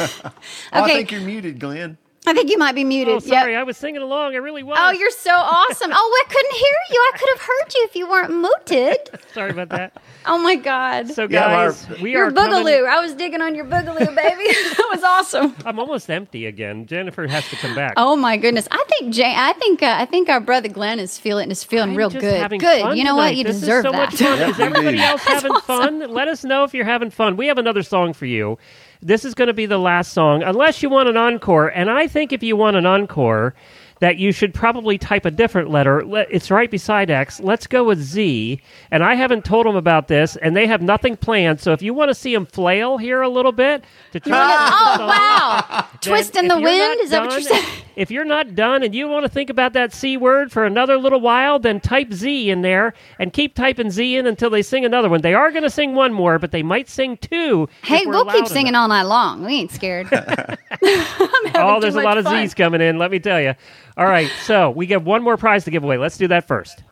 Oh, 0.72 0.84
I 0.84 0.86
think 0.88 1.10
you're 1.12 1.20
muted, 1.20 1.58
Glenn. 1.60 1.98
I 2.26 2.34
think 2.34 2.50
you 2.50 2.58
might 2.58 2.74
be 2.74 2.84
muted. 2.84 3.14
Oh, 3.14 3.18
sorry, 3.18 3.52
Yep. 3.52 3.60
I 3.60 3.62
was 3.62 3.78
singing 3.78 4.02
along. 4.02 4.34
I 4.34 4.38
really 4.38 4.62
was. 4.62 4.76
Oh, 4.78 4.90
you're 4.90 5.10
so 5.10 5.30
awesome. 5.34 5.90
Oh, 5.92 6.22
I 6.26 6.28
couldn't 6.30 6.52
hear 6.52 6.76
you. 6.90 7.10
I 7.14 7.18
could 7.18 7.28
have 7.30 7.40
heard 7.40 7.74
you 7.74 7.84
if 7.88 7.96
you 7.96 8.08
weren't 8.10 8.30
muted. 8.42 8.98
sorry 9.34 9.50
about 9.50 9.70
that. 9.70 9.96
Oh 10.26 10.36
my 10.36 10.54
God. 10.56 11.08
So, 11.08 11.26
Yeah, 11.30 11.46
our- 11.46 11.70
guys, 11.70 11.88
we 12.02 12.12
your 12.12 12.26
are 12.26 12.30
coming- 12.30 12.66
boogaloo. 12.66 12.86
I 12.86 13.00
was 13.00 13.14
digging 13.14 13.40
on 13.40 13.54
your 13.54 13.64
boogaloo, 13.64 13.98
baby. 14.14 14.44
that 14.52 14.88
was 14.92 15.02
awesome. 15.02 15.56
I'm 15.64 15.78
almost 15.78 16.10
empty 16.10 16.44
again. 16.44 16.84
Jennifer 16.86 17.26
has 17.26 17.48
to 17.48 17.56
come 17.56 17.74
back. 17.74 17.94
Oh 17.96 18.16
my 18.16 18.36
goodness. 18.36 18.68
I 18.70 18.84
think 18.90 19.14
Jay. 19.14 19.32
I 19.34 19.54
think. 19.54 19.82
Uh, 19.82 19.96
I 19.98 20.04
think 20.04 20.28
our 20.28 20.40
brother 20.40 20.68
Glenn 20.68 20.98
is 21.00 21.16
feeling 21.18 21.50
is 21.50 21.64
feeling 21.64 21.90
I'm 21.92 21.96
real 21.96 22.10
just 22.10 22.20
good. 22.20 22.36
having 22.38 22.60
Good. 22.60 22.82
fun 22.82 22.98
You 22.98 23.04
know 23.04 23.16
what? 23.16 23.34
You 23.34 23.44
This 23.44 23.56
is 23.56 23.60
deserve 23.62 23.84
so 23.86 23.92
that. 23.92 23.96
Much 24.10 24.16
fun. 24.16 24.38
Yeah, 24.38 24.50
is 24.50 24.60
everybody 24.60 25.00
else 25.00 25.22
having 25.24 25.54
fun? 25.62 26.12
Let 26.12 26.28
us 26.28 26.44
know 26.44 26.64
if 26.64 26.74
you're 26.74 26.84
having 26.84 27.08
fun. 27.08 27.38
We 27.38 27.46
have 27.46 27.56
another 27.56 27.82
song 27.82 28.12
for 28.12 28.26
you. 28.26 28.58
This 29.02 29.24
is 29.24 29.34
going 29.34 29.48
to 29.48 29.54
be 29.54 29.66
the 29.66 29.78
last 29.78 30.12
song, 30.12 30.42
unless 30.42 30.82
you 30.82 30.90
want 30.90 31.08
an 31.08 31.16
encore. 31.16 31.68
And 31.68 31.90
I 31.90 32.06
think 32.06 32.32
if 32.32 32.42
you 32.42 32.54
want 32.56 32.76
an 32.76 32.84
encore, 32.84 33.54
that 34.00 34.16
you 34.16 34.32
should 34.32 34.52
probably 34.52 34.98
type 34.98 35.24
a 35.24 35.30
different 35.30 35.70
letter. 35.70 36.02
It's 36.30 36.50
right 36.50 36.70
beside 36.70 37.10
X. 37.10 37.38
Let's 37.40 37.66
go 37.66 37.84
with 37.84 38.00
Z. 38.00 38.60
And 38.90 39.04
I 39.04 39.14
haven't 39.14 39.44
told 39.44 39.66
them 39.66 39.76
about 39.76 40.08
this, 40.08 40.36
and 40.36 40.56
they 40.56 40.66
have 40.66 40.82
nothing 40.82 41.16
planned. 41.16 41.60
So 41.60 41.72
if 41.72 41.82
you 41.82 41.94
want 41.94 42.08
to 42.08 42.14
see 42.14 42.34
them 42.34 42.46
flail 42.46 42.98
here 42.98 43.22
a 43.22 43.28
little 43.28 43.52
bit 43.52 43.84
to 44.12 44.20
try 44.20 44.30
to 44.38 44.72
oh 45.02 45.06
wow! 45.06 45.86
Twist 46.00 46.34
in 46.36 46.48
the 46.48 46.58
wind. 46.58 47.00
Is 47.00 47.10
that 47.10 47.22
what 47.26 47.32
you're 47.32 47.48
done- 47.48 47.62
saying? 47.62 47.84
If 47.96 48.10
you're 48.10 48.24
not 48.24 48.54
done 48.54 48.82
and 48.82 48.94
you 48.94 49.08
want 49.08 49.24
to 49.24 49.28
think 49.28 49.50
about 49.50 49.74
that 49.74 49.92
C 49.92 50.16
word 50.16 50.50
for 50.50 50.64
another 50.64 50.96
little 50.96 51.20
while, 51.20 51.58
then 51.58 51.80
type 51.80 52.12
Z 52.14 52.48
in 52.48 52.62
there 52.62 52.94
and 53.18 53.30
keep 53.30 53.54
typing 53.54 53.90
Z 53.90 54.16
in 54.16 54.26
until 54.26 54.48
they 54.48 54.62
sing 54.62 54.86
another 54.86 55.10
one. 55.10 55.20
They 55.20 55.34
are 55.34 55.50
going 55.50 55.64
to 55.64 55.70
sing 55.70 55.94
one 55.94 56.14
more, 56.14 56.38
but 56.38 56.50
they 56.50 56.62
might 56.62 56.88
sing 56.88 57.18
two. 57.18 57.68
Hey, 57.82 58.06
we'll 58.06 58.24
keep 58.24 58.46
singing 58.46 58.68
enough. 58.68 58.82
all 58.82 58.88
night 58.88 59.02
long. 59.02 59.44
We 59.44 59.52
ain't 59.54 59.70
scared. 59.70 60.08
Oh, 61.52 61.80
there's 61.80 61.96
a 61.96 62.00
lot 62.00 62.16
much 62.16 62.26
of. 62.26 62.32
Z's 62.32 62.54
coming 62.54 62.80
in, 62.80 62.98
let 62.98 63.10
me 63.10 63.18
tell 63.18 63.40
you. 63.40 63.54
All 63.96 64.06
right, 64.06 64.30
so 64.42 64.70
we 64.70 64.86
get 64.86 65.02
one 65.02 65.22
more 65.22 65.36
prize 65.36 65.64
to 65.64 65.70
give 65.70 65.84
away. 65.84 65.98
Let's 65.98 66.16
do 66.16 66.28
that 66.28 66.46
first. 66.46 66.82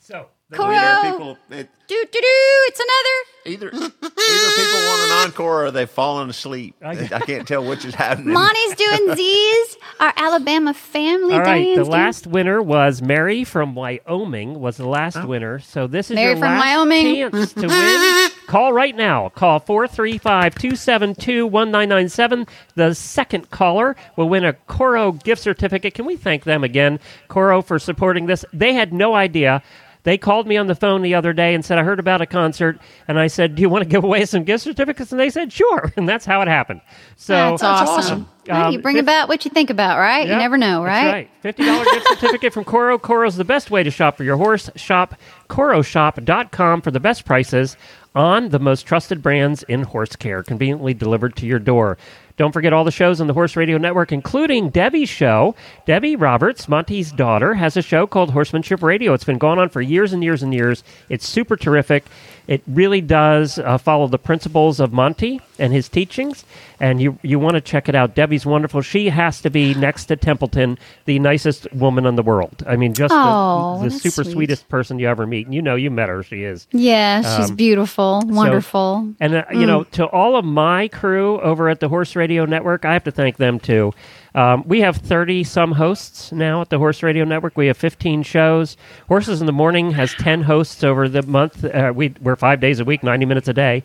So, 0.00 0.26
the 0.50 0.56
Corro. 0.56 0.76
Either 0.76 1.10
people, 1.10 1.38
it, 1.50 1.68
do 1.88 2.04
do 2.12 2.20
do. 2.20 2.28
It's 2.68 2.80
another. 2.80 3.16
either 3.46 3.66
either 3.68 3.90
people 3.90 4.88
want 4.88 5.02
an 5.02 5.28
encore 5.28 5.66
or 5.66 5.70
they've 5.70 5.90
fallen 5.90 6.30
asleep. 6.30 6.76
I, 6.82 6.94
can't 6.94 7.46
tell 7.46 7.64
which 7.64 7.84
is 7.84 7.94
happening. 7.94 8.32
Monty's 8.32 8.76
doing 8.76 9.14
Z's. 9.16 9.76
Our 9.98 10.12
Alabama 10.16 10.74
family 10.74 11.34
All 11.34 11.40
right, 11.40 11.64
dance. 11.64 11.78
the 11.78 11.90
last 11.90 12.26
winner 12.26 12.62
was 12.62 13.02
Mary 13.02 13.44
from 13.44 13.74
Wyoming. 13.74 14.60
Was 14.60 14.76
the 14.76 14.88
last 14.88 15.16
oh. 15.16 15.26
winner. 15.26 15.58
So 15.58 15.86
this 15.86 16.10
is 16.10 16.14
Mary 16.14 16.32
your 16.32 16.36
from 16.36 16.58
last 16.58 16.64
Wyoming. 16.64 17.30
chance 17.30 17.52
to 17.54 17.66
win. 17.66 18.30
Call 18.46 18.72
right 18.72 18.94
now. 18.94 19.30
Call 19.30 19.60
435-272-1997. 19.60 22.48
The 22.74 22.94
second 22.94 23.50
caller 23.50 23.96
will 24.16 24.28
win 24.28 24.44
a 24.44 24.52
Corro 24.52 25.20
gift 25.22 25.42
certificate. 25.42 25.94
Can 25.94 26.04
we 26.04 26.16
thank 26.16 26.44
them 26.44 26.62
again, 26.64 27.00
Corro, 27.28 27.64
for 27.64 27.78
supporting 27.78 28.26
this? 28.26 28.44
They 28.52 28.74
had 28.74 28.92
no 28.92 29.14
idea. 29.14 29.62
They 30.04 30.16
called 30.18 30.46
me 30.46 30.56
on 30.56 30.68
the 30.68 30.76
phone 30.76 31.02
the 31.02 31.16
other 31.16 31.32
day 31.32 31.52
and 31.52 31.64
said, 31.64 31.80
I 31.80 31.82
heard 31.82 31.98
about 31.98 32.20
a 32.20 32.26
concert. 32.26 32.78
And 33.08 33.18
I 33.18 33.26
said, 33.26 33.56
Do 33.56 33.62
you 33.62 33.68
want 33.68 33.82
to 33.82 33.88
give 33.88 34.04
away 34.04 34.24
some 34.24 34.44
gift 34.44 34.62
certificates? 34.62 35.10
And 35.10 35.20
they 35.20 35.30
said, 35.30 35.52
Sure. 35.52 35.92
And 35.96 36.08
that's 36.08 36.24
how 36.24 36.40
it 36.42 36.48
happened. 36.48 36.80
So 37.16 37.34
That's 37.34 37.64
awesome. 37.64 37.94
awesome. 37.96 38.28
Um, 38.48 38.72
you 38.72 38.78
bring 38.78 38.94
fif- 38.94 39.02
about 39.02 39.28
what 39.28 39.44
you 39.44 39.50
think 39.50 39.70
about, 39.70 39.98
right? 39.98 40.28
You 40.28 40.36
never 40.36 40.56
know, 40.56 40.84
that's 40.84 41.04
right? 41.04 41.12
right. 41.12 41.30
Fifty 41.40 41.64
dollar 41.64 41.84
gift 41.84 42.06
certificate 42.10 42.52
from 42.52 42.64
Corro. 42.64 42.96
Corro's 43.00 43.34
the 43.34 43.44
best 43.44 43.72
way 43.72 43.82
to 43.82 43.90
shop 43.90 44.16
for 44.16 44.22
your 44.22 44.36
horse. 44.36 44.70
Shop 44.76 45.16
corroshop.com 45.48 46.82
for 46.82 46.92
the 46.92 47.00
best 47.00 47.24
prices 47.24 47.76
on 48.16 48.48
the 48.48 48.58
most 48.58 48.86
trusted 48.86 49.22
brands 49.22 49.62
in 49.64 49.82
horse 49.82 50.16
care, 50.16 50.42
conveniently 50.42 50.94
delivered 50.94 51.36
to 51.36 51.46
your 51.46 51.58
door. 51.58 51.98
Don't 52.36 52.52
forget 52.52 52.72
all 52.72 52.84
the 52.84 52.90
shows 52.90 53.20
on 53.20 53.28
the 53.28 53.32
Horse 53.32 53.56
Radio 53.56 53.78
Network, 53.78 54.12
including 54.12 54.68
Debbie's 54.68 55.08
show. 55.08 55.54
Debbie 55.86 56.16
Roberts, 56.16 56.68
Monty's 56.68 57.10
daughter, 57.12 57.54
has 57.54 57.76
a 57.76 57.82
show 57.82 58.06
called 58.06 58.30
Horsemanship 58.30 58.82
Radio. 58.82 59.14
It's 59.14 59.24
been 59.24 59.38
going 59.38 59.58
on 59.58 59.70
for 59.70 59.80
years 59.80 60.12
and 60.12 60.22
years 60.22 60.42
and 60.42 60.52
years. 60.52 60.84
It's 61.08 61.26
super 61.26 61.56
terrific. 61.56 62.04
It 62.46 62.62
really 62.66 63.00
does 63.00 63.58
uh, 63.58 63.76
follow 63.78 64.06
the 64.06 64.18
principles 64.18 64.78
of 64.78 64.92
Monty 64.92 65.40
and 65.58 65.72
his 65.72 65.88
teachings, 65.88 66.44
and 66.78 67.00
you 67.00 67.18
you 67.22 67.38
want 67.40 67.54
to 67.54 67.60
check 67.60 67.88
it 67.88 67.94
out. 67.94 68.14
Debbie's 68.14 68.46
wonderful. 68.46 68.82
She 68.82 69.08
has 69.08 69.40
to 69.40 69.50
be 69.50 69.74
next 69.74 70.04
to 70.06 70.16
Templeton, 70.16 70.78
the 71.06 71.18
nicest 71.18 71.66
woman 71.72 72.06
in 72.06 72.14
the 72.14 72.22
world. 72.22 72.62
I 72.66 72.76
mean, 72.76 72.94
just 72.94 73.12
Oh, 73.16 73.78
the, 73.82 73.88
the 73.88 73.98
super 73.98 74.22
sweet. 74.22 74.32
sweetest 74.32 74.68
person 74.68 74.98
you 74.98 75.08
ever 75.08 75.26
meet. 75.26 75.46
And 75.46 75.54
you 75.54 75.62
know, 75.62 75.74
you 75.74 75.90
met 75.90 76.08
her. 76.08 76.22
She 76.22 76.44
is. 76.44 76.66
Yeah, 76.72 77.22
she's 77.36 77.50
Um, 77.50 77.56
beautiful, 77.56 78.22
wonderful. 78.26 79.12
And 79.18 79.34
uh, 79.36 79.44
you 79.52 79.66
know, 79.66 79.82
to 79.92 80.06
all 80.06 80.36
of 80.36 80.44
my 80.44 80.88
crew 80.88 81.40
over 81.40 81.68
at 81.68 81.80
the 81.80 81.88
Horse 81.88 82.14
Radio 82.14 82.44
Network, 82.44 82.84
I 82.84 82.92
have 82.92 83.04
to 83.04 83.10
thank 83.10 83.38
them 83.38 83.58
too. 83.58 83.92
Um, 84.36 84.62
we 84.66 84.82
have 84.82 84.98
thirty 84.98 85.42
some 85.42 85.72
hosts 85.72 86.30
now 86.30 86.60
at 86.60 86.68
the 86.68 86.78
Horse 86.78 87.02
Radio 87.02 87.24
Network. 87.24 87.56
We 87.56 87.66
have 87.68 87.76
fifteen 87.76 88.22
shows. 88.22 88.76
Horses 89.08 89.40
in 89.40 89.46
the 89.46 89.52
Morning 89.52 89.90
has 89.92 90.12
ten 90.14 90.42
hosts 90.42 90.84
over 90.84 91.08
the 91.08 91.22
month. 91.22 91.64
Uh, 91.64 91.92
we 91.96 92.14
we're 92.20 92.36
five 92.36 92.60
days 92.60 92.78
a 92.78 92.84
week, 92.84 93.02
ninety 93.02 93.24
minutes 93.24 93.48
a 93.48 93.54
day. 93.54 93.82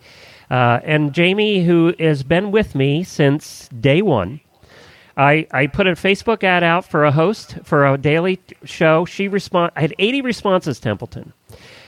Uh, 0.51 0.81
and 0.83 1.13
Jamie, 1.13 1.63
who 1.63 1.95
has 1.97 2.23
been 2.23 2.51
with 2.51 2.75
me 2.75 3.03
since 3.03 3.69
day 3.69 4.01
one. 4.01 4.41
I, 5.15 5.47
I 5.51 5.67
put 5.67 5.87
a 5.87 5.91
Facebook 5.91 6.43
ad 6.43 6.63
out 6.63 6.85
for 6.85 7.05
a 7.05 7.11
host 7.11 7.57
for 7.63 7.85
a 7.85 7.97
daily 7.97 8.39
show. 8.63 9.05
She 9.05 9.27
respond. 9.27 9.71
I 9.75 9.81
had 9.81 9.93
80 9.99 10.21
responses, 10.21 10.79
Templeton, 10.79 11.33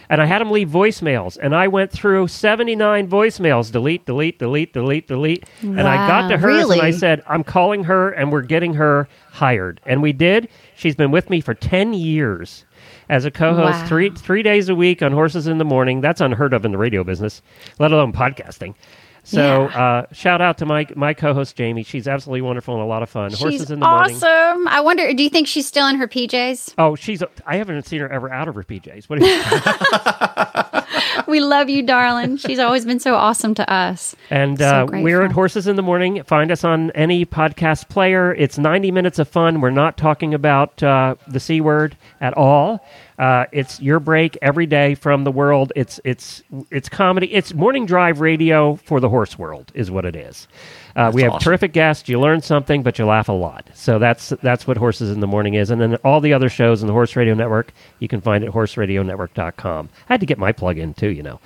and 0.09 0.21
I 0.21 0.25
had 0.25 0.39
them 0.41 0.51
leave 0.51 0.69
voicemails. 0.69 1.37
And 1.41 1.55
I 1.55 1.67
went 1.67 1.91
through 1.91 2.27
79 2.27 3.07
voicemails, 3.09 3.71
delete, 3.71 4.05
delete, 4.05 4.39
delete, 4.39 4.73
delete, 4.73 5.07
delete. 5.07 5.43
And 5.61 5.81
I 5.81 5.97
got 6.07 6.27
to 6.29 6.35
Wow, 6.35 6.41
hers 6.41 6.69
and 6.69 6.81
I 6.81 6.91
said, 6.91 7.23
I'm 7.27 7.43
calling 7.43 7.83
her 7.85 8.09
and 8.11 8.31
we're 8.31 8.41
getting 8.41 8.73
her 8.75 9.07
hired. 9.31 9.79
And 9.85 10.01
we 10.01 10.13
did. 10.13 10.49
She's 10.75 10.95
been 10.95 11.11
with 11.11 11.29
me 11.29 11.41
for 11.41 11.53
10 11.53 11.93
years 11.93 12.65
as 13.09 13.25
a 13.25 13.31
co-host 13.31 13.83
Wow. 13.83 13.87
three 13.87 14.09
three 14.09 14.43
days 14.43 14.69
a 14.69 14.75
week 14.75 15.01
on 15.01 15.11
Horses 15.11 15.47
in 15.47 15.57
the 15.57 15.65
Morning. 15.65 16.01
That's 16.01 16.21
unheard 16.21 16.53
of 16.53 16.65
in 16.65 16.71
the 16.71 16.77
radio 16.77 17.03
business, 17.03 17.41
let 17.79 17.91
alone 17.91 18.13
podcasting. 18.13 18.75
So 19.25 19.69
Yeah. 19.69 19.83
uh, 20.09 20.13
shout 20.13 20.41
out 20.41 20.57
to 20.57 20.65
my 20.65 20.85
my 20.95 21.13
co-host 21.13 21.55
Jamie. 21.55 21.83
She's 21.83 22.07
absolutely 22.07 22.41
wonderful 22.41 22.73
and 22.73 22.83
a 22.83 22.85
lot 22.85 23.03
of 23.03 23.09
fun. 23.09 23.31
Horses 23.31 23.61
She's 23.61 23.71
in 23.71 23.79
the 23.79 23.87
morning. 23.87 24.15
awesome. 24.15 24.67
I 24.67 24.81
wonder, 24.81 25.13
do 25.13 25.23
you 25.23 25.29
think 25.29 25.47
she's 25.47 25.65
still 25.65 25.87
in 25.87 25.95
her 25.95 26.07
PJs? 26.07 26.73
Oh, 26.77 26.95
she's. 26.95 27.23
I 27.45 27.55
haven't 27.57 27.85
seen 27.85 28.01
her 28.01 28.11
ever 28.11 28.29
out 28.31 28.47
of 28.49 28.55
her 28.55 28.63
PJs. 28.63 29.05
What 29.09 29.19
do 29.19 29.25
you? 29.25 29.41
We 31.27 31.39
love 31.39 31.69
you, 31.69 31.83
darling. 31.83 32.37
She's 32.37 32.59
always 32.59 32.85
been 32.85 32.99
so 32.99 33.15
awesome 33.15 33.53
to 33.55 33.71
us. 33.71 34.15
And 34.29 34.57
So 34.59 34.65
uh, 34.65 35.01
we're 35.01 35.21
at 35.23 35.31
Horses 35.31 35.67
in 35.67 35.75
the 35.77 35.81
Morning. 35.81 36.21
Find 36.23 36.51
us 36.51 36.63
on 36.63 36.91
any 36.91 37.25
podcast 37.25 37.87
player. 37.89 38.33
It's 38.35 38.57
90 38.57 38.91
minutes 38.91 39.19
of 39.19 39.27
fun. 39.27 39.61
We're 39.61 39.69
not 39.69 39.95
talking 39.97 40.33
about 40.33 40.83
uh, 40.83 41.15
the 41.27 41.39
C 41.39 41.61
word 41.61 41.95
at 42.19 42.33
all. 42.35 42.85
Uh, 43.19 43.45
it's 43.51 43.79
your 43.79 43.99
break 43.99 44.37
every 44.41 44.65
day 44.65 44.95
from 44.95 45.23
the 45.23 45.31
world. 45.31 45.71
It's 45.75 45.99
it's 46.03 46.43
it's 46.71 46.89
comedy. 46.89 47.31
It's 47.33 47.53
morning 47.53 47.85
drive 47.85 48.19
radio 48.21 48.75
for 48.75 48.99
the 48.99 49.09
horse 49.09 49.37
world 49.37 49.71
is 49.75 49.91
what 49.91 50.05
it 50.05 50.15
is. 50.15 50.47
Uh, 50.95 51.11
we 51.13 51.23
have 51.23 51.33
awesome. 51.33 51.43
terrific 51.43 51.73
guests. 51.73 52.07
You 52.07 52.19
learn 52.19 52.41
something, 52.41 52.83
but 52.83 52.99
you 52.99 53.05
laugh 53.05 53.29
a 53.29 53.33
lot. 53.33 53.69
So 53.73 53.97
that's 53.99 54.29
that's 54.41 54.67
what 54.67 54.77
Horses 54.77 55.11
in 55.11 55.19
the 55.19 55.27
Morning 55.27 55.55
is. 55.55 55.69
And 55.71 55.81
then 55.81 55.95
all 55.97 56.21
the 56.21 56.33
other 56.33 56.49
shows 56.49 56.81
in 56.81 56.87
the 56.87 56.93
Horse 56.93 57.15
Radio 57.15 57.33
Network, 57.33 57.73
you 57.99 58.07
can 58.07 58.21
find 58.21 58.43
at 58.43 58.51
horseradionetwork.com. 58.51 59.89
I 60.09 60.13
had 60.13 60.19
to 60.19 60.25
get 60.25 60.37
my 60.37 60.51
plug 60.51 60.77
in 60.77 60.93
too, 60.93 61.09
you 61.09 61.23
know. 61.23 61.39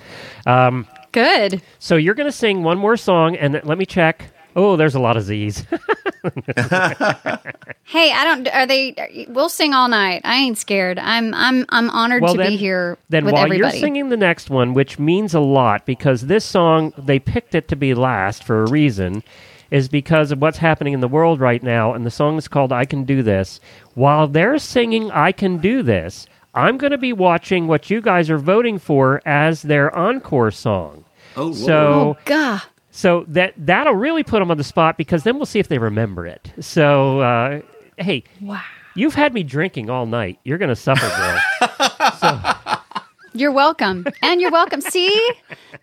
Um, 0.46 0.88
Good. 1.12 1.62
so 1.80 1.96
you're 1.96 2.16
going 2.16 2.28
to 2.28 2.32
sing 2.38 2.64
one 2.64 2.78
more 2.78 2.98
song, 2.98 3.36
and 3.36 3.54
th- 3.54 3.66
let 3.66 3.78
me 3.78 3.86
check. 3.86 4.32
Oh, 4.56 4.76
there's 4.76 4.96
a 4.96 5.00
lot 5.00 5.18
of 5.18 5.24
Z's. 5.24 5.66
Hey, 7.90 8.12
I 8.12 8.26
don't. 8.26 8.48
Are 8.50 8.66
they? 8.68 9.28
We'll 9.30 9.48
sing 9.48 9.74
all 9.74 9.88
night. 9.88 10.22
I 10.26 10.36
ain't 10.36 10.58
scared. 10.58 11.00
I'm. 11.00 11.34
I'm. 11.34 11.66
I'm 11.70 11.90
honored 11.92 12.22
well, 12.22 12.34
to 12.34 12.38
then, 12.38 12.50
be 12.52 12.58
here 12.58 12.98
then 13.08 13.24
with 13.24 13.34
while 13.34 13.46
everybody. 13.46 13.78
you're 13.78 13.82
singing 13.82 14.10
the 14.10 14.18
next 14.18 14.50
one, 14.50 14.74
which 14.74 15.00
means 15.00 15.34
a 15.34 15.40
lot 15.40 15.86
because 15.86 16.24
this 16.24 16.44
song 16.44 16.92
they 16.98 17.18
picked 17.18 17.56
it 17.56 17.70
to 17.70 17.78
be 17.78 17.94
last 17.94 18.44
for 18.44 18.62
a 18.64 18.70
reason, 18.70 19.24
is 19.72 19.88
because 19.88 20.34
of 20.34 20.42
what's 20.42 20.58
happening 20.58 20.92
in 20.94 21.00
the 21.00 21.08
world 21.08 21.40
right 21.40 21.64
now, 21.64 21.94
and 21.94 22.06
the 22.06 22.12
song 22.12 22.38
is 22.38 22.50
called 22.50 22.74
"I 22.74 22.84
Can 22.84 23.06
Do 23.06 23.24
This." 23.24 23.62
While 23.94 24.28
they're 24.28 24.58
singing 24.60 25.10
"I 25.12 25.32
Can 25.32 25.58
Do 25.58 25.82
This," 25.82 26.28
I'm 26.54 26.78
going 26.78 26.92
to 26.92 26.98
be 26.98 27.14
watching 27.14 27.68
what 27.68 27.90
you 27.90 28.02
guys 28.02 28.30
are 28.30 28.38
voting 28.38 28.80
for 28.80 29.22
as 29.26 29.62
their 29.62 29.96
encore 29.96 30.52
song. 30.52 31.06
Oh, 31.38 31.54
So. 31.54 31.78
oh 31.78 32.18
God. 32.26 32.64
So 32.98 33.26
that 33.28 33.54
that'll 33.58 33.94
really 33.94 34.24
put 34.24 34.40
them 34.40 34.50
on 34.50 34.58
the 34.58 34.64
spot 34.64 34.98
because 34.98 35.22
then 35.22 35.36
we'll 35.36 35.46
see 35.46 35.60
if 35.60 35.68
they 35.68 35.78
remember 35.78 36.26
it. 36.26 36.52
So 36.60 37.20
uh, 37.20 37.62
hey, 37.98 38.24
Wow. 38.42 38.60
you've 38.96 39.14
had 39.14 39.36
me 39.36 39.44
drinking 39.44 39.92
all 39.92 40.08
night. 40.08 40.40
You're 40.44 40.58
going 40.58 40.70
to 40.70 40.76
suffer, 40.76 41.08
girl. 41.08 42.80
You're 43.36 43.52
welcome, 43.52 44.08
and 44.24 44.42
you're 44.42 44.50
welcome. 44.50 44.82
See, 44.82 45.30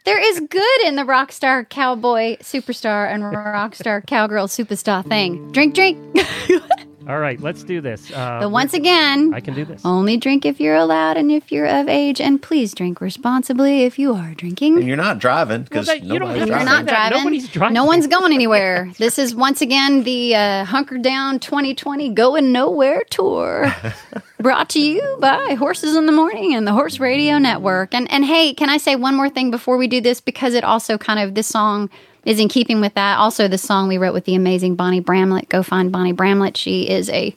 there 0.04 0.18
is 0.18 0.40
good 0.40 0.80
in 0.84 0.96
the 0.96 1.04
rock 1.04 1.30
star 1.30 1.64
cowboy 1.64 2.36
superstar 2.38 3.08
and 3.08 3.22
rock 3.24 3.76
star 3.76 4.00
cowgirl 4.00 4.48
superstar 4.48 5.06
thing. 5.08 5.52
Drink, 5.52 5.72
drink. 5.72 5.96
all 7.08 7.18
right, 7.18 7.40
let's 7.40 7.62
do 7.64 7.80
this. 7.80 8.10
Uh, 8.10 8.38
but 8.40 8.50
once 8.50 8.72
again, 8.74 9.32
I 9.34 9.40
can 9.40 9.54
do 9.54 9.64
this. 9.64 9.84
only 9.84 10.16
drink 10.16 10.44
if 10.46 10.60
you're 10.60 10.74
allowed 10.76 11.16
and 11.16 11.30
if 11.30 11.52
you're 11.52 11.66
of 11.66 11.88
age, 11.88 12.20
and 12.20 12.40
please 12.40 12.74
drink 12.74 13.00
responsibly 13.00 13.82
if 13.82 13.98
you 13.98 14.14
are 14.14 14.34
drinking. 14.34 14.78
And 14.78 14.86
you're 14.88 14.96
not 14.96 15.18
driving 15.18 15.62
because 15.62 15.86
that- 15.86 16.02
you 16.02 16.18
don't 16.18 16.28
nobody's 16.28 16.40
have 16.40 16.48
to 16.48 16.54
You're 16.54 16.64
driving. 16.64 16.86
not 16.86 16.86
driving. 16.86 17.18
Nobody's 17.18 17.48
driving. 17.48 17.74
No 17.74 17.84
one's 17.84 18.06
going 18.06 18.32
anywhere. 18.32 18.90
this 18.98 19.18
is 19.18 19.34
once 19.34 19.60
again 19.60 20.02
the 20.04 20.34
uh, 20.34 20.64
Hunker 20.64 20.98
Down 20.98 21.38
2020 21.40 22.10
Going 22.10 22.52
Nowhere 22.52 23.02
Tour. 23.10 23.74
Brought 24.38 24.68
to 24.70 24.80
you 24.80 25.16
by 25.20 25.54
Horses 25.54 25.96
in 25.96 26.06
the 26.06 26.12
Morning 26.12 26.54
and 26.54 26.66
the 26.66 26.72
Horse 26.72 27.00
Radio 27.00 27.38
Network. 27.38 27.94
And 27.94 28.10
and 28.10 28.24
hey, 28.24 28.52
can 28.52 28.68
I 28.68 28.76
say 28.76 28.94
one 28.96 29.14
more 29.14 29.30
thing 29.30 29.50
before 29.50 29.76
we 29.78 29.86
do 29.88 30.00
this 30.00 30.20
because 30.20 30.54
it 30.54 30.64
also 30.64 30.98
kind 30.98 31.18
of 31.20 31.34
this 31.34 31.46
song 31.46 31.88
is 32.24 32.38
in 32.40 32.48
keeping 32.48 32.80
with 32.80 32.94
that. 32.94 33.18
Also, 33.18 33.48
the 33.48 33.58
song 33.58 33.88
we 33.88 33.98
wrote 33.98 34.14
with 34.14 34.24
the 34.24 34.34
amazing 34.34 34.74
Bonnie 34.76 35.00
Bramlett. 35.00 35.48
Go 35.48 35.62
find 35.62 35.90
Bonnie 35.92 36.12
Bramlett. 36.12 36.56
She 36.56 36.88
is 36.88 37.08
a 37.10 37.34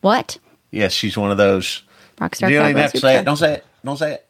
what 0.00 0.38
Yes, 0.70 0.92
she's 0.92 1.16
one 1.16 1.30
of 1.30 1.38
those. 1.38 1.82
rock 2.20 2.34
star. 2.34 2.50
you 2.50 2.58
don't 2.58 2.70
even 2.70 2.82
have 2.82 2.92
to 2.92 2.98
say 3.00 3.16
it. 3.18 3.24
Don't 3.24 3.36
say 3.36 3.54
it. 3.54 3.66
Don't 3.84 3.96
say 3.96 4.14
it. 4.14 4.24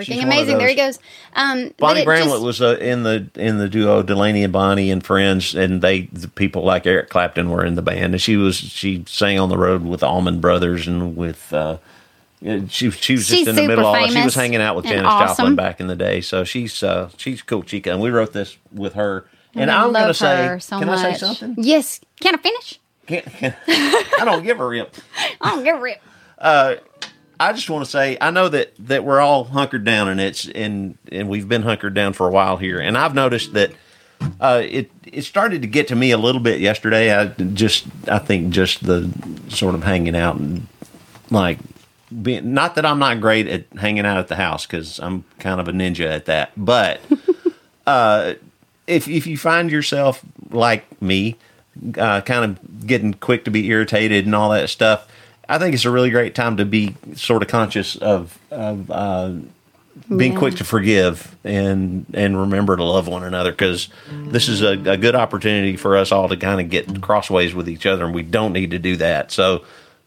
She's 0.00 0.08
Freaking 0.08 0.18
of 0.18 0.24
amazing. 0.24 0.58
There 0.58 0.66
he 0.68 0.74
goes. 0.74 0.98
Um, 1.36 1.72
Bonnie 1.78 2.04
Bramlett 2.04 2.30
just- 2.32 2.42
was 2.42 2.60
uh, 2.60 2.76
in 2.80 3.04
the 3.04 3.28
in 3.36 3.58
the 3.58 3.68
duo 3.68 4.02
Delaney 4.02 4.42
and 4.42 4.52
Bonnie 4.52 4.90
and 4.90 5.04
friends, 5.04 5.54
and 5.54 5.80
they 5.82 6.02
the 6.12 6.26
people 6.26 6.64
like 6.64 6.84
Eric 6.84 7.10
Clapton 7.10 7.48
were 7.48 7.64
in 7.64 7.76
the 7.76 7.82
band, 7.82 8.12
and 8.12 8.20
she 8.20 8.36
was 8.36 8.56
she 8.56 9.04
sang 9.06 9.38
on 9.38 9.50
the 9.50 9.56
road 9.56 9.82
with 9.84 10.02
Allman 10.02 10.40
Brothers 10.40 10.86
and 10.88 11.16
with. 11.16 11.52
Uh, 11.52 11.76
she 12.68 12.90
she 12.90 13.14
was 13.14 13.26
just 13.26 13.28
She's 13.28 13.48
in 13.48 13.56
the 13.56 13.66
middle 13.66 13.86
of 13.86 13.94
all. 13.98 14.08
She 14.08 14.22
was 14.22 14.34
hanging 14.34 14.60
out 14.60 14.76
with 14.76 14.84
Janis 14.84 15.06
awesome. 15.06 15.36
Joplin 15.36 15.56
back 15.56 15.80
in 15.80 15.86
the 15.86 15.96
day, 15.96 16.20
so 16.20 16.44
she's 16.44 16.82
uh, 16.82 17.10
she's 17.16 17.42
cool 17.42 17.62
chica, 17.62 17.90
and 17.90 18.00
we 18.00 18.10
wrote 18.10 18.32
this 18.32 18.56
with 18.72 18.94
her. 18.94 19.26
And 19.54 19.70
I 19.70 19.84
I'm 19.84 19.92
gonna 19.92 20.14
say, 20.14 20.58
so 20.58 20.78
can 20.78 20.88
much. 20.88 20.98
I 20.98 21.12
say 21.12 21.18
something? 21.18 21.54
Yes. 21.64 22.00
Can 22.20 22.34
I 22.34 22.38
finish? 22.38 22.80
Can't, 23.06 23.24
can, 23.26 23.54
I 23.68 24.24
don't 24.24 24.42
give 24.42 24.60
a 24.60 24.66
rip. 24.66 24.94
I 25.40 25.54
don't 25.54 25.64
give 25.64 25.76
a 25.76 25.80
rip. 25.80 26.02
I 27.40 27.52
just 27.52 27.68
want 27.68 27.84
to 27.84 27.90
say 27.90 28.16
I 28.20 28.30
know 28.30 28.48
that 28.48 28.72
that 28.78 29.04
we're 29.04 29.20
all 29.20 29.44
hunkered 29.44 29.84
down 29.84 30.08
and 30.08 30.20
it's 30.20 30.48
and 30.48 30.96
and 31.10 31.28
we've 31.28 31.48
been 31.48 31.62
hunkered 31.62 31.94
down 31.94 32.12
for 32.12 32.28
a 32.28 32.30
while 32.30 32.56
here 32.56 32.78
and 32.78 32.96
I've 32.96 33.14
noticed 33.14 33.52
that 33.54 33.72
uh, 34.40 34.62
it 34.64 34.90
it 35.04 35.22
started 35.22 35.62
to 35.62 35.68
get 35.68 35.88
to 35.88 35.96
me 35.96 36.10
a 36.12 36.18
little 36.18 36.40
bit 36.40 36.60
yesterday. 36.60 37.14
I 37.14 37.26
just 37.26 37.86
I 38.08 38.18
think 38.18 38.50
just 38.50 38.84
the 38.84 39.10
sort 39.48 39.74
of 39.74 39.82
hanging 39.82 40.16
out 40.16 40.36
and 40.36 40.66
like 41.30 41.58
being 42.22 42.54
not 42.54 42.74
that 42.76 42.86
I'm 42.86 42.98
not 42.98 43.20
great 43.20 43.46
at 43.46 43.66
hanging 43.78 44.06
out 44.06 44.18
at 44.18 44.28
the 44.28 44.36
house 44.36 44.66
because 44.66 44.98
I'm 45.00 45.24
kind 45.38 45.60
of 45.60 45.68
a 45.68 45.72
ninja 45.72 46.06
at 46.06 46.26
that, 46.26 46.52
but 46.56 47.00
uh, 47.86 48.34
if 48.86 49.08
if 49.08 49.26
you 49.26 49.36
find 49.36 49.70
yourself 49.70 50.22
like 50.50 51.00
me, 51.02 51.36
uh, 51.98 52.20
kind 52.20 52.44
of 52.44 52.86
getting 52.86 53.14
quick 53.14 53.44
to 53.44 53.50
be 53.50 53.66
irritated 53.68 54.26
and 54.26 54.34
all 54.34 54.50
that 54.50 54.70
stuff, 54.70 55.08
I 55.48 55.58
think 55.58 55.74
it's 55.74 55.84
a 55.84 55.90
really 55.90 56.10
great 56.10 56.34
time 56.34 56.56
to 56.58 56.64
be 56.64 56.94
sort 57.14 57.42
of 57.42 57.48
conscious 57.48 57.96
of 57.96 58.38
of 58.50 58.90
uh, 58.90 59.32
being 60.16 60.36
quick 60.36 60.56
to 60.56 60.64
forgive 60.64 61.34
and 61.44 62.06
and 62.14 62.38
remember 62.38 62.76
to 62.76 62.84
love 62.84 63.08
one 63.08 63.24
another 63.24 63.50
because 63.50 63.88
this 64.10 64.48
is 64.48 64.62
a, 64.62 64.72
a 64.90 64.96
good 64.96 65.14
opportunity 65.14 65.76
for 65.76 65.96
us 65.96 66.12
all 66.12 66.28
to 66.28 66.36
kind 66.36 66.60
of 66.60 66.68
get 66.70 67.00
crossways 67.00 67.54
with 67.54 67.68
each 67.68 67.86
other, 67.86 68.04
and 68.04 68.14
we 68.14 68.22
don't 68.22 68.52
need 68.52 68.70
to 68.70 68.78
do 68.78 68.96
that. 68.96 69.30
So. 69.32 69.64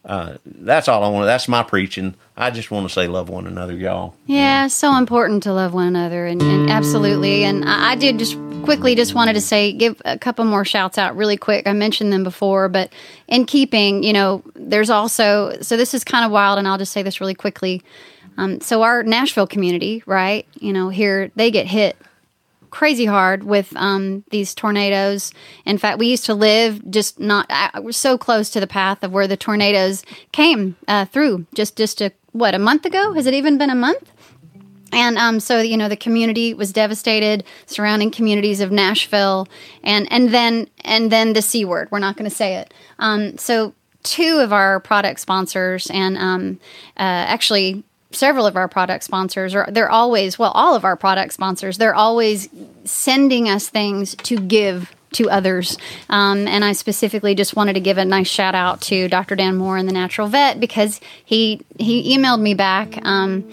Uh, 0.08 0.38
that's 0.46 0.88
all 0.88 1.04
I 1.04 1.10
want. 1.10 1.26
That's 1.26 1.50
my 1.50 1.64
preaching. 1.64 2.16
I 2.38 2.50
just 2.50 2.72
want 2.72 2.88
to 2.88 2.94
say, 2.94 3.08
love 3.08 3.28
one 3.28 3.46
another, 3.46 3.74
y'all. 3.74 4.16
Yeah, 4.26 4.68
so 4.68 4.96
important 4.96 5.44
to 5.44 5.54
love 5.54 5.74
one 5.74 5.88
another, 5.88 6.26
and, 6.26 6.42
and 6.42 6.70
absolutely. 6.70 7.44
And 7.44 7.66
I, 7.66 7.92
I 7.92 7.96
did 7.96 8.18
just 8.18 8.38
quickly 8.64 8.96
just 8.96 9.14
wanted 9.14 9.34
to 9.34 9.42
say, 9.42 9.74
give 9.74 10.02
a 10.06 10.18
couple 10.18 10.46
more 10.46 10.64
shouts 10.64 10.98
out 10.98 11.18
really 11.18 11.36
quick. 11.36 11.68
I 11.68 11.74
mentioned 11.74 12.14
them 12.14 12.24
before, 12.24 12.70
but 12.70 12.92
in 13.28 13.46
keeping, 13.46 14.02
you 14.02 14.14
know, 14.14 14.44
there's 14.56 14.90
also 14.90 15.60
so 15.62 15.76
this 15.76 15.94
is 15.94 16.06
kind 16.06 16.24
of 16.24 16.32
wild, 16.32 16.58
and 16.58 16.70
I'll 16.70 16.78
just 16.78 16.94
say 16.94 17.04
this 17.04 17.20
really 17.20 17.36
quickly. 17.36 17.84
Um, 18.38 18.62
so 18.62 18.84
our 18.84 19.04
Nashville 19.04 19.48
community, 19.48 20.04
right? 20.06 20.48
You 20.60 20.72
know, 20.72 20.88
here 20.88 21.32
they 21.36 21.52
get 21.52 21.68
hit 21.68 21.98
crazy 22.78 23.06
hard 23.06 23.42
with 23.42 23.76
um, 23.76 24.24
these 24.30 24.54
tornadoes. 24.54 25.34
In 25.66 25.80
fact, 25.80 25.98
we 25.98 26.06
used 26.06 26.26
to 26.26 26.36
live 26.36 26.80
just 26.92 27.20
not. 27.20 27.50
We're 27.82 27.92
so 27.92 28.20
close 28.20 28.52
to 28.52 28.60
the 28.60 28.68
path 28.68 29.02
of 29.02 29.12
where 29.12 29.26
the 29.26 29.36
tornadoes 29.36 30.04
came 30.32 30.76
uh, 30.88 31.06
through. 31.06 31.48
Just 31.56 31.76
just 31.76 32.02
a 32.02 32.12
what 32.34 32.54
a 32.54 32.60
month 32.60 32.86
ago? 32.86 33.14
Has 33.14 33.26
it 33.26 33.34
even 33.34 33.58
been 33.58 33.72
a 33.72 33.76
month? 33.76 34.12
And 34.92 35.18
um, 35.18 35.40
so 35.40 35.60
you 35.60 35.76
know 35.76 35.90
the 35.90 35.98
community 35.98 36.54
was 36.54 36.72
devastated, 36.72 37.44
surrounding 37.66 38.12
communities 38.12 38.62
of 38.62 38.72
Nashville, 38.72 39.48
and 39.84 40.08
and 40.12 40.32
then 40.32 40.70
and 40.86 41.12
then 41.12 41.34
the 41.34 41.42
c 41.42 41.66
word. 41.66 41.88
We're 41.90 41.98
not 41.98 42.16
going 42.16 42.30
to 42.30 42.36
say 42.36 42.58
it. 42.58 42.76
Um, 43.00 43.40
so 43.40 43.74
two 44.04 44.38
of 44.38 44.54
our 44.54 44.80
product 44.82 45.20
sponsors, 45.20 45.88
and 45.90 46.16
um, 46.16 46.60
uh, 46.96 47.26
actually 47.26 47.84
several 48.12 48.46
of 48.46 48.56
our 48.56 48.68
product 48.68 49.04
sponsors 49.04 49.54
are 49.54 49.68
they're 49.72 49.90
always 49.90 50.40
well 50.40 50.52
all 50.52 50.76
of 50.76 50.86
our 50.86 50.96
product 50.96 51.34
sponsors 51.34 51.78
they're 51.78 51.96
always 51.96 52.50
sending 52.86 53.50
us 53.50 53.68
things 53.68 54.16
to 54.16 54.38
give 54.38 54.94
to 55.12 55.30
others 55.30 55.78
um, 56.10 56.48
and 56.48 56.64
i 56.64 56.72
specifically 56.72 57.36
just 57.36 57.56
wanted 57.56 57.74
to 57.74 57.80
give 57.80 57.98
a 57.98 58.06
nice 58.06 58.28
shout 58.28 58.56
out 58.56 58.82
to 58.82 59.08
dr 59.08 59.36
dan 59.36 59.58
moore 59.58 59.78
and 59.78 59.88
the 59.88 59.94
natural 59.94 60.28
vet 60.28 60.60
because 60.60 61.02
he 61.26 61.62
he 61.78 62.18
emailed 62.18 62.42
me 62.42 62.54
back 62.54 62.98
um, 63.06 63.50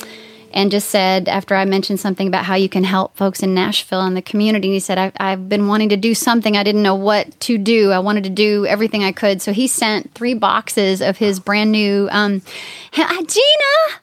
and 0.55 0.70
just 0.70 0.89
said 0.89 1.28
after 1.28 1.56
I 1.56 1.64
mentioned 1.64 1.98
something 1.98 2.28
about 2.28 2.44
how 2.44 2.55
you 2.55 2.68
can 2.68 2.85
help 2.85 3.16
folks 3.16 3.43
in 3.43 3.55
Nashville 3.55 4.02
and 4.02 4.16
the 4.16 4.22
community. 4.22 4.70
He 4.70 4.81
said, 4.81 4.97
I've, 4.98 5.12
"I've 5.18 5.48
been 5.48 5.66
wanting 5.66 5.89
to 5.89 5.97
do 5.97 6.14
something. 6.14 6.56
I 6.56 6.62
didn't 6.62 6.85
know 6.85 6.94
what 6.94 7.39
to 7.40 7.59
do. 7.59 7.90
I 7.90 7.98
wanted 7.98 8.24
to 8.24 8.31
do 8.31 8.64
everything 8.64 9.02
I 9.02 9.10
could." 9.10 9.43
So 9.43 9.52
he 9.52 9.66
sent 9.66 10.14
three 10.14 10.35
boxes 10.35 11.02
of 11.02 11.18
his 11.18 11.40
brand 11.40 11.72
new 11.72 12.09
um, 12.12 12.40
Gina. 12.94 14.01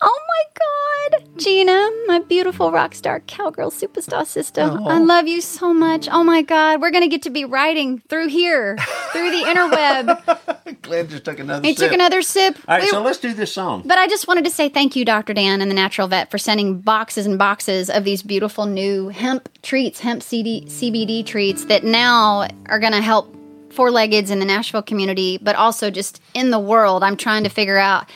Oh 0.00 0.20
my 0.28 1.18
God, 1.18 1.38
Gina, 1.38 1.88
my 2.06 2.20
beautiful 2.20 2.70
rock 2.70 2.94
star 2.94 3.20
cowgirl 3.20 3.70
superstar 3.70 4.26
sister. 4.26 4.62
I 4.62 4.98
oh. 4.98 5.02
love 5.02 5.26
you 5.26 5.40
so 5.40 5.74
much. 5.74 6.08
Oh 6.10 6.22
my 6.22 6.42
God, 6.42 6.80
we're 6.80 6.90
gonna 6.90 7.08
get 7.08 7.22
to 7.22 7.30
be 7.30 7.44
riding 7.44 7.98
through 8.08 8.28
here, 8.28 8.76
through 9.12 9.30
the 9.30 9.44
interweb. 9.44 10.82
Glenn 10.82 11.08
just 11.08 11.24
took 11.24 11.38
another 11.38 11.66
He 11.66 11.74
sip. 11.74 11.86
took 11.88 11.92
another 11.92 12.22
sip. 12.22 12.56
All 12.68 12.76
right, 12.76 12.82
We- 12.84 12.88
so 12.90 13.02
let's 13.02 13.18
do 13.18 13.34
this 13.34 13.52
song. 13.52 13.82
but 13.84 13.98
I 13.98 14.06
just 14.06 14.28
wanted 14.28 14.44
to 14.44 14.50
say 14.50 14.68
thank 14.68 14.94
you, 14.94 15.04
Dr. 15.04 15.34
Dan 15.34 15.60
and 15.60 15.70
the 15.70 15.74
Natural 15.74 16.08
Vet, 16.08 16.30
for 16.30 16.38
sending 16.38 16.80
boxes 16.80 17.26
and 17.26 17.38
boxes 17.38 17.90
of 17.90 18.04
these 18.04 18.22
beautiful 18.22 18.66
new 18.66 19.08
hemp 19.08 19.48
treats, 19.62 20.00
hemp 20.00 20.22
CD, 20.22 20.64
CBD 20.66 21.24
treats 21.26 21.64
that 21.66 21.84
now 21.84 22.46
are 22.66 22.78
going 22.78 22.92
to 22.92 23.00
help 23.00 23.34
four 23.70 23.90
leggeds 23.90 24.30
in 24.30 24.38
the 24.38 24.44
Nashville 24.44 24.82
community, 24.82 25.38
but 25.42 25.56
also 25.56 25.90
just 25.90 26.20
in 26.34 26.50
the 26.50 26.58
world. 26.58 27.02
I'm 27.02 27.16
trying 27.16 27.44
to 27.44 27.50
figure 27.50 27.78
out 27.78 28.08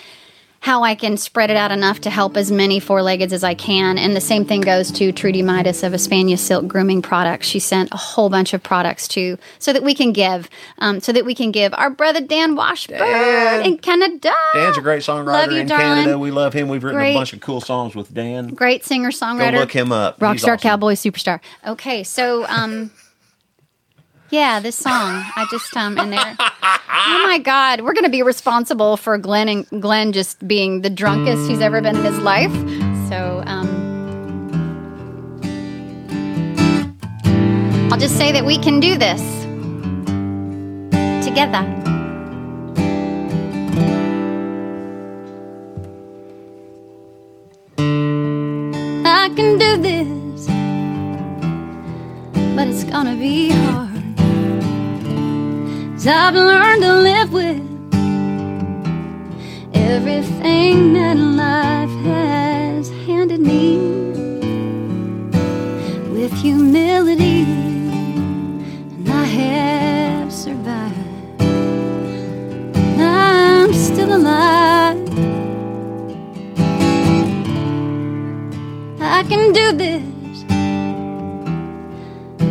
how 0.62 0.84
I 0.84 0.94
can 0.94 1.16
spread 1.16 1.50
it 1.50 1.56
out 1.56 1.72
enough 1.72 2.00
to 2.02 2.08
help 2.10 2.36
as 2.36 2.52
many 2.52 2.78
four 2.78 3.02
leggeds 3.02 3.32
as 3.32 3.42
I 3.42 3.52
can. 3.52 3.98
And 3.98 4.14
the 4.14 4.20
same 4.20 4.44
thing 4.44 4.60
goes 4.60 4.92
to 4.92 5.10
Trudy 5.10 5.42
Midas 5.42 5.82
of 5.82 5.92
Espana 5.92 6.36
Silk 6.36 6.68
Grooming 6.68 7.02
Products. 7.02 7.48
She 7.48 7.58
sent 7.58 7.90
a 7.90 7.96
whole 7.96 8.30
bunch 8.30 8.54
of 8.54 8.62
products 8.62 9.08
to 9.08 9.38
so 9.58 9.72
that 9.72 9.82
we 9.82 9.92
can 9.92 10.12
give, 10.12 10.48
um, 10.78 11.00
so 11.00 11.10
that 11.10 11.24
we 11.24 11.34
can 11.34 11.50
give 11.50 11.74
our 11.74 11.90
brother 11.90 12.20
Dan 12.20 12.54
Washburn 12.54 12.98
Dan. 12.98 13.66
in 13.66 13.78
Canada. 13.78 14.32
Dan's 14.54 14.78
a 14.78 14.80
great 14.80 15.02
songwriter 15.02 15.26
Love 15.26 15.50
you, 15.50 15.58
in 15.62 15.66
darling. 15.66 15.84
Canada. 16.04 16.18
We 16.20 16.30
love 16.30 16.52
him. 16.52 16.68
We've 16.68 16.84
written 16.84 17.00
Great. 17.00 17.14
a 17.14 17.18
bunch 17.18 17.32
of 17.32 17.40
cool 17.40 17.60
songs 17.60 17.96
with 17.96 18.14
Dan. 18.14 18.46
Great 18.50 18.84
singer 18.84 19.10
songwriter. 19.10 19.54
Go 19.54 19.58
look 19.58 19.72
him 19.72 19.90
up. 19.90 20.20
Rockstar 20.20 20.54
awesome. 20.54 20.58
cowboy 20.58 20.92
superstar. 20.92 21.40
Okay, 21.66 22.04
so 22.04 22.46
um 22.46 22.92
yeah, 24.32 24.60
this 24.60 24.76
song. 24.76 25.22
I 25.36 25.46
just 25.50 25.76
um 25.76 25.98
in 25.98 26.08
there. 26.08 26.36
Oh 26.40 27.22
my 27.26 27.38
god, 27.44 27.82
we're 27.82 27.92
gonna 27.92 28.08
be 28.08 28.22
responsible 28.22 28.96
for 28.96 29.18
Glenn 29.18 29.46
and 29.46 29.82
Glenn 29.82 30.12
just 30.12 30.46
being 30.48 30.80
the 30.80 30.88
drunkest 30.88 31.48
he's 31.50 31.60
ever 31.60 31.82
been 31.82 31.96
in 31.96 32.02
his 32.04 32.18
life. 32.18 32.52
So 33.10 33.42
um 33.44 33.68
I'll 37.92 37.98
just 37.98 38.16
say 38.16 38.32
that 38.32 38.46
we 38.46 38.56
can 38.56 38.80
do 38.80 38.96
this 38.96 39.20
together. 41.22 41.62
I 49.04 49.28
can 49.36 49.58
do 49.58 49.76
this, 49.76 50.46
but 52.56 52.66
it's 52.66 52.84
gonna 52.84 53.14
be 53.14 53.50
hard. 53.50 53.91
I've 56.04 56.34
learned 56.34 56.82
to 56.82 56.94
live 56.94 57.32
with 57.32 57.62
everything 59.72 60.94
that 60.94 61.16
life 61.16 61.90
has 62.04 62.90
handed 63.06 63.40
me 63.40 63.78
with 66.10 66.32
humility, 66.32 67.44
and 67.44 69.08
I 69.08 69.24
have 69.24 70.32
survived. 70.32 71.40
I'm 72.98 73.72
still 73.72 74.16
alive. 74.16 74.98
I 79.00 79.22
can 79.28 79.52
do 79.52 79.70
this, 79.70 80.42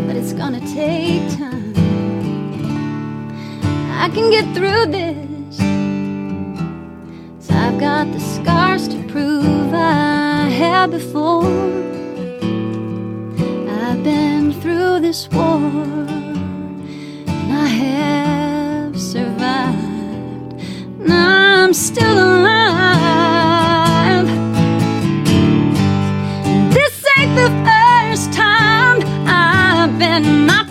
but 0.07 0.15
it's 0.15 0.31
gonna 0.31 0.61
take 0.61 1.37
time. 1.37 1.50
I 4.03 4.09
can 4.09 4.31
get 4.31 4.45
through 4.55 4.87
this. 4.87 5.57
So 7.45 7.53
I've 7.53 7.79
got 7.79 8.11
the 8.11 8.19
scars 8.19 8.87
to 8.87 8.97
prove 9.07 9.71
I 9.75 10.49
have 10.49 10.89
before. 10.89 11.45
I've 13.69 14.03
been 14.03 14.53
through 14.59 15.01
this 15.01 15.29
war, 15.29 15.59
and 17.27 17.53
I 17.53 17.67
have 17.67 18.99
survived. 18.99 20.53
And 21.01 21.13
I'm 21.13 21.71
still 21.71 22.17
alive. 22.39 22.69
This 26.73 27.05
ain't 27.19 27.35
the 27.35 27.51
first 27.69 28.33
time 28.33 29.03
I've 29.27 29.99
been 29.99 30.47
knocked 30.47 30.70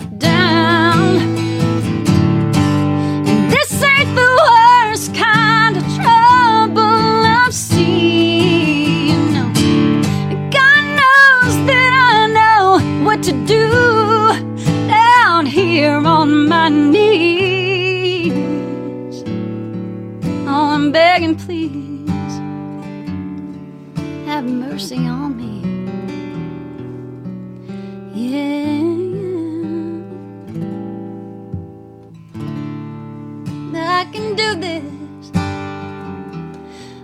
can 34.35 34.55
do 34.55 34.55
this, 34.67 35.31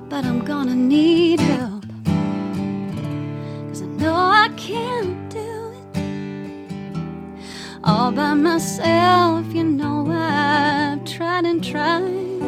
but 0.10 0.26
I'm 0.26 0.44
gonna 0.46 0.76
need 0.76 1.40
help. 1.40 1.86
Cause 3.68 3.82
I 3.82 3.86
know 3.86 4.16
I 4.16 4.50
can't 4.56 5.30
do 5.30 5.74
it 5.94 6.98
all 7.84 8.12
by 8.12 8.34
myself. 8.34 9.46
You 9.54 9.64
know, 9.64 10.08
I've 10.10 11.04
tried 11.06 11.46
and 11.46 11.64
tried. 11.64 12.42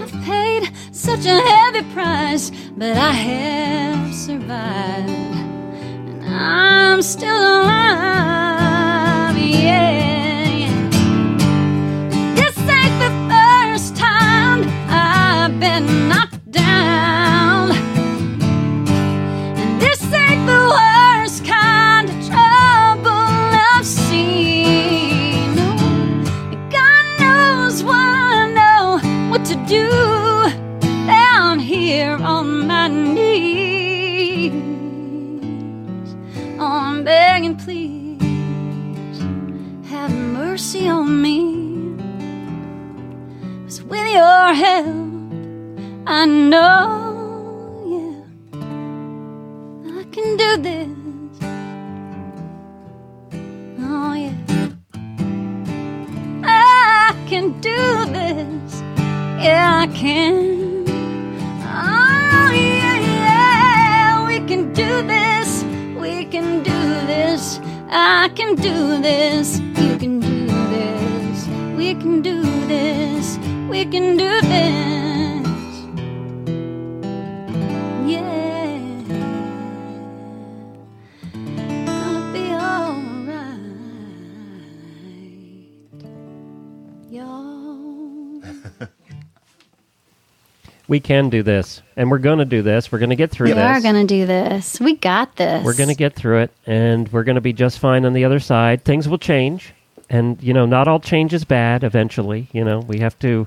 I've 0.00 0.12
paid 0.24 0.70
such 0.92 1.26
a 1.26 1.40
heavy 1.50 1.82
price, 1.92 2.50
but 2.76 2.96
I 2.96 3.12
have 3.12 4.14
survived. 4.14 5.10
And 6.10 6.24
I'm 6.24 7.02
still 7.02 7.36
alive, 7.36 8.47
I 46.20 46.24
know, 46.24 47.86
yeah, 47.86 48.22
I 50.00 50.02
can 50.10 50.36
do 50.36 50.56
this. 50.66 50.88
Oh, 53.78 54.14
yeah. 54.14 54.34
I 56.42 57.14
can 57.28 57.60
do 57.60 58.04
this. 58.06 58.82
Yeah, 59.44 59.84
I 59.84 59.86
can. 59.94 60.84
Oh, 61.62 62.50
yeah, 62.52 62.98
yeah. 62.98 64.26
We 64.26 64.40
can 64.40 64.72
do 64.72 64.90
this. 65.06 65.62
We 66.02 66.24
can 66.24 66.64
do 66.64 66.78
this. 67.06 67.60
I 67.90 68.28
can 68.34 68.56
do 68.56 69.00
this. 69.00 69.60
You 69.60 69.96
can 69.96 70.18
do 70.18 70.46
this. 70.74 71.46
We 71.76 71.94
can 71.94 72.22
do 72.22 72.42
this. 72.66 73.38
We 73.70 73.84
can 73.84 74.16
do 74.16 74.40
this. 74.40 74.97
We 90.88 91.00
can 91.00 91.28
do 91.28 91.42
this, 91.42 91.82
and 91.96 92.10
we're 92.10 92.16
going 92.16 92.38
to 92.38 92.46
do 92.46 92.62
this. 92.62 92.90
We're 92.90 92.98
going 92.98 93.10
to 93.10 93.16
get 93.16 93.30
through 93.30 93.48
this. 93.48 93.56
we 93.56 93.60
are 93.60 93.80
going 93.82 93.94
to 93.94 94.06
do 94.06 94.24
this. 94.24 94.80
We 94.80 94.96
got 94.96 95.36
this. 95.36 95.62
We're 95.62 95.76
going 95.76 95.90
to 95.90 95.94
get 95.94 96.14
through 96.14 96.38
it, 96.38 96.50
and 96.66 97.12
we're 97.12 97.24
going 97.24 97.34
to 97.34 97.42
be 97.42 97.52
just 97.52 97.78
fine 97.78 98.06
on 98.06 98.14
the 98.14 98.24
other 98.24 98.40
side. 98.40 98.84
Things 98.84 99.06
will 99.06 99.18
change, 99.18 99.74
and 100.08 100.42
you 100.42 100.54
know, 100.54 100.64
not 100.64 100.88
all 100.88 100.98
change 100.98 101.34
is 101.34 101.44
bad. 101.44 101.84
Eventually, 101.84 102.48
you 102.52 102.64
know, 102.64 102.80
we 102.80 103.00
have 103.00 103.18
to. 103.18 103.46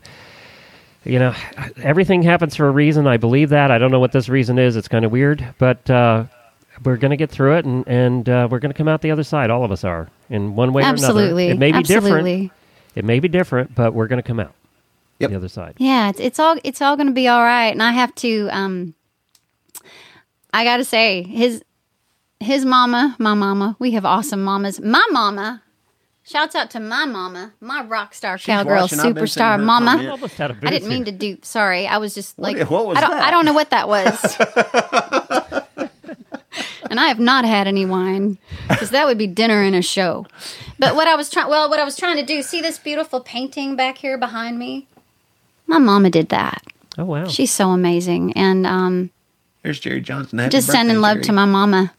You 1.03 1.18
know, 1.18 1.34
everything 1.81 2.22
happens 2.22 2.55
for 2.55 2.68
a 2.68 2.72
reason. 2.72 3.07
I 3.07 3.18
believe 3.18 3.49
that. 3.49 3.72
I 3.72 3.80
don't 3.80 3.89
know 3.89 3.99
what 3.99 4.11
this 4.11 4.30
reason 4.30 4.59
is. 4.59 4.76
It's 4.76 4.88
kind 4.88 5.03
of 5.03 5.11
weird, 5.11 5.55
but 5.57 5.89
uh, 5.89 6.26
we're 6.84 6.97
going 6.97 7.09
to 7.09 7.18
get 7.18 7.31
through 7.31 7.57
it, 7.57 7.65
and 7.65 7.88
and 7.88 8.30
uh, 8.30 8.47
we're 8.51 8.59
going 8.59 8.72
to 8.72 8.77
come 8.77 8.88
out 8.88 9.01
the 9.01 9.09
other 9.09 9.23
side. 9.23 9.49
All 9.49 9.63
of 9.65 9.72
us 9.72 9.84
are, 9.84 10.09
in 10.30 10.55
one 10.55 10.73
way 10.73 10.84
Absolutely. 10.84 11.45
or 11.49 11.53
another. 11.53 11.55
It 11.55 11.57
may 11.57 11.72
be 11.72 11.77
Absolutely. 11.80 12.34
different. 12.35 12.51
It 12.93 13.05
may 13.05 13.19
be 13.19 13.27
different, 13.30 13.73
but 13.73 13.95
we're 13.95 14.05
going 14.05 14.22
to 14.22 14.27
come 14.27 14.39
out 14.39 14.53
Yep. 15.22 15.30
the 15.31 15.35
other 15.38 15.49
side. 15.49 15.76
Yeah, 15.77 16.10
it's, 16.10 16.19
it's 16.19 16.39
all 16.39 16.57
it's 16.64 16.81
all 16.81 16.95
going 16.95 17.07
to 17.07 17.14
be 17.14 17.27
all 17.27 17.41
right. 17.41 17.72
And 17.72 17.81
I 17.81 17.91
have 17.91 18.14
to 18.15 18.49
um 18.52 18.95
I 20.53 20.64
got 20.64 20.77
to 20.77 20.85
say 20.85 21.23
his 21.23 21.64
his 22.39 22.65
mama, 22.65 23.15
my 23.19 23.34
mama, 23.34 23.76
we 23.80 23.91
have 23.91 24.06
awesome 24.06 24.43
mamas. 24.43 24.81
My 24.81 25.06
mama, 25.11 25.61
shouts 26.23 26.56
out 26.56 26.72
to 26.72 26.80
my 26.80 27.06
mama, 27.06 27.53
my 27.61 27.84
rock 27.84 28.14
star 28.14 28.38
cowgirl 28.38 28.81
watching. 28.81 28.99
I've 28.99 29.14
been 29.14 29.27
seeing 29.27 29.43
superstar 29.45 29.57
her 29.57 29.64
mama. 29.64 29.91
comment. 29.91 30.10
Almost 30.10 30.35
had 30.35 30.52
a 30.52 30.57
I 30.64 30.69
didn't 30.72 30.89
mean 30.89 31.06
to 31.06 31.11
do. 31.11 31.38
Sorry, 31.43 31.88
I 31.88 31.98
was 31.98 32.14
just 32.14 32.38
like 32.39 32.57
what 32.69 32.88
was 32.88 32.98
I 32.98 33.02
don't 33.02 33.11
that? 33.11 33.23
I 33.23 33.31
don't 33.31 33.45
know 33.45 33.53
what 33.53 33.69
that 33.69 33.88
was. 33.88 34.38
and 36.89 36.99
I 36.99 37.07
have 37.07 37.19
not 37.19 37.45
had 37.45 37.68
any 37.68 37.85
wine 37.85 38.38
because 38.69 38.89
that 38.91 39.06
would 39.06 39.18
be 39.18 39.27
dinner 39.27 39.61
and 39.61 39.76
a 39.76 39.81
show. 39.81 40.26
But 40.80 40.95
what 40.95 41.07
I 41.07 41.15
was 41.15 41.30
trying, 41.30 41.49
well, 41.49 41.69
what 41.69 41.80
I 41.80 41.84
was 41.84 41.95
trying 41.95 42.18
to 42.18 42.26
do, 42.26 42.41
see 42.41 42.61
this 42.61 42.80
beautiful 42.80 43.22
painting 43.22 43.76
back 43.76 43.98
here 43.98 44.18
behind 44.18 44.57
me. 44.60 44.88
My 45.72 45.80
mama 45.80 46.10
did 46.10 46.27
that. 46.30 46.61
Oh 46.98 47.06
wow! 47.06 47.27
She's 47.30 47.49
so 47.52 47.69
amazing, 47.69 48.34
and 48.34 48.68
um, 48.68 49.10
Here's 49.64 49.80
Jerry 49.80 50.02
Johnson. 50.02 50.39
Happy 50.39 50.52
just 50.52 50.68
birthday, 50.68 50.80
sending 50.80 50.99
love 50.99 51.15
Jerry. 51.15 51.23
to 51.23 51.31
my 51.31 51.45
mama 51.45 51.93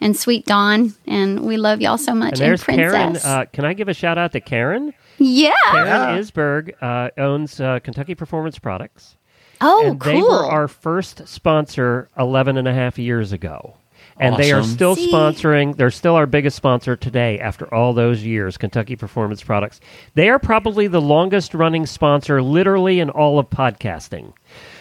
and 0.00 0.16
sweet 0.16 0.44
Dawn, 0.44 0.92
and 1.06 1.40
we 1.46 1.56
love 1.56 1.80
y'all 1.80 1.98
so 1.98 2.14
much. 2.16 2.32
and 2.32 2.40
there's 2.40 2.64
Princess, 2.64 2.92
Karen. 2.92 3.16
Uh, 3.16 3.44
can 3.52 3.64
I 3.64 3.74
give 3.74 3.88
a 3.88 3.94
shout 3.94 4.18
out 4.18 4.32
to 4.32 4.40
Karen? 4.40 4.92
yeah. 5.18 5.52
Karen 5.70 6.18
Isberg 6.18 6.72
uh, 6.82 7.10
owns 7.16 7.60
uh, 7.60 7.78
Kentucky 7.78 8.16
Performance 8.16 8.58
Products. 8.58 9.14
Oh, 9.60 9.86
and 9.86 10.00
cool. 10.00 10.12
they 10.12 10.20
were 10.20 10.44
our 10.44 10.66
first 10.66 11.28
sponsor 11.28 12.08
11 12.18 12.56
and 12.56 12.66
a 12.66 12.74
half 12.74 12.98
years 12.98 13.30
ago. 13.30 13.76
And 14.18 14.36
they 14.36 14.52
are 14.52 14.62
still 14.62 14.94
See? 14.94 15.10
sponsoring. 15.10 15.76
They're 15.76 15.90
still 15.90 16.14
our 16.14 16.26
biggest 16.26 16.56
sponsor 16.56 16.96
today 16.96 17.38
after 17.40 17.72
all 17.74 17.92
those 17.92 18.22
years, 18.22 18.56
Kentucky 18.56 18.94
Performance 18.96 19.42
Products. 19.42 19.80
They 20.14 20.28
are 20.28 20.38
probably 20.38 20.86
the 20.86 21.00
longest 21.00 21.54
running 21.54 21.86
sponsor, 21.86 22.42
literally, 22.42 23.00
in 23.00 23.10
all 23.10 23.38
of 23.38 23.48
podcasting. 23.50 24.32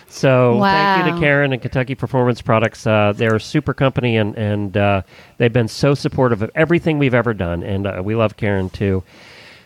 So 0.08 0.60
thank 0.62 1.06
you 1.06 1.14
to 1.14 1.20
Karen 1.20 1.54
and 1.54 1.62
Kentucky 1.62 1.96
Performance 1.96 2.42
Products. 2.42 2.86
Uh, 2.86 3.14
they're 3.16 3.36
a 3.36 3.40
super 3.40 3.74
company, 3.74 4.18
and, 4.18 4.36
and 4.38 4.76
uh, 4.76 5.02
they've 5.38 5.54
been 5.54 5.70
so 5.70 5.94
supportive 5.96 6.42
of 6.42 6.52
everything 6.54 7.00
we've 7.00 7.14
ever 7.14 7.34
done. 7.34 7.64
And 7.64 7.88
uh, 7.88 8.02
we 8.04 8.16
love 8.16 8.36
Karen, 8.36 8.70
too. 8.70 9.04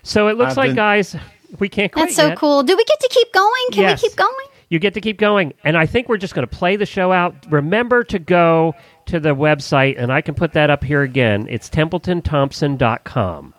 So 0.04 0.28
it 0.28 0.38
looks 0.38 0.52
I've 0.52 0.58
like, 0.58 0.68
been- 0.70 0.76
guys, 0.76 1.16
we 1.60 1.68
can't 1.68 1.92
quit 1.92 2.06
That's 2.06 2.16
so 2.16 2.28
yet. 2.28 2.38
cool. 2.38 2.62
Do 2.62 2.78
we 2.78 2.84
get 2.86 3.00
to 3.00 3.10
keep 3.10 3.34
going? 3.34 3.66
Can 3.72 3.82
Yes. 3.82 4.04
we 4.04 4.10
keep 4.10 4.18
going? 4.18 4.34
You 4.70 4.80
get 4.80 4.94
to 4.96 5.02
keep 5.02 5.18
going. 5.18 5.54
And 5.64 5.76
I 5.78 5.86
think 5.88 6.10
we're 6.10 6.18
just 6.18 6.34
going 6.36 6.48
to 6.48 6.56
play 6.56 6.76
the 6.76 6.86
show 6.86 7.12
out. 7.12 7.36
Remember 7.50 8.04
to 8.06 8.20
go 8.20 8.74
to 9.08 9.20
the 9.20 9.36
website, 9.36 9.96
and 9.98 10.12
I 10.12 10.22
can 10.22 10.36
put 10.36 10.54
that 10.54 10.70
up 10.70 10.84
here 10.84 11.02
again. 11.02 11.48
It's 11.50 11.70
TempletonThompson.com. 11.70 13.54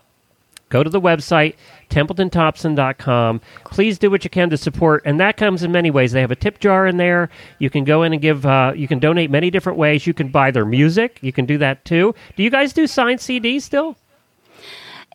Go 0.68 0.82
to 0.82 0.90
the 0.90 1.01
website, 1.01 1.55
TempletonThompson.com. 1.90 3.40
Please 3.66 3.98
do 3.98 4.10
what 4.10 4.24
you 4.24 4.31
can 4.31 4.51
to 4.51 4.56
support, 4.56 5.02
and 5.05 5.20
that 5.20 5.36
comes 5.36 5.62
in 5.62 5.70
many 5.70 5.93
ways. 5.93 6.10
They 6.10 6.20
have 6.20 6.32
a 6.32 6.36
tip 6.36 6.59
jar 6.59 6.89
in 6.89 6.97
there. 6.97 7.31
You 7.60 7.70
can 7.70 7.85
go 7.85 8.02
in 8.02 8.12
and 8.12 8.20
give, 8.20 8.44
uh, 8.44 8.73
you 8.74 8.89
can 8.89 8.98
donate 8.98 9.31
many 9.31 9.51
different 9.51 9.78
ways. 9.78 10.06
You 10.06 10.14
can 10.14 10.28
buy 10.28 10.51
their 10.51 10.64
music. 10.64 11.18
You 11.23 11.32
can 11.32 11.47
do 11.47 11.59
that 11.59 11.85
too. 11.85 12.14
Do 12.35 12.43
you 12.43 12.51
guys 12.51 12.73
do 12.73 12.89
signed 12.89 13.20
CDs 13.20 13.62
still? 13.62 13.97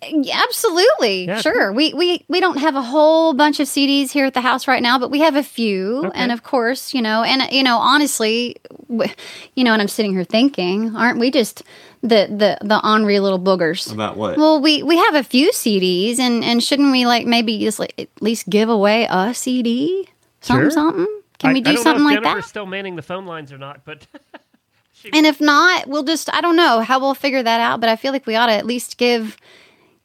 Yeah, 0.09 0.41
absolutely. 0.43 1.25
Yeah, 1.25 1.41
sure. 1.41 1.71
We, 1.71 1.93
we 1.93 2.25
we 2.27 2.39
don't 2.39 2.57
have 2.57 2.75
a 2.75 2.81
whole 2.81 3.33
bunch 3.33 3.59
of 3.59 3.67
CDs 3.67 4.09
here 4.11 4.25
at 4.25 4.33
the 4.33 4.41
house 4.41 4.67
right 4.67 4.81
now, 4.81 4.97
but 4.97 5.11
we 5.11 5.19
have 5.19 5.35
a 5.35 5.43
few. 5.43 6.05
Okay. 6.07 6.11
And 6.15 6.31
of 6.31 6.41
course, 6.43 6.93
you 6.93 7.01
know, 7.03 7.21
and 7.23 7.51
you 7.51 7.61
know, 7.61 7.77
honestly, 7.77 8.55
w- 8.89 9.13
you 9.55 9.63
know, 9.63 9.73
and 9.73 9.81
I'm 9.81 9.87
sitting 9.87 10.13
here 10.13 10.23
thinking, 10.23 10.95
aren't 10.95 11.19
we 11.19 11.29
just 11.29 11.61
the 12.01 12.25
the 12.29 12.57
the 12.65 12.81
ornery 12.83 13.19
little 13.19 13.39
boogers? 13.39 13.91
About 13.93 14.17
what? 14.17 14.37
Well, 14.37 14.59
we 14.59 14.81
we 14.81 14.97
have 14.97 15.13
a 15.13 15.23
few 15.23 15.51
CDs, 15.51 16.17
and 16.17 16.43
and 16.43 16.63
shouldn't 16.63 16.91
we 16.91 17.05
like 17.05 17.27
maybe 17.27 17.59
just 17.59 17.77
like 17.77 17.93
at 17.99 18.09
least 18.21 18.49
give 18.49 18.69
away 18.69 19.05
a 19.09 19.35
CD, 19.35 20.09
something 20.41 20.63
Sure. 20.63 20.71
something? 20.71 21.07
Can 21.37 21.51
I- 21.51 21.53
we 21.53 21.59
I 21.59 21.61
do 21.63 21.73
don't 21.75 21.83
something 21.83 22.03
know 22.03 22.09
if 22.09 22.15
like 22.15 22.23
Jennifer's 22.23 22.43
that? 22.45 22.49
still 22.49 22.65
manning 22.65 22.95
the 22.95 23.01
phone 23.03 23.27
lines 23.27 23.51
or 23.51 23.59
not, 23.59 23.85
but 23.85 24.07
And 25.13 25.25
if 25.25 25.39
not, 25.41 25.87
we'll 25.87 26.03
just 26.03 26.31
I 26.33 26.41
don't 26.41 26.55
know 26.55 26.79
how 26.81 26.99
we'll 26.99 27.13
figure 27.15 27.41
that 27.43 27.59
out, 27.61 27.79
but 27.79 27.89
I 27.89 27.95
feel 27.95 28.11
like 28.11 28.25
we 28.27 28.35
ought 28.35 28.47
to 28.47 28.53
at 28.53 28.65
least 28.65 28.97
give 28.97 29.37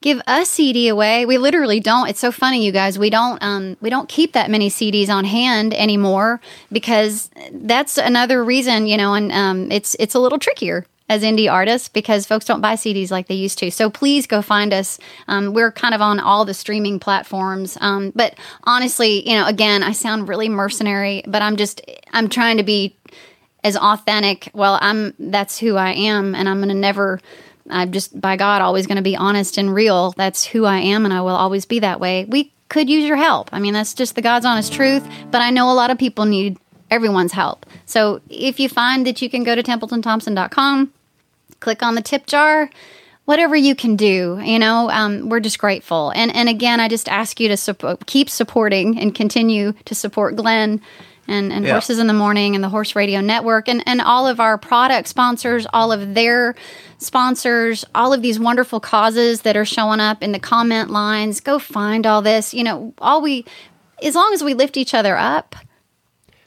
give 0.06 0.22
a 0.28 0.46
CD 0.46 0.86
away. 0.86 1.26
We 1.26 1.36
literally 1.36 1.80
don't. 1.80 2.08
It's 2.08 2.20
so 2.20 2.30
funny, 2.30 2.64
you 2.64 2.70
guys. 2.70 2.96
We 2.96 3.10
don't 3.10 3.42
um 3.42 3.76
we 3.80 3.90
don't 3.90 4.08
keep 4.08 4.34
that 4.34 4.50
many 4.50 4.70
CDs 4.70 5.08
on 5.08 5.24
hand 5.24 5.74
anymore 5.74 6.40
because 6.70 7.28
that's 7.50 7.98
another 7.98 8.44
reason, 8.44 8.86
you 8.86 8.96
know, 8.96 9.14
and 9.14 9.32
um 9.32 9.72
it's 9.72 9.96
it's 9.98 10.14
a 10.14 10.20
little 10.20 10.38
trickier 10.38 10.86
as 11.08 11.24
indie 11.24 11.50
artists 11.50 11.88
because 11.88 12.24
folks 12.24 12.44
don't 12.44 12.60
buy 12.60 12.74
CDs 12.74 13.10
like 13.10 13.26
they 13.26 13.34
used 13.34 13.58
to. 13.58 13.70
So 13.72 13.90
please 13.90 14.28
go 14.28 14.42
find 14.42 14.72
us. 14.72 14.98
Um, 15.26 15.54
we're 15.54 15.72
kind 15.72 15.94
of 15.94 16.00
on 16.00 16.20
all 16.20 16.44
the 16.44 16.54
streaming 16.54 16.98
platforms. 17.00 17.76
Um, 17.80 18.12
but 18.14 18.36
honestly, 18.64 19.28
you 19.28 19.36
know, 19.36 19.46
again, 19.46 19.82
I 19.82 19.90
sound 19.90 20.28
really 20.28 20.48
mercenary, 20.48 21.24
but 21.26 21.42
I'm 21.42 21.56
just 21.56 21.80
I'm 22.12 22.28
trying 22.28 22.58
to 22.58 22.64
be 22.64 22.96
as 23.64 23.76
authentic. 23.76 24.50
Well, 24.54 24.78
I'm 24.80 25.14
that's 25.18 25.58
who 25.58 25.74
I 25.74 25.90
am, 25.94 26.36
and 26.36 26.48
I'm 26.48 26.58
going 26.58 26.68
to 26.68 26.74
never. 26.74 27.20
I'm 27.68 27.92
just 27.92 28.18
by 28.20 28.36
God 28.36 28.62
always 28.62 28.86
going 28.86 28.96
to 28.96 29.02
be 29.02 29.16
honest 29.16 29.58
and 29.58 29.74
real. 29.74 30.12
That's 30.12 30.44
who 30.44 30.64
I 30.64 30.78
am, 30.78 31.04
and 31.04 31.12
I 31.12 31.20
will 31.20 31.30
always 31.30 31.64
be 31.64 31.80
that 31.80 32.00
way. 32.00 32.24
We 32.24 32.52
could 32.68 32.88
use 32.90 33.04
your 33.04 33.16
help. 33.16 33.48
I 33.52 33.58
mean, 33.58 33.74
that's 33.74 33.94
just 33.94 34.14
the 34.14 34.22
God's 34.22 34.46
honest 34.46 34.72
truth. 34.72 35.06
But 35.30 35.40
I 35.40 35.50
know 35.50 35.70
a 35.70 35.74
lot 35.74 35.90
of 35.90 35.98
people 35.98 36.24
need 36.24 36.58
everyone's 36.90 37.32
help. 37.32 37.66
So 37.84 38.20
if 38.28 38.60
you 38.60 38.68
find 38.68 39.06
that 39.06 39.22
you 39.22 39.30
can 39.30 39.44
go 39.44 39.54
to 39.54 39.62
TempletonThompson.com, 39.62 40.92
click 41.60 41.82
on 41.82 41.94
the 41.94 42.02
tip 42.02 42.26
jar 42.26 42.70
whatever 43.24 43.56
you 43.56 43.74
can 43.74 43.96
do 43.96 44.40
you 44.42 44.58
know 44.58 44.88
um, 44.90 45.28
we're 45.28 45.40
just 45.40 45.58
grateful 45.58 46.10
and 46.10 46.34
and 46.34 46.48
again 46.48 46.80
i 46.80 46.88
just 46.88 47.08
ask 47.08 47.40
you 47.40 47.54
to 47.54 47.98
keep 48.06 48.30
supporting 48.30 48.98
and 48.98 49.14
continue 49.14 49.72
to 49.84 49.94
support 49.94 50.36
glenn 50.36 50.80
and, 51.28 51.52
and 51.52 51.64
Yeah. 51.64 51.72
horses 51.72 51.98
in 51.98 52.06
the 52.06 52.12
morning 52.12 52.54
and 52.54 52.62
the 52.62 52.68
horse 52.68 52.94
radio 52.96 53.20
network 53.20 53.68
and, 53.68 53.82
and 53.86 54.00
all 54.00 54.26
of 54.26 54.40
our 54.40 54.56
product 54.58 55.08
sponsors 55.08 55.66
all 55.72 55.92
of 55.92 56.14
their 56.14 56.54
sponsors 56.98 57.84
all 57.94 58.12
of 58.12 58.22
these 58.22 58.38
wonderful 58.40 58.80
causes 58.80 59.42
that 59.42 59.56
are 59.56 59.64
showing 59.64 60.00
up 60.00 60.22
in 60.22 60.32
the 60.32 60.38
comment 60.38 60.90
lines 60.90 61.40
go 61.40 61.58
find 61.58 62.06
all 62.06 62.22
this 62.22 62.52
you 62.54 62.64
know 62.64 62.92
all 62.98 63.20
we 63.22 63.44
as 64.02 64.14
long 64.14 64.32
as 64.32 64.42
we 64.42 64.54
lift 64.54 64.76
each 64.76 64.94
other 64.94 65.16
up 65.16 65.54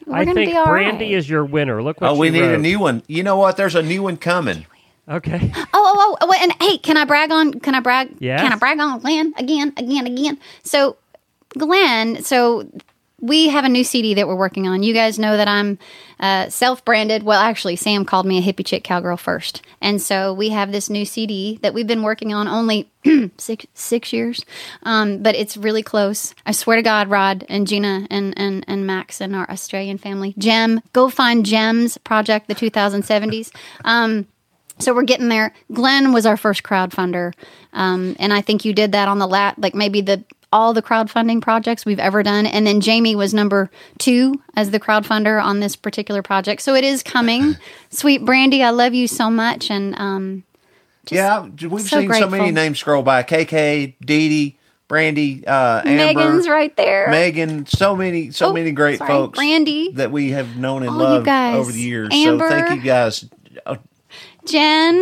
we're 0.06 0.16
I 0.16 0.26
gonna 0.26 0.34
think 0.36 0.52
be 0.52 0.58
all 0.58 0.66
Brandy 0.66 1.06
right. 1.06 1.14
is 1.14 1.30
your 1.30 1.46
winner. 1.46 1.84
Look 1.84 2.02
what 2.02 2.12
Oh, 2.12 2.16
we 2.16 2.30
she 2.30 2.34
need 2.34 2.44
a 2.44 2.58
new 2.58 2.80
one. 2.80 3.04
You 3.06 3.22
know 3.22 3.38
what? 3.38 3.58
There's 3.58 3.76
a 3.76 3.84
new 3.84 4.02
one 4.02 4.18
coming. 4.18 4.66
Okay. 5.08 5.52
Oh, 5.74 5.94
oh, 5.98 6.18
oh, 6.22 6.28
wait, 6.28 6.42
and 6.42 6.52
hey, 6.60 6.80
can 6.80 6.98
I 6.98 7.06
brag 7.06 7.32
on? 7.32 7.54
Can 7.60 7.76
I 7.76 7.80
brag? 7.80 8.16
Yeah. 8.20 8.42
Can 8.42 8.52
I 8.52 8.56
brag 8.56 8.80
on 8.80 9.00
Glenn 9.00 9.34
again, 9.38 9.72
again, 9.78 10.08
again? 10.08 10.40
So, 10.64 10.98
Glenn, 11.58 12.24
so 12.24 12.68
we 13.22 13.50
have 13.50 13.66
a 13.66 13.70
new 13.70 13.84
CD 13.84 14.14
that 14.16 14.28
we're 14.28 14.36
working 14.36 14.68
on. 14.68 14.84
You 14.84 14.94
guys 14.94 15.20
know 15.20 15.38
that 15.38 15.48
I'm 15.48 15.78
uh, 16.20 16.50
self-branded. 16.50 17.24
Well, 17.24 17.40
actually, 17.40 17.76
Sam 17.76 18.06
called 18.06 18.26
me 18.26 18.38
a 18.38 18.42
hippie 18.42 18.66
chick 18.66 18.84
cowgirl 18.84 19.18
first, 19.18 19.62
and 19.82 20.02
so 20.02 20.34
we 20.34 20.50
have 20.50 20.72
this 20.72 20.90
new 20.90 21.06
CD 21.06 21.60
that 21.62 21.74
we've 21.74 21.88
been 21.88 22.04
working 22.04 22.34
on 22.34 22.48
only 22.48 22.90
six 23.38 23.66
six 23.74 24.14
years, 24.14 24.44
um, 24.84 25.22
but 25.22 25.36
it's 25.36 25.58
really 25.58 25.84
close. 25.84 26.34
I 26.46 26.52
swear 26.52 26.78
to 26.78 26.84
God, 26.84 27.10
Rod 27.10 27.46
and 27.50 27.68
Gina 27.68 28.08
and 28.10 28.34
and 28.38 28.64
and 28.68 28.86
Max 28.86 29.22
and 29.22 29.36
our 29.36 29.50
Australian 29.50 29.98
family, 29.98 30.34
Gem, 30.38 30.82
go 30.94 31.10
find 31.10 31.46
Gems 31.46 31.98
Project, 31.98 32.48
the 32.48 32.56
2070s. 32.56 33.52
Um, 33.86 34.28
so 34.80 34.94
we're 34.94 35.04
getting 35.04 35.28
there. 35.28 35.54
Glenn 35.74 36.14
was 36.14 36.26
our 36.26 36.38
first 36.38 36.64
crowdfunder, 36.64 37.34
um, 37.74 38.16
and 38.20 38.34
I 38.34 38.42
think 38.42 38.64
you 38.64 38.74
did 38.74 38.94
that 38.94 39.08
on 39.08 39.20
the 39.20 39.28
lat, 39.28 39.60
like 39.60 39.76
maybe 39.76 40.02
the 40.02 40.24
all 40.52 40.74
the 40.74 40.82
crowdfunding 40.82 41.42
projects 41.42 41.86
we've 41.86 42.00
ever 42.00 42.24
done. 42.24 42.46
And 42.46 42.66
then 42.66 42.82
Jamie 42.82 43.16
was 43.16 43.34
number 43.34 43.70
two 44.00 44.42
as 44.56 44.72
the 44.72 44.80
crowdfunder 44.80 45.42
on 45.44 45.60
this 45.60 45.76
particular 45.76 46.22
project. 46.24 46.62
So 46.62 46.74
it 46.76 46.84
is 46.84 47.04
coming. 47.04 47.56
Sweet 47.90 48.26
Brandy, 48.26 48.64
I 48.64 48.72
love 48.72 48.94
you 48.94 49.08
so 49.08 49.30
much, 49.30 49.70
and 49.70 49.98
um, 50.00 50.44
yeah, 51.12 51.42
we've 51.42 51.60
so 51.82 52.00
seen 52.00 52.12
so 52.14 52.28
many 52.28 52.28
grateful. 52.30 52.52
names 52.52 52.80
scroll 52.80 53.04
by. 53.04 53.24
KK, 53.24 53.96
Dee 54.04 54.30
Dee, 54.30 54.58
Brandy, 54.88 55.46
uh, 55.46 55.82
Amber, 55.86 55.90
Megan's 55.96 56.48
right 56.48 56.76
there. 56.78 57.10
Megan, 57.10 57.66
so 57.68 57.96
many, 57.96 58.32
so 58.32 58.48
Oh, 58.48 58.54
many 58.54 58.72
great 58.72 58.98
sorry, 58.98 59.08
folks. 59.10 59.38
Brandy. 59.38 59.92
that 59.94 60.12
we 60.12 60.32
have 60.32 60.58
known 60.58 60.84
and 60.84 60.96
loved 60.98 61.28
over 61.28 61.72
the 61.72 61.80
years. 61.80 62.10
Amber. 62.12 62.50
So 62.50 62.60
thank 62.60 62.76
you 62.76 62.82
guys. 62.86 63.26
Oh, 63.66 63.78
Jen. 64.46 64.96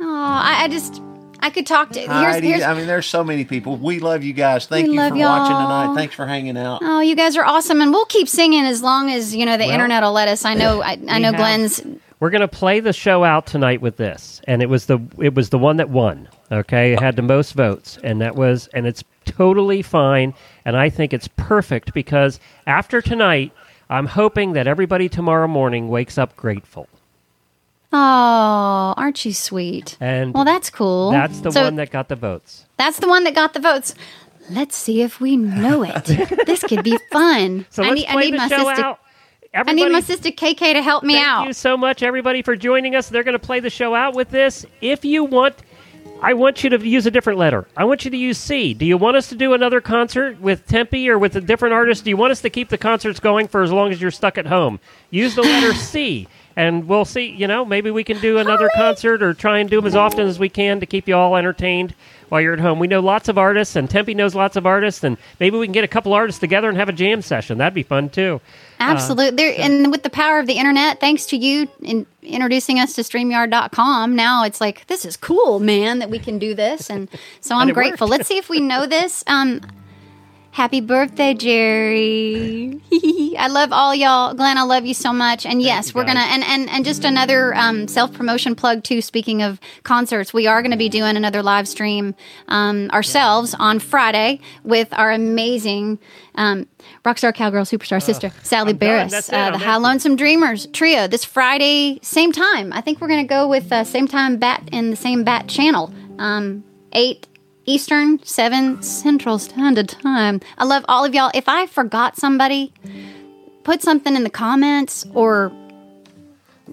Oh, 0.00 0.04
I, 0.06 0.64
I 0.64 0.68
just 0.68 1.02
I 1.40 1.50
could 1.50 1.66
talk 1.66 1.90
to. 1.90 2.00
Here's, 2.00 2.08
Heidi. 2.10 2.48
here's, 2.48 2.62
I 2.62 2.74
mean, 2.74 2.86
there's 2.86 3.06
so 3.06 3.22
many 3.24 3.44
people. 3.44 3.76
We 3.76 4.00
love 4.00 4.24
you 4.24 4.32
guys. 4.32 4.66
Thank 4.66 4.86
you 4.88 4.94
love 4.94 5.10
for 5.10 5.18
watching 5.18 5.56
y'all. 5.56 5.84
tonight. 5.84 5.94
Thanks 5.94 6.14
for 6.14 6.26
hanging 6.26 6.56
out. 6.56 6.80
Oh, 6.82 7.00
you 7.00 7.14
guys 7.16 7.36
are 7.36 7.44
awesome, 7.44 7.80
and 7.80 7.92
we'll 7.92 8.06
keep 8.06 8.28
singing 8.28 8.64
as 8.64 8.82
long 8.82 9.10
as 9.10 9.34
you 9.34 9.46
know 9.46 9.56
the 9.56 9.64
Well, 9.64 9.74
internet 9.74 10.02
will 10.02 10.12
let 10.12 10.28
us. 10.28 10.44
I 10.44 10.54
know, 10.54 10.82
I, 10.82 10.98
I 11.08 11.18
know, 11.18 11.28
have- 11.32 11.36
Glenn's. 11.36 11.82
We're 12.20 12.30
gonna 12.30 12.48
play 12.48 12.80
the 12.80 12.92
show 12.92 13.22
out 13.22 13.46
tonight 13.46 13.80
with 13.80 13.96
this, 13.96 14.40
and 14.48 14.60
it 14.60 14.68
was 14.68 14.86
the 14.86 14.98
it 15.18 15.34
was 15.34 15.50
the 15.50 15.58
one 15.58 15.76
that 15.76 15.88
won. 15.88 16.28
Okay, 16.50 16.92
it 16.92 17.00
had 17.00 17.14
the 17.14 17.22
most 17.22 17.52
votes, 17.52 17.96
and 18.02 18.20
that 18.20 18.34
was 18.34 18.66
and 18.74 18.88
it's 18.88 19.04
totally 19.24 19.82
fine, 19.82 20.34
and 20.64 20.76
I 20.76 20.90
think 20.90 21.12
it's 21.12 21.28
perfect 21.36 21.94
because 21.94 22.40
after 22.66 23.00
tonight, 23.00 23.52
I'm 23.88 24.06
hoping 24.06 24.54
that 24.54 24.66
everybody 24.66 25.08
tomorrow 25.08 25.46
morning 25.46 25.88
wakes 25.90 26.18
up 26.18 26.34
grateful, 26.34 26.88
Oh, 27.92 28.94
aren't 28.96 29.24
you 29.24 29.32
sweet? 29.32 29.96
and 30.00 30.34
Well, 30.34 30.44
that's 30.44 30.68
cool. 30.70 31.10
that's 31.10 31.40
the 31.40 31.50
So 31.50 31.62
one 31.62 31.76
that 31.76 31.90
got 31.90 32.08
the 32.08 32.16
votes. 32.16 32.66
That's 32.76 32.98
the 32.98 33.08
one 33.08 33.24
that 33.24 33.34
got 33.34 33.54
the 33.54 33.60
votes. 33.60 33.94
Let's 34.50 34.76
see 34.76 35.02
if 35.02 35.20
we 35.20 35.36
know 35.36 35.82
it. 35.82 36.04
this 36.46 36.62
could 36.64 36.84
be 36.84 36.98
fun. 37.10 37.66
So 37.70 37.82
I 37.82 37.88
let's 37.88 38.00
need, 38.00 38.06
I 38.08 38.12
play 38.12 38.24
need 38.26 38.34
the 38.34 38.38
my 38.38 38.48
show 38.48 38.64
sister. 38.68 38.84
out. 38.84 39.00
I 39.54 39.72
need 39.72 39.90
my 39.90 40.00
sister 40.00 40.30
KK 40.30 40.74
to 40.74 40.82
help 40.82 41.02
me 41.04 41.14
Thank 41.14 41.26
out. 41.26 41.36
Thank 41.38 41.46
you 41.48 41.52
so 41.54 41.76
much, 41.76 42.02
everybody, 42.02 42.42
for 42.42 42.54
joining 42.56 42.94
us. 42.94 43.08
They're 43.08 43.22
going 43.24 43.38
to 43.38 43.44
play 43.44 43.60
the 43.60 43.70
show 43.70 43.94
out 43.94 44.14
with 44.14 44.28
this. 44.30 44.66
If 44.82 45.04
you 45.06 45.24
want, 45.24 45.54
I 46.20 46.34
want 46.34 46.62
you 46.62 46.70
to 46.70 46.86
use 46.86 47.06
a 47.06 47.10
different 47.10 47.38
letter. 47.38 47.66
I 47.76 47.84
want 47.84 48.04
you 48.04 48.10
to 48.10 48.16
use 48.16 48.36
C. 48.36 48.74
Do 48.74 48.84
you 48.84 48.98
want 48.98 49.16
us 49.16 49.28
to 49.30 49.34
do 49.36 49.54
another 49.54 49.80
concert 49.80 50.38
with 50.40 50.66
Tempe 50.66 51.08
or 51.08 51.18
with 51.18 51.34
a 51.36 51.40
different 51.40 51.72
artist? 51.74 52.04
Do 52.04 52.10
you 52.10 52.16
want 52.18 52.32
us 52.32 52.42
to 52.42 52.50
keep 52.50 52.68
the 52.68 52.76
concerts 52.78 53.20
going 53.20 53.48
for 53.48 53.62
as 53.62 53.72
long 53.72 53.90
as 53.90 54.00
you're 54.02 54.10
stuck 54.10 54.36
at 54.36 54.46
home? 54.46 54.80
Use 55.10 55.34
the 55.34 55.42
letter 55.42 55.72
C. 55.74 56.28
And 56.58 56.88
we'll 56.88 57.04
see, 57.04 57.30
you 57.30 57.46
know, 57.46 57.64
maybe 57.64 57.92
we 57.92 58.02
can 58.02 58.18
do 58.18 58.38
another 58.38 58.68
concert 58.74 59.22
or 59.22 59.32
try 59.32 59.60
and 59.60 59.70
do 59.70 59.76
them 59.76 59.86
as 59.86 59.94
often 59.94 60.26
as 60.26 60.40
we 60.40 60.48
can 60.48 60.80
to 60.80 60.86
keep 60.86 61.06
you 61.06 61.14
all 61.14 61.36
entertained 61.36 61.94
while 62.30 62.40
you're 62.40 62.52
at 62.52 62.58
home. 62.58 62.80
We 62.80 62.88
know 62.88 62.98
lots 62.98 63.28
of 63.28 63.38
artists, 63.38 63.76
and 63.76 63.88
Tempe 63.88 64.12
knows 64.12 64.34
lots 64.34 64.56
of 64.56 64.66
artists, 64.66 65.04
and 65.04 65.18
maybe 65.38 65.56
we 65.56 65.66
can 65.66 65.72
get 65.72 65.84
a 65.84 65.88
couple 65.88 66.12
artists 66.12 66.40
together 66.40 66.68
and 66.68 66.76
have 66.76 66.88
a 66.88 66.92
jam 66.92 67.22
session. 67.22 67.58
That'd 67.58 67.74
be 67.74 67.84
fun, 67.84 68.10
too. 68.10 68.40
Absolutely. 68.80 69.36
there, 69.36 69.54
and 69.56 69.92
with 69.92 70.02
the 70.02 70.10
power 70.10 70.40
of 70.40 70.48
the 70.48 70.54
internet, 70.54 70.98
thanks 70.98 71.26
to 71.26 71.36
you 71.36 71.68
in 71.80 72.06
introducing 72.24 72.80
us 72.80 72.92
to 72.94 73.02
StreamYard.com, 73.02 74.16
now 74.16 74.42
it's 74.42 74.60
like, 74.60 74.84
this 74.88 75.04
is 75.04 75.16
cool, 75.16 75.60
man, 75.60 76.00
that 76.00 76.10
we 76.10 76.18
can 76.18 76.40
do 76.40 76.56
this. 76.56 76.90
And 76.90 77.08
so 77.40 77.54
I'm 77.56 77.70
it 77.70 77.74
grateful. 77.74 78.08
Let's 78.08 78.26
see 78.26 78.36
if 78.36 78.48
we 78.48 78.58
know 78.58 78.84
this. 78.84 79.22
Um, 79.28 79.60
happy 80.58 80.80
birthday, 80.80 81.34
Jerry. 81.34 82.80
I 83.38 83.46
love 83.46 83.72
all 83.72 83.94
y'all. 83.94 84.34
Glenn, 84.34 84.58
I 84.58 84.62
love 84.62 84.84
you 84.84 84.92
so 84.92 85.12
much. 85.12 85.46
And 85.46 85.62
yes, 85.62 85.94
we're 85.94 86.02
going 86.02 86.16
to, 86.16 86.22
and, 86.22 86.42
and, 86.42 86.68
and 86.68 86.84
just 86.84 87.04
another 87.04 87.54
um, 87.54 87.86
self 87.86 88.12
promotion 88.12 88.56
plug, 88.56 88.82
too. 88.82 89.00
Speaking 89.00 89.40
of 89.40 89.60
concerts, 89.84 90.34
we 90.34 90.48
are 90.48 90.60
going 90.60 90.72
to 90.72 90.76
be 90.76 90.88
doing 90.88 91.16
another 91.16 91.44
live 91.44 91.68
stream 91.68 92.16
um, 92.48 92.90
ourselves 92.90 93.54
on 93.56 93.78
Friday 93.78 94.40
with 94.64 94.88
our 94.94 95.12
amazing 95.12 96.00
um, 96.34 96.66
rockstar 97.04 97.32
cowgirl 97.32 97.64
superstar 97.64 98.02
sister, 98.02 98.32
Sally 98.42 98.72
I'm. 98.72 98.78
Barris, 98.78 99.32
uh, 99.32 99.36
I'm 99.36 99.52
the 99.52 99.58
High. 99.58 99.76
Lonesome 99.76 100.16
Dreamers 100.16 100.66
trio 100.72 101.06
this 101.06 101.24
Friday, 101.24 102.00
same 102.02 102.32
time. 102.32 102.72
I 102.72 102.80
think 102.80 103.00
we're 103.00 103.06
going 103.06 103.24
to 103.24 103.28
go 103.32 103.46
with 103.46 103.70
uh, 103.70 103.84
same 103.84 104.08
time 104.08 104.38
bat 104.38 104.68
in 104.72 104.90
the 104.90 104.96
same 104.96 105.22
bat 105.22 105.46
channel, 105.46 105.94
um, 106.18 106.64
8 106.90 107.28
Eastern, 107.68 108.22
7 108.24 108.82
Central 108.82 109.38
Standard 109.38 109.88
Time. 109.90 110.40
I 110.56 110.64
love 110.64 110.84
all 110.88 111.04
of 111.04 111.14
y'all. 111.14 111.30
If 111.34 111.48
I 111.48 111.66
forgot 111.66 112.16
somebody, 112.16 112.72
put 113.62 113.82
something 113.82 114.16
in 114.16 114.24
the 114.24 114.30
comments 114.30 115.04
or 115.14 115.52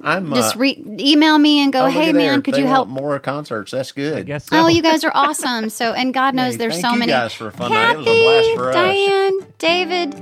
I'm 0.03 0.31
uh, 0.31 0.35
just 0.37 0.55
re- 0.55 0.81
email 0.99 1.37
me 1.37 1.59
and 1.63 1.73
go, 1.73 1.85
oh, 1.85 1.87
hey 1.87 2.13
man, 2.13 2.41
could 2.41 2.53
They 2.55 2.61
you 2.61 2.67
help? 2.67 2.87
more 2.87 3.19
concerts? 3.19 3.71
That's 3.71 3.91
good. 3.91 4.17
I 4.17 4.21
guess 4.23 4.45
so. 4.45 4.57
Oh, 4.57 4.67
you 4.67 4.81
guys 4.81 5.03
are 5.05 5.11
awesome. 5.13 5.69
So, 5.69 5.93
and 5.93 6.13
God 6.13 6.33
knows 6.33 6.53
Hey, 6.53 6.57
there's 6.57 6.73
thank 6.75 6.85
so 6.85 6.93
you 6.93 6.99
many. 6.99 7.11
guys 7.11 7.33
for 7.33 7.51
fun 7.51 7.71
night. 7.73 7.91
It 7.93 7.97
was 7.97 8.07
a 8.07 8.09
Kathy, 8.09 8.23
blast 8.23 8.49
for 8.55 8.69
us. 8.69 8.73
Diane, 8.73 9.39
David. 9.57 10.15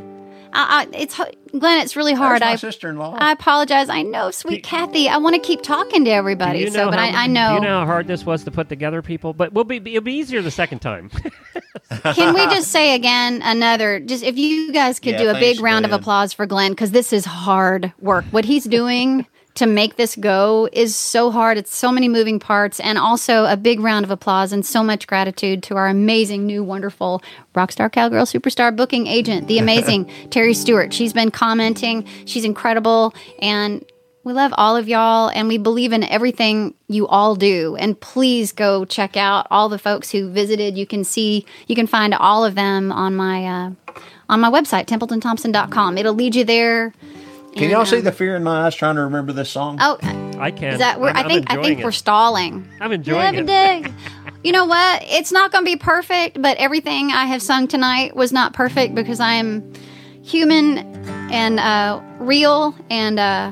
I, 0.54 0.86
I, 0.86 0.88
it's 0.96 1.20
h- 1.20 1.36
Glenn. 1.58 1.82
It's 1.82 1.96
really 1.96 2.14
hard. 2.14 2.42
There's 2.42 2.48
my 2.50 2.54
I 2.54 2.56
sister-in-law. 2.56 3.16
I 3.20 3.32
apologize. 3.32 3.90
I 3.90 4.02
know, 4.02 4.32
sweet 4.32 4.64
Kathy. 4.64 5.08
I 5.08 5.18
want 5.18 5.36
to 5.36 5.42
keep 5.42 5.62
talking 5.62 6.04
to 6.06 6.12
everybody. 6.12 6.60
Do 6.60 6.66
you 6.66 6.72
so, 6.72 6.90
but 6.90 6.98
how, 7.00 7.06
I, 7.06 7.24
I 7.24 7.28
know. 7.28 7.56
you 7.56 7.62
know 7.62 7.80
how 7.80 7.86
hard 7.86 8.08
this 8.08 8.26
was 8.26 8.44
to 8.46 8.52
put 8.52 8.70
together, 8.70 9.02
people? 9.02 9.34
But 9.34 9.54
we'll 9.54 9.64
be 9.64 9.78
it'll 9.78 10.02
be 10.02 10.14
easier 10.14 10.42
the 10.42 10.52
second 10.52 10.80
time. 10.80 11.10
Can 12.04 12.34
we 12.34 12.44
just 12.56 12.72
say 12.72 12.96
again 12.96 13.42
another? 13.44 14.00
Just 14.00 14.24
if 14.24 14.38
you 14.38 14.72
guys 14.74 15.00
could 15.00 15.14
Yeah, 15.14 15.18
do 15.20 15.30
a 15.30 15.34
thanks, 15.34 15.58
big 15.58 15.64
round 15.64 15.86
Glenn. 15.86 15.94
of 15.94 16.02
applause 16.02 16.34
for 16.34 16.46
Glenn 16.46 16.72
because 16.72 16.92
this 16.92 17.14
is 17.14 17.26
hard 17.26 17.94
work. 18.00 18.26
What 18.32 18.46
he's 18.46 18.64
doing 18.66 19.28
to 19.56 19.66
make 19.68 19.96
this 19.96 20.16
go 20.16 20.68
is 20.72 20.96
so 20.96 21.32
hard. 21.32 21.58
It's 21.58 21.76
so 21.76 21.92
many 21.92 22.08
moving 22.08 22.40
parts, 22.40 22.80
and 22.80 22.98
also 22.98 23.46
a 23.46 23.58
big 23.58 23.80
round 23.80 24.06
of 24.06 24.12
applause 24.12 24.52
and 24.52 24.66
so 24.66 24.84
much 24.84 25.08
gratitude 25.08 25.64
to 25.64 25.76
our 25.76 25.88
amazing 25.88 26.46
new, 26.46 26.64
wonderful 26.64 27.22
rockstar 27.56 27.92
cowgirl 27.92 28.26
superstar 28.26 28.76
booking 28.76 29.08
agent, 29.08 29.48
the 29.48 29.60
amazing 29.60 30.10
Terry 30.30 30.54
Stewart. 30.54 30.94
She's 30.94 31.14
been 31.14 31.32
commenting. 31.32 32.06
She's 32.26 32.46
incredible, 32.46 33.14
and 33.40 33.86
we 34.24 34.32
love 34.32 34.54
all 34.56 34.78
of 34.78 34.88
y'all 34.88 35.30
and 35.30 35.50
we 35.50 35.58
believe 35.58 35.92
in 35.92 36.04
everything 36.06 36.74
you 36.88 37.08
all 37.08 37.36
do. 37.36 37.76
And 37.76 38.00
please 38.00 38.54
go 38.54 38.86
check 38.86 39.18
out 39.18 39.48
all 39.52 39.68
the 39.68 39.78
folks 39.78 40.12
who 40.12 40.30
visited. 40.30 40.78
You 40.78 40.88
can 40.88 41.04
see, 41.04 41.46
you 41.68 41.76
can 41.76 41.88
find 41.88 42.14
all 42.14 42.46
of 42.46 42.56
them 42.56 42.92
on 42.92 43.16
my 43.16 43.46
uh, 43.46 43.72
on 44.30 44.40
my 44.40 44.50
website, 44.50 44.86
templetonthompson.com. 44.86 45.98
It'll 45.98 46.14
lead 46.14 46.36
you 46.36 46.46
there. 46.46 46.94
Can 47.54 47.64
And, 47.64 47.72
y'all 47.72 47.86
see 47.86 47.98
um, 47.98 48.04
the 48.04 48.12
fear 48.12 48.36
in 48.36 48.44
my 48.44 48.66
eyes 48.66 48.76
trying 48.76 48.96
to 48.96 49.02
remember 49.04 49.32
this 49.34 49.50
song? 49.50 49.78
Oh, 49.80 49.98
I 50.40 50.52
can. 50.52 50.74
is 50.74 50.80
that 50.80 51.00
we're, 51.00 51.10
I'm, 51.10 51.18
I 51.18 51.20
I'm 51.22 51.28
think 51.30 51.52
I 51.52 51.62
think 51.62 51.80
it. 51.80 51.86
we're 51.86 51.92
stalling. 51.92 52.68
I'm 52.82 52.92
enjoying 52.92 53.36
Every 53.36 53.40
it. 53.42 53.46
day. 53.48 53.86
You 54.44 54.52
know 54.52 54.66
what? 54.66 55.04
It's 55.06 55.32
not 55.32 55.52
going 55.52 55.64
to 55.64 55.70
be 55.72 55.78
perfect, 55.78 56.42
but 56.42 56.58
everything 56.58 57.12
I 57.12 57.26
have 57.26 57.42
sung 57.42 57.68
tonight 57.68 58.16
was 58.16 58.32
not 58.34 58.54
perfect 58.54 58.96
because 58.96 59.20
I 59.20 59.34
am 59.34 59.72
human 60.24 60.80
and 61.32 61.60
uh, 61.60 62.02
real 62.20 62.76
and 62.90 63.20
uh, 63.20 63.52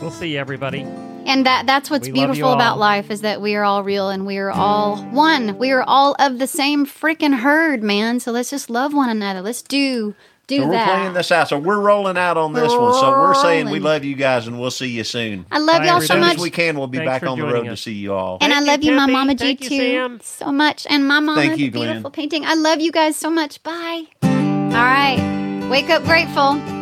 We'll 0.00 0.10
see 0.10 0.36
everybody. 0.36 0.80
and 1.26 1.46
that 1.46 1.66
that's 1.66 1.90
what's 1.90 2.08
We 2.08 2.12
beautiful 2.14 2.52
about 2.52 2.78
life 2.78 3.10
is 3.10 3.20
that 3.22 3.40
we 3.40 3.54
are 3.54 3.64
all 3.64 3.82
real 3.84 4.08
and 4.10 4.26
we 4.26 4.38
are 4.38 4.50
all 4.50 4.96
one. 4.96 5.56
We 5.58 5.70
are 5.70 5.82
all 5.82 6.16
of 6.18 6.38
the 6.38 6.46
same 6.46 6.84
freaking 6.84 7.38
herd, 7.38 7.82
man. 7.82 8.18
So 8.20 8.32
let's 8.32 8.50
just 8.50 8.68
love 8.70 8.92
one 8.92 9.08
another. 9.08 9.40
Let's 9.40 9.62
do 9.62 10.14
do 10.48 10.62
so 10.62 10.68
we're 10.68 10.84
playing 10.84 11.12
this 11.12 11.30
out. 11.30 11.48
So 11.48 11.58
we're 11.58 11.78
rolling 11.80 12.18
out 12.18 12.36
on 12.36 12.52
this 12.54 12.72
one. 12.72 12.94
So 12.94 13.10
we're 13.10 13.34
saying 13.34 13.70
we 13.70 13.78
love 13.78 14.02
you 14.04 14.16
guys 14.16 14.46
and 14.48 14.58
we'll 14.60 14.70
see 14.72 14.88
you 14.88 15.04
soon. 15.04 15.46
I 15.52 15.58
love 15.58 15.78
Bye, 15.82 15.86
y'all 15.86 16.00
so 16.00 16.06
soon 16.14 16.20
much. 16.20 16.36
as 16.36 16.42
we 16.42 16.50
can, 16.50 16.76
we'll 16.76 16.88
be 16.88 16.98
Thanks 16.98 17.08
back 17.10 17.22
for 17.22 17.28
on 17.28 17.38
the 17.38 17.44
joining 17.44 17.64
road 17.66 17.72
us. 17.72 17.78
to 17.78 17.82
see 17.84 17.92
you 17.94 18.14
all. 18.14 18.38
And 18.40 18.52
I 18.52 18.60
love 18.60 18.82
you, 18.82 18.90
you, 18.90 18.96
my 18.96 19.02
Tempe. 19.06 19.12
mama 19.12 19.34
G 19.36 19.44
Thank 19.44 19.62
you, 19.64 19.68
too, 19.68 19.76
Sam. 19.78 20.20
so 20.22 20.50
much. 20.50 20.86
And 20.90 21.06
my 21.06 21.20
mama, 21.20 21.40
Thank 21.40 21.54
the 21.56 21.62
you, 21.64 21.70
Glenn. 21.70 21.88
beautiful 21.88 22.10
painting. 22.10 22.44
I 22.44 22.54
love 22.54 22.80
you 22.80 22.90
guys 22.90 23.16
so 23.16 23.30
much. 23.30 23.62
Bye. 23.62 24.04
All 24.22 24.84
right, 24.84 25.66
wake 25.70 25.90
up 25.90 26.02
grateful. 26.04 26.58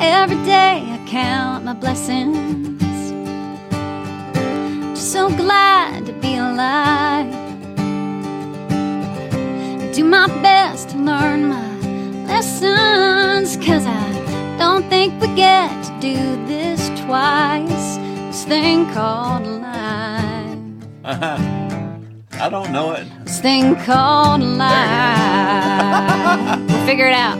Every 0.00 0.36
day 0.44 0.82
I 0.90 1.04
count 1.08 1.64
my 1.64 1.72
blessings. 1.74 2.81
So 5.12 5.28
glad 5.28 6.06
to 6.06 6.12
be 6.14 6.36
alive. 6.36 7.30
I 9.78 9.92
do 9.92 10.04
my 10.04 10.26
best 10.40 10.88
to 10.88 10.96
learn 10.96 11.48
my 11.50 11.68
lessons. 12.26 13.58
Cause 13.58 13.84
I 13.84 14.56
don't 14.58 14.88
think 14.88 15.20
we 15.20 15.26
get 15.34 15.68
to 15.84 15.92
do 16.00 16.16
this 16.46 16.88
twice. 17.04 17.98
This 18.28 18.46
thing 18.46 18.90
called 18.94 19.46
life. 19.46 20.58
I 22.40 22.48
don't 22.48 22.72
know 22.72 22.92
it. 22.92 23.06
This 23.26 23.38
thing 23.38 23.76
called 23.84 24.40
life. 24.40 24.70
we'll 26.70 26.86
figure 26.86 27.08
it 27.08 27.12
out. 27.12 27.36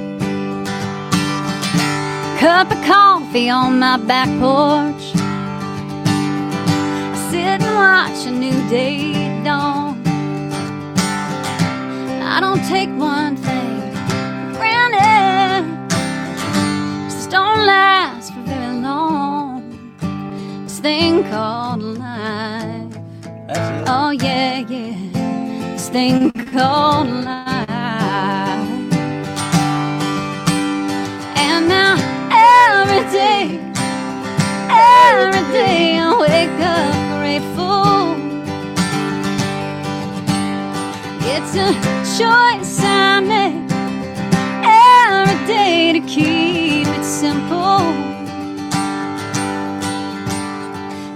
Cup 2.38 2.70
of 2.70 2.84
coffee 2.84 3.48
on 3.48 3.78
my 3.78 3.96
back 3.96 4.28
porch. 4.40 5.21
Watch 7.82 8.26
a 8.26 8.30
new 8.30 8.58
day 8.70 9.12
dawn. 9.42 10.00
I 12.34 12.38
don't 12.38 12.64
take 12.68 12.88
one 12.90 13.34
thing 13.36 13.80
for 14.06 14.58
granted. 14.58 15.64
Just 17.10 17.30
don't 17.30 17.66
last 17.66 18.32
for 18.32 18.42
very 18.42 18.76
long. 18.76 19.64
This 20.62 20.78
thing 20.78 21.24
called 21.24 21.82
life. 21.82 22.94
Oh 23.88 24.10
yeah, 24.10 24.58
yeah. 24.60 25.72
This 25.72 25.88
thing 25.88 26.30
called 26.54 27.08
life. 27.08 27.66
And 31.46 31.66
now 31.66 31.96
every 32.30 33.02
day, 33.10 33.58
every 34.70 35.44
day 35.52 35.98
I 35.98 36.16
wake 36.20 36.60
up 36.60 37.01
grateful. 37.32 38.14
It's 41.34 41.54
a 41.56 41.72
choice 42.18 42.80
I 42.84 43.20
make 43.20 43.70
every 44.64 45.46
day 45.46 45.92
to 45.94 46.00
keep 46.00 46.86
it 46.86 47.04
simple. 47.04 47.80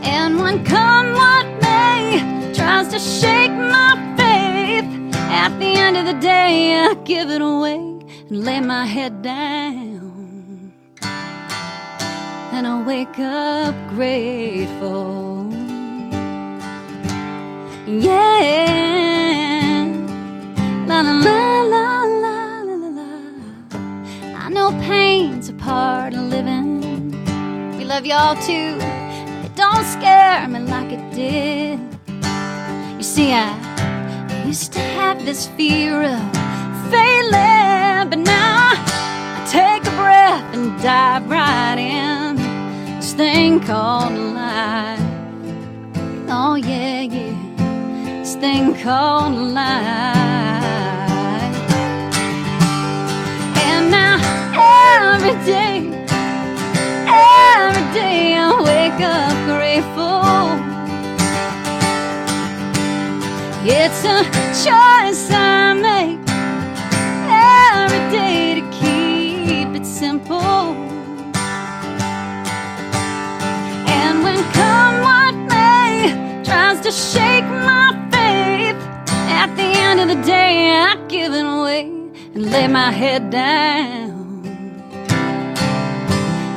And 0.05 0.40
when 0.40 0.64
come 0.64 1.12
what 1.12 1.47
may, 1.60 2.52
tries 2.55 2.88
to 2.88 2.98
shake 2.98 3.52
my 3.52 3.94
faith. 4.16 4.88
At 5.14 5.59
the 5.59 5.66
end 5.66 5.98
of 5.98 6.06
the 6.06 6.18
day, 6.18 6.78
I 6.78 6.94
give 7.05 7.28
it 7.28 7.43
away 7.43 7.76
and 8.30 8.44
lay 8.44 8.60
my 8.60 8.86
head 8.86 9.20
down. 9.20 10.72
And 12.52 12.66
I 12.66 12.82
wake 12.86 13.18
up 13.18 13.74
grateful. 13.90 15.35
Yeah. 17.88 19.84
La 20.88 21.02
la 21.02 21.12
la 21.12 21.62
la 21.62 22.02
la 22.10 22.74
la 22.74 22.88
la. 22.88 23.10
I 24.34 24.48
know 24.50 24.72
pain's 24.80 25.48
a 25.48 25.52
part 25.52 26.12
of 26.12 26.22
living. 26.22 27.12
We 27.78 27.84
love 27.84 28.04
y'all 28.04 28.34
too. 28.42 28.76
It 29.44 29.54
don't 29.54 29.84
scare 29.84 30.48
me 30.48 30.58
like 30.60 30.90
it 30.90 31.14
did. 31.14 31.78
You 32.96 33.04
see, 33.04 33.32
I 33.32 33.54
used 34.44 34.72
to 34.72 34.80
have 34.80 35.24
this 35.24 35.46
fear 35.56 36.02
of 36.02 36.20
failing, 36.90 38.10
but 38.10 38.18
now 38.18 38.72
I 38.74 39.46
take 39.48 39.86
a 39.86 39.94
breath 39.96 40.42
and 40.56 40.76
dive 40.82 41.30
right 41.30 41.78
in 41.78 42.34
this 42.96 43.12
thing 43.12 43.60
called 43.60 44.12
life. 44.12 44.98
Oh 46.28 46.56
yeah, 46.56 47.02
yeah, 47.02 47.45
this 48.26 48.34
thing 48.34 48.74
called 48.82 49.34
life. 49.34 49.62
And 53.68 53.88
now 53.88 54.16
every 54.98 55.36
day, 55.44 55.76
every 57.06 57.86
day 57.94 58.34
I 58.34 58.50
wake 58.70 59.00
up 59.00 59.36
grateful. 59.46 60.24
It's 63.64 64.02
a 64.04 64.24
choice 64.64 65.30
I 65.30 65.74
make 65.88 66.18
every 67.30 68.04
day 68.10 68.60
to 68.60 68.64
keep 68.80 69.68
it 69.80 69.86
simple. 69.86 70.74
And 73.86 74.24
when 74.24 74.42
come 74.52 75.00
what 75.08 75.34
may 75.48 76.42
tries 76.44 76.80
to 76.80 76.90
shake 76.90 77.44
my 77.44 78.05
end 79.88 80.00
of 80.00 80.08
the 80.08 80.20
day 80.24 80.72
I 80.72 80.96
give 81.06 81.32
it 81.32 81.44
away 81.44 81.82
and 82.34 82.50
lay 82.50 82.66
my 82.66 82.90
head 82.90 83.30
down. 83.30 84.42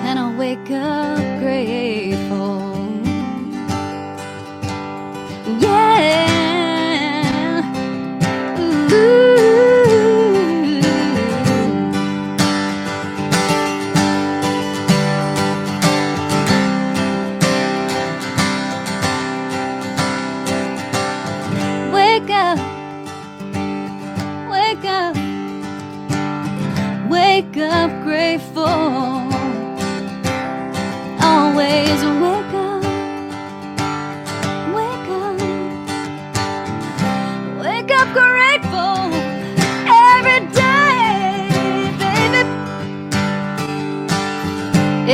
And 0.07 0.18
I 0.19 0.35
wake 0.35 0.72
up 0.72 1.19
grateful. 1.39 2.60
Yeah. 5.60 6.28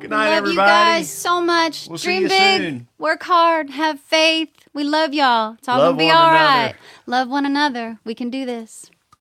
Good 0.00 0.10
night, 0.10 0.30
love 0.30 0.38
everybody. 0.38 0.54
you 0.54 0.58
guys 0.58 1.10
so 1.10 1.40
much. 1.42 1.88
We'll 1.88 1.98
see 1.98 2.06
Dream 2.08 2.22
you 2.22 2.28
big, 2.28 2.60
soon. 2.62 2.88
work 2.98 3.22
hard, 3.24 3.70
have 3.70 4.00
faith. 4.00 4.50
We 4.74 4.84
love 4.84 5.14
y'all. 5.14 5.54
It's 5.58 5.68
all 5.68 5.78
Love 5.78 5.96
gonna 5.96 5.98
be 5.98 6.10
all 6.10 6.30
another. 6.30 6.32
right. 6.32 6.74
Love 7.06 7.28
one 7.28 7.46
another. 7.46 7.98
We 8.04 8.14
can 8.14 8.30
do 8.30 8.46
this. 8.46 8.90